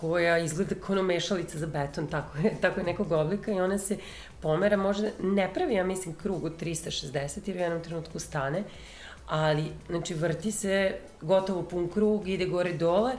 koja 0.00 0.38
izgleda 0.38 0.74
kao 0.76 0.92
ono 0.92 1.02
mešalica 1.04 1.58
za 1.58 1.66
beton, 1.68 2.06
tako 2.06 2.38
je, 2.38 2.56
tako 2.60 2.80
je 2.80 2.86
nekog 2.86 3.12
oblika 3.12 3.52
i 3.52 3.60
ona 3.60 3.78
se 3.78 3.96
pomera, 4.42 4.76
možda 4.78 5.08
ne 5.22 5.54
pravi, 5.54 5.74
ja 5.74 5.84
mislim, 5.84 6.14
krug 6.14 6.44
od 6.44 6.60
360 6.60 7.12
jer 7.46 7.56
u 7.56 7.60
jednom 7.60 7.82
trenutku 7.82 8.18
stane, 8.18 8.62
ali, 9.26 9.64
znači, 9.88 10.14
vrti 10.14 10.50
se 10.52 10.76
gotovo 11.20 11.62
pun 11.62 11.88
krug, 11.88 12.28
ide 12.28 12.46
gore 12.46 12.72
dole 12.72 13.12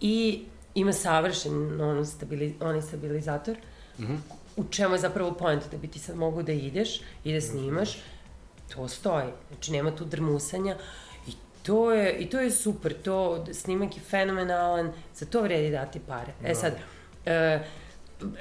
i 0.00 0.44
ima 0.74 0.92
savršen 0.92 1.52
ono 1.80 2.04
stabili, 2.04 2.54
onaj 2.60 2.82
stabilizator, 2.82 3.56
Mhm. 3.98 4.14
u 4.56 4.64
čemu 4.64 4.94
je 4.94 4.98
zapravo 4.98 5.32
point, 5.32 5.62
da 5.70 5.76
bi 5.76 5.88
ti 5.88 5.98
sad 5.98 6.16
mogu 6.16 6.42
da 6.42 6.52
ideš 6.52 6.88
i 7.24 7.32
da 7.32 7.40
snimaš, 7.40 7.98
to 8.68 8.88
stoji, 8.88 9.26
znači 9.48 9.72
nema 9.72 9.96
tu 9.96 10.04
drmusanja 10.04 10.76
i 11.26 11.30
to 11.62 11.92
je, 11.92 12.12
i 12.12 12.26
to 12.26 12.40
je 12.40 12.50
super, 12.50 12.94
to 12.94 13.18
snimak 13.52 13.96
je 13.96 14.02
fenomenalan, 14.02 14.92
za 15.14 15.26
to 15.26 15.42
vredi 15.42 15.70
dati 15.70 16.00
pare. 16.00 16.32
E 16.42 16.48
Da. 16.48 16.54
sad, 16.54 16.72
e, 17.26 17.58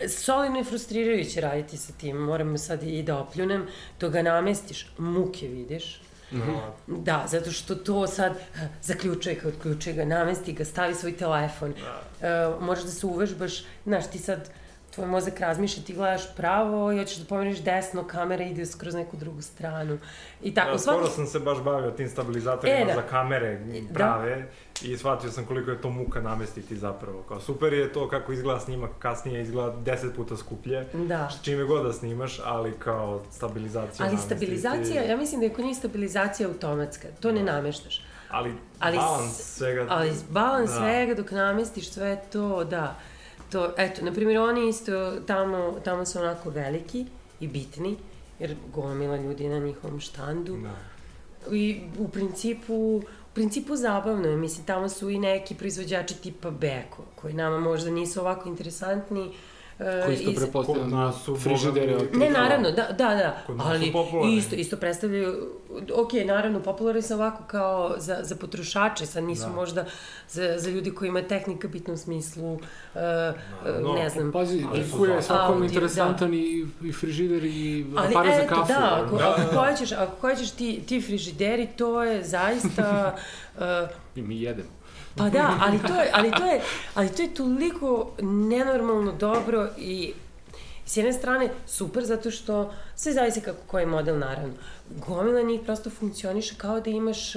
solidno 0.07 0.57
je 0.57 0.63
frustrirajuće 0.63 1.41
raditi 1.41 1.77
sa 1.77 1.93
tim, 1.93 2.17
moram 2.17 2.57
sad 2.57 2.83
i 2.83 3.03
da 3.03 3.17
opljunem, 3.17 3.67
to 3.97 4.09
ga 4.09 4.21
namestiš, 4.21 4.87
muke 4.97 5.47
vidiš, 5.47 6.01
Mhm. 6.33 6.51
Da, 6.87 7.25
zato 7.27 7.51
što 7.51 7.75
to 7.75 8.07
sad 8.07 8.31
eh, 8.31 8.67
zaključuje 8.81 9.35
ga, 9.35 9.47
odključuje 9.47 9.95
ga, 9.95 10.05
namesti 10.05 10.53
ga, 10.53 10.65
stavi 10.65 10.95
svoj 10.95 11.17
telefon. 11.17 11.73
Da. 12.21 12.55
Uh, 12.55 12.63
možeš 12.63 12.83
da 12.83 12.91
se 12.91 13.05
uvežbaš, 13.05 13.63
znaš, 13.85 14.09
ti 14.11 14.17
sad, 14.17 14.49
tvoj 14.93 15.07
mozak 15.07 15.39
razmišlja, 15.39 15.83
ti 15.83 15.93
gledaš 15.93 16.35
pravo 16.35 16.91
i 16.91 16.97
hoćeš 16.97 17.17
da 17.17 17.25
pomeriš 17.25 17.59
desno, 17.59 18.03
kamera 18.05 18.43
ide 18.43 18.65
skroz 18.65 18.95
neku 18.95 19.17
drugu 19.17 19.41
stranu. 19.41 19.97
I 20.41 20.53
tako, 20.53 20.71
Da, 20.71 20.77
svaki... 20.77 20.97
skoro 20.97 21.09
sam 21.09 21.27
se 21.27 21.39
baš 21.39 21.57
bavio 21.59 21.91
tim 21.91 22.09
stabilizatorima 22.09 22.77
E, 22.77 22.85
da. 22.85 22.93
za 22.93 23.01
kamere 23.01 23.59
Da. 23.81 23.93
prave 23.93 24.47
i 24.81 24.97
shvatio 24.97 25.31
sam 25.31 25.45
koliko 25.45 25.71
je 25.71 25.81
to 25.81 25.89
muka 25.91 26.21
namestiti 26.21 26.77
zapravo. 26.77 27.21
Kao 27.21 27.39
super 27.39 27.73
je 27.73 27.93
to 27.93 28.09
kako 28.09 28.31
izgleda 28.33 28.59
snimak, 28.59 28.89
kasnije 28.99 29.41
izgleda 29.41 29.71
10 29.77 30.11
puta 30.11 30.37
skuplje. 30.37 30.85
Da. 30.93 31.29
Čime 31.41 31.63
god 31.63 31.83
da 31.83 31.93
snimaš, 31.93 32.39
ali 32.41 32.73
kao 32.73 33.21
stabilizacija 33.31 34.05
Ali 34.05 34.09
namestiti- 34.09 34.25
stabilizacija, 34.27 35.03
ja 35.03 35.17
mislim 35.17 35.39
da 35.39 35.45
je 35.45 35.53
kod 35.53 35.65
njih 35.65 35.77
stabilizacija 35.77 36.47
automatska, 36.49 37.07
to 37.19 37.31
ne 37.31 37.43
nameštaš. 37.43 38.01
Ali, 38.29 38.53
Ali 38.79 38.97
balans 38.97 39.33
svega... 39.33 39.85
Ali 39.89 40.11
balans 40.29 40.69
Da. 40.69 40.75
svega 40.75 41.13
dok 41.13 41.31
namestiš 41.31 41.89
sve 41.89 42.21
to, 42.23 42.63
da. 42.63 42.95
To, 43.51 43.73
eto, 43.77 44.05
na 44.05 44.11
primjer, 44.11 44.39
oni 44.39 44.69
isto 44.69 45.19
tamo, 45.27 45.75
tamo 45.83 46.05
su 46.05 46.19
onako 46.19 46.49
veliki 46.49 47.05
i 47.39 47.47
bitni, 47.47 47.97
jer 48.39 48.55
gomila 48.73 49.17
ljudi 49.17 49.47
na 49.47 49.59
njihovom 49.59 49.99
štandu. 49.99 50.57
Da. 50.57 50.93
I 51.55 51.81
u 51.99 52.07
principu, 52.07 52.73
u 52.73 53.03
principu 53.33 53.75
zabavno 53.75 54.29
je, 54.29 54.37
mislim, 54.37 54.65
tamo 54.65 54.89
su 54.89 55.09
i 55.09 55.19
neki 55.19 55.55
proizvođači 55.55 56.21
tipa 56.21 56.51
Beko, 56.51 57.03
koji 57.15 57.33
nama 57.33 57.59
možda 57.59 57.91
nisu 57.91 58.19
ovako 58.21 58.49
interesantni. 58.49 59.31
Koji 59.77 60.13
isto 60.13 60.29
iz- 60.31 60.37
prepostavljam 60.37 60.89
nas 60.91 61.23
su 61.23 61.35
frižidere 61.35 61.97
Ne, 62.13 62.29
naravno, 62.31 62.71
da, 62.71 62.83
da, 62.87 62.93
da, 63.07 63.37
ali 63.59 63.93
isto, 64.29 64.55
isto 64.55 64.77
predstavljaju, 64.77 65.49
ok, 65.93 66.09
naravno, 66.25 66.59
popularni 66.59 67.01
su 67.01 67.13
ovako 67.13 67.43
kao 67.43 67.95
za, 67.97 68.17
za 68.21 68.35
potrošače, 68.35 69.05
sad 69.05 69.23
nisu 69.23 69.43
Da. 69.43 69.49
možda 69.49 69.85
za, 70.29 70.55
za 70.57 70.69
ljudi 70.69 70.91
koji 70.91 71.09
imaju 71.09 71.27
tehnika 71.27 71.67
bitnom 71.67 71.97
smislu, 71.97 72.53
uh, 72.53 72.59
No, 73.81 73.93
ne 73.93 74.09
znam. 74.09 74.31
Pazi, 74.31 74.65
Gifu 74.75 75.05
je 75.05 75.21
svakom 75.21 75.53
Audio, 75.53 75.65
interesantan 75.65 76.33
i, 76.33 76.65
i 76.81 76.91
frižider 76.91 77.43
i 77.43 77.85
Ali 77.95 78.07
aparat 78.09 78.35
za 78.35 78.41
eto, 78.41 78.55
kafu. 78.55 78.67
da, 78.69 79.01
ako, 79.05 79.17
Da, 79.17 79.29
ako, 79.29 79.41
da, 79.41 79.47
da. 79.53 79.59
hoćeš, 79.61 79.91
ako 79.91 80.15
hoćeš 80.21 80.51
ti, 80.51 80.81
ti 80.81 81.01
frižideri, 81.01 81.67
to 81.67 82.03
je 82.03 82.23
zaista... 82.23 83.15
uh, 83.55 83.61
I 84.15 84.21
mi 84.21 84.41
jedemo. 84.41 84.69
Pa 85.15 85.29
da, 85.29 85.57
ali 85.61 85.79
to 85.87 85.93
je, 85.93 86.09
ali 86.13 86.31
to 86.31 86.45
je, 86.45 86.61
ali 86.93 87.09
to 87.09 87.21
je 87.21 87.33
toliko 87.33 88.11
nenormalno 88.21 89.11
dobro 89.11 89.69
i 89.77 90.13
s 90.85 90.97
jedne 90.97 91.13
strane 91.13 91.49
super 91.67 92.05
zato 92.05 92.31
što 92.31 92.73
sve 92.95 93.13
zavisi 93.13 93.41
kako 93.41 93.59
koji 93.67 93.85
model 93.85 94.19
naravno. 94.19 94.53
Gomila 94.89 95.41
njih 95.41 95.61
prosto 95.63 95.89
funkcioniše 95.89 96.55
kao 96.57 96.79
da 96.79 96.89
imaš 96.89 97.33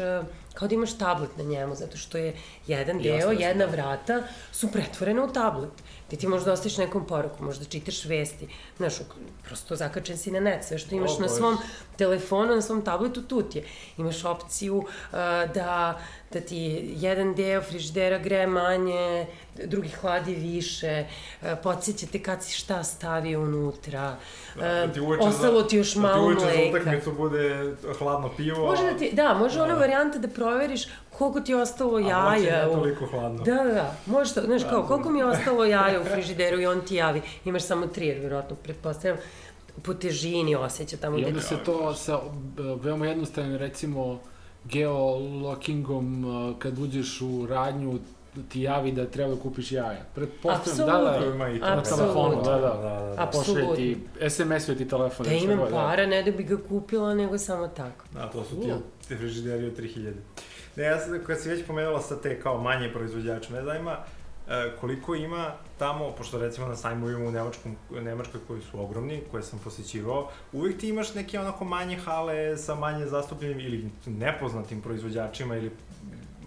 kao 0.57 0.68
da 0.68 0.74
imaš 0.74 0.99
tablet 0.99 1.37
na 1.37 1.45
njemu, 1.45 1.74
zato 1.74 1.97
što 1.97 2.18
je 2.18 2.37
jedan 2.66 2.99
deo, 2.99 3.14
jasno, 3.14 3.33
jedna 3.33 3.66
da. 3.66 3.72
vrata 3.72 4.22
su 4.53 4.72
pretvorena 4.72 5.24
u 5.24 5.33
tablet. 5.33 5.70
Ti 6.09 6.17
ti 6.17 6.27
možda 6.29 6.53
ostaviš 6.53 6.77
nekom 6.79 7.07
poruku, 7.07 7.45
možda 7.45 7.65
čitaš 7.65 8.05
vesti, 8.05 8.49
znaš, 8.77 8.95
prosto 9.43 9.77
zakačen 9.77 10.17
si 10.17 10.31
na 10.31 10.41
net, 10.41 10.65
sve 10.65 10.79
što 10.79 10.95
imaš 10.95 11.11
O, 11.11 11.21
na 11.21 11.29
svom 11.29 11.57
telefonu, 11.97 12.55
na 12.55 12.63
svom 12.63 12.83
tabletu, 12.83 13.23
tu 13.23 13.43
ti 13.43 13.59
je. 13.59 13.65
Imaš 13.99 14.25
opciju 14.25 14.77
uh, 14.77 14.87
da, 15.55 16.01
da 16.33 16.41
ti 16.41 16.57
jedan 16.93 17.35
deo 17.35 17.63
frižidera 17.63 18.19
greje 18.19 18.47
manje, 18.47 19.27
drugi 19.65 19.89
hladi 19.91 20.35
više, 20.35 21.05
uh, 21.43 21.49
podsjeća 21.57 22.07
te 22.07 22.19
kad 22.21 22.45
si 22.45 22.53
šta 22.55 22.85
stavio 22.85 23.41
unutra, 23.43 24.17
uh, 24.55 24.61
Da 24.61 24.93
ti 24.93 25.01
uveče 25.01 25.23
za- 25.23 25.29
ostalo 25.29 25.63
ti 25.63 25.77
još 25.77 25.95
Da 25.95 26.01
malo 26.01 26.15
ti 26.17 26.37
uveče 26.37 26.41
za 26.43 26.61
mleka. 26.61 26.79
utakmicu 26.81 27.13
bude 27.13 27.55
hladno 27.99 28.31
pivo. 28.31 28.67
Može 28.67 28.83
da 28.85 28.99
ti, 28.99 29.11
da, 29.13 29.35
može 29.35 29.61
ona 29.61 29.75
Da. 29.75 29.81
varijanta 29.81 30.19
da 30.19 30.29
proveriš 30.29 30.87
koliko 31.19 31.41
ti 31.41 31.53
je 31.53 31.57
ostalo 31.57 31.97
a 31.97 32.01
jaja. 32.01 32.62
ne 32.62 32.69
u- 32.69 32.75
toliko 32.75 33.07
hladno. 33.07 33.45
Da, 33.45 33.55
da, 33.55 33.64
da. 33.64 33.95
Može 34.07 34.35
to, 34.35 34.41
znaš, 34.41 34.62
kao, 34.64 34.83
koliko 34.83 35.11
mi 35.11 35.19
je 35.19 35.25
ostalo 35.25 35.64
jaja 35.64 36.01
u 36.01 36.05
frižideru 36.14 36.61
i 36.61 36.67
on 36.67 36.81
ti 36.81 36.95
javi. 36.95 37.23
Imaš 37.45 37.62
samo 37.62 37.87
tri, 37.87 38.07
jer 38.07 38.19
vjerojatno, 38.19 38.57
pretpostavljam, 38.57 39.19
po 39.83 39.95
težini 39.95 40.55
osjeća 40.55 40.97
tamo 40.97 41.17
I 41.17 41.21
gde 41.21 41.29
onda 41.29 41.41
se 41.41 41.57
to 41.64 41.95
sa 41.95 42.12
e, 42.12 42.21
veoma 42.83 43.07
jednostavnim, 43.07 43.57
recimo, 43.57 44.21
geolockingom, 44.64 46.25
e, 46.25 46.55
kad 46.59 46.79
uđeš 46.79 47.21
u 47.21 47.47
radnju, 47.47 47.99
ti 48.49 48.62
javi 48.62 48.93
da 48.93 49.07
treba 49.07 49.34
da 49.34 49.41
kupiš 49.41 49.72
jaja. 49.72 50.05
Pretpostavljam, 50.14 51.05
da, 51.05 51.18
da, 51.20 51.26
Ima 51.26 51.49
i 51.49 51.61
to. 51.61 51.66
na 51.66 51.82
telefonu, 51.82 52.43
da, 52.43 52.51
da. 52.51 52.59
da, 52.59 53.14
da. 53.16 53.22
Apsolutno. 53.22 53.55
Pošalje 53.68 53.76
ti, 53.76 53.99
SMS-uje 54.30 54.76
ti 54.78 54.89
telefon. 54.89 55.26
Da 55.26 55.32
imam 55.32 55.59
god, 55.59 55.68
da. 55.68 55.74
para, 55.76 56.07
ne 56.07 56.22
da 56.22 56.30
bi 56.30 56.43
ga 56.45 56.57
kupila, 56.68 57.14
nego 57.14 57.39
samo 57.39 57.68
tako. 57.68 58.05
Da, 58.14 58.30
to 58.30 58.45
su 58.45 58.61
ti, 58.61 58.66
Da. 58.68 58.78
ti 59.09 59.16
frižideri 59.16 59.66
od 59.66 59.78
3000. 59.78 60.12
Ne, 60.76 60.84
ja 60.84 60.99
sam, 61.01 61.20
kad 61.26 61.41
si 61.41 61.49
već 61.49 61.66
pomenula 61.66 62.01
sa 62.03 62.20
te 62.20 62.41
kao 62.41 62.61
manje 62.62 62.93
proizvođače, 62.93 63.53
me 63.53 63.62
zanima 63.62 63.97
e, 64.49 64.72
koliko 64.80 65.14
ima 65.14 65.53
tamo, 65.78 66.11
pošto 66.11 66.39
recimo 66.39 66.66
na 66.66 66.76
sajmovima 66.76 67.28
u 67.28 67.30
Nemačkom, 67.30 67.76
Nemačkoj 67.91 68.41
koji 68.49 68.61
su 68.62 68.80
ogromni, 68.82 69.22
koje 69.30 69.43
sam 69.43 69.59
posjećivao, 69.64 70.28
uvijek 70.53 70.80
ti 70.80 70.89
imaš 70.89 71.14
neke 71.14 71.41
onako 71.41 71.64
manje 71.64 71.97
hale 71.97 72.57
sa 72.57 72.74
manje 72.74 73.07
zastupljenim 73.07 73.61
ili 73.61 73.91
nepoznatim 74.07 74.80
proizvođačima 74.82 75.57
ili 75.57 75.70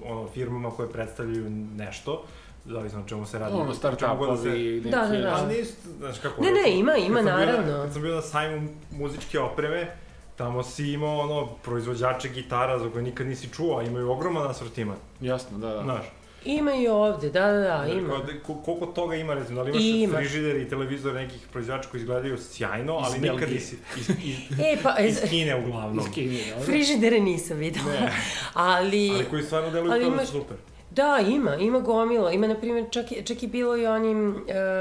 ono, 0.06 0.28
firmama 0.28 0.72
koje 0.72 0.90
predstavljaju 0.90 1.50
nešto, 1.76 2.24
zavisno 2.66 3.00
o 3.00 3.08
čemu 3.08 3.26
se 3.26 3.40
radi. 3.40 3.54
Ono, 3.54 3.74
čemu 3.98 4.18
god 4.18 4.30
da 4.30 4.38
se- 4.38 4.42
start-upovi, 4.42 4.76
neki... 4.76 4.90
Da, 4.90 5.08
da, 5.08 5.18
da. 5.18 5.36
Ali 5.36 5.58
nisu, 5.58 5.74
znaš 5.98 6.20
kako... 6.20 6.42
Ne, 6.42 6.52
ne, 6.52 6.72
ima, 6.72 6.96
ima, 6.96 7.22
bio 7.22 7.32
na- 7.32 7.38
naravno. 7.38 7.84
Kad 7.84 7.94
sam 7.94 8.02
bio 8.02 8.16
na 8.16 8.22
sajmu 8.22 8.70
muzičke 8.92 9.40
opreme, 9.40 9.92
tamo 10.36 10.64
si 10.64 10.88
imao 10.88 11.20
ono, 11.20 11.48
proizvođače 11.48 12.30
gitara 12.30 12.80
za 12.80 12.90
koje 12.90 13.04
nikad 13.04 13.28
nisi 13.28 13.50
čuo, 13.50 13.78
a 13.80 13.84
imaju 13.84 14.12
ogroman 14.12 14.48
asortiman, 14.50 14.98
Jasno, 15.22 15.58
da, 15.58 15.68
da. 15.70 15.84
znaš. 15.84 16.06
Ima 16.46 16.74
i 16.74 16.88
ovde, 16.88 17.30
da, 17.30 17.42
da, 17.44 17.60
da, 17.60 17.86
ima. 17.90 18.10
Kao 18.10 18.18
da- 18.20 18.40
ko- 18.40 18.56
koliko 18.56 18.86
toga 18.86 19.16
ima, 19.16 19.34
recimo, 19.34 19.56
da 19.56 19.64
li 19.64 19.70
imaš 19.72 19.84
Ima. 19.84 20.18
frižider 20.18 20.56
i 20.58 20.70
televizor 20.70 21.14
nekih 21.14 21.48
proizvođača 21.48 21.90
koji 21.90 22.00
izgledaju 22.00 22.38
sjajno, 22.40 22.94
ali 22.96 23.16
Iz 23.16 23.22
nikad 23.24 23.52
nisi, 23.52 23.78
iz, 23.98 24.10
iz, 24.10 24.36
E, 24.62 24.78
pa, 24.84 25.00
iz 25.00 25.20
Kine 25.22 25.56
uglavnom, 25.58 26.00
Iz 26.00 26.14
Kine, 26.14 26.40
dobro. 26.50 26.66
frižidere 26.66 27.20
nisam 27.20 27.58
videla, 27.58 27.86
Ne. 27.92 28.12
ali... 28.54 29.12
ali 29.12 29.26
koji 29.26 29.44
stvarno 29.44 29.70
deluju 29.70 29.92
ali 29.92 30.02
kao 30.02 30.10
da 30.10 30.16
imaš- 30.16 30.32
super. 30.32 30.58
Da, 30.92 31.20
ima, 31.28 31.56
ima 31.56 31.80
gomila. 31.80 32.32
Ima, 32.32 32.48
na 32.48 32.56
primjer, 32.56 32.86
čak, 32.92 33.12
i- 33.12 33.24
čak 33.24 33.44
i 33.44 33.48
bilo 33.48 33.78
i 33.78 33.86
onim... 33.86 34.36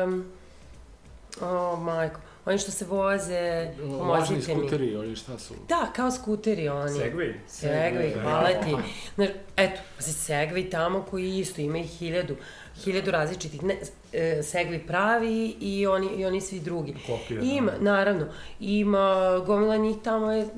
Um, 0.04 0.24
o, 1.42 1.76
majko, 1.76 2.20
oni 2.48 2.58
što 2.58 2.70
se 2.70 2.84
voze, 2.84 3.70
Lažni 3.80 3.98
pomozite 3.98 4.54
mi. 4.54 4.60
skuteri, 4.60 4.86
ili 4.86 5.16
šta 5.16 5.38
su? 5.38 5.54
Da, 5.68 5.92
kao 5.96 6.10
skuteri 6.10 6.68
oni. 6.68 6.90
Segway? 6.90 7.32
Segway, 7.48 8.14
Segway. 8.14 8.22
hvala 8.22 8.48
ti. 8.48 8.76
Znaš, 9.14 9.28
eto, 9.56 9.80
pazi, 9.96 10.12
Segway 10.12 10.70
tamo 10.70 11.02
koji 11.10 11.38
isto 11.38 11.60
ima 11.60 11.78
i 11.78 11.82
hiljadu, 11.82 12.36
hiljadu 12.84 13.10
različitih, 13.10 13.62
ne, 13.62 13.76
e, 14.12 14.38
Segway 14.42 14.86
pravi 14.86 15.56
i 15.60 15.86
oni, 15.86 16.06
i 16.16 16.24
oni 16.24 16.40
svi 16.40 16.60
drugi. 16.60 16.94
Kopija, 17.06 17.40
Ima, 17.42 17.72
da. 17.72 17.78
naravno, 17.78 18.26
ima, 18.60 19.38
gomila 19.46 19.76
njih 19.76 19.96
tamo 20.04 20.32
je 20.32 20.42
e, 20.42 20.48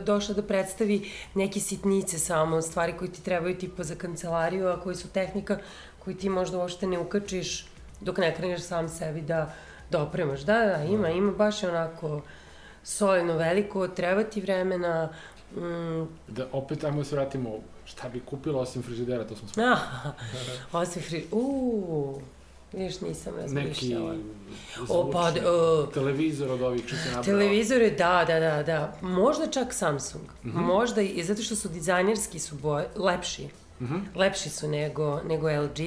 došla 0.00 0.34
da 0.34 0.42
predstavi 0.42 1.10
neke 1.34 1.60
sitnice 1.60 2.18
samo, 2.18 2.62
stvari 2.62 2.92
koje 2.98 3.12
ti 3.12 3.24
trebaju 3.24 3.58
tipa 3.58 3.82
za 3.84 3.94
kancelariju, 3.94 4.68
a 4.68 4.80
koji 4.80 4.96
su 4.96 5.08
tehnika 5.08 5.58
koju 5.98 6.16
ti 6.16 6.28
možda 6.28 6.58
uopšte 6.58 6.86
ne 6.86 6.98
ukačiš 6.98 7.66
dok 8.00 8.18
ne 8.18 8.34
kreneš 8.36 8.60
sam 8.62 8.88
sebi 8.88 9.20
da, 9.20 9.54
da 9.90 10.02
opremaš. 10.02 10.40
Da, 10.40 10.58
da, 10.58 10.84
ima, 10.84 11.08
ima 11.08 11.32
baš 11.32 11.62
onako 11.64 12.22
solidno 12.82 13.36
veliko, 13.36 13.88
treba 13.88 14.22
ti 14.24 14.40
vremena, 14.40 15.08
mm, 15.56 16.08
Da, 16.28 16.46
opet, 16.52 16.84
ajmo 16.84 16.98
da 16.98 17.04
se 17.04 17.14
vratimo, 17.16 17.50
šta 17.84 18.08
bi 18.08 18.20
kupila 18.20 18.60
osim 18.60 18.82
frižidera, 18.82 19.24
to 19.24 19.36
smo 19.36 19.48
smo... 19.52 19.62
ah, 19.64 20.12
osim 20.72 21.02
fri... 21.02 21.26
Uuu, 21.32 22.20
vidiš, 22.72 23.00
nisam 23.00 23.32
Neki 23.34 23.42
razmišljala. 23.42 24.14
zvučni, 24.76 24.96
O, 24.96 25.10
pa, 25.10 25.28
uh, 25.28 25.94
televizor 25.94 26.50
od 26.50 26.62
ovih 26.62 26.82
što 26.86 26.96
se 26.96 27.04
nabrao. 27.04 27.24
Televizore, 27.24 27.90
da, 27.90 28.24
da, 28.26 28.40
da, 28.40 28.62
da. 28.62 28.96
Možda 29.00 29.46
čak 29.46 29.74
Samsung. 29.74 30.24
Mhm. 30.44 30.58
Možda 30.58 31.00
i 31.02 31.24
zato 31.24 31.42
što 31.42 31.56
su 31.56 31.68
dizajnerski 31.68 32.38
su 32.38 32.56
boj, 32.56 32.84
lepši. 32.96 33.48
Mhm. 33.80 33.96
Lepši 34.14 34.50
su 34.50 34.68
nego, 34.68 35.20
nego 35.22 35.48
LG. 35.48 35.78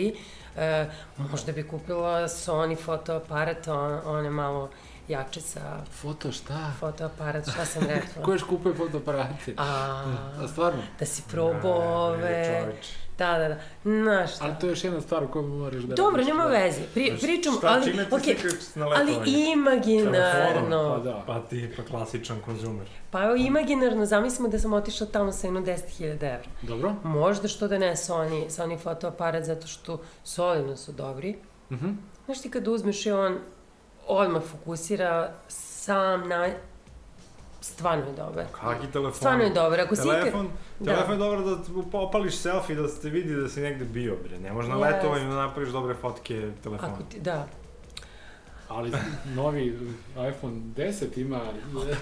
E, 0.57 0.85
možda 1.19 1.51
bi 1.51 1.63
kupila 1.63 2.27
Sony 2.27 2.77
fotoaparat, 2.77 3.67
on, 3.67 3.99
one 4.05 4.29
malo 4.29 4.69
jače 5.07 5.41
sa 5.41 5.59
Foto 5.91 6.31
šta? 6.31 6.71
fotoaparat, 6.79 7.43
šta 7.43 7.65
sam 7.65 7.83
rekla? 7.87 8.23
Ko 8.23 8.31
još 8.31 8.43
kupuje 8.43 8.75
fotoaparate? 8.75 9.53
A, 9.57 9.63
A 10.37 10.47
stvarno? 10.47 10.81
da 10.99 11.05
si 11.05 11.23
probao 11.23 12.05
ove... 12.05 12.65
Da, 13.17 13.37
da, 13.37 13.47
da. 13.47 13.57
Znaš 13.83 14.35
šta. 14.35 14.45
Ali 14.45 14.53
to 14.59 14.65
je 14.67 14.71
još 14.71 14.83
jedna 14.83 15.01
stvar 15.01 15.23
o 15.23 15.27
kojoj 15.27 15.47
moraš 15.47 15.83
da 15.83 15.95
Dobro, 15.95 16.17
radiš, 16.17 16.27
nema 16.27 16.43
da. 16.43 16.49
veze. 16.49 16.81
Pri, 16.93 17.17
pričam, 17.21 17.53
Šta, 17.57 17.67
ali, 17.67 17.91
čime 17.91 18.05
ti 18.05 18.15
okej, 18.15 18.35
slikaš 18.37 18.75
na 18.75 18.85
ali 18.85 19.15
imaginarno. 19.51 20.95
Pa 20.95 21.03
da. 21.03 21.23
Pa 21.27 21.39
ti 21.39 21.69
pa 21.77 21.83
klasičan 21.83 22.41
konzumer. 22.45 22.87
Pa 23.11 23.23
evo, 23.23 23.35
imaginarno, 23.35 24.05
zamislimo 24.05 24.49
da 24.49 24.59
sam 24.59 24.73
otišla 24.73 25.07
tamo 25.07 25.31
sa 25.31 25.47
jedno 25.47 25.61
10.000 25.61 26.11
evra. 26.13 26.49
Dobro? 26.61 26.95
Možda 27.03 27.47
što 27.47 27.67
da 27.67 27.77
ne 27.77 27.95
Sony, 27.95 28.49
Sony 28.49 28.79
fotoaparat, 28.79 29.43
zato 29.43 29.67
što 29.67 30.01
solidno 30.23 30.77
su 30.77 30.91
dobri. 30.91 31.35
Mhm. 31.71 31.89
Znaš 32.25 32.41
ti 32.41 32.51
kad 32.51 32.67
uzmeš 32.67 33.05
i 33.05 33.11
on 33.11 33.37
odmah 34.07 34.41
fokusira 34.51 35.33
sam 35.47 36.27
na... 36.27 36.49
Stvarno 37.61 38.05
je 38.05 38.13
dobar. 38.13 38.45
Kaki 38.51 38.87
telefon? 38.87 39.13
Stvarno 39.13 39.43
je 39.43 39.49
dobar. 39.49 39.79
Ako 39.79 39.95
si 39.95 40.01
ikad... 40.01 40.19
Telefon, 40.19 40.47
Da. 40.79 40.85
telefon 40.85 41.13
je 41.13 41.17
dobro 41.17 41.41
da 41.41 41.57
opališ 41.93 42.35
selfie, 42.35 42.75
da 42.75 42.87
se 42.87 43.09
vidi 43.09 43.35
da 43.35 43.49
si 43.49 43.61
negde 43.61 43.85
bio, 43.85 44.17
bre. 44.23 44.39
Ne 44.39 44.53
može 44.53 44.69
na 44.69 44.75
Jeste. 44.75 44.93
letovanju 44.93 45.29
da 45.29 45.35
napraviš 45.35 45.69
dobre 45.69 45.95
fotke 45.95 46.51
telefona. 46.63 46.93
Ako 46.93 47.03
ti, 47.03 47.19
da, 47.19 47.47
Ali 48.69 48.91
novi 49.27 49.65
iPhone 50.29 50.53
10 50.77 51.17
ima... 51.17 51.39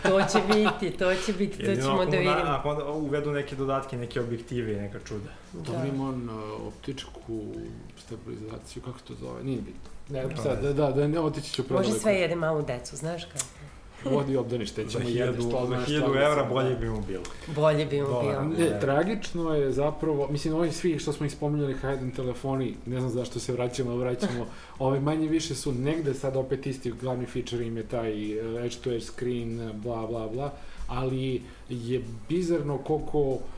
to 0.04 0.22
će 0.22 0.40
biti, 0.48 0.98
to 0.98 1.16
će 1.16 1.34
biti, 1.34 1.58
to 1.58 1.64
Jedino 1.64 1.86
ćemo 1.88 1.98
da 1.98 2.12
na- 2.12 2.18
vidimo. 2.18 2.50
Ako 2.50 2.70
onda 2.70 2.86
uvedu 2.86 3.32
neke 3.32 3.56
dodatke, 3.56 3.98
neke 3.98 4.22
objektive 4.22 4.74
i 4.74 4.78
neka 4.78 5.00
čuda. 5.00 5.30
Da. 5.54 5.86
ima 5.86 6.10
on 6.10 6.30
uh, 6.30 6.36
optičku 6.68 7.42
stabilizaciju, 7.98 8.84
kako 8.84 9.00
se 9.00 9.06
to 9.06 9.14
zove, 9.16 9.44
nije 9.44 9.62
bitno. 9.62 9.90
Ne, 10.10 10.30
Pa 10.30 10.42
sad, 10.42 10.62
da, 10.62 10.74
da, 10.74 10.92
da, 10.92 11.08
ne 11.08 11.20
otići 11.20 11.54
ću 11.54 11.64
predaleko. 11.64 11.90
Može 11.90 12.02
sve 12.02 12.14
jede 12.14 12.36
malu 12.36 12.62
decu, 12.62 12.96
znaš 12.96 13.26
kako? 13.26 13.46
Vodi 14.10 14.38
obdanište, 14.38 14.84
Za 14.84 14.90
ćemo 14.90 15.04
1000 15.06 15.16
jedeš, 15.18 15.44
to 15.44 15.60
za 15.62 15.66
znaš 15.68 15.88
1000 15.88 15.98
šta 15.98 16.08
da 16.08 16.20
evra 16.20 16.44
bolje 16.44 16.70
da. 16.70 16.76
bi 16.76 16.90
mu 16.90 17.02
bilo. 17.02 17.24
Bolje 17.56 17.86
bi 17.86 18.02
mu 18.02 18.08
bilo. 18.08 18.42
Ne, 18.44 18.70
Ne. 18.70 18.80
tragično 18.80 19.54
je 19.56 19.72
zapravo, 19.72 20.28
mislim, 20.32 20.54
ovi 20.56 20.72
svi 20.72 21.00
što 21.00 21.14
smo 21.14 21.26
ih 21.26 21.32
spominjali 21.32 21.74
high-end 21.74 22.16
telefoni, 22.16 22.76
ne 22.86 23.00
znam 23.00 23.12
zašto 23.12 23.40
se 23.40 23.54
vraćamo, 23.54 23.92
ali 23.92 24.00
vraćamo, 24.00 24.46
ove 24.80 25.00
manje 25.00 25.28
više 25.28 25.56
su 25.56 25.72
negde 25.74 26.14
sad 26.14 26.36
opet 26.36 26.68
isti 26.68 26.92
glavni 26.92 27.26
feature 27.26 27.66
im 27.68 27.78
je 27.78 27.84
taj 27.84 28.32
eh, 28.32 28.66
edge 28.66 28.76
to 28.84 28.92
edge 28.92 29.06
screen, 29.06 29.72
bla 29.84 30.08
bla 30.08 30.28
bla, 30.28 30.52
ali 30.88 31.42
je 31.70 32.02
bizarno 32.30 32.78
koliko 32.78 33.20
e, 33.32 33.55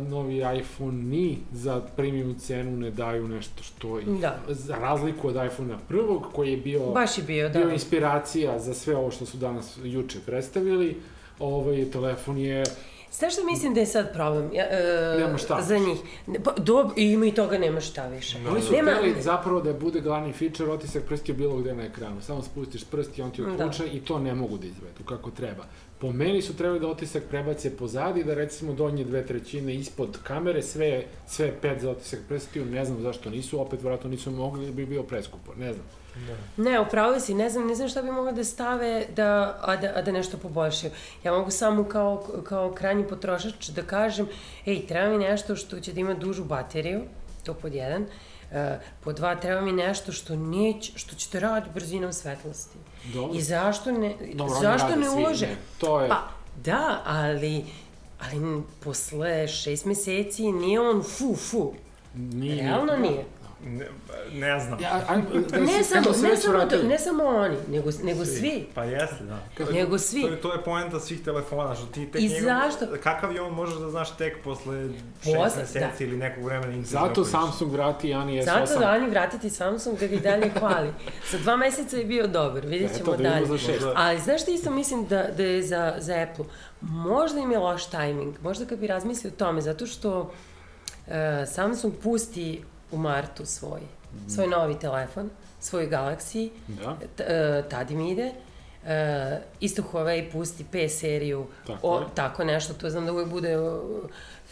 novi 0.00 0.36
iPhone 0.56 0.92
ni 0.94 1.38
za 1.52 1.80
premium 1.96 2.34
cenu 2.36 2.70
ne 2.72 2.90
daju 2.90 3.28
nešto 3.28 3.62
što 3.62 3.98
ih, 3.98 4.06
Da. 4.08 4.38
za 4.48 4.76
razliku 4.76 5.28
od 5.28 5.36
iPhonea 5.46 5.78
prvog 5.88 6.26
koji 6.32 6.50
je 6.50 6.56
bio 6.56 6.80
Baš 6.80 7.18
je 7.18 7.24
bio, 7.24 7.48
da. 7.48 7.58
bio 7.58 7.70
inspiracija 7.70 8.58
za 8.58 8.74
sve 8.74 8.96
ovo 8.96 9.10
što 9.10 9.26
su 9.26 9.36
danas 9.36 9.78
juče 9.84 10.18
predstavili, 10.20 10.96
ovaj 11.38 11.84
telefon 11.84 12.38
je 12.38 12.64
Znaš 13.12 13.32
šta 13.32 13.44
mislim 13.44 13.74
da 13.74 13.80
je 13.80 13.86
sad 13.86 14.12
problem? 14.12 14.50
Ja, 14.54 14.64
e, 14.64 15.16
Nema 15.18 15.38
šta. 15.38 15.62
Za 15.62 15.78
njih. 15.78 15.98
Pa, 16.44 16.52
dob, 16.52 16.90
i 16.96 17.04
ima 17.04 17.26
i 17.26 17.32
toga 17.32 17.58
nema 17.58 17.80
šta 17.80 18.06
više. 18.06 18.38
Da. 18.40 18.50
Oni 18.50 18.62
su 18.62 18.72
Nema- 18.72 18.90
hteli 18.90 19.22
zapravo 19.22 19.60
da 19.60 19.72
bude 19.72 20.00
glavni 20.00 20.32
feature 20.32 20.72
otisak 20.72 21.02
prstiju 21.04 21.34
bilo 21.34 21.56
gde 21.56 21.74
na 21.74 21.82
ekranu. 21.84 22.20
Samo 22.20 22.42
spustiš 22.42 22.84
prst 22.84 23.18
i 23.18 23.22
on 23.22 23.30
ti 23.30 23.42
Da. 23.42 23.48
otključa 23.50 23.84
i 23.86 24.00
to 24.00 24.18
ne 24.18 24.34
mogu 24.34 24.58
da 24.58 24.66
izvedu 24.66 25.04
kako 25.04 25.30
treba. 25.30 25.64
Po 26.00 26.12
meni 26.12 26.42
su 26.42 26.56
trebali 26.56 26.80
da 26.80 26.88
otisak 26.88 27.22
prebace 27.30 27.76
pozadi, 27.76 28.24
da 28.24 28.34
recimo 28.34 28.72
donje 28.72 29.04
dve 29.04 29.26
trećine 29.26 29.74
ispod 29.74 30.18
kamere, 30.22 30.62
sve, 30.62 31.04
sve 31.26 31.52
pet 31.60 31.80
za 31.80 31.90
otisak 31.90 32.20
prstiju, 32.28 32.64
ne 32.64 32.84
znam 32.84 33.02
zašto 33.02 33.30
nisu, 33.30 33.60
opet 33.60 33.82
vjerojatno 33.82 34.10
nisu 34.10 34.30
mogli, 34.30 34.64
jer 34.64 34.72
bi 34.72 34.86
bio 34.86 35.02
preskupo, 35.02 35.54
ne 35.54 35.72
znam. 35.72 35.86
Ne, 36.56 36.80
upravo 36.80 37.20
si, 37.20 37.34
ne 37.34 37.50
znam, 37.50 37.66
ne 37.66 37.74
znam 37.74 37.88
šta 37.88 38.02
bi 38.02 38.10
mogla 38.10 38.32
da 38.32 38.44
stave 38.44 39.06
da, 39.16 39.58
a, 39.62 39.76
da, 39.76 39.92
a 39.96 40.02
da 40.02 40.12
nešto 40.12 40.36
poboljšaju. 40.38 40.92
Ja 41.24 41.32
mogu 41.32 41.50
samo 41.50 41.84
kao, 41.84 42.24
kao 42.44 42.72
krajnji 42.72 43.06
potrošač 43.08 43.68
da 43.68 43.82
kažem, 43.82 44.28
ej, 44.66 44.86
treba 44.86 45.08
mi 45.08 45.24
nešto 45.24 45.56
što 45.56 45.80
će 45.80 45.92
da 45.92 46.00
ima 46.00 46.14
dužu 46.14 46.44
bateriju, 46.44 47.00
to 47.44 47.54
pod 47.54 47.74
jedan, 47.74 48.06
e, 48.52 48.78
pod 49.00 49.16
dva, 49.16 49.34
treba 49.34 49.60
mi 49.60 49.72
nešto 49.72 50.12
što 50.12 50.36
neće, 50.36 50.92
što 50.94 51.14
će 51.14 51.28
da 51.32 51.38
radi 51.40 51.70
brzinom 51.74 52.12
svetlosti. 52.12 52.78
Dobro. 53.04 53.38
I 53.38 53.42
zašto 53.42 53.92
ne, 53.92 54.14
Dobro, 54.34 54.54
zašto 54.54 54.96
ne 54.96 55.06
svi, 55.06 55.16
ulože? 55.16 55.46
ne, 55.46 55.56
to 55.78 56.00
je- 56.00 56.08
Pa, 56.08 56.28
da, 56.56 57.02
ali, 57.04 57.64
ali 58.20 58.62
posle 58.80 59.48
šest 59.48 59.84
meseci 59.84 60.42
nije 60.44 60.80
on 60.80 61.02
fu, 61.04 61.36
fu. 61.36 61.72
Nije, 62.14 62.62
Realno 62.62 62.96
nije. 62.96 63.24
Ne, 63.68 63.86
ne 64.32 64.60
znam. 64.60 64.80
Ja, 64.80 65.02
aj, 65.08 65.16
da 65.50 65.58
Ne 65.58 65.84
samo, 65.84 66.10
ne 66.22 66.36
samo, 66.36 66.54
vratili- 66.54 66.82
ne 66.84 66.98
samo 66.98 67.24
oni, 67.24 67.56
nego, 67.68 67.90
nego 68.02 68.24
svi. 68.24 68.66
Pa 68.74 68.84
jeste, 68.84 69.24
da. 69.24 69.64
Nego 69.72 69.98
svi. 69.98 70.22
To 70.22 70.28
je, 70.28 70.40
to 70.40 70.52
je 70.52 70.62
poenta 70.62 71.00
svih 71.00 71.24
telefona, 71.24 71.74
što 71.74 71.86
ti 71.86 72.06
tek 72.06 72.20
I 72.20 72.28
njegov- 72.28 72.44
zašto? 72.44 72.86
Kakav 73.02 73.32
je 73.32 73.42
on 73.42 73.52
možeš 73.52 73.78
da 73.78 73.90
znaš 73.90 74.16
tek 74.16 74.44
posle 74.44 74.88
šest 75.22 75.56
meseci 75.56 75.78
da. 75.78 76.04
ili 76.04 76.16
nekog 76.16 76.44
vremena 76.44 76.82
Zato. 76.82 77.24
Samsung 77.24 77.72
vrati 77.72 78.14
Ani 78.14 78.32
S8. 78.34 78.44
Zato 78.44 78.78
da 78.78 78.86
Ani 78.86 79.10
vratiti 79.10 79.50
Samsung 79.50 79.98
da 79.98 80.06
ga 80.06 80.14
i 80.14 80.20
dalje 80.20 80.50
hvali. 80.50 80.88
Za 81.30 81.38
dva 81.38 81.56
meseca 81.56 81.96
je 81.96 82.04
bio 82.04 82.26
dobar, 82.26 82.66
vidjet 82.66 82.96
ćemo 82.96 83.14
Eto, 83.14 83.22
da 83.22 83.28
dalje. 83.30 83.46
za 83.46 83.58
šest. 83.58 83.86
Ali 83.94 84.18
znaš 84.18 84.42
što 84.42 84.50
isto 84.50 84.70
mislim 84.70 85.06
da, 85.06 85.26
da 85.36 85.42
je 85.42 85.62
za, 85.62 85.94
za 85.98 86.14
Apple? 86.22 86.44
Možda 86.80 87.40
im 87.40 87.52
je 87.52 87.58
loš 87.58 87.86
tajming, 87.86 88.34
možda 88.42 88.64
kad 88.64 88.78
bi 88.78 88.86
razmislio 88.86 89.30
o 89.30 89.38
tome, 89.38 89.60
zato 89.60 89.86
što 89.86 90.20
uh, 90.20 91.12
Samsung 91.46 91.94
pusti 91.94 92.62
u 92.90 92.96
martu 92.96 93.46
svoj, 93.46 93.80
svoj 94.28 94.46
novi 94.46 94.78
telefon, 94.78 95.30
svoj 95.60 95.88
Galaxy, 95.90 96.50
Da. 96.68 96.96
t, 97.16 97.24
uh, 97.24 97.70
tad 97.70 97.90
im 97.90 98.00
ide. 98.00 98.32
Uh, 98.82 98.88
isto 99.60 99.82
Huawei 99.82 100.32
pusti 100.32 100.64
P 100.72 100.88
seriju, 100.88 101.46
Tako 101.66 101.88
o, 101.88 102.04
tako 102.14 102.44
nešto, 102.44 102.74
to 102.74 102.90
znam 102.90 103.06
da 103.06 103.12
uvek 103.12 103.28
bude 103.28 103.58
uh, 103.58 103.80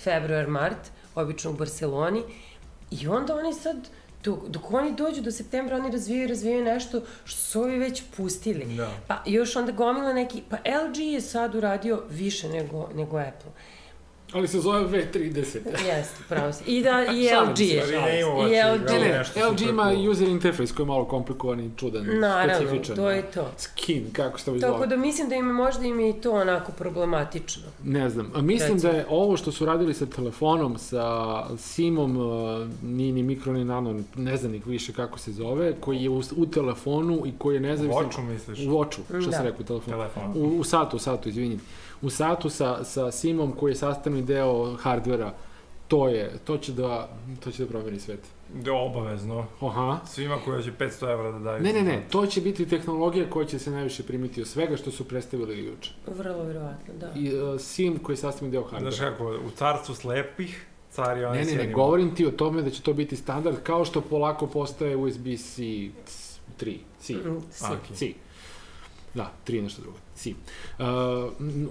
februar, 0.03 0.49
mart, 0.49 0.91
obično 1.15 1.51
u 1.51 1.55
Barceloni. 1.55 2.23
I 2.91 3.09
onda 3.09 3.35
oni 3.35 3.55
sad, 3.55 3.77
dok, 4.25 4.49
dok 4.49 4.73
oni 4.73 4.95
dođu 4.97 5.23
do 5.23 5.31
septembra, 5.31 5.77
oni 5.77 5.91
razvijaju 5.91 6.29
razvijaju 6.29 6.65
nešto 6.65 7.01
što 7.25 7.41
su 7.41 7.61
ovi 7.61 7.79
već 7.79 8.03
pustili. 8.17 8.65
Da. 8.77 8.91
Pa 9.07 9.23
još 9.27 9.57
onda 9.57 9.73
gomila 9.73 10.13
neki, 10.13 10.43
pa 10.51 10.57
LG 10.57 10.97
je 10.99 11.21
sad 11.21 11.55
uradio 11.55 12.03
više 12.11 12.49
nego, 12.49 12.89
nego 12.95 13.19
Apple. 13.19 13.51
Ali 14.37 14.49
se 14.49 14.61
zove 14.61 14.81
V30. 14.81 15.59
Jeste, 15.87 16.17
pravo 16.29 16.53
si. 16.53 16.65
I 16.67 16.83
da, 16.83 17.05
i 17.05 17.29
LG 17.51 17.61
je. 17.61 17.75
I 17.75 18.23
LG. 18.25 18.51
igrao 18.53 18.89
Ne, 19.37 19.49
LG 19.51 19.61
ima 19.61 19.93
user 20.11 20.29
interface 20.29 20.75
koji 20.75 20.85
je 20.85 20.89
malo 20.89 21.05
komplikovan 21.05 21.61
i 21.61 21.71
čudan, 21.77 22.07
Naravno, 22.21 22.55
specifičan. 22.55 22.97
to 22.97 23.11
je 23.11 23.23
da. 23.23 23.29
to. 23.31 23.51
Skin, 23.59 24.11
kako 24.13 24.39
se 24.39 24.45
to 24.45 24.59
Tako 24.59 24.73
zove. 24.73 24.87
da 24.87 24.97
mislim 24.97 25.29
da 25.29 25.35
im 25.35 25.47
je 25.47 25.53
možda 25.53 25.85
im 25.85 26.01
je 26.01 26.11
i 26.11 26.13
to 26.13 26.33
onako 26.33 26.73
problematično. 26.73 27.63
Ne 27.85 28.11
znam, 28.11 28.31
a 28.35 28.41
mislim 28.43 28.73
Recimo. 28.75 28.93
da 28.93 28.99
je 28.99 29.07
ovo 29.09 29.37
što 29.37 29.53
su 29.53 29.67
radili 29.67 29.95
sa 29.95 30.07
telefonom, 30.07 30.79
sa 30.79 31.07
SIM-om, 31.59 32.17
uh, 32.17 32.27
ni, 32.83 33.13
ni 33.13 33.23
mikro, 33.23 33.53
ni 33.53 33.65
nano, 33.65 34.01
ne 34.17 34.37
znam 34.37 34.53
ni 34.53 34.63
više 34.67 34.93
kako 34.93 35.19
se 35.19 35.33
zove, 35.33 35.73
koji 35.81 36.03
je 36.03 36.11
u, 36.11 36.23
u 36.37 36.47
telefonu 36.47 37.23
i 37.27 37.33
koji 37.39 37.55
je 37.55 37.61
nezavisan... 37.61 38.05
Voču 38.05 38.23
misliš? 38.23 38.59
U 38.67 38.79
oču, 38.79 39.01
što 39.07 39.31
Da. 39.31 39.33
sam 39.37 39.45
rekao, 39.45 39.61
u 39.61 39.65
telefonu. 39.65 39.97
Telefon. 39.97 40.33
U, 40.37 40.61
u 40.61 40.65
satu, 40.65 40.97
u 40.97 41.01
satu, 41.01 41.29
izvinim. 41.29 41.61
U 42.03 42.11
satu 42.11 42.51
sa, 42.51 42.85
sa 42.85 43.11
SIM-om 43.13 43.53
koji 43.53 43.71
je 43.71 43.77
sastavni 43.77 44.23
deo 44.23 44.77
hardvera, 44.77 45.35
to 45.89 46.09
je, 46.09 46.33
to 46.45 46.59
će 46.59 46.73
da, 46.73 47.09
to 47.45 47.51
će 47.51 47.63
da 47.65 47.69
promeni 47.69 48.01
svet. 48.01 48.21
Da, 48.55 48.73
obavezno. 48.73 49.47
Aha. 49.61 49.99
Svima 50.07 50.39
koji 50.45 50.63
će 50.63 50.73
500 50.73 51.13
evra 51.13 51.31
da 51.33 51.39
daju. 51.39 51.63
Ne, 51.63 51.73
ne, 51.73 51.83
ne, 51.83 52.07
to 52.11 52.27
će 52.27 52.41
biti 52.41 52.67
tehnologija 52.69 53.31
koja 53.31 53.47
će 53.47 53.59
se 53.59 53.71
najviše 53.71 54.03
primiti 54.03 54.41
od 54.41 54.49
svega 54.49 54.77
što 54.77 54.91
su 54.91 55.05
predstavili 55.05 55.65
juče. 55.65 55.91
Vrlo 56.07 56.45
vjerovatno, 56.45 56.95
da. 57.01 57.13
I 57.17 57.35
uh, 57.35 57.61
SIM 57.61 57.99
koji 57.99 58.15
je 58.15 58.19
sastavni 58.19 58.51
deo 58.53 58.63
hardvera. 58.63 58.91
Znaš 58.91 59.11
kako, 59.11 59.25
u 59.27 59.51
carstvu 59.57 59.95
slepih, 59.95 60.67
car 60.91 61.19
je 61.19 61.27
onaj 61.27 61.39
Ne, 61.39 61.45
ne, 61.45 61.53
ne, 61.53 61.59
sjeni. 61.59 61.73
govorim 61.73 62.15
ti 62.15 62.27
o 62.27 62.31
tome 62.31 62.63
da 62.63 62.71
će 62.71 62.83
to 62.83 62.93
biti 62.93 63.17
standard 63.17 63.57
kao 63.63 63.85
što 63.85 64.01
polako 64.01 64.47
postaje 64.47 64.97
USB-C 64.97 65.63
3, 66.61 66.77
C, 67.01 67.15
Mm, 67.15 67.37
okej. 67.73 67.97
C. 67.97 68.07
Da, 69.17 69.33
3 69.47 69.63
nešto 69.63 69.83
drugo, 69.83 69.99
C. 70.15 70.31
Uh, 70.31 70.85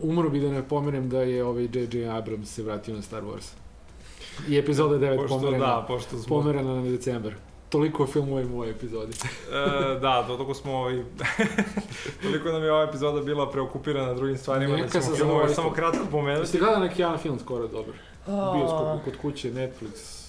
umro 0.02 0.30
bi 0.30 0.40
da 0.40 0.50
ne 0.50 0.68
pomenem 0.68 1.10
da 1.10 1.22
je 1.22 1.44
ovaj 1.44 1.64
J.J. 1.64 2.10
Abrams 2.10 2.50
se 2.50 2.64
vratio 2.64 2.96
na 2.96 3.02
Star 3.02 3.24
Wars. 3.24 3.54
I 4.50 4.58
epizoda 4.58 4.96
9 4.96 5.18
Pošto 5.18 5.38
pomerena, 5.40 5.66
da, 5.66 5.86
pošto 5.88 6.18
smo... 6.18 6.38
pomerena 6.38 6.76
na 6.76 6.82
decembar. 6.82 7.34
Toliko 7.70 8.04
o 8.04 8.08
filmovima 8.08 8.52
u 8.54 8.56
ovoj 8.56 8.70
epizodi. 8.70 9.14
E, 9.52 10.00
da, 10.00 10.28
toliko 10.28 10.54
smo 10.54 10.74
ovaj... 10.74 11.04
toliko 12.24 12.50
nam 12.52 12.64
je 12.64 12.72
ova 12.72 12.84
epizoda 12.84 13.22
bila 13.22 13.52
preokupirana 13.52 14.14
drugim 14.14 14.38
stvarima, 14.38 14.76
Neka 14.76 15.00
da 15.00 15.06
ćemo 15.06 15.16
filmove 15.16 15.54
samo 15.54 15.72
kratko 15.72 15.98
Jeste 15.98 16.12
pomenuti. 16.12 16.58
gledali 16.58 16.88
neki 16.88 17.02
jedan 17.02 17.18
film 17.18 17.40
skoro 17.40 17.68
dobar? 17.68 17.94
Bioskop 18.26 19.04
kod 19.04 19.18
kuće, 19.22 19.52
Netflix. 19.54 20.25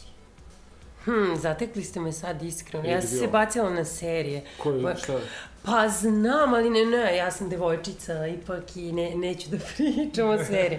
Hm, 1.07 1.35
zatekli 1.37 1.85
ste 1.85 2.01
me 2.01 2.13
sad 2.13 2.43
iskreno. 2.43 2.89
Ja 2.89 3.03
sam 3.03 3.19
se 3.19 3.27
bacila 3.27 3.71
na 3.71 3.85
serije. 3.85 4.45
Koji, 4.63 4.83
Ma- 4.83 4.97
šta? 4.97 5.19
Pa 5.63 5.89
znam, 5.89 6.55
ali 6.55 6.71
ne, 6.71 6.85
ne, 6.85 7.17
ja 7.17 7.31
sam 7.31 7.49
devojčica 7.49 8.27
ipak 8.27 8.77
i 8.77 8.93
ne, 8.93 9.15
neću 9.15 9.51
da 9.51 9.57
pričam 9.77 10.29
o 10.29 10.45
seriji. 10.45 10.79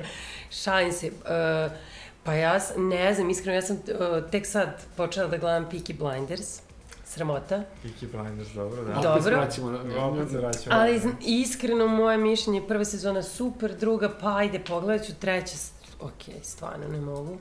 Šalim 0.49 0.91
se. 0.91 1.07
Uh, 1.07 1.71
pa 2.23 2.33
ja 2.33 2.59
ne 2.77 3.13
znam, 3.13 3.29
iskreno, 3.29 3.55
ja 3.55 3.61
sam 3.61 3.75
uh, 3.75 4.29
tek 4.31 4.45
sad 4.45 4.85
počela 4.97 5.27
da 5.27 5.37
gledam 5.37 5.69
Peaky 5.71 5.97
Blinders. 5.97 6.59
Sramota. 7.05 7.63
Peaky 7.83 8.11
Blinders, 8.11 8.49
dobro, 8.49 8.83
da. 8.83 8.93
Dobro. 8.93 9.11
Opet 9.11 9.23
se 9.23 9.29
vraćamo. 9.29 9.79
Opet 9.99 10.29
se 10.31 10.37
vraćamo. 10.37 10.75
Ali 10.75 11.01
iskreno, 11.21 11.87
moje 11.87 12.17
mišljenje, 12.17 12.67
prva 12.67 12.85
sezona 12.85 13.23
super, 13.23 13.75
druga, 13.75 14.09
pa 14.21 14.35
ajde, 14.37 14.59
pogledat 14.59 15.07
ću, 15.07 15.13
treća, 15.19 15.55
ok, 15.99 16.43
stvarno 16.43 16.87
ne 16.87 17.01
mogu. 17.01 17.37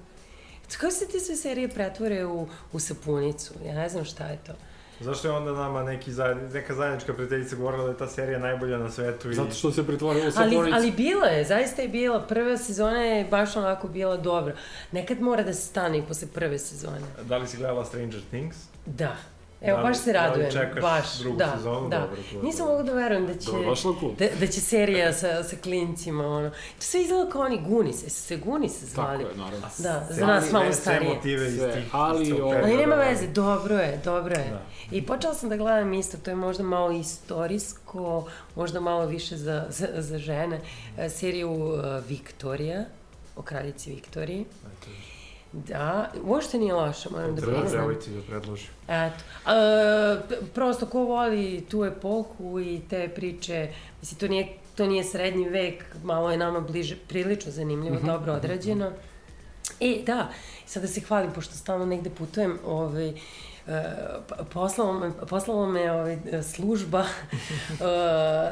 Kako 0.72 0.92
se 0.92 1.08
ti 1.08 1.20
sve 1.20 1.36
serije 1.36 1.68
pretvore 1.68 2.24
u, 2.24 2.48
u 2.72 2.80
sapunicu? 2.80 3.54
Ja 3.66 3.74
ne 3.74 3.88
znam 3.88 4.04
šta 4.04 4.24
je 4.26 4.38
to. 4.46 4.52
Zašto 5.00 5.28
je 5.28 5.32
onda 5.32 5.52
nama 5.52 5.82
neki 5.82 6.12
zajedni, 6.12 6.48
neka 6.48 6.74
zajednička 6.74 7.14
prijateljica 7.14 7.56
govorila 7.56 7.84
da 7.84 7.90
je 7.90 7.96
ta 7.96 8.08
serija 8.08 8.38
najbolja 8.38 8.78
na 8.78 8.90
svetu 8.90 9.30
i... 9.30 9.34
Zato 9.34 9.54
što 9.54 9.72
se 9.72 9.86
pretvorilo 9.86 10.24
u 10.24 10.32
Ali, 10.36 10.54
sapunicu. 10.54 10.76
ali 10.76 10.90
bila 10.90 11.26
je, 11.26 11.44
zaista 11.44 11.82
je 11.82 11.88
bila. 11.88 12.20
Prva 12.20 12.56
sezona 12.56 13.02
je 13.02 13.24
baš 13.24 13.56
onako 13.56 13.88
bila 13.88 14.16
dobra. 14.16 14.54
Nekad 14.92 15.20
mora 15.20 15.42
da 15.42 15.54
se 15.54 15.62
stane 15.62 15.98
i 15.98 16.02
posle 16.02 16.28
prve 16.28 16.58
sezone. 16.58 17.00
Da 17.22 17.36
li 17.38 17.46
si 17.48 17.56
gledala 17.56 17.84
Stranger 17.84 18.20
Things? 18.30 18.56
Da. 18.86 19.16
Evo, 19.60 19.76
Da 19.76 19.82
baš 19.82 19.98
se 19.98 20.12
da 20.12 20.20
li 20.20 20.28
radujem. 20.28 20.50
čekaš 20.52 20.82
baš, 20.82 21.18
drugu 21.18 21.36
da, 21.38 21.52
sezonu? 21.56 21.88
da. 21.88 21.98
Dobro, 21.98 22.16
to 22.32 22.42
Nisam 22.42 22.66
mogla 22.66 22.82
da 22.82 22.92
verujem 22.92 23.26
da 23.26 23.34
će... 23.34 23.50
Da, 24.18 24.26
da 24.36 24.46
će 24.46 24.60
serija 24.60 25.12
sa, 25.12 25.42
sa 25.44 25.56
klincima, 25.56 26.26
ono. 26.26 26.50
To 26.50 26.56
sve 26.80 27.02
izgleda 27.02 27.30
kao 27.30 27.40
oni 27.40 27.60
Gunise, 27.60 28.10
su 28.10 28.22
se 28.22 28.36
Gunise 28.36 28.86
zvali. 28.86 29.18
Tako 29.18 29.30
je, 29.30 29.38
naravno. 29.38 29.66
Da, 29.78 30.06
za 30.10 30.26
nas 30.26 30.52
malo 30.52 30.64
sve- 30.64 30.74
sve 30.74 30.82
starije. 30.82 31.14
motive 31.14 31.46
iz 31.46 31.58
tih... 31.74 31.84
ali 31.92 32.32
ovo- 32.32 32.54
Ali 32.54 32.76
nema 32.76 32.96
da. 32.96 33.02
veze, 33.02 33.26
dobro 33.26 33.74
je, 33.76 34.00
dobro 34.04 34.34
je. 34.34 34.50
Da. 34.50 34.62
I 34.90 35.02
počela 35.02 35.34
sam 35.34 35.48
da 35.48 35.56
gledam 35.56 35.92
isto, 35.92 36.16
to 36.18 36.30
je 36.30 36.36
možda 36.36 36.62
malo 36.64 36.90
istorijsko, 36.90 38.24
možda 38.54 38.80
malo 38.80 39.06
više 39.06 39.36
za, 39.36 39.66
za, 39.68 39.88
za 39.94 40.18
žene, 40.18 40.60
e, 40.98 41.08
seriju 41.10 41.52
uh, 41.52 41.80
Viktorija, 42.08 42.84
o 43.36 43.42
kraljici 43.42 43.90
Viktoriji. 43.90 44.40
Eto, 44.40 44.90
Da, 45.52 46.10
uopšte 46.22 46.58
nije 46.58 46.74
loša, 46.74 47.10
moram 47.10 47.34
da 47.34 47.40
Treba 47.40 47.60
priznam. 47.60 47.80
devojci 47.80 48.10
da 48.10 48.22
predloži. 48.22 48.66
Eto. 48.84 49.24
E, 49.46 50.28
p- 50.28 50.46
prosto 50.54 50.86
ko 50.86 51.00
voli 51.00 51.66
tu 51.70 51.84
epohu 51.84 52.60
i 52.60 52.80
te 52.80 53.08
priče, 53.08 53.68
mislim, 54.00 54.18
to 54.20 54.28
nije, 54.28 54.46
to 54.74 54.86
nije 54.86 55.04
srednji 55.04 55.48
vek, 55.48 55.84
malo 56.02 56.30
je 56.30 56.36
nama 56.38 56.60
bliže, 56.60 56.96
prilično 56.98 57.52
zanimljivo, 57.52 57.96
dobro 58.02 58.32
odrađeno. 58.34 58.90
E, 59.80 60.02
da, 60.06 60.28
sad 60.66 60.82
da 60.82 60.88
se 60.88 61.00
hvalim, 61.00 61.32
pošto 61.32 61.54
stalno 61.54 61.86
negde 61.86 62.10
putujem, 62.10 62.58
ovaj, 62.66 63.12
Uh, 63.68 63.72
poslalo 64.46 64.92
me, 64.94 65.10
poslalo 65.20 65.66
me 65.66 65.92
ovaj, 65.92 66.18
služba 66.44 67.00
uh, 67.00 67.06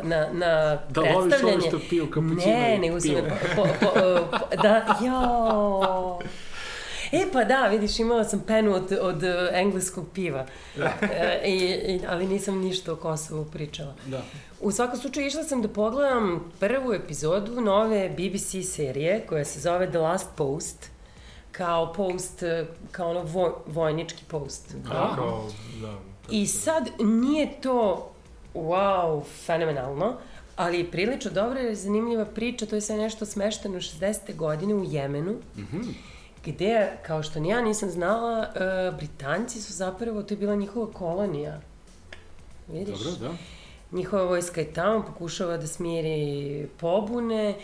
na, 0.03 0.29
na 0.33 0.79
Da 0.89 1.01
loviš 1.03 1.31
predstavljanje. 1.31 1.59
ove 1.59 1.69
što 1.69 1.81
piju 1.81 2.07
kapućino 2.07 2.37
Ne, 2.47 2.79
nego 2.79 2.99
pivo. 3.01 3.23
me 3.23 3.29
po, 3.29 3.63
po, 3.63 3.69
po, 3.81 3.91
po, 4.31 4.57
da, 4.57 4.99
jao. 5.03 6.19
E 7.15 7.33
pa 7.33 7.45
da, 7.45 7.67
vidiš, 7.67 7.99
imala 7.99 8.25
sam 8.25 8.41
penu 8.47 8.75
od, 8.75 8.93
od 9.01 9.23
uh, 9.23 9.29
engleskog 9.53 10.05
piva, 10.15 10.47
e, 11.03 11.43
i, 11.45 11.57
i, 11.95 12.01
ali 12.09 12.27
nisam 12.27 12.59
ništa 12.59 12.93
o 12.93 12.97
Kosovu 12.97 13.45
pričala. 13.45 13.95
Da. 14.07 14.23
U 14.61 14.73
svakom 14.73 15.01
slučaju 15.01 15.27
išla 15.27 15.43
sam 15.43 15.63
da 15.63 15.69
pogledam 15.69 16.53
prvu 16.61 16.93
epizodu 16.93 17.61
nove 17.61 18.09
BBC 18.09 18.69
serije 18.69 19.27
koja 19.29 19.45
se 19.45 19.61
zove 19.61 19.89
The 19.89 19.99
Last 19.99 20.29
Post, 20.37 20.91
kao 21.53 21.93
post, 21.93 22.43
e, 22.43 22.67
kao 22.93 23.11
ono 23.11 23.23
voj, 23.23 23.51
vojnički 23.67 24.25
post. 24.25 24.75
Aha. 24.87 25.15
Kao, 25.17 25.49
da. 25.81 25.99
I 26.31 26.47
sad 26.47 26.89
nije 27.01 27.61
to 27.61 28.11
wow, 28.55 29.23
fenomenalno, 29.47 30.17
ali 30.57 30.79
je 30.79 30.91
prilično 30.91 31.31
dobra 31.31 31.61
je 31.61 31.75
zanimljiva 31.75 32.25
priča, 32.25 32.67
to 32.67 32.75
je 32.75 32.81
sve 32.81 32.97
nešto 32.97 33.27
smešteno 33.27 33.79
60. 33.79 34.37
godine 34.37 34.75
u 34.75 34.85
Jemenu, 34.85 35.35
Mhm. 35.57 35.81
Gde, 36.45 36.93
kao 37.03 37.23
što 37.23 37.41
ni 37.41 37.49
ja 37.49 37.61
nisam 37.61 37.91
znala, 37.91 38.47
e, 38.55 38.93
Britanci 38.97 39.63
su 39.63 39.73
zapravo, 39.73 40.23
to 40.23 40.35
je 40.35 40.39
bila 40.39 40.55
njihova 40.55 40.93
kolonija. 40.93 41.61
Vidiš? 42.69 42.99
Dobro, 42.99 43.29
da. 43.29 43.35
Njihova 43.93 44.25
vojska 44.25 44.61
je 44.61 44.73
tamo, 44.73 45.05
pokušava 45.07 45.57
da 45.57 45.67
smiri 45.67 46.69
pobune, 46.81 47.55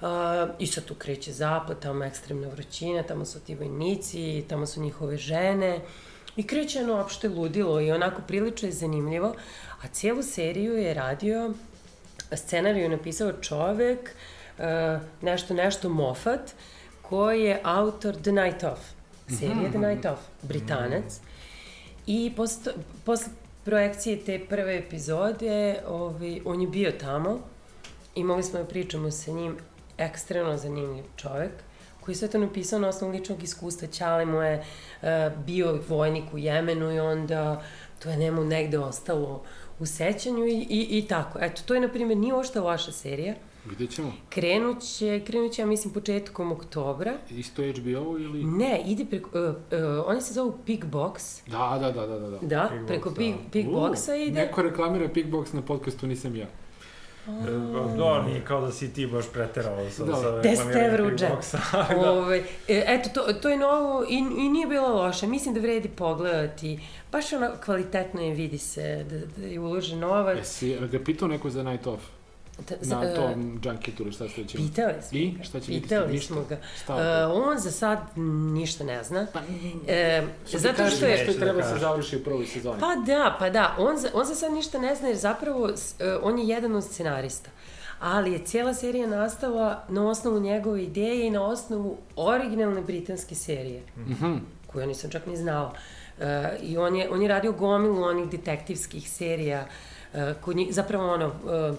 Uh, 0.00 0.50
I 0.58 0.66
sad 0.66 0.84
tu 0.84 0.94
kreće 0.94 1.32
zapad, 1.32 1.78
tamo 1.80 2.04
je 2.04 2.08
ekstremna 2.08 2.48
vrućina, 2.48 3.02
tamo 3.02 3.24
su 3.24 3.40
ti 3.40 3.54
vojnici, 3.54 4.44
tamo 4.48 4.66
su 4.66 4.80
njihove 4.80 5.16
žene. 5.16 5.80
I 6.36 6.46
kreće 6.46 6.78
jedno 6.78 7.00
opšte 7.00 7.28
ludilo 7.28 7.80
i 7.80 7.92
onako 7.92 8.22
prilično 8.26 8.68
je 8.68 8.72
zanimljivo. 8.72 9.34
A 9.82 9.88
cijelu 9.88 10.22
seriju 10.22 10.76
je 10.76 10.94
radio, 10.94 11.54
scenariju 12.32 12.82
je 12.82 12.88
napisao 12.88 13.32
čovek, 13.32 14.10
uh, 14.58 14.64
nešto, 15.22 15.54
nešto 15.54 15.88
Moffat, 15.88 16.52
koji 17.08 17.42
je 17.42 17.60
autor 17.62 18.16
The 18.16 18.32
Night 18.32 18.64
Of, 18.64 18.78
serije 19.28 19.70
The 19.70 19.78
Night 19.78 20.04
Of, 20.04 20.18
Britanac. 20.42 21.20
I 22.06 22.32
posle, 22.36 22.64
to- 22.64 22.78
posle 23.04 23.28
projekcije 23.64 24.24
te 24.24 24.38
prve 24.48 24.78
epizode, 24.78 25.76
ovaj, 25.88 26.40
on 26.44 26.60
je 26.60 26.68
bio 26.68 26.92
tamo 27.00 27.38
i 28.14 28.24
mogli 28.24 28.42
smo 28.42 28.58
da 28.58 28.64
pričamo 28.64 29.10
sa 29.10 29.30
njim, 29.30 29.56
ekstremno 29.98 30.56
zanimljiv 30.56 31.04
čovek, 31.16 31.50
koji 32.00 32.12
je 32.12 32.16
sve 32.16 32.28
to 32.28 32.38
napisao 32.38 32.78
na 32.78 32.88
osnovu 32.88 33.12
ličnog 33.12 33.42
iskustva. 33.42 33.88
Ćale 33.88 34.24
mu 34.24 34.42
je 34.42 34.64
uh, 35.02 35.08
bio 35.46 35.80
vojnik 35.88 36.24
u 36.32 36.38
Jemenu 36.38 36.92
i 36.92 37.00
onda 37.00 37.62
to 37.98 38.10
je 38.10 38.16
njemu 38.16 38.44
negde 38.44 38.78
ostalo 38.78 39.42
u 39.78 39.86
sećanju 39.86 40.44
i, 40.46 40.66
i, 40.70 40.98
i 40.98 41.06
tako. 41.08 41.38
Eto, 41.42 41.62
to 41.66 41.74
je, 41.74 41.80
na 41.80 41.88
primjer, 41.88 42.18
nije 42.18 42.34
ošta 42.34 42.60
vaša 42.60 42.92
serija. 42.92 43.34
Vidjet 43.68 43.90
ćemo. 43.90 44.12
Krenut 44.28 44.80
će, 44.80 45.20
krenut 45.26 45.52
će, 45.52 45.62
ja 45.62 45.66
mislim, 45.66 45.94
početkom 45.94 46.52
oktobra. 46.52 47.12
Isto 47.30 47.62
HBO 47.62 48.18
ili... 48.18 48.44
Ne, 48.44 48.82
ide 48.86 49.04
preko, 49.04 49.40
uh, 49.40 49.48
uh, 49.48 49.56
oni 50.06 50.20
se 50.20 50.34
zovu 50.34 50.58
Pig 50.66 50.84
Box. 50.84 51.40
Da, 51.46 51.78
da, 51.80 51.92
da, 51.92 52.06
da, 52.06 52.18
da. 52.18 52.28
da. 52.30 52.38
Da, 52.46 52.68
Pig 52.70 52.80
Box, 52.80 52.86
preko 52.86 53.10
da. 53.10 53.16
Pig, 53.16 53.34
Pig 53.52 53.68
U, 53.68 53.72
Boxa 53.72 54.26
ide. 54.26 54.40
Neko 54.40 54.62
reklamira 54.62 55.08
Pigbox 55.08 55.54
na 55.54 55.62
podcastu, 55.62 56.06
nisam 56.06 56.36
ja. 56.36 56.46
Da, 57.96 58.22
nije 58.22 58.44
kao 58.44 58.60
da 58.60 58.72
si 58.72 58.92
ti 58.92 59.06
baš 59.06 59.24
preterao 59.32 59.90
sa, 59.90 60.04
Da. 60.04 60.16
sa 60.16 60.22
10 60.22 60.42
reklamiranjem 60.42 60.94
evra 60.94 61.04
u 61.04 61.16
džep. 61.16 61.30
Da. 62.02 62.10
Ove, 62.10 62.42
e, 62.68 62.84
eto, 62.86 63.08
to, 63.14 63.32
to 63.32 63.48
je 63.48 63.56
novo 63.56 64.04
i, 64.08 64.16
i 64.16 64.48
nije 64.48 64.66
bilo 64.66 64.88
loše. 64.88 65.26
Mislim 65.26 65.54
da 65.54 65.60
vredi 65.60 65.88
pogledati. 65.88 66.80
Baš 67.12 67.32
ono 67.32 67.50
kvalitetno 67.64 68.20
je, 68.20 68.34
vidi 68.34 68.58
se 68.58 69.04
da, 69.10 69.42
da 69.42 69.46
je 69.46 69.60
uložen 69.60 69.98
novac. 69.98 70.36
Jesi 70.38 70.76
ga 70.92 70.98
pitao 71.04 71.28
neko 71.28 71.50
za 71.50 71.62
Night 71.62 71.86
Off? 71.86 72.15
Da, 72.58 72.96
Na 72.96 73.04
e, 73.04 73.14
tom 73.14 73.60
junketu, 73.64 74.12
šta 74.12 74.28
ste 74.28 74.44
će... 74.44 74.58
Pitali 74.58 74.94
smo 75.02 75.18
I? 75.18 75.34
Šta 75.42 75.60
će 75.60 75.68
biti? 75.68 75.82
Pitali 75.82 76.12
Ništa? 76.12 76.34
smo 76.34 76.42
ga. 76.42 76.54
Je 76.54 76.60
to? 76.86 77.32
on 77.34 77.58
za 77.58 77.70
sad 77.70 77.98
ništa 78.52 78.84
ne 78.84 79.04
zna. 79.04 79.26
Pa, 79.32 79.40
E, 79.88 80.22
Što 80.48 80.58
zato 80.58 80.86
što 80.86 81.04
je... 81.04 81.10
nešto 81.10 81.26
Neće 81.26 81.38
da 81.38 81.44
treba 81.44 81.62
se 81.62 81.68
kaže. 81.68 81.80
završi 81.80 82.16
u 82.16 82.24
prvoj 82.24 82.46
sezoni. 82.46 82.80
Pa 82.80 82.94
da, 83.06 83.36
pa 83.38 83.50
da. 83.50 83.74
On 83.78 83.96
za, 83.98 84.08
on 84.14 84.24
za 84.26 84.34
sad 84.34 84.52
ništa 84.52 84.78
ne 84.78 84.94
zna 84.94 85.08
jer 85.08 85.16
zapravo 85.16 85.68
e, 85.68 85.72
on 86.22 86.38
je 86.38 86.46
jedan 86.46 86.74
od 86.74 86.84
scenarista. 86.84 87.50
Ali 88.00 88.32
je 88.32 88.38
cijela 88.38 88.74
serija 88.74 89.06
nastala 89.06 89.84
na 89.88 90.08
osnovu 90.08 90.40
njegove 90.40 90.82
ideje 90.82 91.26
i 91.26 91.30
na 91.30 91.46
osnovu 91.46 91.96
originalne 92.16 92.80
britanske 92.82 93.34
serije. 93.34 93.82
Mhm. 93.98 94.34
koju 94.66 94.82
ja 94.82 94.86
nisam 94.86 95.10
čak 95.10 95.26
ni 95.26 95.36
znala. 95.36 95.72
E, 96.20 96.58
I 96.62 96.78
on 96.78 96.96
je, 96.96 97.10
on 97.10 97.22
je 97.22 97.28
radio 97.28 97.52
gomilu 97.52 98.02
onih 98.02 98.28
detektivskih 98.28 99.10
serija, 99.10 99.66
kod 100.40 100.56
njih, 100.56 100.74
zapravo 100.74 101.12
ono, 101.14 101.26
e, 101.26 101.72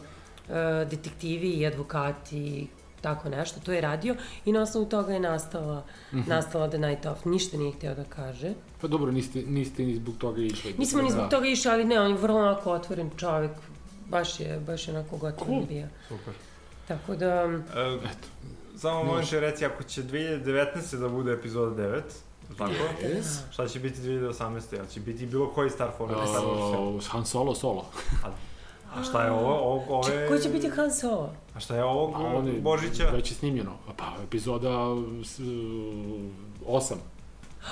detektivi 0.86 1.50
i 1.50 1.68
advokati 1.68 2.38
i 2.38 2.68
tako 3.02 3.30
nešto, 3.30 3.60
to 3.60 3.72
je 3.72 3.82
radio 3.82 4.16
i 4.46 4.52
na 4.52 4.62
osnovu 4.62 4.86
toga 4.86 5.14
je 5.14 5.20
nastala, 5.20 5.84
nastala 6.12 6.68
The 6.68 6.78
Night 6.80 7.06
Of. 7.06 7.26
Ništa 7.26 7.58
nije 7.58 7.72
htio 7.72 7.96
da 7.96 8.04
kaže. 8.06 8.54
Pa 8.82 8.88
dobro, 8.88 9.12
niste, 9.12 9.42
niste 9.42 9.84
ni 9.84 9.96
zbog 9.96 10.16
toga 10.18 10.42
išli. 10.42 10.74
Nismo 10.74 11.02
ni 11.02 11.12
zbog 11.12 11.24
Da. 11.24 11.30
toga 11.30 11.48
išli, 11.48 11.72
ali 11.72 11.86
ne, 11.86 12.02
on 12.02 12.08
je 12.08 12.18
vrlo 12.18 12.40
onako 12.40 12.72
otvoren 12.72 13.10
čovek, 13.18 13.52
baš 14.08 14.40
je, 14.40 14.60
baš 14.60 14.88
je 14.88 14.94
onako 14.94 15.18
gotovo 15.18 15.46
Cool. 15.48 15.66
bio. 15.66 15.88
Super. 16.08 16.34
Tako 16.88 17.16
da, 17.16 17.26
E, 17.76 17.96
Eto. 17.96 18.28
samo 18.78 19.04
možeš 19.06 19.32
reci, 19.32 19.66
ako 19.66 19.84
će 19.84 20.04
2019. 20.04 20.46
da 20.94 21.10
bude 21.10 21.32
epizoda 21.34 21.84
9, 21.84 22.02
tako? 22.50 22.72
Yes. 23.04 23.40
Šta 23.52 23.68
će 23.68 23.80
biti 23.80 24.00
2018. 24.00 24.74
Jel 24.74 24.86
će 24.86 25.00
biti 25.00 25.26
bilo 25.26 25.48
koji 25.48 25.70
Star 25.70 25.90
Force? 25.98 26.16
Star 26.16 26.42
Wars 26.42 26.72
film? 26.72 26.96
Uh, 26.96 27.06
Han 27.06 27.26
Solo, 27.26 27.56
Solo. 27.56 27.86
A 28.96 29.04
šta 29.04 29.24
je 29.24 29.32
ovo? 29.32 29.54
ovo 29.56 29.84
ove... 29.90 30.12
Če, 30.12 30.28
ko 30.28 30.38
će 30.38 30.50
biti 30.50 30.70
Han 30.70 30.92
Solo? 30.92 31.30
A 31.56 31.60
šta 31.60 31.76
je 31.76 31.84
on 31.84 32.48
je 32.48 32.62
Božića? 32.62 33.04
Već 33.14 33.32
je 33.32 33.36
snimljeno. 33.36 33.72
Pa 33.98 34.04
epizoda 34.24 34.70
8. 34.70 36.94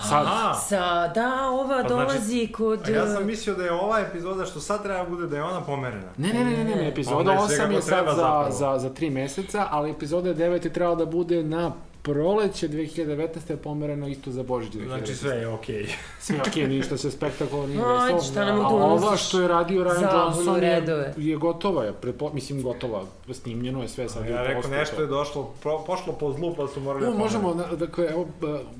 Sad. 0.03 0.25
Aha, 0.25 0.53
Sa, 0.53 1.07
da, 1.07 1.49
ova 1.49 1.67
Pa 1.67 1.73
znači- 1.73 1.89
dolazi 1.89 2.47
kod... 2.47 2.79
a 2.87 2.91
ja 2.91 3.07
sam 3.07 3.21
uh, 3.21 3.27
mislio 3.27 3.55
da 3.55 3.63
je 3.63 3.71
ova 3.71 3.99
epizoda 3.99 4.45
što 4.45 4.59
sad 4.59 4.83
treba 4.83 5.05
bude 5.05 5.27
da 5.27 5.35
je 5.35 5.43
ona 5.43 5.61
pomerena. 5.61 6.11
Ne, 6.17 6.33
ne, 6.33 6.43
ne, 6.45 6.63
ne, 6.63 6.75
ne, 6.75 6.87
epizoda 6.87 7.31
je 7.31 7.39
sve 7.47 7.65
8 7.67 7.71
je 7.71 7.81
sad 7.81 8.05
za, 8.05 8.11
zapravo. 8.11 8.51
za, 8.51 8.79
za 8.79 8.89
3 8.89 9.11
meseca, 9.11 9.67
ali 9.71 9.91
epizoda 9.91 10.33
9 10.33 10.65
je 10.65 10.73
trebala 10.73 10.95
da 10.95 11.05
bude 11.05 11.43
na 11.43 11.71
proleće 12.05 12.69
2019. 12.69 13.49
je 13.49 13.57
pomereno 13.57 14.07
isto 14.07 14.31
za 14.31 14.43
Božić 14.43 14.73
2019. 14.73 14.87
Znači 14.87 15.15
sve 15.15 15.35
je 15.35 15.47
okej. 15.47 15.87
Sve 16.21 16.37
okej, 16.41 16.67
ništa 16.67 16.97
se 16.97 17.11
spektakularno 17.11 17.67
nije 17.67 17.85
desilo. 18.03 18.21
šta 18.21 18.45
nam 18.45 18.59
tu 18.59 18.75
ova 18.75 19.17
što 19.17 19.41
je 19.41 19.47
radio 19.47 19.83
Ryan 19.83 20.13
Johnson 20.15 20.63
je, 20.63 21.13
je 21.19 21.35
gotova, 21.37 21.83
je, 21.83 21.93
prepo, 21.93 22.31
mislim 22.33 22.61
gotova, 22.61 23.03
snimljeno 23.33 23.81
je 23.81 23.87
sve 23.87 24.09
sad. 24.09 24.25
Ja 24.25 24.41
je 24.41 24.47
rekao 24.47 24.61
posto 24.61 24.75
nešto 24.75 24.95
to. 24.95 25.01
je 25.01 25.07
došlo, 25.07 25.53
pro, 25.61 25.83
pošlo 25.87 26.13
po 26.13 26.33
zlu 26.33 26.55
pa 26.55 26.67
su 26.67 26.79
morali 26.79 27.05
No, 27.05 27.11
da 27.11 27.17
možemo, 27.17 27.53
na- 27.53 27.75
dakle, 27.75 28.05
evo, 28.05 28.27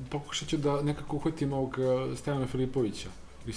pokušat 0.09 0.47
ću 0.47 0.57
da 0.57 0.81
nekako 0.81 1.15
uhvatim 1.15 1.53
ovog 1.53 1.75
uh, 2.09 2.17
Stevana 2.17 2.47
Filipovića, 2.47 3.09
uh, 3.47 3.53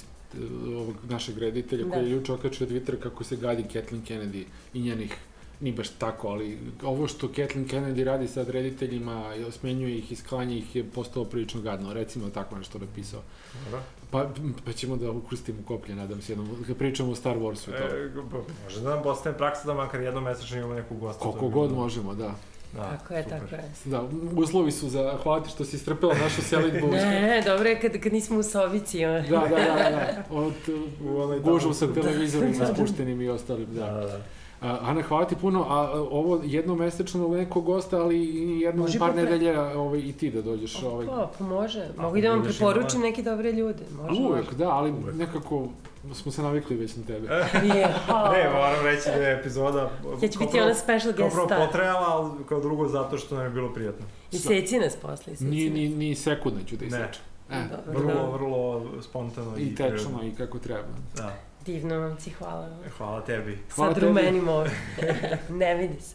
ovog 0.77 0.95
našeg 1.09 1.39
reditelja, 1.39 1.85
Da. 1.85 1.91
koji 1.91 2.05
je 2.05 2.11
juče 2.11 2.33
okačio 2.33 2.67
Twitter 2.67 2.99
kako 2.99 3.25
se 3.25 3.37
gadi 3.37 3.63
Kathleen 3.63 4.03
Kennedy 4.05 4.45
i 4.75 4.81
njenih 4.81 5.17
ni 5.61 5.73
baš 5.73 5.89
tako, 5.89 6.29
ali 6.29 6.59
ovo 6.83 7.09
što 7.09 7.29
Kathleen 7.29 7.69
Kennedy 7.69 8.05
radi 8.05 8.29
sad 8.29 8.49
rediteljima, 8.49 9.35
i 9.35 9.53
smenjuje 9.53 9.99
ih 9.99 10.13
i 10.13 10.17
sklanja 10.17 10.57
ih 10.57 10.77
je 10.77 10.85
postalo 10.85 11.25
prilično 11.25 11.61
gadno, 11.61 11.93
recimo 11.93 12.31
tako 12.31 12.57
nešto 12.59 12.79
napisao. 12.79 13.21
Dobro. 13.65 13.83
Pa, 14.11 14.29
pa 14.65 14.73
ćemo 14.73 14.97
da 14.97 15.11
ukrstimo 15.11 15.59
koplje, 15.67 15.95
nadam 15.95 16.23
se, 16.23 16.33
jednom, 16.33 16.65
kad 16.67 16.77
pričamo 16.77 17.13
o 17.13 17.15
Star 17.15 17.37
Warsu 17.37 17.69
i 17.69 17.73
to. 17.73 17.97
E, 17.97 18.11
može 18.65 18.81
da 18.81 18.91
nam 18.91 19.03
postane 19.03 19.39
praksa 19.39 19.67
da 19.67 19.75
makar 19.75 20.01
jednom 20.01 20.25
mesečno 20.25 20.59
imamo 20.59 20.75
neku 20.75 20.97
gosta. 20.97 21.23
to 21.23 21.33
Koliko 21.33 21.49
god 21.49 21.73
možemo, 21.73 22.15
da. 22.15 22.35
Da, 22.73 22.91
Tako 22.91 23.15
je, 23.15 23.23
super. 23.23 23.41
tako 23.41 23.55
je. 23.55 23.73
Da, 23.85 24.09
uslovi 24.37 24.73
su 24.73 24.89
za, 24.89 25.19
hvala 25.23 25.43
ti 25.43 25.51
što 25.51 25.65
si 25.65 25.79
strpela 25.79 26.15
našu 26.15 26.43
selitbu. 26.43 26.87
Ne, 26.93 27.43
dobro 27.47 27.69
je 27.69 27.81
kad, 27.81 28.01
kad 28.01 28.13
nismo 28.13 28.39
u 28.39 28.43
sobici. 28.43 29.01
Da, 29.01 29.23
da, 29.31 29.49
da, 29.49 29.91
da. 29.91 30.25
Od 30.31 30.53
U 31.05 31.21
onoj 31.21 31.41
gužu 31.41 31.75
sa 31.75 31.93
televizorima 31.95 32.67
spuštenim 32.75 33.21
i 33.21 33.29
ostalim, 33.29 33.67
Da, 33.75 33.87
da. 33.87 33.93
da, 33.93 34.07
da. 34.07 34.21
Ana, 34.61 35.03
hvala 35.03 35.25
ti 35.25 35.37
puno, 35.37 35.63
a 35.63 35.81
ovo 36.03 36.41
jednomesečno 36.45 37.29
nekog 37.29 37.65
gosta, 37.65 37.97
ali 37.99 38.17
i 38.19 38.61
jednom 38.61 38.83
Može 38.83 38.99
par 38.99 39.09
pa 39.09 39.15
pre- 39.15 39.23
nedelja 39.23 39.61
ovaj, 39.71 39.99
i 40.01 40.13
ti 40.13 40.31
da 40.31 40.43
dođeš. 40.43 40.83
Ovaj, 40.83 41.07
Pa, 41.07 41.31
pa 41.39 41.45
može. 41.45 41.89
Mogu 41.97 42.17
i 42.17 42.23
da 42.23 42.31
vam 42.31 42.43
preporučim 42.43 43.01
neke 43.01 43.23
dobre 43.23 43.53
ljude. 43.53 43.83
Može, 43.93 44.21
uvek, 44.23 44.55
da, 44.55 44.69
ali 44.69 44.91
Uvek. 44.93 45.15
nekako 45.15 45.69
smo 46.15 46.33
se 46.33 46.43
navikli 46.43 46.77
već 46.77 46.97
na 46.97 47.03
tebe. 47.05 47.29
može. 47.55 47.67
Jeha. 47.69 48.31
Ne, 48.33 48.51
moram 48.51 48.85
reći 48.85 49.05
da 49.07 49.23
je 49.23 49.35
epizoda... 49.35 49.91
Ja 50.23 50.29
ću 50.29 50.39
kao 50.39 50.47
biti 50.47 50.61
ona 50.61 50.75
special 50.75 51.13
Kao 51.13 51.23
guest 51.25 51.35
prvo 51.35 51.47
star. 51.47 51.67
potrajala, 51.67 52.07
ali 52.09 52.45
kao 52.45 52.61
drugo 52.61 52.89
zato 52.89 53.19
što 53.19 53.35
nam 53.35 53.45
je 53.45 53.51
bilo 53.51 53.75
prijatno. 53.75 54.07
I 54.33 54.39
seci 54.39 54.79
nas 54.79 54.97
posle. 54.97 55.17
seci 55.33 55.45
Ni, 55.45 55.71
ni, 55.71 55.89
ni 55.89 56.15
sekunda 56.15 56.61
ću 56.67 56.77
da 56.77 56.83
Ne. 56.83 56.87
isečem. 56.89 57.23
E, 57.51 57.57
Dobro, 57.87 58.01
Vrlo, 58.01 58.15
da. 58.15 58.29
vrlo 58.29 58.85
spontano 59.03 59.59
i, 59.59 59.63
I 59.63 59.75
tečno 59.75 60.23
i 60.25 60.31
kako 60.31 60.59
treba. 60.59 60.83
Da. 61.17 61.33
Divno 61.69 61.99
vam 62.01 62.17
ci 62.25 62.31
hvala. 62.31 62.69
Hvala 62.99 63.21
tebi. 63.25 63.59
Hvala 63.75 63.91
Sad 63.91 64.01
tebi. 64.01 64.07
rumenim 64.07 64.49
ovdje. 64.49 64.73
ne 65.61 65.75
vidi 65.75 66.01
se. 66.01 66.15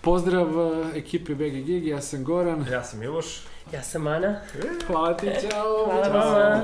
Pozdrav 0.00 0.58
uh, 0.58 0.86
ekipe 0.94 1.34
BG 1.34 1.64
Gig, 1.64 1.86
ja 1.86 2.00
sam 2.00 2.24
Goran. 2.24 2.66
Ja 2.72 2.84
sam 2.84 2.98
Miloš. 3.00 3.40
Ja 3.72 3.82
sam 3.82 4.06
Ana. 4.06 4.40
Hvala 4.86 5.16
ti, 5.16 5.26
čao! 5.50 5.84
Hvala 5.84 6.08
vama. 6.08 6.60